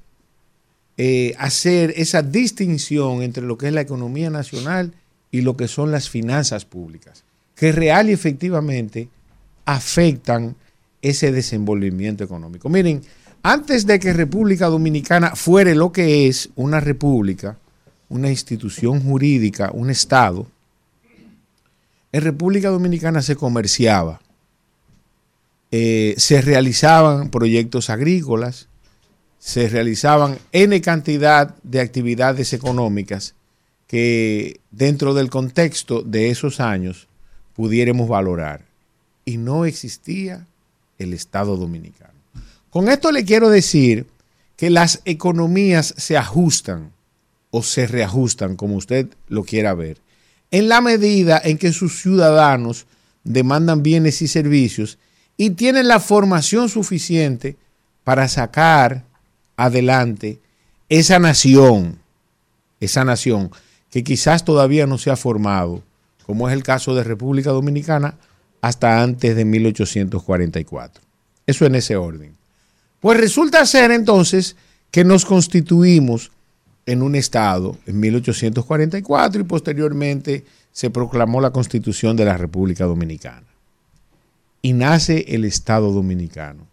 [0.97, 4.93] eh, hacer esa distinción entre lo que es la economía nacional
[5.31, 7.23] y lo que son las finanzas públicas,
[7.55, 9.09] que real y efectivamente
[9.65, 10.57] afectan
[11.03, 12.69] ese desenvolvimiento económico.
[12.69, 13.03] Miren,
[13.43, 17.59] antes de que República Dominicana fuere lo que es una república,
[18.13, 20.47] una institución jurídica, un Estado,
[22.13, 24.21] en República Dominicana se comerciaba,
[25.71, 28.69] eh, se realizaban proyectos agrícolas,
[29.39, 33.35] se realizaban N cantidad de actividades económicas
[33.87, 37.09] que dentro del contexto de esos años
[37.55, 38.61] pudiéramos valorar.
[39.25, 40.47] Y no existía
[40.99, 42.13] el Estado dominicano.
[42.69, 44.07] Con esto le quiero decir
[44.57, 46.93] que las economías se ajustan
[47.53, 49.99] o se reajustan, como usted lo quiera ver,
[50.51, 52.87] en la medida en que sus ciudadanos
[53.25, 54.99] demandan bienes y servicios
[55.37, 57.57] y tienen la formación suficiente
[58.05, 59.05] para sacar
[59.57, 60.41] adelante
[60.89, 61.99] esa nación,
[62.81, 63.51] esa nación
[63.91, 65.83] que quizás todavía no se ha formado,
[66.27, 68.17] como es el caso de República Dominicana,
[68.63, 71.03] hasta antes de 1844.
[71.47, 72.35] Eso en ese orden.
[73.01, 74.57] Pues resulta ser entonces
[74.91, 76.31] que nos constituimos
[76.87, 83.47] en un Estado en 1844 y posteriormente se proclamó la Constitución de la República Dominicana.
[84.63, 86.67] Y nace el Estado Dominicano.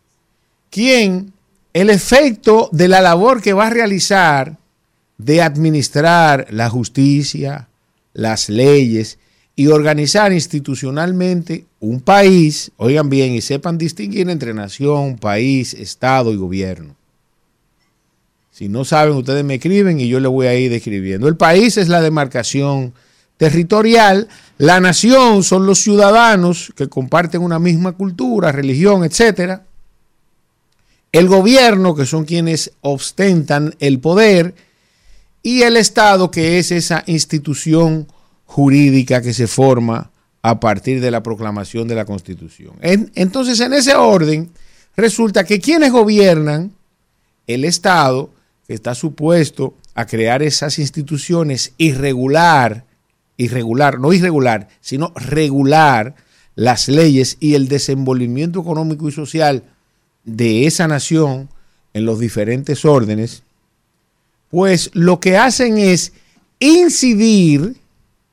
[0.69, 1.33] ¿Quién?
[1.73, 4.57] El efecto de la labor que va a realizar
[5.17, 7.67] de administrar la justicia,
[8.13, 9.19] las leyes
[9.55, 16.37] y organizar institucionalmente un país, oigan bien, y sepan distinguir entre nación, país, Estado y
[16.37, 16.95] gobierno.
[18.59, 21.29] Si no saben, ustedes me escriben y yo les voy a ir describiendo.
[21.29, 22.93] El país es la demarcación
[23.37, 29.63] territorial, la nación son los ciudadanos que comparten una misma cultura, religión, etcétera.
[31.13, 34.55] El gobierno, que son quienes ostentan el poder,
[35.41, 38.07] y el Estado, que es esa institución
[38.43, 42.73] jurídica que se forma a partir de la proclamación de la Constitución.
[42.81, 44.51] En- entonces, en ese orden,
[44.97, 46.73] resulta que quienes gobiernan
[47.47, 48.31] el Estado,
[48.69, 52.85] está supuesto a crear esas instituciones irregular,
[53.35, 56.15] irregular, no irregular, sino regular
[56.55, 59.63] las leyes y el desenvolvimiento económico y social
[60.23, 61.49] de esa nación
[61.93, 63.43] en los diferentes órdenes,
[64.49, 66.13] pues lo que hacen es
[66.59, 67.75] incidir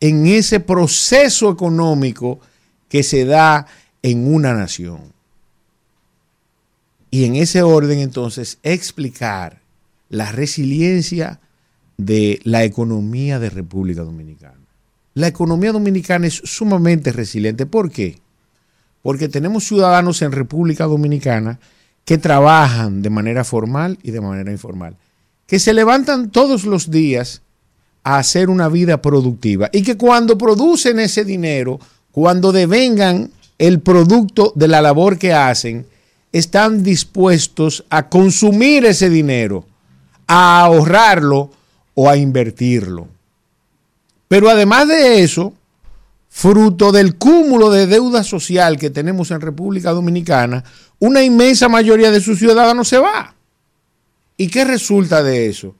[0.00, 2.40] en ese proceso económico
[2.89, 3.66] que se da
[4.02, 5.12] en una nación.
[7.10, 9.66] Y en ese orden entonces explicar
[10.09, 11.41] la resiliencia
[11.97, 14.59] de la economía de República Dominicana.
[15.15, 17.65] La economía dominicana es sumamente resiliente.
[17.65, 18.18] ¿Por qué?
[19.02, 21.59] Porque tenemos ciudadanos en República Dominicana
[22.05, 24.97] que trabajan de manera formal y de manera informal,
[25.47, 27.43] que se levantan todos los días
[28.05, 31.81] a hacer una vida productiva y que cuando producen ese dinero,
[32.12, 35.86] cuando devengan el producto de la labor que hacen,
[36.31, 39.65] están dispuestos a consumir ese dinero,
[40.26, 41.50] a ahorrarlo
[41.94, 43.08] o a invertirlo.
[44.28, 45.55] Pero además de eso,
[46.28, 50.64] fruto del cúmulo de deuda social que tenemos en República Dominicana,
[50.98, 53.34] una inmensa mayoría de sus ciudadanos se va.
[54.36, 55.74] ¿Y qué resulta de eso?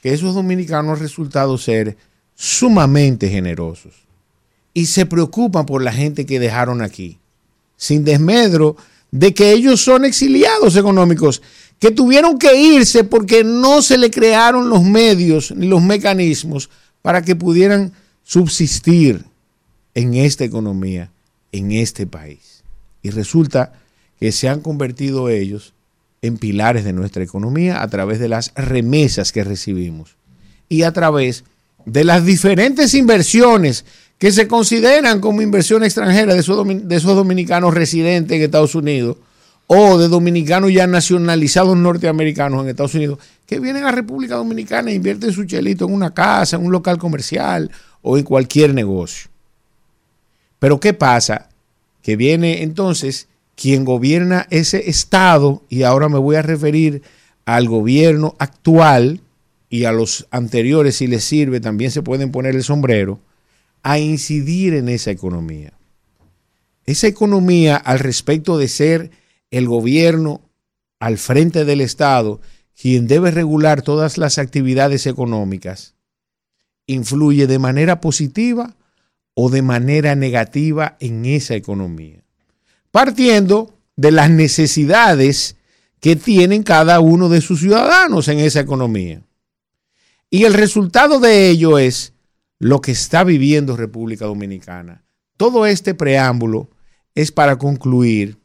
[0.00, 1.96] Que esos dominicanos han resultado ser
[2.34, 3.94] sumamente generosos
[4.72, 7.18] y se preocupan por la gente que dejaron aquí,
[7.76, 8.76] sin desmedro
[9.10, 11.42] de que ellos son exiliados económicos,
[11.78, 16.70] que tuvieron que irse porque no se le crearon los medios ni los mecanismos
[17.02, 17.92] para que pudieran
[18.24, 19.24] subsistir
[19.94, 21.10] en esta economía,
[21.52, 22.62] en este país.
[23.02, 23.72] Y resulta
[24.18, 25.72] que se han convertido ellos
[26.20, 30.16] en pilares de nuestra economía a través de las remesas que recibimos
[30.68, 31.44] y a través
[31.84, 33.84] de las diferentes inversiones
[34.18, 39.16] que se consideran como inversión extranjera de esos, de esos dominicanos residentes en Estados Unidos
[39.70, 44.94] o de dominicanos ya nacionalizados norteamericanos en Estados Unidos que vienen a República Dominicana e
[44.94, 49.30] invierten su chelito en una casa, en un local comercial o en cualquier negocio.
[50.58, 51.50] Pero ¿qué pasa?
[52.02, 57.02] Que viene entonces quien gobierna ese estado, y ahora me voy a referir
[57.44, 59.20] al gobierno actual
[59.68, 63.20] y a los anteriores, si les sirve, también se pueden poner el sombrero,
[63.82, 65.72] a incidir en esa economía.
[66.86, 69.10] Esa economía, al respecto de ser
[69.50, 70.42] el gobierno
[71.00, 72.40] al frente del Estado,
[72.80, 75.94] quien debe regular todas las actividades económicas,
[76.86, 78.76] influye de manera positiva
[79.34, 82.24] o de manera negativa en esa economía,
[82.90, 85.56] partiendo de las necesidades
[86.00, 89.22] que tienen cada uno de sus ciudadanos en esa economía.
[90.30, 92.14] Y el resultado de ello es
[92.58, 95.04] lo que está viviendo República Dominicana.
[95.36, 96.70] Todo este preámbulo
[97.14, 98.38] es para concluir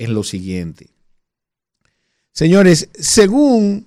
[0.00, 0.88] en lo siguiente.
[2.32, 3.86] Señores, según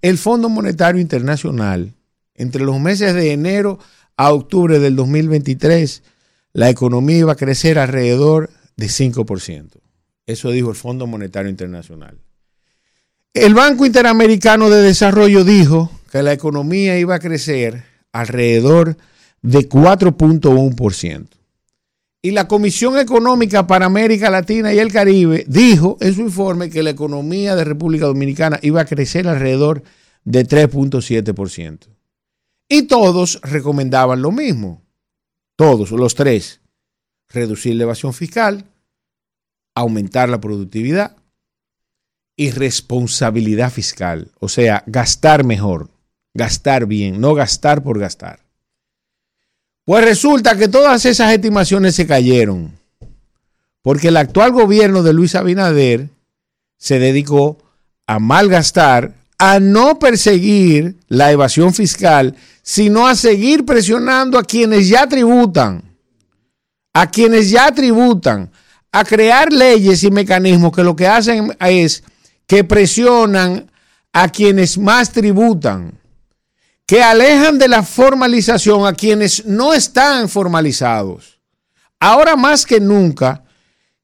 [0.00, 1.92] el Fondo Monetario Internacional,
[2.34, 3.80] entre los meses de enero
[4.16, 6.02] a octubre del 2023,
[6.52, 9.80] la economía iba a crecer alrededor de 5%.
[10.26, 12.18] Eso dijo el Fondo Monetario Internacional.
[13.34, 18.96] El Banco Interamericano de Desarrollo dijo que la economía iba a crecer alrededor
[19.42, 21.37] de 4.1%.
[22.20, 26.82] Y la Comisión Económica para América Latina y el Caribe dijo en su informe que
[26.82, 29.84] la economía de República Dominicana iba a crecer alrededor
[30.24, 31.86] de 3.7%.
[32.68, 34.82] Y todos recomendaban lo mismo.
[35.56, 36.60] Todos, los tres.
[37.28, 38.64] Reducir la evasión fiscal,
[39.74, 41.16] aumentar la productividad
[42.36, 44.32] y responsabilidad fiscal.
[44.40, 45.90] O sea, gastar mejor,
[46.34, 48.47] gastar bien, no gastar por gastar.
[49.88, 52.78] Pues resulta que todas esas estimaciones se cayeron,
[53.80, 56.10] porque el actual gobierno de Luis Abinader
[56.76, 57.56] se dedicó
[58.06, 65.06] a malgastar, a no perseguir la evasión fiscal, sino a seguir presionando a quienes ya
[65.06, 65.82] tributan,
[66.92, 68.50] a quienes ya tributan,
[68.92, 72.04] a crear leyes y mecanismos que lo que hacen es
[72.46, 73.70] que presionan
[74.12, 75.97] a quienes más tributan
[76.88, 81.38] que alejan de la formalización a quienes no están formalizados.
[82.00, 83.44] Ahora más que nunca,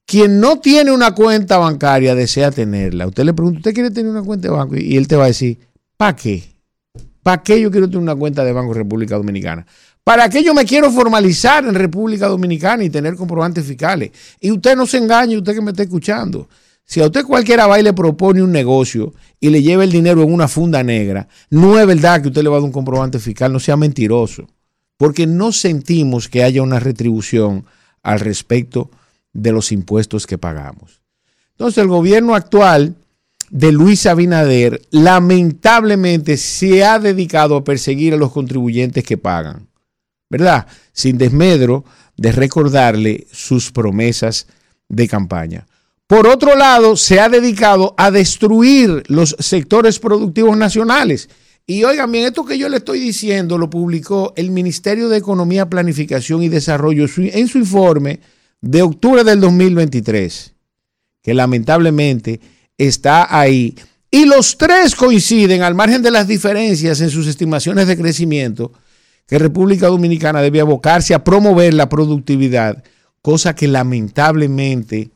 [0.04, 3.06] quien no tiene una cuenta bancaria desea tenerla.
[3.06, 4.76] Usted le pregunta, ¿usted quiere tener una cuenta de banco?
[4.76, 5.60] Y él te va a decir,
[5.96, 6.44] ¿para qué?
[7.22, 9.66] ¿Para qué yo quiero tener una cuenta de banco en República Dominicana?
[10.04, 14.10] ¿Para qué yo me quiero formalizar en República Dominicana y tener comprobantes fiscales?
[14.40, 16.50] Y usted no se engañe, usted que me está escuchando.
[16.84, 20.22] Si a usted cualquiera va y le propone un negocio y le lleva el dinero
[20.22, 23.18] en una funda negra, no es verdad que usted le va a dar un comprobante
[23.18, 24.46] fiscal, no sea mentiroso,
[24.96, 27.64] porque no sentimos que haya una retribución
[28.02, 28.90] al respecto
[29.32, 31.00] de los impuestos que pagamos.
[31.52, 32.96] Entonces el gobierno actual
[33.50, 39.68] de Luis Abinader lamentablemente se ha dedicado a perseguir a los contribuyentes que pagan,
[40.28, 40.66] ¿verdad?
[40.92, 41.84] Sin desmedro
[42.16, 44.46] de recordarle sus promesas
[44.88, 45.66] de campaña.
[46.06, 51.30] Por otro lado, se ha dedicado a destruir los sectores productivos nacionales.
[51.66, 55.70] Y oigan bien, esto que yo le estoy diciendo lo publicó el Ministerio de Economía,
[55.70, 58.20] Planificación y Desarrollo en su informe
[58.60, 60.52] de octubre del 2023,
[61.22, 62.38] que lamentablemente
[62.76, 63.74] está ahí.
[64.10, 68.72] Y los tres coinciden, al margen de las diferencias en sus estimaciones de crecimiento,
[69.26, 72.84] que República Dominicana debe abocarse a promover la productividad,
[73.22, 75.13] cosa que lamentablemente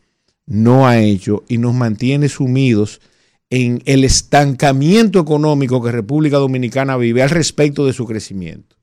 [0.48, 3.00] no ha hecho y nos mantiene sumidos
[3.50, 8.76] en el estancamiento económico que República Dominicana vive al respecto de su crecimiento.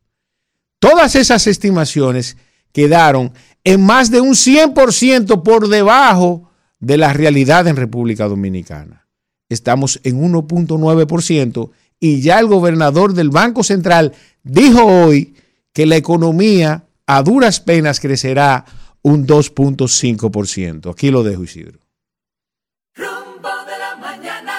[0.80, 2.38] Todas esas estimaciones
[2.72, 9.08] quedaron en más de un 100% por debajo de la realidad en República Dominicana.
[9.50, 14.14] Estamos en 1.9% y ya el gobernador del Banco Central
[14.44, 15.36] dijo hoy
[15.74, 18.66] que la economía a duras penas crecerá
[19.06, 20.92] un 2.5%.
[20.92, 21.80] Aquí lo dejo, Isidro.
[22.96, 24.52] Rumbo de la mañana.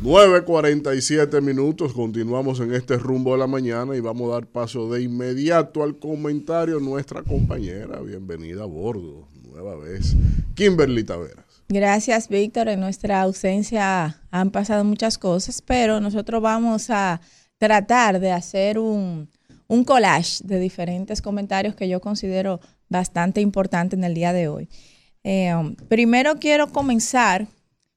[0.00, 5.02] 9.47 minutos, continuamos en este rumbo de la mañana y vamos a dar paso de
[5.02, 7.98] inmediato al comentario nuestra compañera.
[7.98, 10.14] Bienvenida a bordo, nueva vez,
[10.54, 11.64] Kimberly Taveras.
[11.68, 12.68] Gracias, Víctor.
[12.68, 17.20] En nuestra ausencia han pasado muchas cosas, pero nosotros vamos a
[17.58, 19.28] tratar de hacer un,
[19.66, 24.68] un collage de diferentes comentarios que yo considero bastante importante en el día de hoy.
[25.24, 25.52] Eh,
[25.88, 27.46] primero quiero comenzar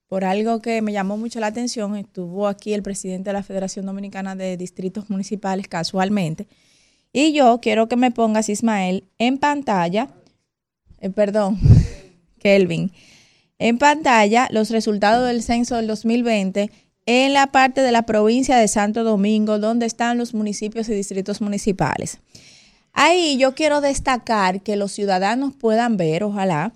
[0.08, 1.95] por algo que me llamó mucho la atención.
[1.95, 6.48] Estuvo aquí el presidente de la Federación Dominicana de Distritos Municipales casualmente.
[7.14, 10.10] Y yo quiero que me pongas, Ismael, en pantalla,
[11.00, 11.60] eh, perdón,
[12.40, 12.92] Kelvin,
[13.60, 16.72] en pantalla los resultados del censo del 2020
[17.06, 21.42] en la parte de la provincia de Santo Domingo, donde están los municipios y distritos
[21.42, 22.20] municipales.
[22.94, 26.74] Ahí yo quiero destacar que los ciudadanos puedan ver, ojalá,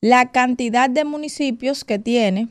[0.00, 2.48] la cantidad de municipios que tiene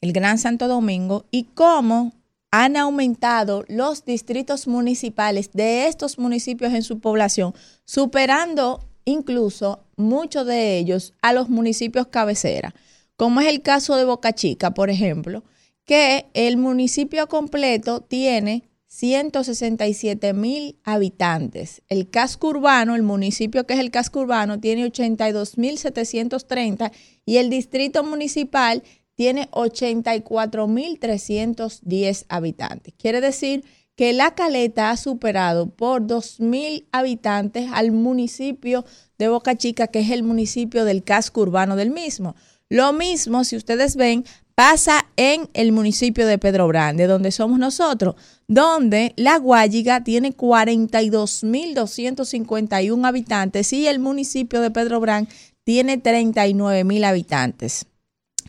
[0.00, 2.12] el Gran Santo Domingo y cómo
[2.50, 10.78] han aumentado los distritos municipales de estos municipios en su población, superando incluso muchos de
[10.78, 12.74] ellos a los municipios cabecera,
[13.16, 15.42] como es el caso de Boca Chica, por ejemplo,
[15.84, 18.64] que el municipio completo tiene
[18.98, 21.82] 167 mil habitantes.
[21.90, 26.92] El casco urbano, el municipio que es el casco urbano, tiene 82 mil 730
[27.26, 28.82] y el distrito municipal
[29.14, 32.94] tiene 84 mil 310 habitantes.
[32.96, 33.64] Quiere decir
[33.96, 38.86] que La Caleta ha superado por 2 mil habitantes al municipio
[39.18, 42.34] de Boca Chica, que es el municipio del casco urbano del mismo.
[42.70, 44.24] Lo mismo, si ustedes ven,
[44.56, 48.14] pasa en el municipio de Pedro Brande, donde somos nosotros,
[48.48, 55.28] donde La Guayiga tiene 42.251 habitantes y el municipio de Pedro Brand
[55.62, 57.84] tiene 39.000 habitantes,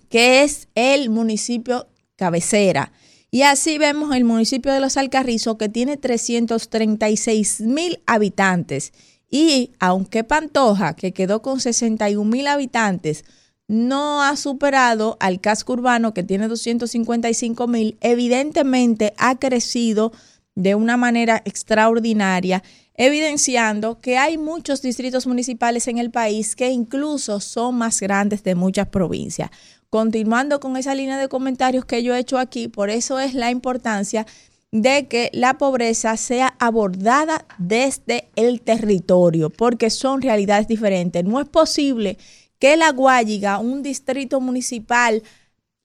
[0.08, 2.94] que es el municipio cabecera.
[3.30, 8.94] Y así vemos el municipio de Los Alcarrizos que tiene 336.000 habitantes.
[9.30, 13.26] Y aunque Pantoja, que quedó con 61.000 habitantes,
[13.68, 20.12] no ha superado al casco urbano que tiene 255 mil, evidentemente ha crecido
[20.56, 22.64] de una manera extraordinaria,
[22.96, 28.56] evidenciando que hay muchos distritos municipales en el país que incluso son más grandes de
[28.56, 29.52] muchas provincias.
[29.90, 33.52] Continuando con esa línea de comentarios que yo he hecho aquí, por eso es la
[33.52, 34.26] importancia
[34.72, 41.24] de que la pobreza sea abordada desde el territorio, porque son realidades diferentes.
[41.24, 42.18] No es posible
[42.60, 45.24] que La Guayiga, un distrito municipal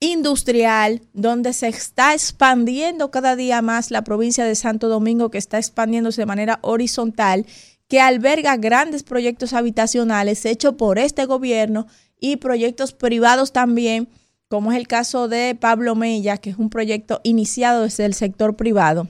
[0.01, 5.59] industrial donde se está expandiendo cada día más la provincia de Santo Domingo, que está
[5.59, 7.47] expandiéndose de manera horizontal,
[7.87, 11.87] que alberga grandes proyectos habitacionales hechos por este gobierno
[12.19, 14.09] y proyectos privados también,
[14.49, 18.57] como es el caso de Pablo Mella, que es un proyecto iniciado desde el sector
[18.57, 19.09] privado.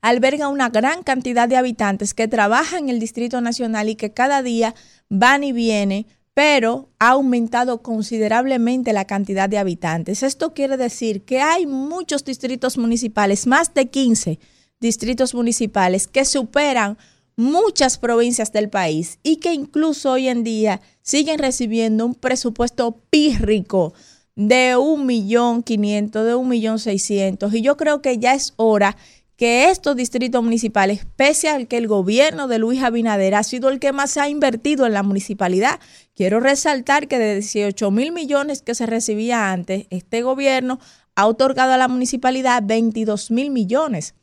[0.00, 4.42] alberga una gran cantidad de habitantes que trabajan en el Distrito Nacional y que cada
[4.42, 4.74] día
[5.08, 6.06] van y vienen,
[6.38, 10.22] pero ha aumentado considerablemente la cantidad de habitantes.
[10.22, 14.38] Esto quiere decir que hay muchos distritos municipales, más de 15
[14.78, 16.96] distritos municipales, que superan
[17.34, 23.92] muchas provincias del país y que incluso hoy en día siguen recibiendo un presupuesto pírrico
[24.36, 27.52] de un millón quinientos, de un millón seiscientos.
[27.52, 28.96] Y yo creo que ya es hora
[29.38, 33.78] que estos distritos municipales, pese al que el gobierno de Luis Abinader ha sido el
[33.78, 35.78] que más ha invertido en la municipalidad,
[36.16, 40.80] quiero resaltar que de 18 mil millones que se recibía antes, este gobierno
[41.14, 44.16] ha otorgado a la municipalidad 22 mil millones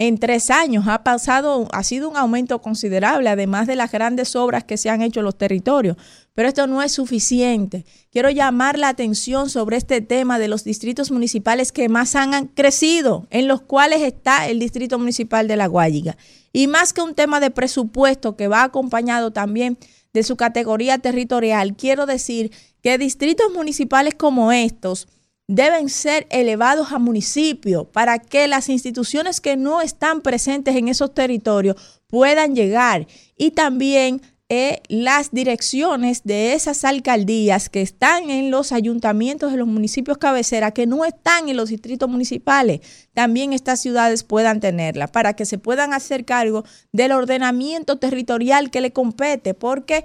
[0.00, 4.62] en tres años ha pasado, ha sido un aumento considerable, además de las grandes obras
[4.62, 5.96] que se han hecho en los territorios.
[6.38, 7.84] Pero esto no es suficiente.
[8.12, 13.26] Quiero llamar la atención sobre este tema de los distritos municipales que más han crecido,
[13.30, 16.16] en los cuales está el distrito municipal de La Guayiga.
[16.52, 19.78] Y más que un tema de presupuesto que va acompañado también
[20.12, 22.52] de su categoría territorial, quiero decir
[22.82, 25.08] que distritos municipales como estos,
[25.48, 31.12] deben ser elevados a municipio para que las instituciones que no están presentes en esos
[31.14, 31.74] territorios
[32.06, 39.52] puedan llegar y también eh, las direcciones de esas alcaldías que están en los ayuntamientos
[39.52, 42.80] de los municipios cabecera, que no están en los distritos municipales,
[43.12, 48.80] también estas ciudades puedan tenerla, para que se puedan hacer cargo del ordenamiento territorial que
[48.80, 50.02] le compete, porque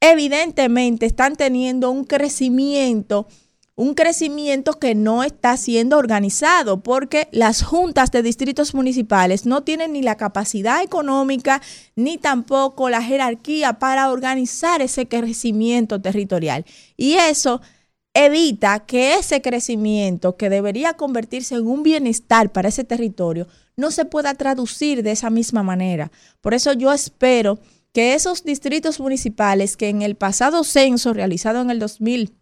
[0.00, 3.26] evidentemente están teniendo un crecimiento
[3.78, 9.92] un crecimiento que no está siendo organizado porque las juntas de distritos municipales no tienen
[9.92, 11.62] ni la capacidad económica
[11.94, 16.64] ni tampoco la jerarquía para organizar ese crecimiento territorial.
[16.96, 17.60] Y eso
[18.14, 24.04] evita que ese crecimiento que debería convertirse en un bienestar para ese territorio no se
[24.04, 26.10] pueda traducir de esa misma manera.
[26.40, 27.60] Por eso yo espero
[27.92, 32.37] que esos distritos municipales que en el pasado censo realizado en el 2000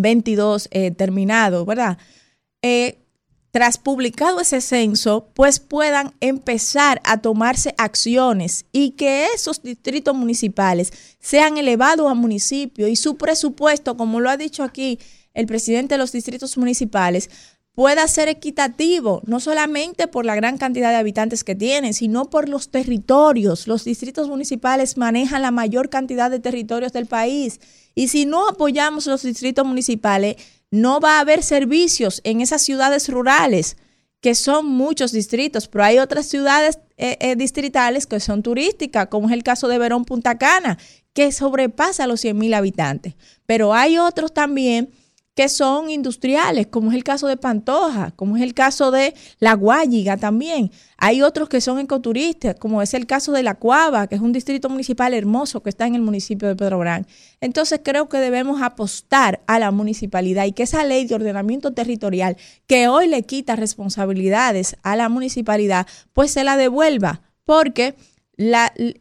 [0.00, 1.98] 22 eh, terminado, ¿verdad?
[2.62, 2.98] Eh,
[3.50, 10.92] tras publicado ese censo, pues puedan empezar a tomarse acciones y que esos distritos municipales
[11.18, 14.98] sean elevados a municipio y su presupuesto, como lo ha dicho aquí
[15.34, 17.30] el presidente de los distritos municipales,
[17.78, 22.48] pueda ser equitativo, no solamente por la gran cantidad de habitantes que tienen, sino por
[22.48, 23.68] los territorios.
[23.68, 27.60] Los distritos municipales manejan la mayor cantidad de territorios del país
[27.94, 30.34] y si no apoyamos los distritos municipales,
[30.72, 33.76] no va a haber servicios en esas ciudades rurales,
[34.20, 39.28] que son muchos distritos, pero hay otras ciudades eh, eh, distritales que son turísticas, como
[39.28, 40.78] es el caso de Verón Punta Cana,
[41.12, 43.14] que sobrepasa los 100 mil habitantes.
[43.46, 44.90] Pero hay otros también
[45.38, 49.54] que son industriales, como es el caso de Pantoja, como es el caso de La
[49.54, 50.72] Guayiga también.
[50.96, 54.32] Hay otros que son ecoturistas, como es el caso de La Cuava, que es un
[54.32, 57.06] distrito municipal hermoso que está en el municipio de Pedro Gran.
[57.40, 62.36] Entonces creo que debemos apostar a la municipalidad y que esa ley de ordenamiento territorial
[62.66, 67.94] que hoy le quita responsabilidades a la municipalidad, pues se la devuelva, porque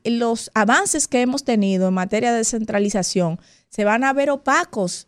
[0.04, 5.08] los avances que hemos tenido en materia de descentralización se van a ver opacos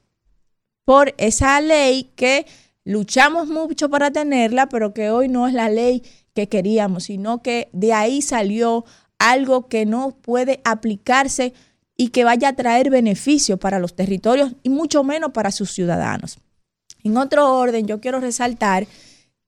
[0.89, 2.47] por esa ley que
[2.83, 6.01] luchamos mucho para tenerla, pero que hoy no es la ley
[6.33, 8.85] que queríamos, sino que de ahí salió
[9.19, 11.53] algo que no puede aplicarse
[11.95, 16.39] y que vaya a traer beneficio para los territorios y mucho menos para sus ciudadanos.
[17.03, 18.87] En otro orden, yo quiero resaltar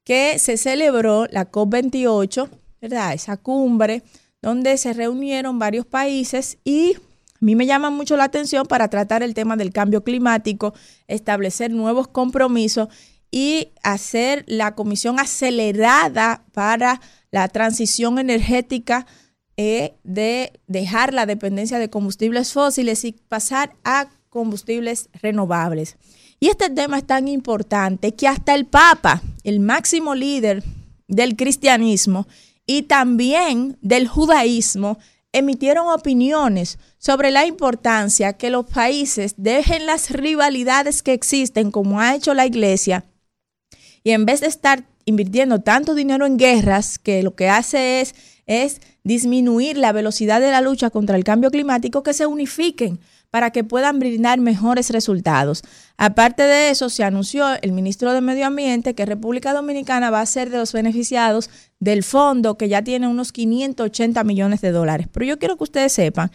[0.03, 3.14] que se celebró la COP28, ¿verdad?
[3.16, 4.03] Esa cumbre
[4.44, 6.98] donde se reunieron varios países y
[7.42, 10.76] a mí me llama mucho la atención para tratar el tema del cambio climático,
[11.08, 12.88] establecer nuevos compromisos
[13.32, 19.08] y hacer la comisión acelerada para la transición energética
[19.58, 25.98] eh, de dejar la dependencia de combustibles fósiles y pasar a combustibles renovables.
[26.40, 30.64] Y este tema es tan importante que hasta el Papa, el máximo líder
[31.08, 32.28] del cristianismo
[32.68, 35.00] y también del judaísmo,
[35.32, 42.14] emitieron opiniones sobre la importancia que los países dejen las rivalidades que existen, como ha
[42.14, 43.06] hecho la Iglesia,
[44.04, 48.14] y en vez de estar invirtiendo tanto dinero en guerras, que lo que hace es,
[48.46, 53.00] es disminuir la velocidad de la lucha contra el cambio climático, que se unifiquen
[53.32, 55.64] para que puedan brindar mejores resultados.
[55.98, 60.26] Aparte de eso, se anunció el ministro de Medio Ambiente que República Dominicana va a
[60.26, 61.50] ser de los beneficiados
[61.80, 65.08] del fondo que ya tiene unos 580 millones de dólares.
[65.12, 66.32] Pero yo quiero que ustedes sepan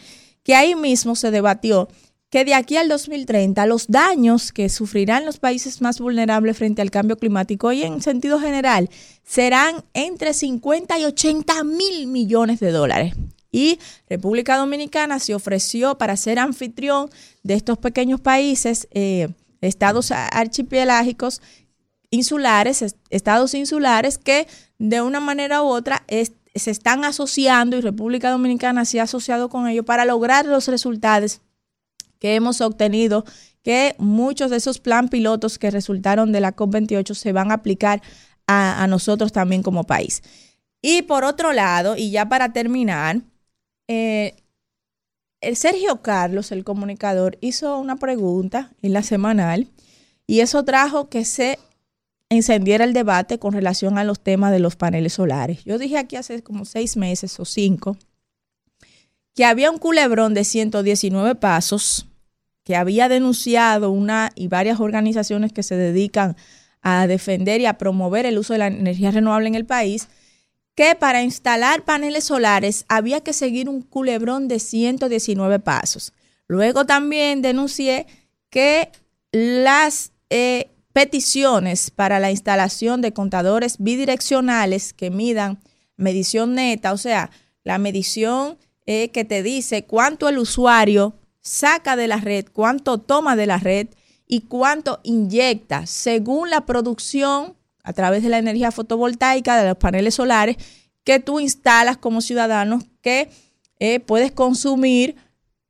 [0.47, 1.89] que ahí mismo se debatió
[2.29, 6.89] que de aquí al 2030 los daños que sufrirán los países más vulnerables frente al
[6.91, 8.89] cambio climático y en sentido general
[9.23, 13.13] serán entre 50 y 80 mil millones de dólares.
[13.51, 17.09] Y República Dominicana se ofreció para ser anfitrión
[17.43, 19.29] de estos pequeños países, eh,
[19.61, 21.41] estados archipelágicos,
[22.09, 24.47] insulares, es- estados insulares que
[24.79, 29.49] de una manera u otra es- se están asociando y República Dominicana se ha asociado
[29.49, 31.41] con ellos para lograr los resultados
[32.19, 33.25] que hemos obtenido,
[33.63, 38.01] que muchos de esos plan pilotos que resultaron de la COP28 se van a aplicar
[38.47, 40.23] a, nosotros también como país.
[40.81, 43.21] Y por otro lado, y ya para terminar,
[43.87, 44.35] eh,
[45.41, 49.67] el Sergio Carlos, el comunicador, hizo una pregunta en la semanal
[50.25, 51.59] y eso trajo que se
[52.29, 55.63] encendiera el debate con relación a los temas de los paneles solares.
[55.63, 57.97] Yo dije aquí hace como seis meses o cinco
[59.35, 62.07] que había un culebrón de 119 pasos
[62.63, 66.35] que había denunciado una y varias organizaciones que se dedican
[66.81, 70.09] a defender y a promover el uso de la energía renovable en el país,
[70.75, 76.13] que para instalar paneles solares había que seguir un culebrón de 119 pasos.
[76.47, 78.07] Luego también denuncié
[78.49, 78.89] que
[79.31, 85.59] las eh, peticiones para la instalación de contadores bidireccionales que midan
[85.95, 87.29] medición neta, o sea,
[87.63, 93.35] la medición eh, que te dice cuánto el usuario saca de la red, cuánto toma
[93.35, 93.89] de la red
[94.25, 100.15] y cuánto inyecta según la producción a través de la energía fotovoltaica de los paneles
[100.15, 100.57] solares
[101.03, 103.29] que tú instalas como ciudadano que
[103.77, 105.15] eh, puedes consumir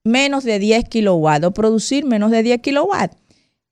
[0.05, 3.26] menos de 10 kilowatts o producir menos de 10 kilowatts.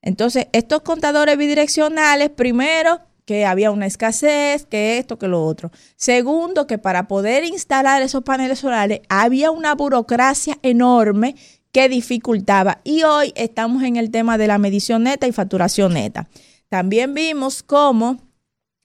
[0.06, 5.72] Entonces, estos contadores bidireccionales, primero, que había una escasez, que esto, que lo otro.
[5.98, 11.35] Segundo, que para poder instalar esos paneles solares había una burocracia enorme
[11.72, 12.82] que dificultaba.
[12.84, 16.30] Y hoy estamos en el tema de la medición neta y facturación neta.
[16.69, 18.22] También vimos cómo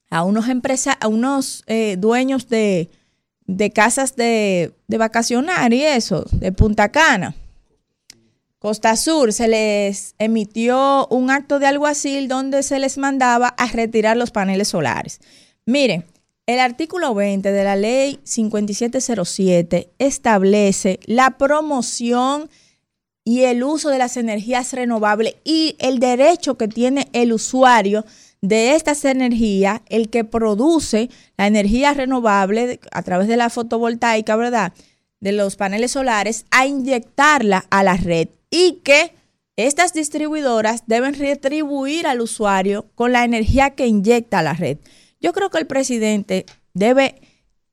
[0.09, 2.91] a unos empresa, a unos eh, dueños de,
[3.47, 7.35] de casas de, de vacacionar y eso, de Punta Cana,
[8.61, 14.19] Costa Sur, se les emitió un acto de alguacil donde se les mandaba a retirar
[14.19, 15.21] los paneles solares.
[15.65, 16.05] Miren,
[16.45, 22.51] el artículo 20 de la ley 5707 establece la promoción
[23.25, 28.05] y el uso de las energías renovables y el derecho que tiene el usuario
[28.43, 31.09] de estas energías, el que produce
[31.39, 34.75] la energía renovable a través de la fotovoltaica, ¿verdad?
[35.19, 39.15] De los paneles solares, a inyectarla a la red y que
[39.57, 44.79] estas distribuidoras deben retribuir al usuario con la energía que inyecta a la red.
[45.21, 47.21] Yo creo que el presidente debe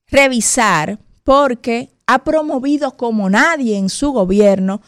[0.07, 4.81] revisar porque ha promovido como nadie en su gobierno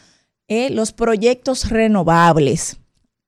[0.48, 2.78] eh, los proyectos renovables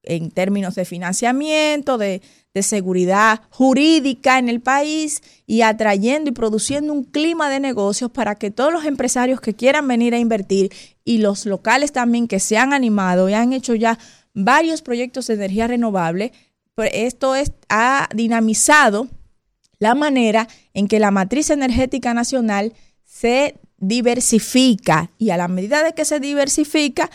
[0.03, 2.21] en términos de financiamiento, de,
[2.53, 8.35] de, seguridad jurídica en el país y atrayendo y produciendo un clima de negocios para
[8.35, 10.71] que todos los empresarios que quieran venir a invertir
[11.03, 13.97] y los locales también que se han animado y han hecho ya
[14.33, 16.31] varios proyectos de energía renovable,
[16.75, 19.07] pues esto es, ha dinamizado
[19.79, 22.73] la manera en que la matriz energética nacional
[23.03, 25.11] se diversifica.
[25.17, 27.09] Y a la medida de que se diversifica,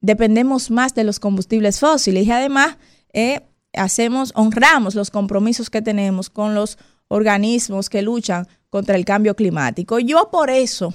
[0.00, 2.78] dependemos más de los combustibles fósiles y además
[3.12, 3.42] eh,
[3.76, 9.98] hacemos, honramos los compromisos que tenemos con los organismos que luchan contra el cambio climático.
[9.98, 10.92] Yo por eso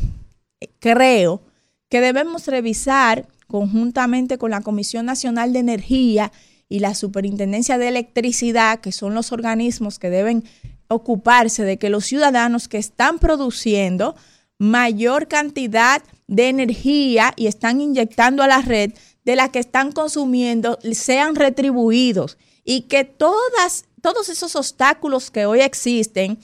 [0.79, 1.41] creo
[1.89, 6.31] que debemos revisar conjuntamente con la Comisión Nacional de Energía
[6.69, 10.43] y la Superintendencia de Electricidad, que son los organismos que deben
[10.87, 14.15] ocuparse de que los ciudadanos que están produciendo
[14.57, 18.93] mayor cantidad de energía y están inyectando a la red
[19.25, 26.39] de la que están consumiendo sean retribuidos y que todos esos obstáculos que hoy existen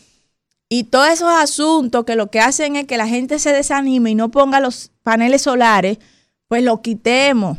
[0.69, 4.15] y todos esos asuntos que lo que hacen es que la gente se desanime y
[4.15, 5.97] no ponga los paneles solares,
[6.47, 7.57] pues lo quitemos.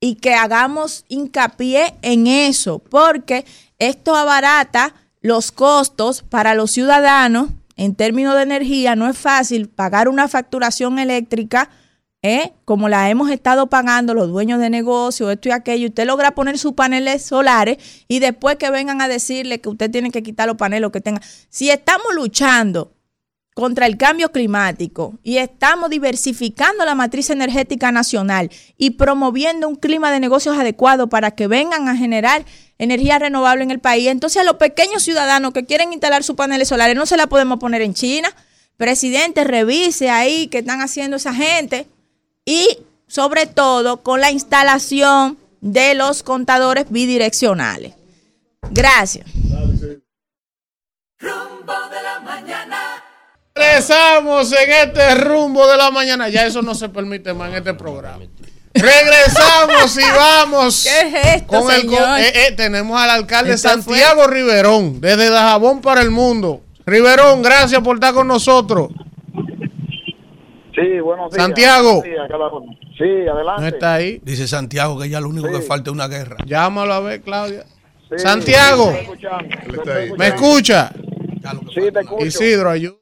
[0.00, 3.46] Y que hagamos hincapié en eso, porque
[3.78, 7.48] esto abarata los costos para los ciudadanos.
[7.76, 11.70] En términos de energía, no es fácil pagar una facturación eléctrica,
[12.24, 12.54] ¿eh?
[12.64, 15.88] como la hemos estado pagando los dueños de negocio, esto y aquello.
[15.88, 17.76] Usted logra poner sus paneles solares
[18.08, 21.20] y después que vengan a decirle que usted tiene que quitar los paneles que tenga.
[21.50, 22.92] Si estamos luchando
[23.54, 30.10] contra el cambio climático y estamos diversificando la matriz energética nacional y promoviendo un clima
[30.10, 32.46] de negocios adecuado para que vengan a generar
[32.78, 34.08] energía renovable en el país.
[34.08, 37.58] Entonces a los pequeños ciudadanos que quieren instalar sus paneles solares no se la podemos
[37.58, 38.34] poner en China.
[38.78, 41.86] Presidente, revise ahí qué están haciendo esa gente
[42.44, 47.94] y sobre todo con la instalación de los contadores bidireccionales.
[48.70, 49.26] Gracias.
[51.18, 53.02] Rumbo de la mañana.
[53.54, 56.28] Regresamos en este rumbo de la mañana.
[56.28, 58.24] Ya eso no se permite más en este programa.
[58.74, 60.82] Regresamos y vamos.
[60.82, 65.80] ¿Qué es esto, con el eh, eh, tenemos al alcalde fue- Santiago Riverón, desde Dajabón
[65.80, 66.62] para el mundo.
[66.84, 68.88] Riverón, gracias por estar con nosotros.
[70.74, 71.42] Sí, buenos días.
[71.42, 72.00] Santiago.
[72.00, 72.98] Buenos días.
[72.98, 73.62] Sí, adelante.
[73.62, 74.20] No está ahí.
[74.22, 76.36] Dice Santiago que ya lo único que falta es una guerra.
[76.46, 77.64] Llámalo a ver, Claudia.
[78.08, 78.92] Sí, Santiago.
[80.18, 80.90] ¿me escucha?
[81.74, 82.26] Sí, te escucho.
[82.26, 82.96] Isidro, ayuda.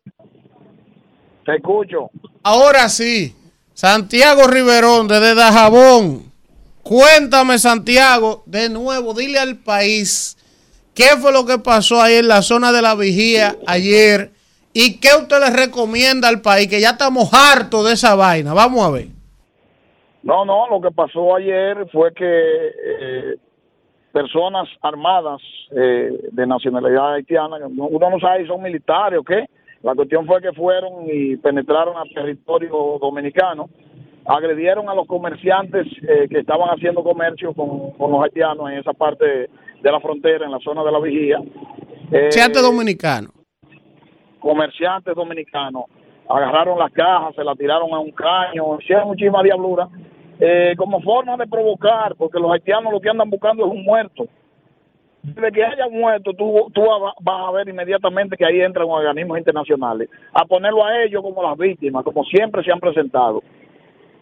[1.45, 2.11] Te escucho.
[2.43, 3.35] Ahora sí,
[3.75, 6.31] Santiago Riverón, desde Dajabón.
[6.83, 10.37] Cuéntame, Santiago, de nuevo, dile al país
[10.95, 14.33] qué fue lo que pasó ahí en la zona de la vigía ayer
[14.73, 18.55] y qué usted le recomienda al país, que ya estamos hartos de esa vaina.
[18.55, 19.07] Vamos a ver.
[20.23, 23.37] No, no, lo que pasó ayer fue que eh,
[24.13, 29.47] personas armadas eh, de nacionalidad haitiana, uno no sabe si son militares o qué,
[29.83, 33.69] la cuestión fue que fueron y penetraron al territorio dominicano,
[34.25, 38.93] agredieron a los comerciantes eh, que estaban haciendo comercio con, con los haitianos en esa
[38.93, 41.39] parte de la frontera, en la zona de la vigía.
[42.13, 43.42] Eh, Seate dominicano.
[44.43, 45.85] Comerciantes dominicanos
[46.29, 49.89] agarraron las cajas, se las tiraron a un caño, hicieron muchísima diablura,
[50.41, 54.27] eh, como forma de provocar, porque los haitianos lo que andan buscando es un muerto.
[55.23, 59.39] Desde que haya muerto, tú, tú va- vas a ver inmediatamente que ahí entran organismos
[59.39, 63.41] internacionales, a ponerlo a ellos como las víctimas, como siempre se han presentado.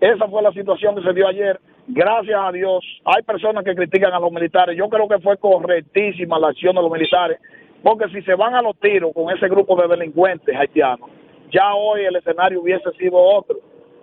[0.00, 1.58] Esa fue la situación que se dio ayer.
[1.86, 4.76] Gracias a Dios, hay personas que critican a los militares.
[4.76, 7.38] Yo creo que fue correctísima la acción de los militares,
[7.82, 11.08] porque si se van a los tiros con ese grupo de delincuentes haitianos,
[11.50, 13.58] ya hoy el escenario hubiese sido otro.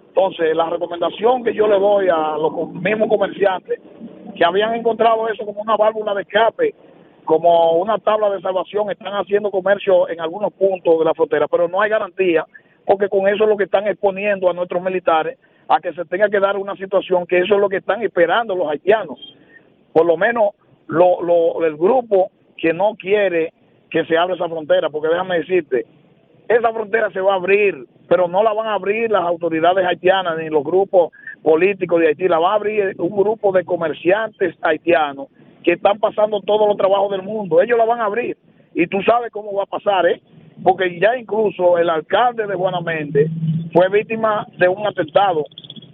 [0.09, 3.79] Entonces, la recomendación que yo le doy a los mismos comerciantes
[4.35, 6.75] que habían encontrado eso como una válvula de escape,
[7.25, 11.67] como una tabla de salvación, están haciendo comercio en algunos puntos de la frontera, pero
[11.67, 12.45] no hay garantía,
[12.85, 16.29] porque con eso es lo que están exponiendo a nuestros militares a que se tenga
[16.29, 19.19] que dar una situación que eso es lo que están esperando los haitianos.
[19.91, 20.51] Por lo menos
[20.87, 23.53] lo, lo, el grupo que no quiere
[23.89, 25.85] que se abra esa frontera, porque déjame decirte,
[26.47, 30.37] esa frontera se va a abrir, pero no la van a abrir las autoridades haitianas
[30.37, 31.11] ni los grupos
[31.43, 35.27] políticos de Haití, la va a abrir un grupo de comerciantes haitianos
[35.63, 37.61] que están pasando todos los trabajos del mundo.
[37.61, 38.37] Ellos la van a abrir
[38.73, 40.21] y tú sabes cómo va a pasar, ¿eh?
[40.63, 43.27] Porque ya incluso el alcalde de Buenamente
[43.73, 45.43] fue víctima de un atentado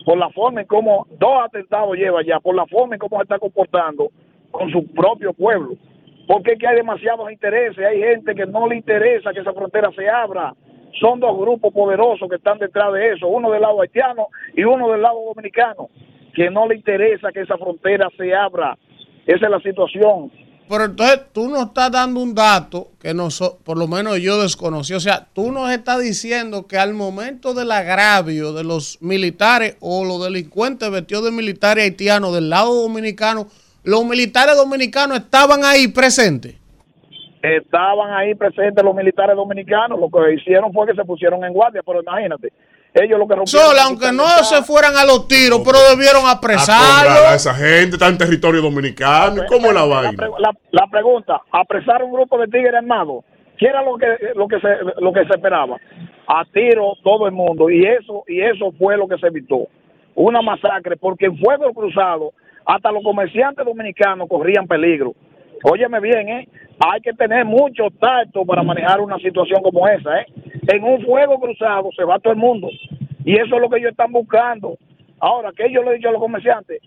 [0.05, 3.23] por la forma en cómo dos atentados lleva ya, por la forma en cómo se
[3.23, 4.09] está comportando
[4.51, 5.75] con su propio pueblo.
[6.27, 9.89] Porque es que hay demasiados intereses, hay gente que no le interesa que esa frontera
[9.95, 10.53] se abra.
[10.99, 14.89] Son dos grupos poderosos que están detrás de eso, uno del lado haitiano y uno
[14.91, 15.89] del lado dominicano,
[16.33, 18.77] que no le interesa que esa frontera se abra.
[19.25, 20.31] Esa es la situación.
[20.69, 24.93] Pero entonces tú nos estás dando un dato que noso- por lo menos yo desconocí.
[24.93, 30.05] O sea, tú nos estás diciendo que al momento del agravio de los militares o
[30.05, 33.47] los delincuentes vestidos de militares haitianos del lado dominicano,
[33.83, 36.55] los militares dominicanos estaban ahí presentes.
[37.41, 41.81] Estaban ahí presentes los militares dominicanos, lo que hicieron fue que se pusieron en guardia,
[41.85, 42.53] pero imagínate,
[42.93, 43.47] ellos lo que rompieron...
[43.47, 48.07] Sola, aunque no se fueran a los tiros, pero debieron Acorralar a esa gente, está
[48.07, 49.43] en territorio dominicano.
[49.43, 50.29] ¿Y ¿Cómo es la vaina?
[50.39, 53.25] la, la pregunta, apresar un grupo de tigres armados,
[53.57, 54.05] ¿qué era lo que
[54.35, 54.67] lo que se
[55.01, 55.77] lo que se esperaba?
[56.27, 59.67] A tiro todo el mundo y eso y eso fue lo que se evitó.
[60.15, 62.33] Una masacre porque en fuego cruzado
[62.65, 65.13] hasta los comerciantes dominicanos corrían peligro.
[65.63, 66.47] Óyeme bien, ¿eh?
[66.79, 70.25] Hay que tener mucho tacto para manejar una situación como esa, ¿eh?
[70.67, 72.69] En un fuego cruzado se va todo el mundo.
[73.23, 74.77] Y eso es lo que ellos están buscando.
[75.19, 76.81] Ahora, que yo le he dicho a los comerciantes,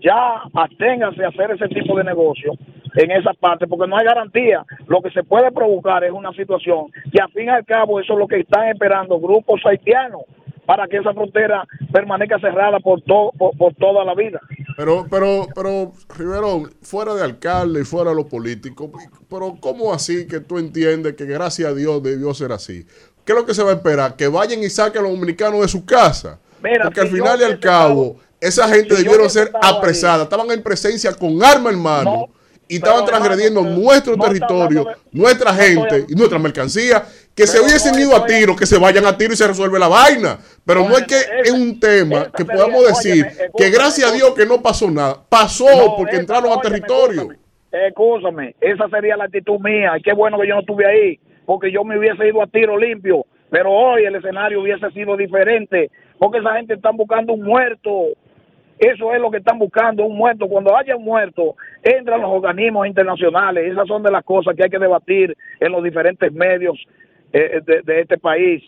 [0.00, 2.52] ya aténganse a hacer ese tipo de negocio
[2.96, 4.64] en esa parte, porque no hay garantía.
[4.86, 8.12] Lo que se puede provocar es una situación que al fin y al cabo eso
[8.12, 10.22] es lo que están esperando grupos haitianos
[10.66, 14.40] para que esa frontera permanezca cerrada por, to- por, por toda la vida.
[14.76, 18.90] Pero, pero, pero, Riverón, fuera de alcalde y fuera de los políticos,
[19.28, 22.86] pero ¿cómo así que tú entiendes que gracias a Dios debió ser así?
[23.24, 24.16] ¿Qué es lo que se va a esperar?
[24.16, 26.38] Que vayan y saquen a los dominicanos de su casa.
[26.62, 30.22] Mira, Porque al si final y al cabo, esa gente si debieron ser ahí- apresadas.
[30.24, 32.28] Estaban en presencia con arma en mano.
[32.66, 37.04] y estaban transgrediendo nuestro no territorio, de- nuestra gente y nuestra mercancía.
[37.34, 39.88] Que se hubiesen ido a tiro, que se vayan a tiro y se resuelve la
[39.88, 40.38] vaina.
[40.64, 44.34] Pero no es que es un tema que sería- podamos decir que gracias a Dios
[44.34, 45.16] que no pasó nada.
[45.28, 47.28] Pasó No, porque esa- entraron al óyeme, territorio.
[47.72, 49.92] Escúchame, esa sería la actitud mía.
[49.98, 52.78] Y qué bueno que yo no estuve ahí, porque yo me hubiese ido a tiro
[52.78, 53.26] limpio.
[53.50, 57.90] Pero hoy el escenario hubiese sido diferente, porque esa gente está buscando un muerto.
[58.78, 60.46] Eso es lo que están buscando, un muerto.
[60.48, 63.70] Cuando haya un muerto, entran los organismos internacionales.
[63.72, 66.78] Esas son de las cosas que hay que debatir en los diferentes medios
[67.34, 68.62] eh, de, de este país.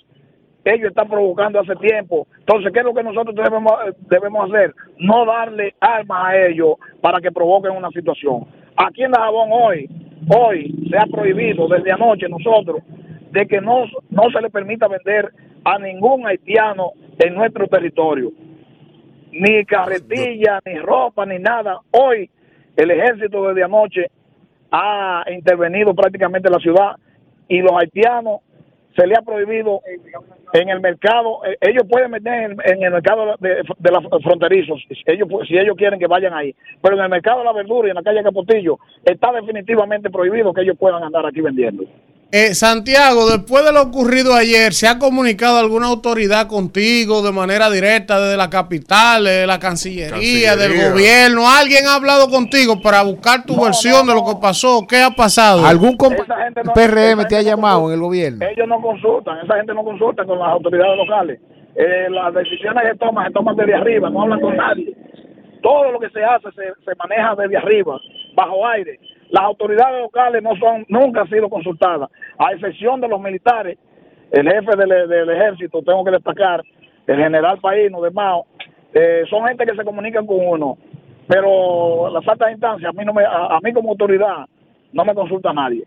[0.64, 2.26] Ellos están provocando hace tiempo.
[2.40, 3.72] Entonces, ¿qué es lo que nosotros debemos,
[4.10, 4.74] debemos hacer?
[4.98, 8.44] No darle armas a ellos para que provoquen una situación.
[8.76, 9.88] Aquí en Dajabón hoy,
[10.36, 12.82] hoy se ha prohibido desde anoche nosotros
[13.30, 15.30] de que no, no se le permita vender
[15.62, 18.32] a ningún haitiano en nuestro territorio.
[19.30, 21.78] Ni carretilla, ni ropa, ni nada.
[21.92, 22.28] Hoy
[22.76, 24.06] el ejército desde anoche
[24.72, 26.96] ha intervenido prácticamente en la ciudad
[27.48, 28.40] y los haitianos
[28.96, 29.80] se le ha prohibido
[30.52, 35.28] en el mercado, eh, ellos pueden meter en, el mercado de, de los fronterizos, ellos,
[35.46, 37.96] si ellos quieren que vayan ahí, pero en el mercado de la verdura y en
[37.96, 41.84] la calle Capotillo está definitivamente prohibido que ellos puedan andar aquí vendiendo.
[42.32, 47.70] Eh, Santiago, después de lo ocurrido ayer, ¿se ha comunicado alguna autoridad contigo de manera
[47.70, 51.48] directa desde la capital, de la Cancillería, del gobierno?
[51.48, 54.84] ¿Alguien ha hablado contigo para buscar tu versión de lo que pasó?
[54.88, 55.64] ¿Qué ha pasado?
[55.64, 58.44] ¿Algún PRM te ha llamado en el gobierno?
[58.44, 61.40] Ellos no consultan, esa gente no consulta con las autoridades locales.
[61.76, 64.92] Eh, las decisiones que toman se toman desde arriba, no hablan con nadie.
[65.62, 68.00] Todo lo que se hace se, se maneja desde arriba,
[68.34, 68.98] bajo aire.
[69.30, 73.78] Las autoridades locales no son, nunca han sido consultadas, a excepción de los militares.
[74.30, 76.62] El jefe del, ejército, tengo que destacar,
[77.06, 78.46] el general Paíno de Mao,
[78.92, 80.78] eh, son gente que se comunican con uno,
[81.28, 84.46] pero las altas instancias, a mí, no me, a, a mí como autoridad,
[84.92, 85.84] no me consulta nadie.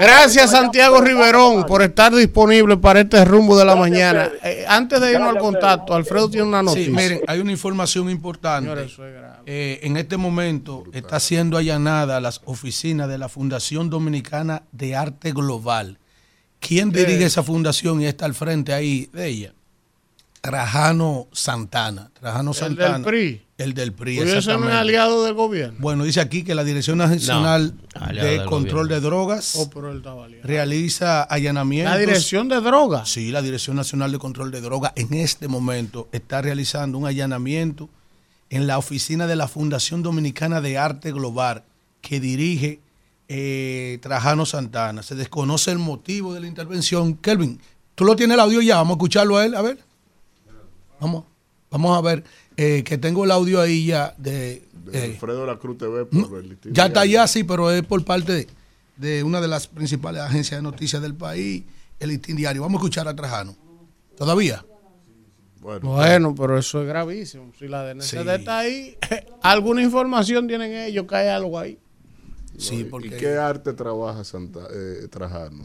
[0.00, 4.30] Gracias, Santiago Riverón, por estar disponible para este rumbo de la mañana.
[4.42, 6.86] Eh, antes de irnos al contacto, Alfredo tiene una noticia.
[6.86, 8.88] Sí, miren, hay una información importante.
[9.46, 15.32] Eh, en este momento está siendo allanada las oficinas de la Fundación Dominicana de Arte
[15.32, 15.98] Global.
[16.58, 17.32] ¿Quién ¿Qué dirige es?
[17.32, 19.52] esa fundación y está al frente ahí de ella?
[20.40, 22.10] Trajano Santana.
[22.18, 22.94] Trajano El Santana.
[22.94, 23.42] del PRI.
[23.58, 25.76] El del PRI, Pues ese no es aliado del gobierno.
[25.80, 27.74] Bueno, dice aquí que la Dirección Nacional
[28.10, 30.02] de Control de Drogas Oh, pero él
[30.42, 31.92] realiza allanamientos.
[31.92, 33.10] La Dirección de Drogas.
[33.10, 37.90] Sí, la Dirección Nacional de Control de Drogas en este momento está realizando un allanamiento
[38.48, 41.64] en la oficina de la Fundación Dominicana de Arte Global
[42.00, 42.80] que dirige
[43.28, 45.02] eh, Trajano Santana.
[45.02, 47.14] Se desconoce el motivo de la intervención.
[47.14, 47.60] Kelvin,
[47.94, 49.89] tú lo tienes el audio ya, vamos a escucharlo a él, a ver.
[51.00, 51.24] Vamos,
[51.70, 52.24] vamos a ver,
[52.56, 54.62] eh, que tengo el audio ahí ya de...
[54.84, 57.70] De eh, Alfredo de la Cruz TV por el listín ya está allá, sí, pero
[57.70, 58.48] es por parte de,
[58.96, 61.64] de una de las principales agencias de noticias del país,
[61.98, 62.62] el Listín Diario.
[62.62, 63.54] Vamos a escuchar a Trajano.
[64.16, 64.64] ¿Todavía?
[65.60, 67.52] Bueno, pero eso es gravísimo.
[67.58, 68.16] Si la DNCD Sí.
[68.16, 68.96] está ahí,
[69.42, 71.78] alguna información tienen ellos que hay algo ahí.
[72.56, 75.64] Sí, ¿Y qué arte trabaja Santa, eh, Trajano?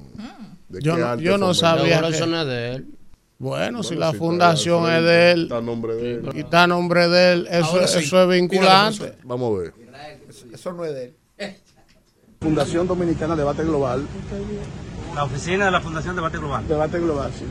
[0.70, 1.60] ¿De Yo qué no- arte yo no fomenta?
[1.78, 2.88] sabía que- eso no es de él.
[3.46, 6.30] Bueno, si la si fundación es de él está a nombre de él.
[6.34, 8.00] y está a nombre de él, eso, Ahora sí.
[8.00, 9.14] eso es vinculante.
[9.24, 9.74] Vamos a ver.
[10.52, 11.56] Eso no es de él.
[12.42, 14.04] Fundación Dominicana Debate Global.
[15.14, 16.68] La oficina de la Fundación Debate Global.
[16.68, 17.46] Debate Global, sí.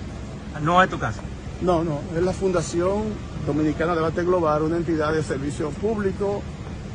[0.63, 1.23] No es tu casa.
[1.63, 3.05] No, no, es la Fundación
[3.47, 6.43] Dominicana Debate Global, una entidad de servicio público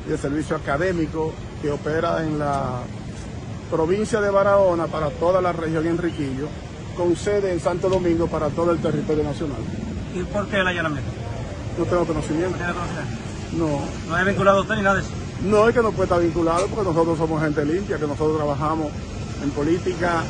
[0.05, 2.81] y de servicio académico que opera en la
[3.71, 6.49] provincia de Barahona para toda la región Enriquillo,
[6.99, 9.61] con sede en Santo Domingo para todo el territorio nacional.
[10.13, 11.09] ¿Y por qué el allanamiento?
[11.77, 12.57] No tengo conocimiento.
[12.57, 13.55] ¿No conocimiento?
[13.57, 14.09] No.
[14.09, 15.11] No es vinculado a usted ni nada de eso.
[15.45, 18.87] No es que no puede estar vinculado porque nosotros somos gente limpia, que nosotros trabajamos
[19.41, 20.23] en política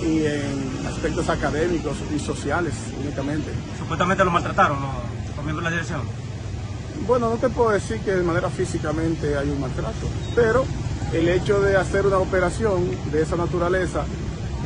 [0.00, 3.50] y en aspectos académicos y sociales únicamente.
[3.76, 6.02] Supuestamente lo maltrataron los, los miembros de la dirección.
[7.08, 10.64] Bueno, no te puedo decir que de manera físicamente hay un maltrato, pero
[11.12, 14.04] el hecho de hacer una operación de esa naturaleza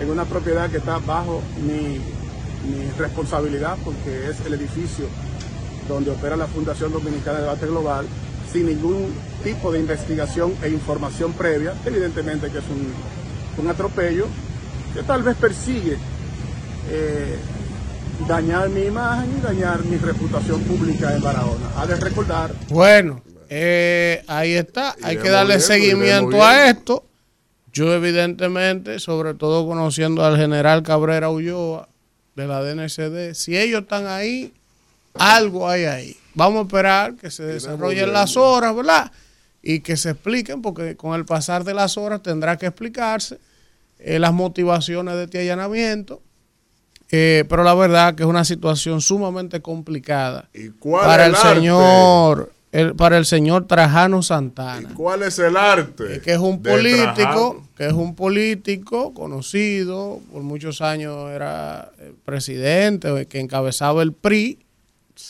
[0.03, 1.99] en una propiedad que está bajo mi,
[2.69, 5.07] mi responsabilidad, porque es el edificio
[5.89, 8.07] donde opera la Fundación Dominicana de Debate Global,
[8.53, 14.27] sin ningún tipo de investigación e información previa, evidentemente que es un, un atropello
[14.95, 15.97] que tal vez persigue
[16.91, 17.37] eh,
[18.29, 21.71] dañar mi imagen y dañar mi reputación pública en Barahona.
[21.77, 24.97] Ha de recordar Bueno, eh, ahí está.
[25.03, 26.79] Hay que darle viendo, seguimiento a viendo.
[26.79, 27.05] esto.
[27.73, 31.89] Yo evidentemente, sobre todo conociendo al general Cabrera Ulloa
[32.37, 34.53] de la DNCD, si ellos están ahí,
[35.15, 36.17] algo hay ahí.
[36.35, 39.11] Vamos a esperar que se desarrollen las horas, ¿verdad?
[39.63, 43.39] Y que se expliquen, porque con el pasar de las horas tendrá que explicarse
[43.99, 46.21] eh, las motivaciones de este allanamiento.
[47.11, 52.53] Eh, pero la verdad que es una situación sumamente complicada cuál para el, el señor
[52.73, 56.21] el- para el señor Trajano Santana ¿Cuál es el arte?
[56.21, 57.69] que es un político Trajano?
[57.77, 64.59] que es un político conocido por muchos años era eh, presidente que encabezaba el PRI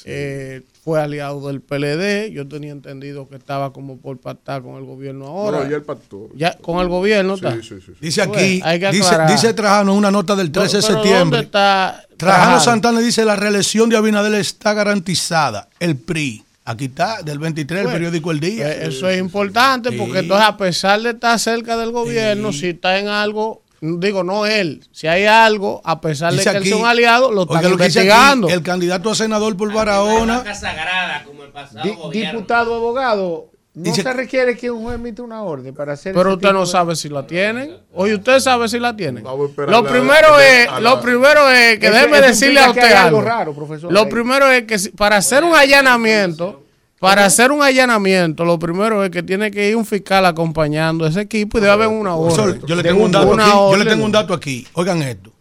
[0.04, 2.32] eh, fue aliado del PLD.
[2.32, 5.64] Yo tenía entendido que estaba como por pactar con el gobierno ahora.
[5.64, 6.28] No, ya él pactó.
[6.34, 7.52] Ya con el gobierno está.
[7.56, 7.92] Sí, sí, sí.
[8.00, 11.08] Dice Bueno, aquí, hay que dice, dice Trajano una nota del 13 de Pero ¿dónde
[11.10, 11.40] septiembre.
[11.40, 12.60] está Trajano Trajano?
[12.60, 15.68] Santana dice la reelección de Abinader está garantizada.
[15.78, 16.42] El PRI.
[16.65, 18.70] Aquí está, del 23 del Bueno, periódico El Día.
[18.70, 22.99] Eh, Eso es importante porque entonces a pesar de estar cerca del gobierno, si está
[22.99, 26.76] en algo, digo no él, si hay algo, a pesar de que él aquí- sea
[26.76, 28.49] un aliado, lo están lo dice aquí, investigando.
[28.49, 30.55] el candidato a senador por Barahona.
[30.55, 31.82] sagrada como el pasado
[32.12, 36.12] Di- diputado, abogado, no Dice- se requiere que un juez emita una orden para hacer
[36.15, 37.78] Pero ese usted no de- sabe si la tienen.
[37.94, 39.25] Oye, usted sabe si la tienen.
[39.25, 43.23] Lo primero es, la- lo primero es que Eso- déjeme decirle a usted algo algo.
[43.23, 44.07] raro, profesor, Lo ahí.
[44.10, 46.62] primero es que para hacer un allanamiento,
[47.01, 51.09] para hacer un allanamiento, lo primero es que tiene que ir un fiscal acompañando a
[51.09, 52.62] ese equipo y debe haber una Profesor, orden.
[52.67, 53.52] yo le tengo un dato una aquí.
[53.52, 54.67] Yo le tengo un dato aquí.
[54.75, 55.33] Oigan esto.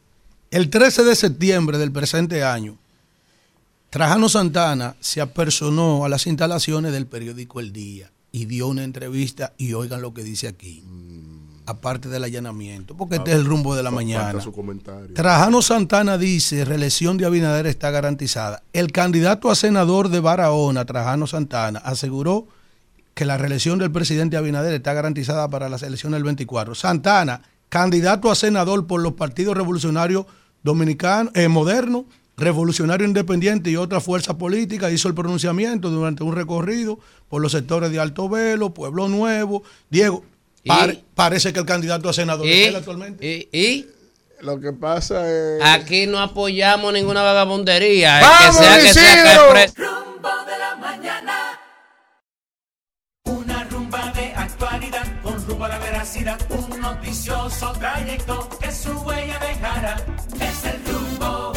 [0.51, 2.77] El 13 de septiembre del presente año,
[3.89, 9.53] Trajano Santana se apersonó a las instalaciones del periódico El Día y dio una entrevista
[9.57, 10.83] y oigan lo que dice aquí.
[11.65, 14.41] Aparte del allanamiento, porque este es el rumbo de la mañana.
[14.41, 15.13] su comentario.
[15.13, 18.63] Trajano Santana dice, reelección de Abinader está garantizada.
[18.73, 22.47] El candidato a senador de Barahona, Trajano Santana, aseguró
[23.13, 26.73] que la reelección del presidente Abinader está garantizada para las elecciones del 24.
[26.75, 30.25] Santana, candidato a senador por los partidos revolucionarios
[30.63, 32.05] dominicanos, eh, modernos,
[32.37, 37.91] revolucionario independiente y otras fuerzas políticas, hizo el pronunciamiento durante un recorrido por los sectores
[37.91, 39.63] de Alto Velo, Pueblo Nuevo.
[39.89, 40.23] Diego,
[40.63, 40.67] ¿Y?
[40.69, 42.51] pare- parece que el candidato a senador ¿Y?
[42.51, 43.25] es él actualmente.
[43.51, 43.57] ¿Y?
[43.57, 43.87] y
[44.41, 45.61] Lo que pasa es.
[45.63, 48.19] Aquí no apoyamos ninguna vagabundería.
[48.21, 51.37] ¡Vamos, que sea que sea que Rumbo de la mañana.
[53.25, 56.39] Una rumba de actualidad con rumbo a la veracidad.
[56.49, 59.95] Un noticioso trayecto que su huella dejará.
[60.39, 61.53] Es el rumbo.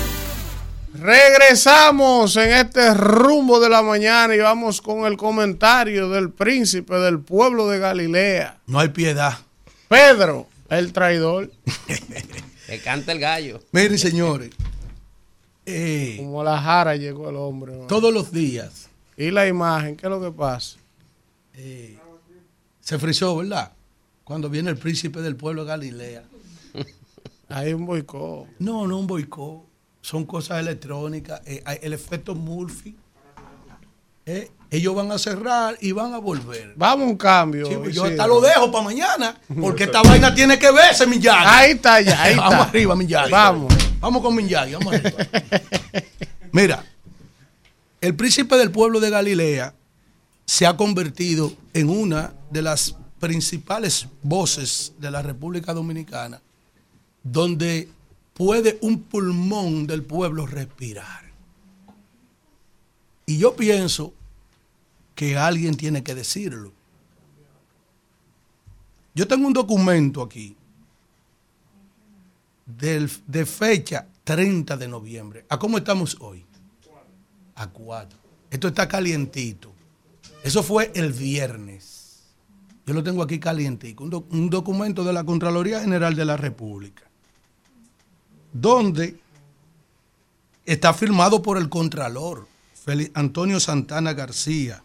[1.05, 7.19] Regresamos en este rumbo de la mañana y vamos con el comentario del príncipe del
[7.21, 9.37] pueblo de Galilea, No hay piedad.
[9.87, 11.53] Pedro, el traidor.
[12.67, 13.61] Que canta el gallo.
[13.73, 14.51] Miren, señores,
[15.67, 17.77] eh, Como la jara llegó el hombre.
[17.77, 17.87] ¿no?
[17.87, 20.79] todos los días Y la imagen, ¿qué es lo que pasa?
[22.81, 23.73] se frizó, ¿verdad?
[24.25, 26.23] Cuando viene el príncipe del pueblo de Galilea.
[27.51, 28.47] Hay un boicot.
[28.59, 29.64] No, no un boicot.
[30.05, 31.41] Son cosas electrónicas.
[31.47, 32.95] eh, el efecto Murphy.
[34.27, 36.75] eh, ellos van a cerrar y van a volver.
[36.77, 37.67] Vamos a un cambio.
[37.67, 39.41] Sí, yo hasta lo dejo para mañana.
[39.61, 41.45] Porque esta vaina tiene que verse, Miyagi.
[41.47, 42.65] Ahí está ya, ahí Vamos está.
[42.65, 43.31] arriba, Miyagi.
[43.31, 43.73] Vamos.
[44.01, 45.17] Vamos con Miyagi, vamos arriba.
[46.53, 46.85] Mira,
[48.03, 49.75] el príncipe del pueblo de Galilea
[50.45, 56.43] se ha convertido en una de las principales voces de la República Dominicana,
[57.23, 57.89] donde
[58.35, 61.25] puede un pulmón del pueblo respirar.
[63.27, 64.13] Y yo pienso
[65.15, 66.73] que alguien tiene que decirlo.
[69.15, 70.57] Yo tengo un documento aquí
[73.27, 75.47] de fecha 30 de noviembre.
[75.49, 76.45] ¿A cómo estamos hoy?
[77.55, 78.19] A 4.
[78.51, 79.73] Esto está calientito.
[80.43, 82.25] Eso fue el viernes.
[82.87, 83.39] Yo lo tengo aquí
[84.11, 87.05] doc- un documento de la Contraloría General de la República.
[88.55, 89.21] Donde
[90.65, 94.83] está firmado por el Contralor, Félix Antonio Santana García.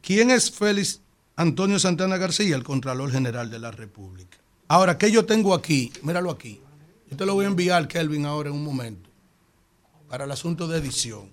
[0.00, 1.02] ¿Quién es Félix
[1.36, 2.56] Antonio Santana García?
[2.56, 4.38] El Contralor General de la República.
[4.66, 5.92] Ahora, ¿qué yo tengo aquí?
[6.02, 6.60] Míralo aquí.
[7.10, 9.08] Yo te lo voy a enviar, Kelvin, ahora en un momento,
[10.08, 11.30] para el asunto de edición.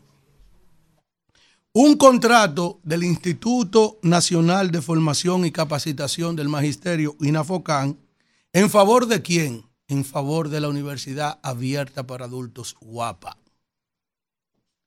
[1.73, 7.97] Un contrato del Instituto Nacional de Formación y Capacitación del Magisterio, INAFOCAN,
[8.53, 9.64] ¿en favor de quién?
[9.87, 13.37] En favor de la Universidad Abierta para Adultos, UAPA.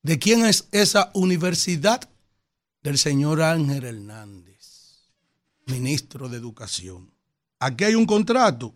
[0.02, 2.08] ¿De quién es esa universidad?
[2.82, 5.10] Del señor Ángel Hernández,
[5.66, 7.12] ministro de Educación.
[7.58, 8.74] Aquí hay un contrato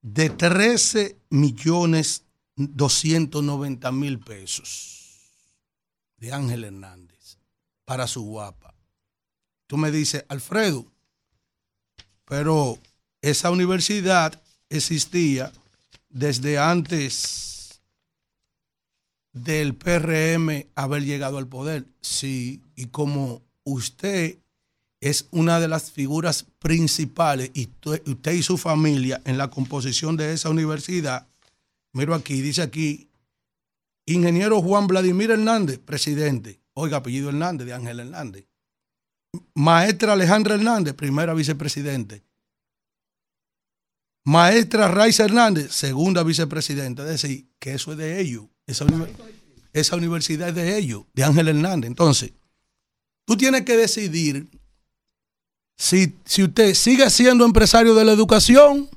[0.00, 2.24] de 13 millones
[2.56, 5.00] 290 mil pesos
[6.16, 7.38] de Ángel Hernández
[7.84, 8.74] para su guapa.
[9.66, 10.86] Tú me dices, Alfredo,
[12.24, 12.78] pero
[13.22, 15.52] esa universidad existía
[16.08, 17.80] desde antes
[19.32, 21.84] del PRM haber llegado al poder.
[22.00, 24.38] Sí, y como usted
[25.00, 27.68] es una de las figuras principales y
[28.06, 31.26] usted y su familia en la composición de esa universidad,
[31.92, 33.08] miro aquí, dice aquí,
[34.06, 38.46] ingeniero Juan Vladimir Hernández, presidente, oiga, apellido Hernández, de Ángel Hernández.
[39.54, 42.22] Maestra Alejandra Hernández, primera vicepresidente.
[44.30, 47.02] Maestra Raiza Hernández, segunda vicepresidenta.
[47.02, 48.44] Es decir, que eso es de ellos.
[48.64, 48.86] Esa
[49.72, 51.88] esa universidad es de ellos, de Ángel Hernández.
[51.88, 52.30] Entonces,
[53.24, 54.48] tú tienes que decidir
[55.76, 58.88] si, si usted sigue siendo empresario de la educación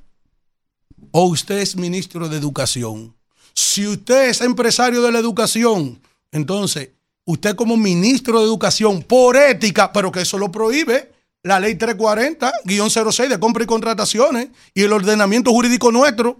[1.10, 3.16] o usted es ministro de educación.
[3.56, 6.00] Si usted es empresario de la educación,
[6.32, 6.90] entonces
[7.26, 11.13] usted como ministro de educación, por ética, pero que eso lo prohíbe
[11.44, 16.40] la ley 340-06 de compra y contrataciones y el ordenamiento jurídico nuestro,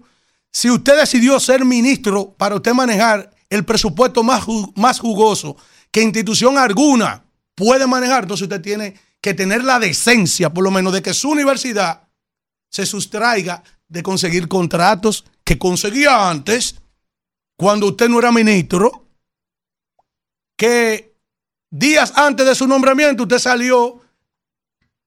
[0.50, 5.56] si usted decidió ser ministro para usted manejar el presupuesto más, más jugoso
[5.90, 7.24] que institución alguna
[7.54, 11.30] puede manejar, entonces usted tiene que tener la decencia, por lo menos, de que su
[11.30, 12.08] universidad
[12.70, 16.76] se sustraiga de conseguir contratos que conseguía antes,
[17.56, 19.06] cuando usted no era ministro,
[20.56, 21.14] que
[21.70, 24.03] días antes de su nombramiento usted salió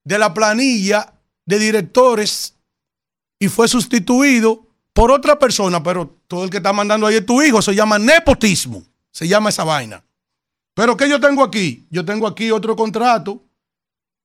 [0.08, 1.12] de la planilla
[1.44, 2.54] de directores
[3.38, 7.42] y fue sustituido por otra persona, pero todo el que está mandando ahí es tu
[7.42, 10.02] hijo, se llama nepotismo, se llama esa vaina.
[10.72, 11.86] Pero ¿qué yo tengo aquí?
[11.90, 13.42] Yo tengo aquí otro contrato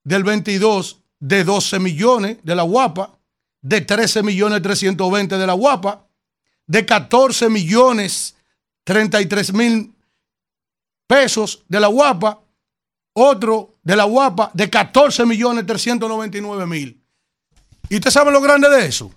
[0.05, 3.19] del 22 de 12 millones de la guapa,
[3.61, 6.07] de 13 millones 320 de la guapa,
[6.65, 8.37] de 14 millones
[8.85, 9.93] 33 mil
[11.07, 12.39] pesos de la guapa,
[13.11, 17.03] otro de la guapa de 14 millones 399 mil.
[17.89, 19.11] ¿Y usted sabe lo grande de eso?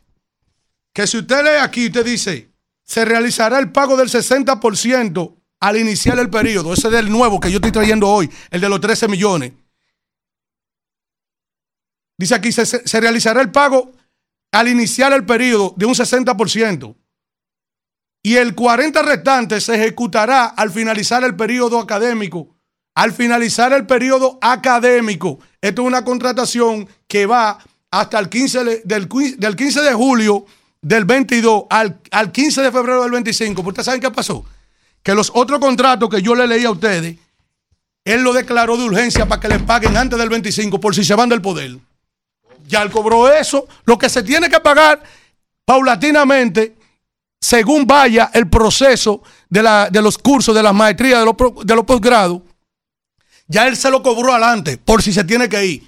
[0.93, 2.51] Que si usted lee aquí, usted dice,
[2.83, 6.73] se realizará el pago del 60% al iniciar el periodo.
[6.73, 9.53] Ese es del nuevo que yo estoy trayendo hoy, el de los 13 millones.
[12.19, 13.93] Dice aquí, se, se realizará el pago
[14.53, 16.97] al iniciar el periodo de un 60%.
[18.23, 22.56] Y el 40 restante se ejecutará al finalizar el periodo académico.
[22.97, 25.39] Al finalizar el periodo académico.
[25.61, 27.59] Esto es una contratación que va
[27.91, 30.45] hasta el 15 de- del, qui- del 15 de julio
[30.83, 33.63] del 22 al, al 15 de febrero del 25.
[33.63, 34.45] ¿Pero ¿Ustedes saben qué pasó?
[35.03, 37.17] Que los otros contratos que yo le leí a ustedes,
[38.05, 41.15] él lo declaró de urgencia para que le paguen antes del 25 por si se
[41.15, 41.77] van del poder.
[42.67, 43.67] Ya él cobró eso.
[43.85, 45.03] Lo que se tiene que pagar
[45.67, 46.75] paulatinamente,
[47.41, 51.75] según vaya el proceso de, la- de los cursos, de las maestrías, de los, de
[51.75, 52.41] los posgrados,
[53.49, 55.83] ya él se lo cobró adelante, por si se tiene que ir.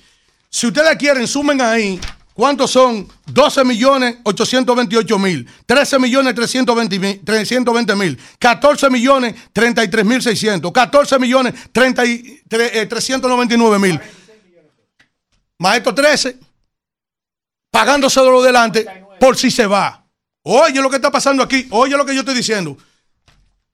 [0.51, 2.01] Si ustedes quieren, sumen ahí.
[2.33, 3.09] ¿Cuántos son?
[3.27, 10.71] 12 millones 828 mil, 13 millones 320 mil, 320 mil, 14 millones 33 mil 600,
[10.71, 14.01] 14 millones 30 y- tre- eh, 399 mil.
[15.59, 16.39] Maestro 13,
[17.73, 18.87] pagándose de lo delante
[19.19, 20.05] por si se va.
[20.45, 22.77] Oye lo que está pasando aquí, oye lo que yo estoy diciendo.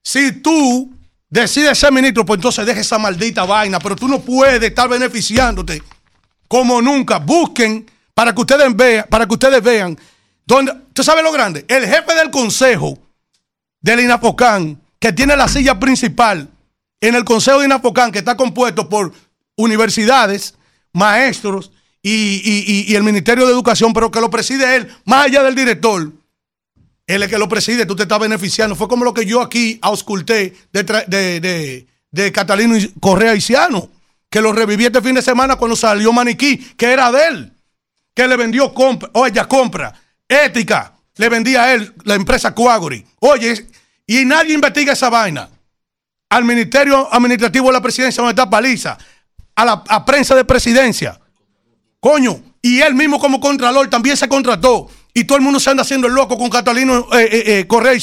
[0.03, 0.91] Si tú
[1.29, 5.81] decides ser ministro, pues entonces deje esa maldita vaina, pero tú no puedes estar beneficiándote
[6.47, 7.17] como nunca.
[7.19, 9.97] Busquen para que ustedes vean, para que ustedes vean
[10.45, 10.71] dónde.
[10.71, 11.65] ¿Usted sabe lo grande?
[11.67, 12.97] El jefe del consejo
[13.81, 16.49] del INAPOCAN, que tiene la silla principal
[17.01, 19.13] en el consejo de INAPOCAN, que está compuesto por
[19.57, 20.55] universidades,
[20.93, 21.71] maestros
[22.01, 26.11] y- y el Ministerio de Educación, pero que lo preside él, más allá del director.
[27.07, 28.75] Él es que lo preside, tú te estás beneficiando.
[28.75, 33.89] Fue como lo que yo aquí ausculté de, de, de- Catalino Correa Isiano,
[34.29, 37.53] que lo reviví este fin de semana cuando salió Maniquí, que era de él,
[38.15, 39.93] que le vendió compra, o ella compra,
[40.27, 43.05] ética, le vendía a él la empresa Coagori.
[43.19, 43.67] Oye,
[44.07, 45.49] y nadie investiga esa vaina.
[46.29, 48.97] Al Ministerio Administrativo de la Presidencia, donde está Paliza,
[49.55, 51.19] a la a prensa de presidencia.
[51.99, 54.89] Coño, y él mismo como contralor también se contrató.
[55.17, 57.97] Y todo el mundo se anda haciendo el loco con Catalino eh, eh, eh, Correa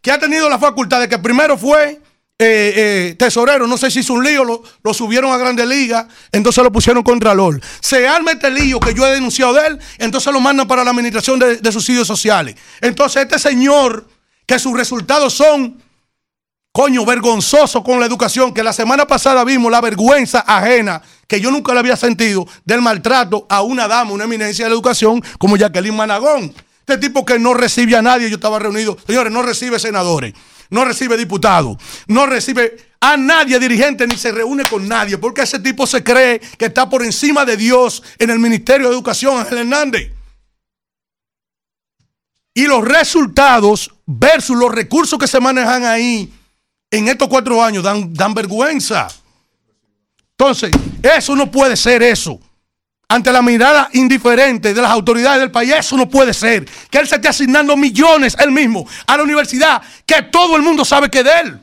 [0.00, 2.00] que ha tenido la facultad de que primero fue
[2.38, 6.64] eh, eh, tesorero, no sé si hizo un lío, lo, subieron a Grande Liga, entonces
[6.64, 7.60] lo pusieron contralor.
[7.80, 10.92] Se arma este lío que yo he denunciado de él, entonces lo mandan para la
[10.92, 12.56] administración de, de subsidios sociales.
[12.80, 14.08] Entonces este señor,
[14.46, 15.82] que sus resultados son
[16.76, 21.50] coño, vergonzoso con la educación, que la semana pasada vimos la vergüenza ajena que yo
[21.50, 25.56] nunca la había sentido del maltrato a una dama, una eminencia de la educación como
[25.56, 26.52] Jacqueline Managón.
[26.80, 30.34] Este tipo que no recibe a nadie, yo estaba reunido, señores, no recibe senadores,
[30.68, 35.58] no recibe diputados, no recibe a nadie dirigente ni se reúne con nadie, porque ese
[35.60, 39.60] tipo se cree que está por encima de Dios en el Ministerio de Educación, Ángel
[39.60, 40.12] Hernández.
[42.52, 46.30] Y los resultados versus los recursos que se manejan ahí
[46.90, 49.08] en estos cuatro años dan, dan vergüenza.
[50.38, 50.70] Entonces,
[51.02, 52.38] eso no puede ser eso.
[53.08, 56.68] Ante la mirada indiferente de las autoridades del país, eso no puede ser.
[56.90, 60.84] Que él se esté asignando millones él mismo a la universidad, que todo el mundo
[60.84, 61.60] sabe que de él.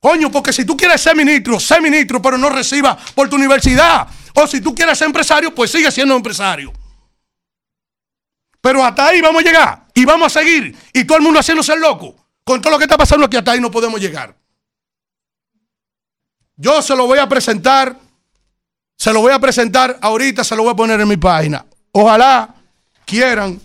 [0.00, 4.06] Coño, porque si tú quieres ser ministro, sé ministro, pero no reciba por tu universidad.
[4.34, 6.72] O si tú quieres ser empresario, pues sigue siendo empresario.
[8.60, 10.76] Pero hasta ahí vamos a llegar y vamos a seguir.
[10.92, 12.14] Y todo el mundo haciéndose el loco.
[12.48, 14.34] Con todo lo que está pasando aquí hasta ahí no podemos llegar.
[16.56, 17.94] Yo se lo voy a presentar,
[18.96, 21.66] se lo voy a presentar ahorita, se lo voy a poner en mi página.
[21.92, 22.54] Ojalá
[23.04, 23.60] quieran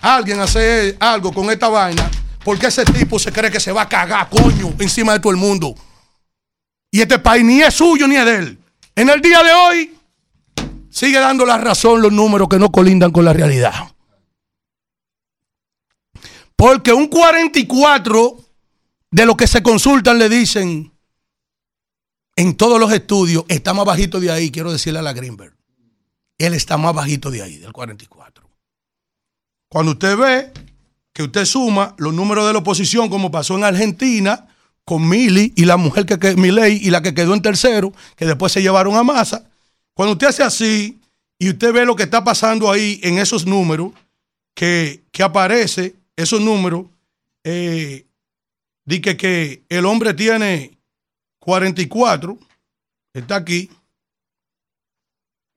[0.00, 2.10] alguien hacer algo con esta vaina,
[2.44, 5.38] porque ese tipo se cree que se va a cagar, coño, encima de todo el
[5.38, 5.72] mundo.
[6.90, 8.58] Y este país ni es suyo ni es de él.
[8.96, 9.96] En el día de hoy,
[10.90, 13.93] sigue dando la razón los números que no colindan con la realidad.
[16.56, 18.44] Porque un 44
[19.10, 20.92] de lo que se consultan le dicen
[22.36, 25.54] en todos los estudios está más bajito de ahí, quiero decirle a la Greenberg.
[26.38, 28.44] Él está más bajito de ahí, del 44.
[29.68, 30.52] Cuando usted ve
[31.12, 34.48] que usted suma los números de la oposición, como pasó en Argentina,
[34.84, 38.26] con Mili y la mujer que, que Milei y la que quedó en tercero, que
[38.26, 39.48] después se llevaron a masa.
[39.94, 41.00] Cuando usted hace así
[41.38, 43.92] y usted ve lo que está pasando ahí en esos números,
[44.54, 46.86] que, que aparece, esos números,
[47.44, 48.06] eh,
[48.84, 50.78] di que, que el hombre tiene
[51.40, 52.38] 44,
[53.12, 53.70] está aquí.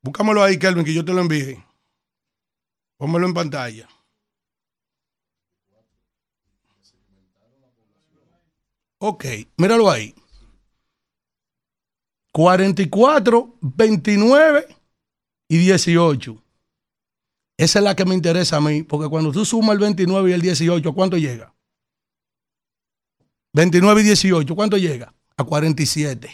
[0.01, 1.63] Búscamelo ahí, Kelvin, que yo te lo envíe.
[2.97, 3.87] Pónmelo en pantalla.
[8.99, 9.25] Ok,
[9.57, 10.15] míralo ahí.
[12.33, 14.67] 44, 29
[15.49, 16.43] y 18.
[17.57, 20.33] Esa es la que me interesa a mí, porque cuando tú sumas el 29 y
[20.33, 21.53] el 18, ¿a cuánto llega?
[23.53, 25.13] 29 y 18, ¿cuánto llega?
[25.35, 26.29] A 47.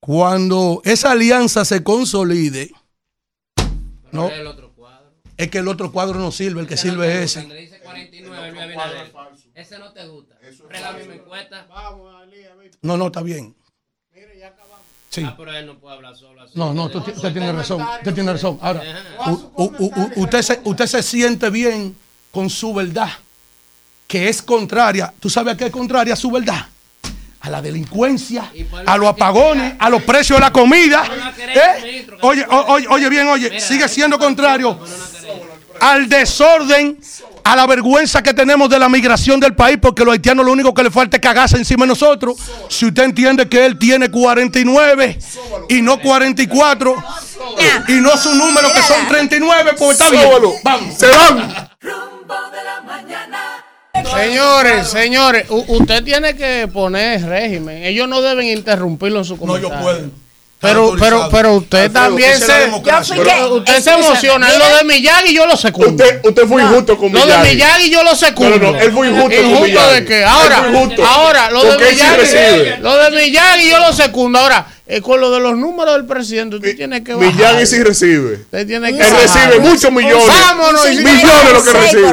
[0.00, 2.70] Cuando esa alianza se consolide,
[4.12, 4.30] no,
[5.36, 7.54] es que el otro cuadro no sirve, el que sirve es ese.
[7.54, 9.12] dice 49, Luis Abinader.
[9.54, 10.38] Ese no te gusta.
[10.40, 11.66] Pero la misma encuesta.
[12.80, 13.54] No, no, está bien.
[15.16, 15.24] Sí.
[15.26, 16.52] Ah, pero él no puede hablar solo así.
[16.54, 17.80] No, no, usted, usted tiene razón.
[17.98, 18.58] Usted tiene razón.
[18.60, 18.82] Ahora,
[19.28, 19.30] u-
[19.64, 21.96] u- u- u- usted, se, usted se siente bien
[22.30, 23.08] con su verdad,
[24.06, 25.12] que es contraria.
[25.18, 26.66] ¿Tú sabes a qué es contraria su verdad?
[27.40, 28.52] A la delincuencia,
[28.86, 31.04] a los apagones, a los precios de la comida.
[31.38, 32.06] ¿Eh?
[32.20, 34.78] Oye, oye, oye bien, oye, sigue siendo contrario
[35.80, 36.98] al desorden,
[37.46, 40.74] a la vergüenza que tenemos de la migración del país, porque los haitianos lo único
[40.74, 42.36] que le falta es cagarse encima de nosotros.
[42.68, 45.18] Si usted entiende que él tiene 49
[45.68, 46.96] y no 44,
[47.86, 50.28] y no su número que son 39, pues está bien.
[50.64, 50.94] Vamos.
[50.98, 51.70] Se van.
[54.12, 57.84] Señores, señores, usted tiene que poner régimen.
[57.84, 59.68] Ellos no deben interrumpirlo en su comentario.
[59.68, 60.25] ellos pueden.
[60.66, 62.70] Pero, pero, pero usted Alfredo, también se.
[63.50, 64.48] usted se emociona.
[64.58, 65.90] Lo de Miyagi yo lo secundo.
[66.04, 67.54] Usted, usted fue injusto con Lo de Miyagi.
[67.56, 68.58] Miyagi yo lo secundo.
[68.58, 69.94] No, no, él fue injusto con ¿Injusto Miyagi.
[69.94, 70.18] de qué?
[70.18, 70.64] Él Ahora,
[71.08, 72.80] ahora, lo de Miyagi.
[72.82, 74.38] Lo de Miyagi yo lo secundo.
[74.38, 77.32] Ahora, eh, con lo de los números del presidente, usted tiene que bajar.
[77.34, 78.34] Miyagi sí recibe.
[78.34, 79.20] Usted tiene que Él bajar.
[79.50, 80.26] recibe muchos millones.
[80.26, 80.90] Vámonos.
[80.90, 82.12] y- Millones lo que recibe.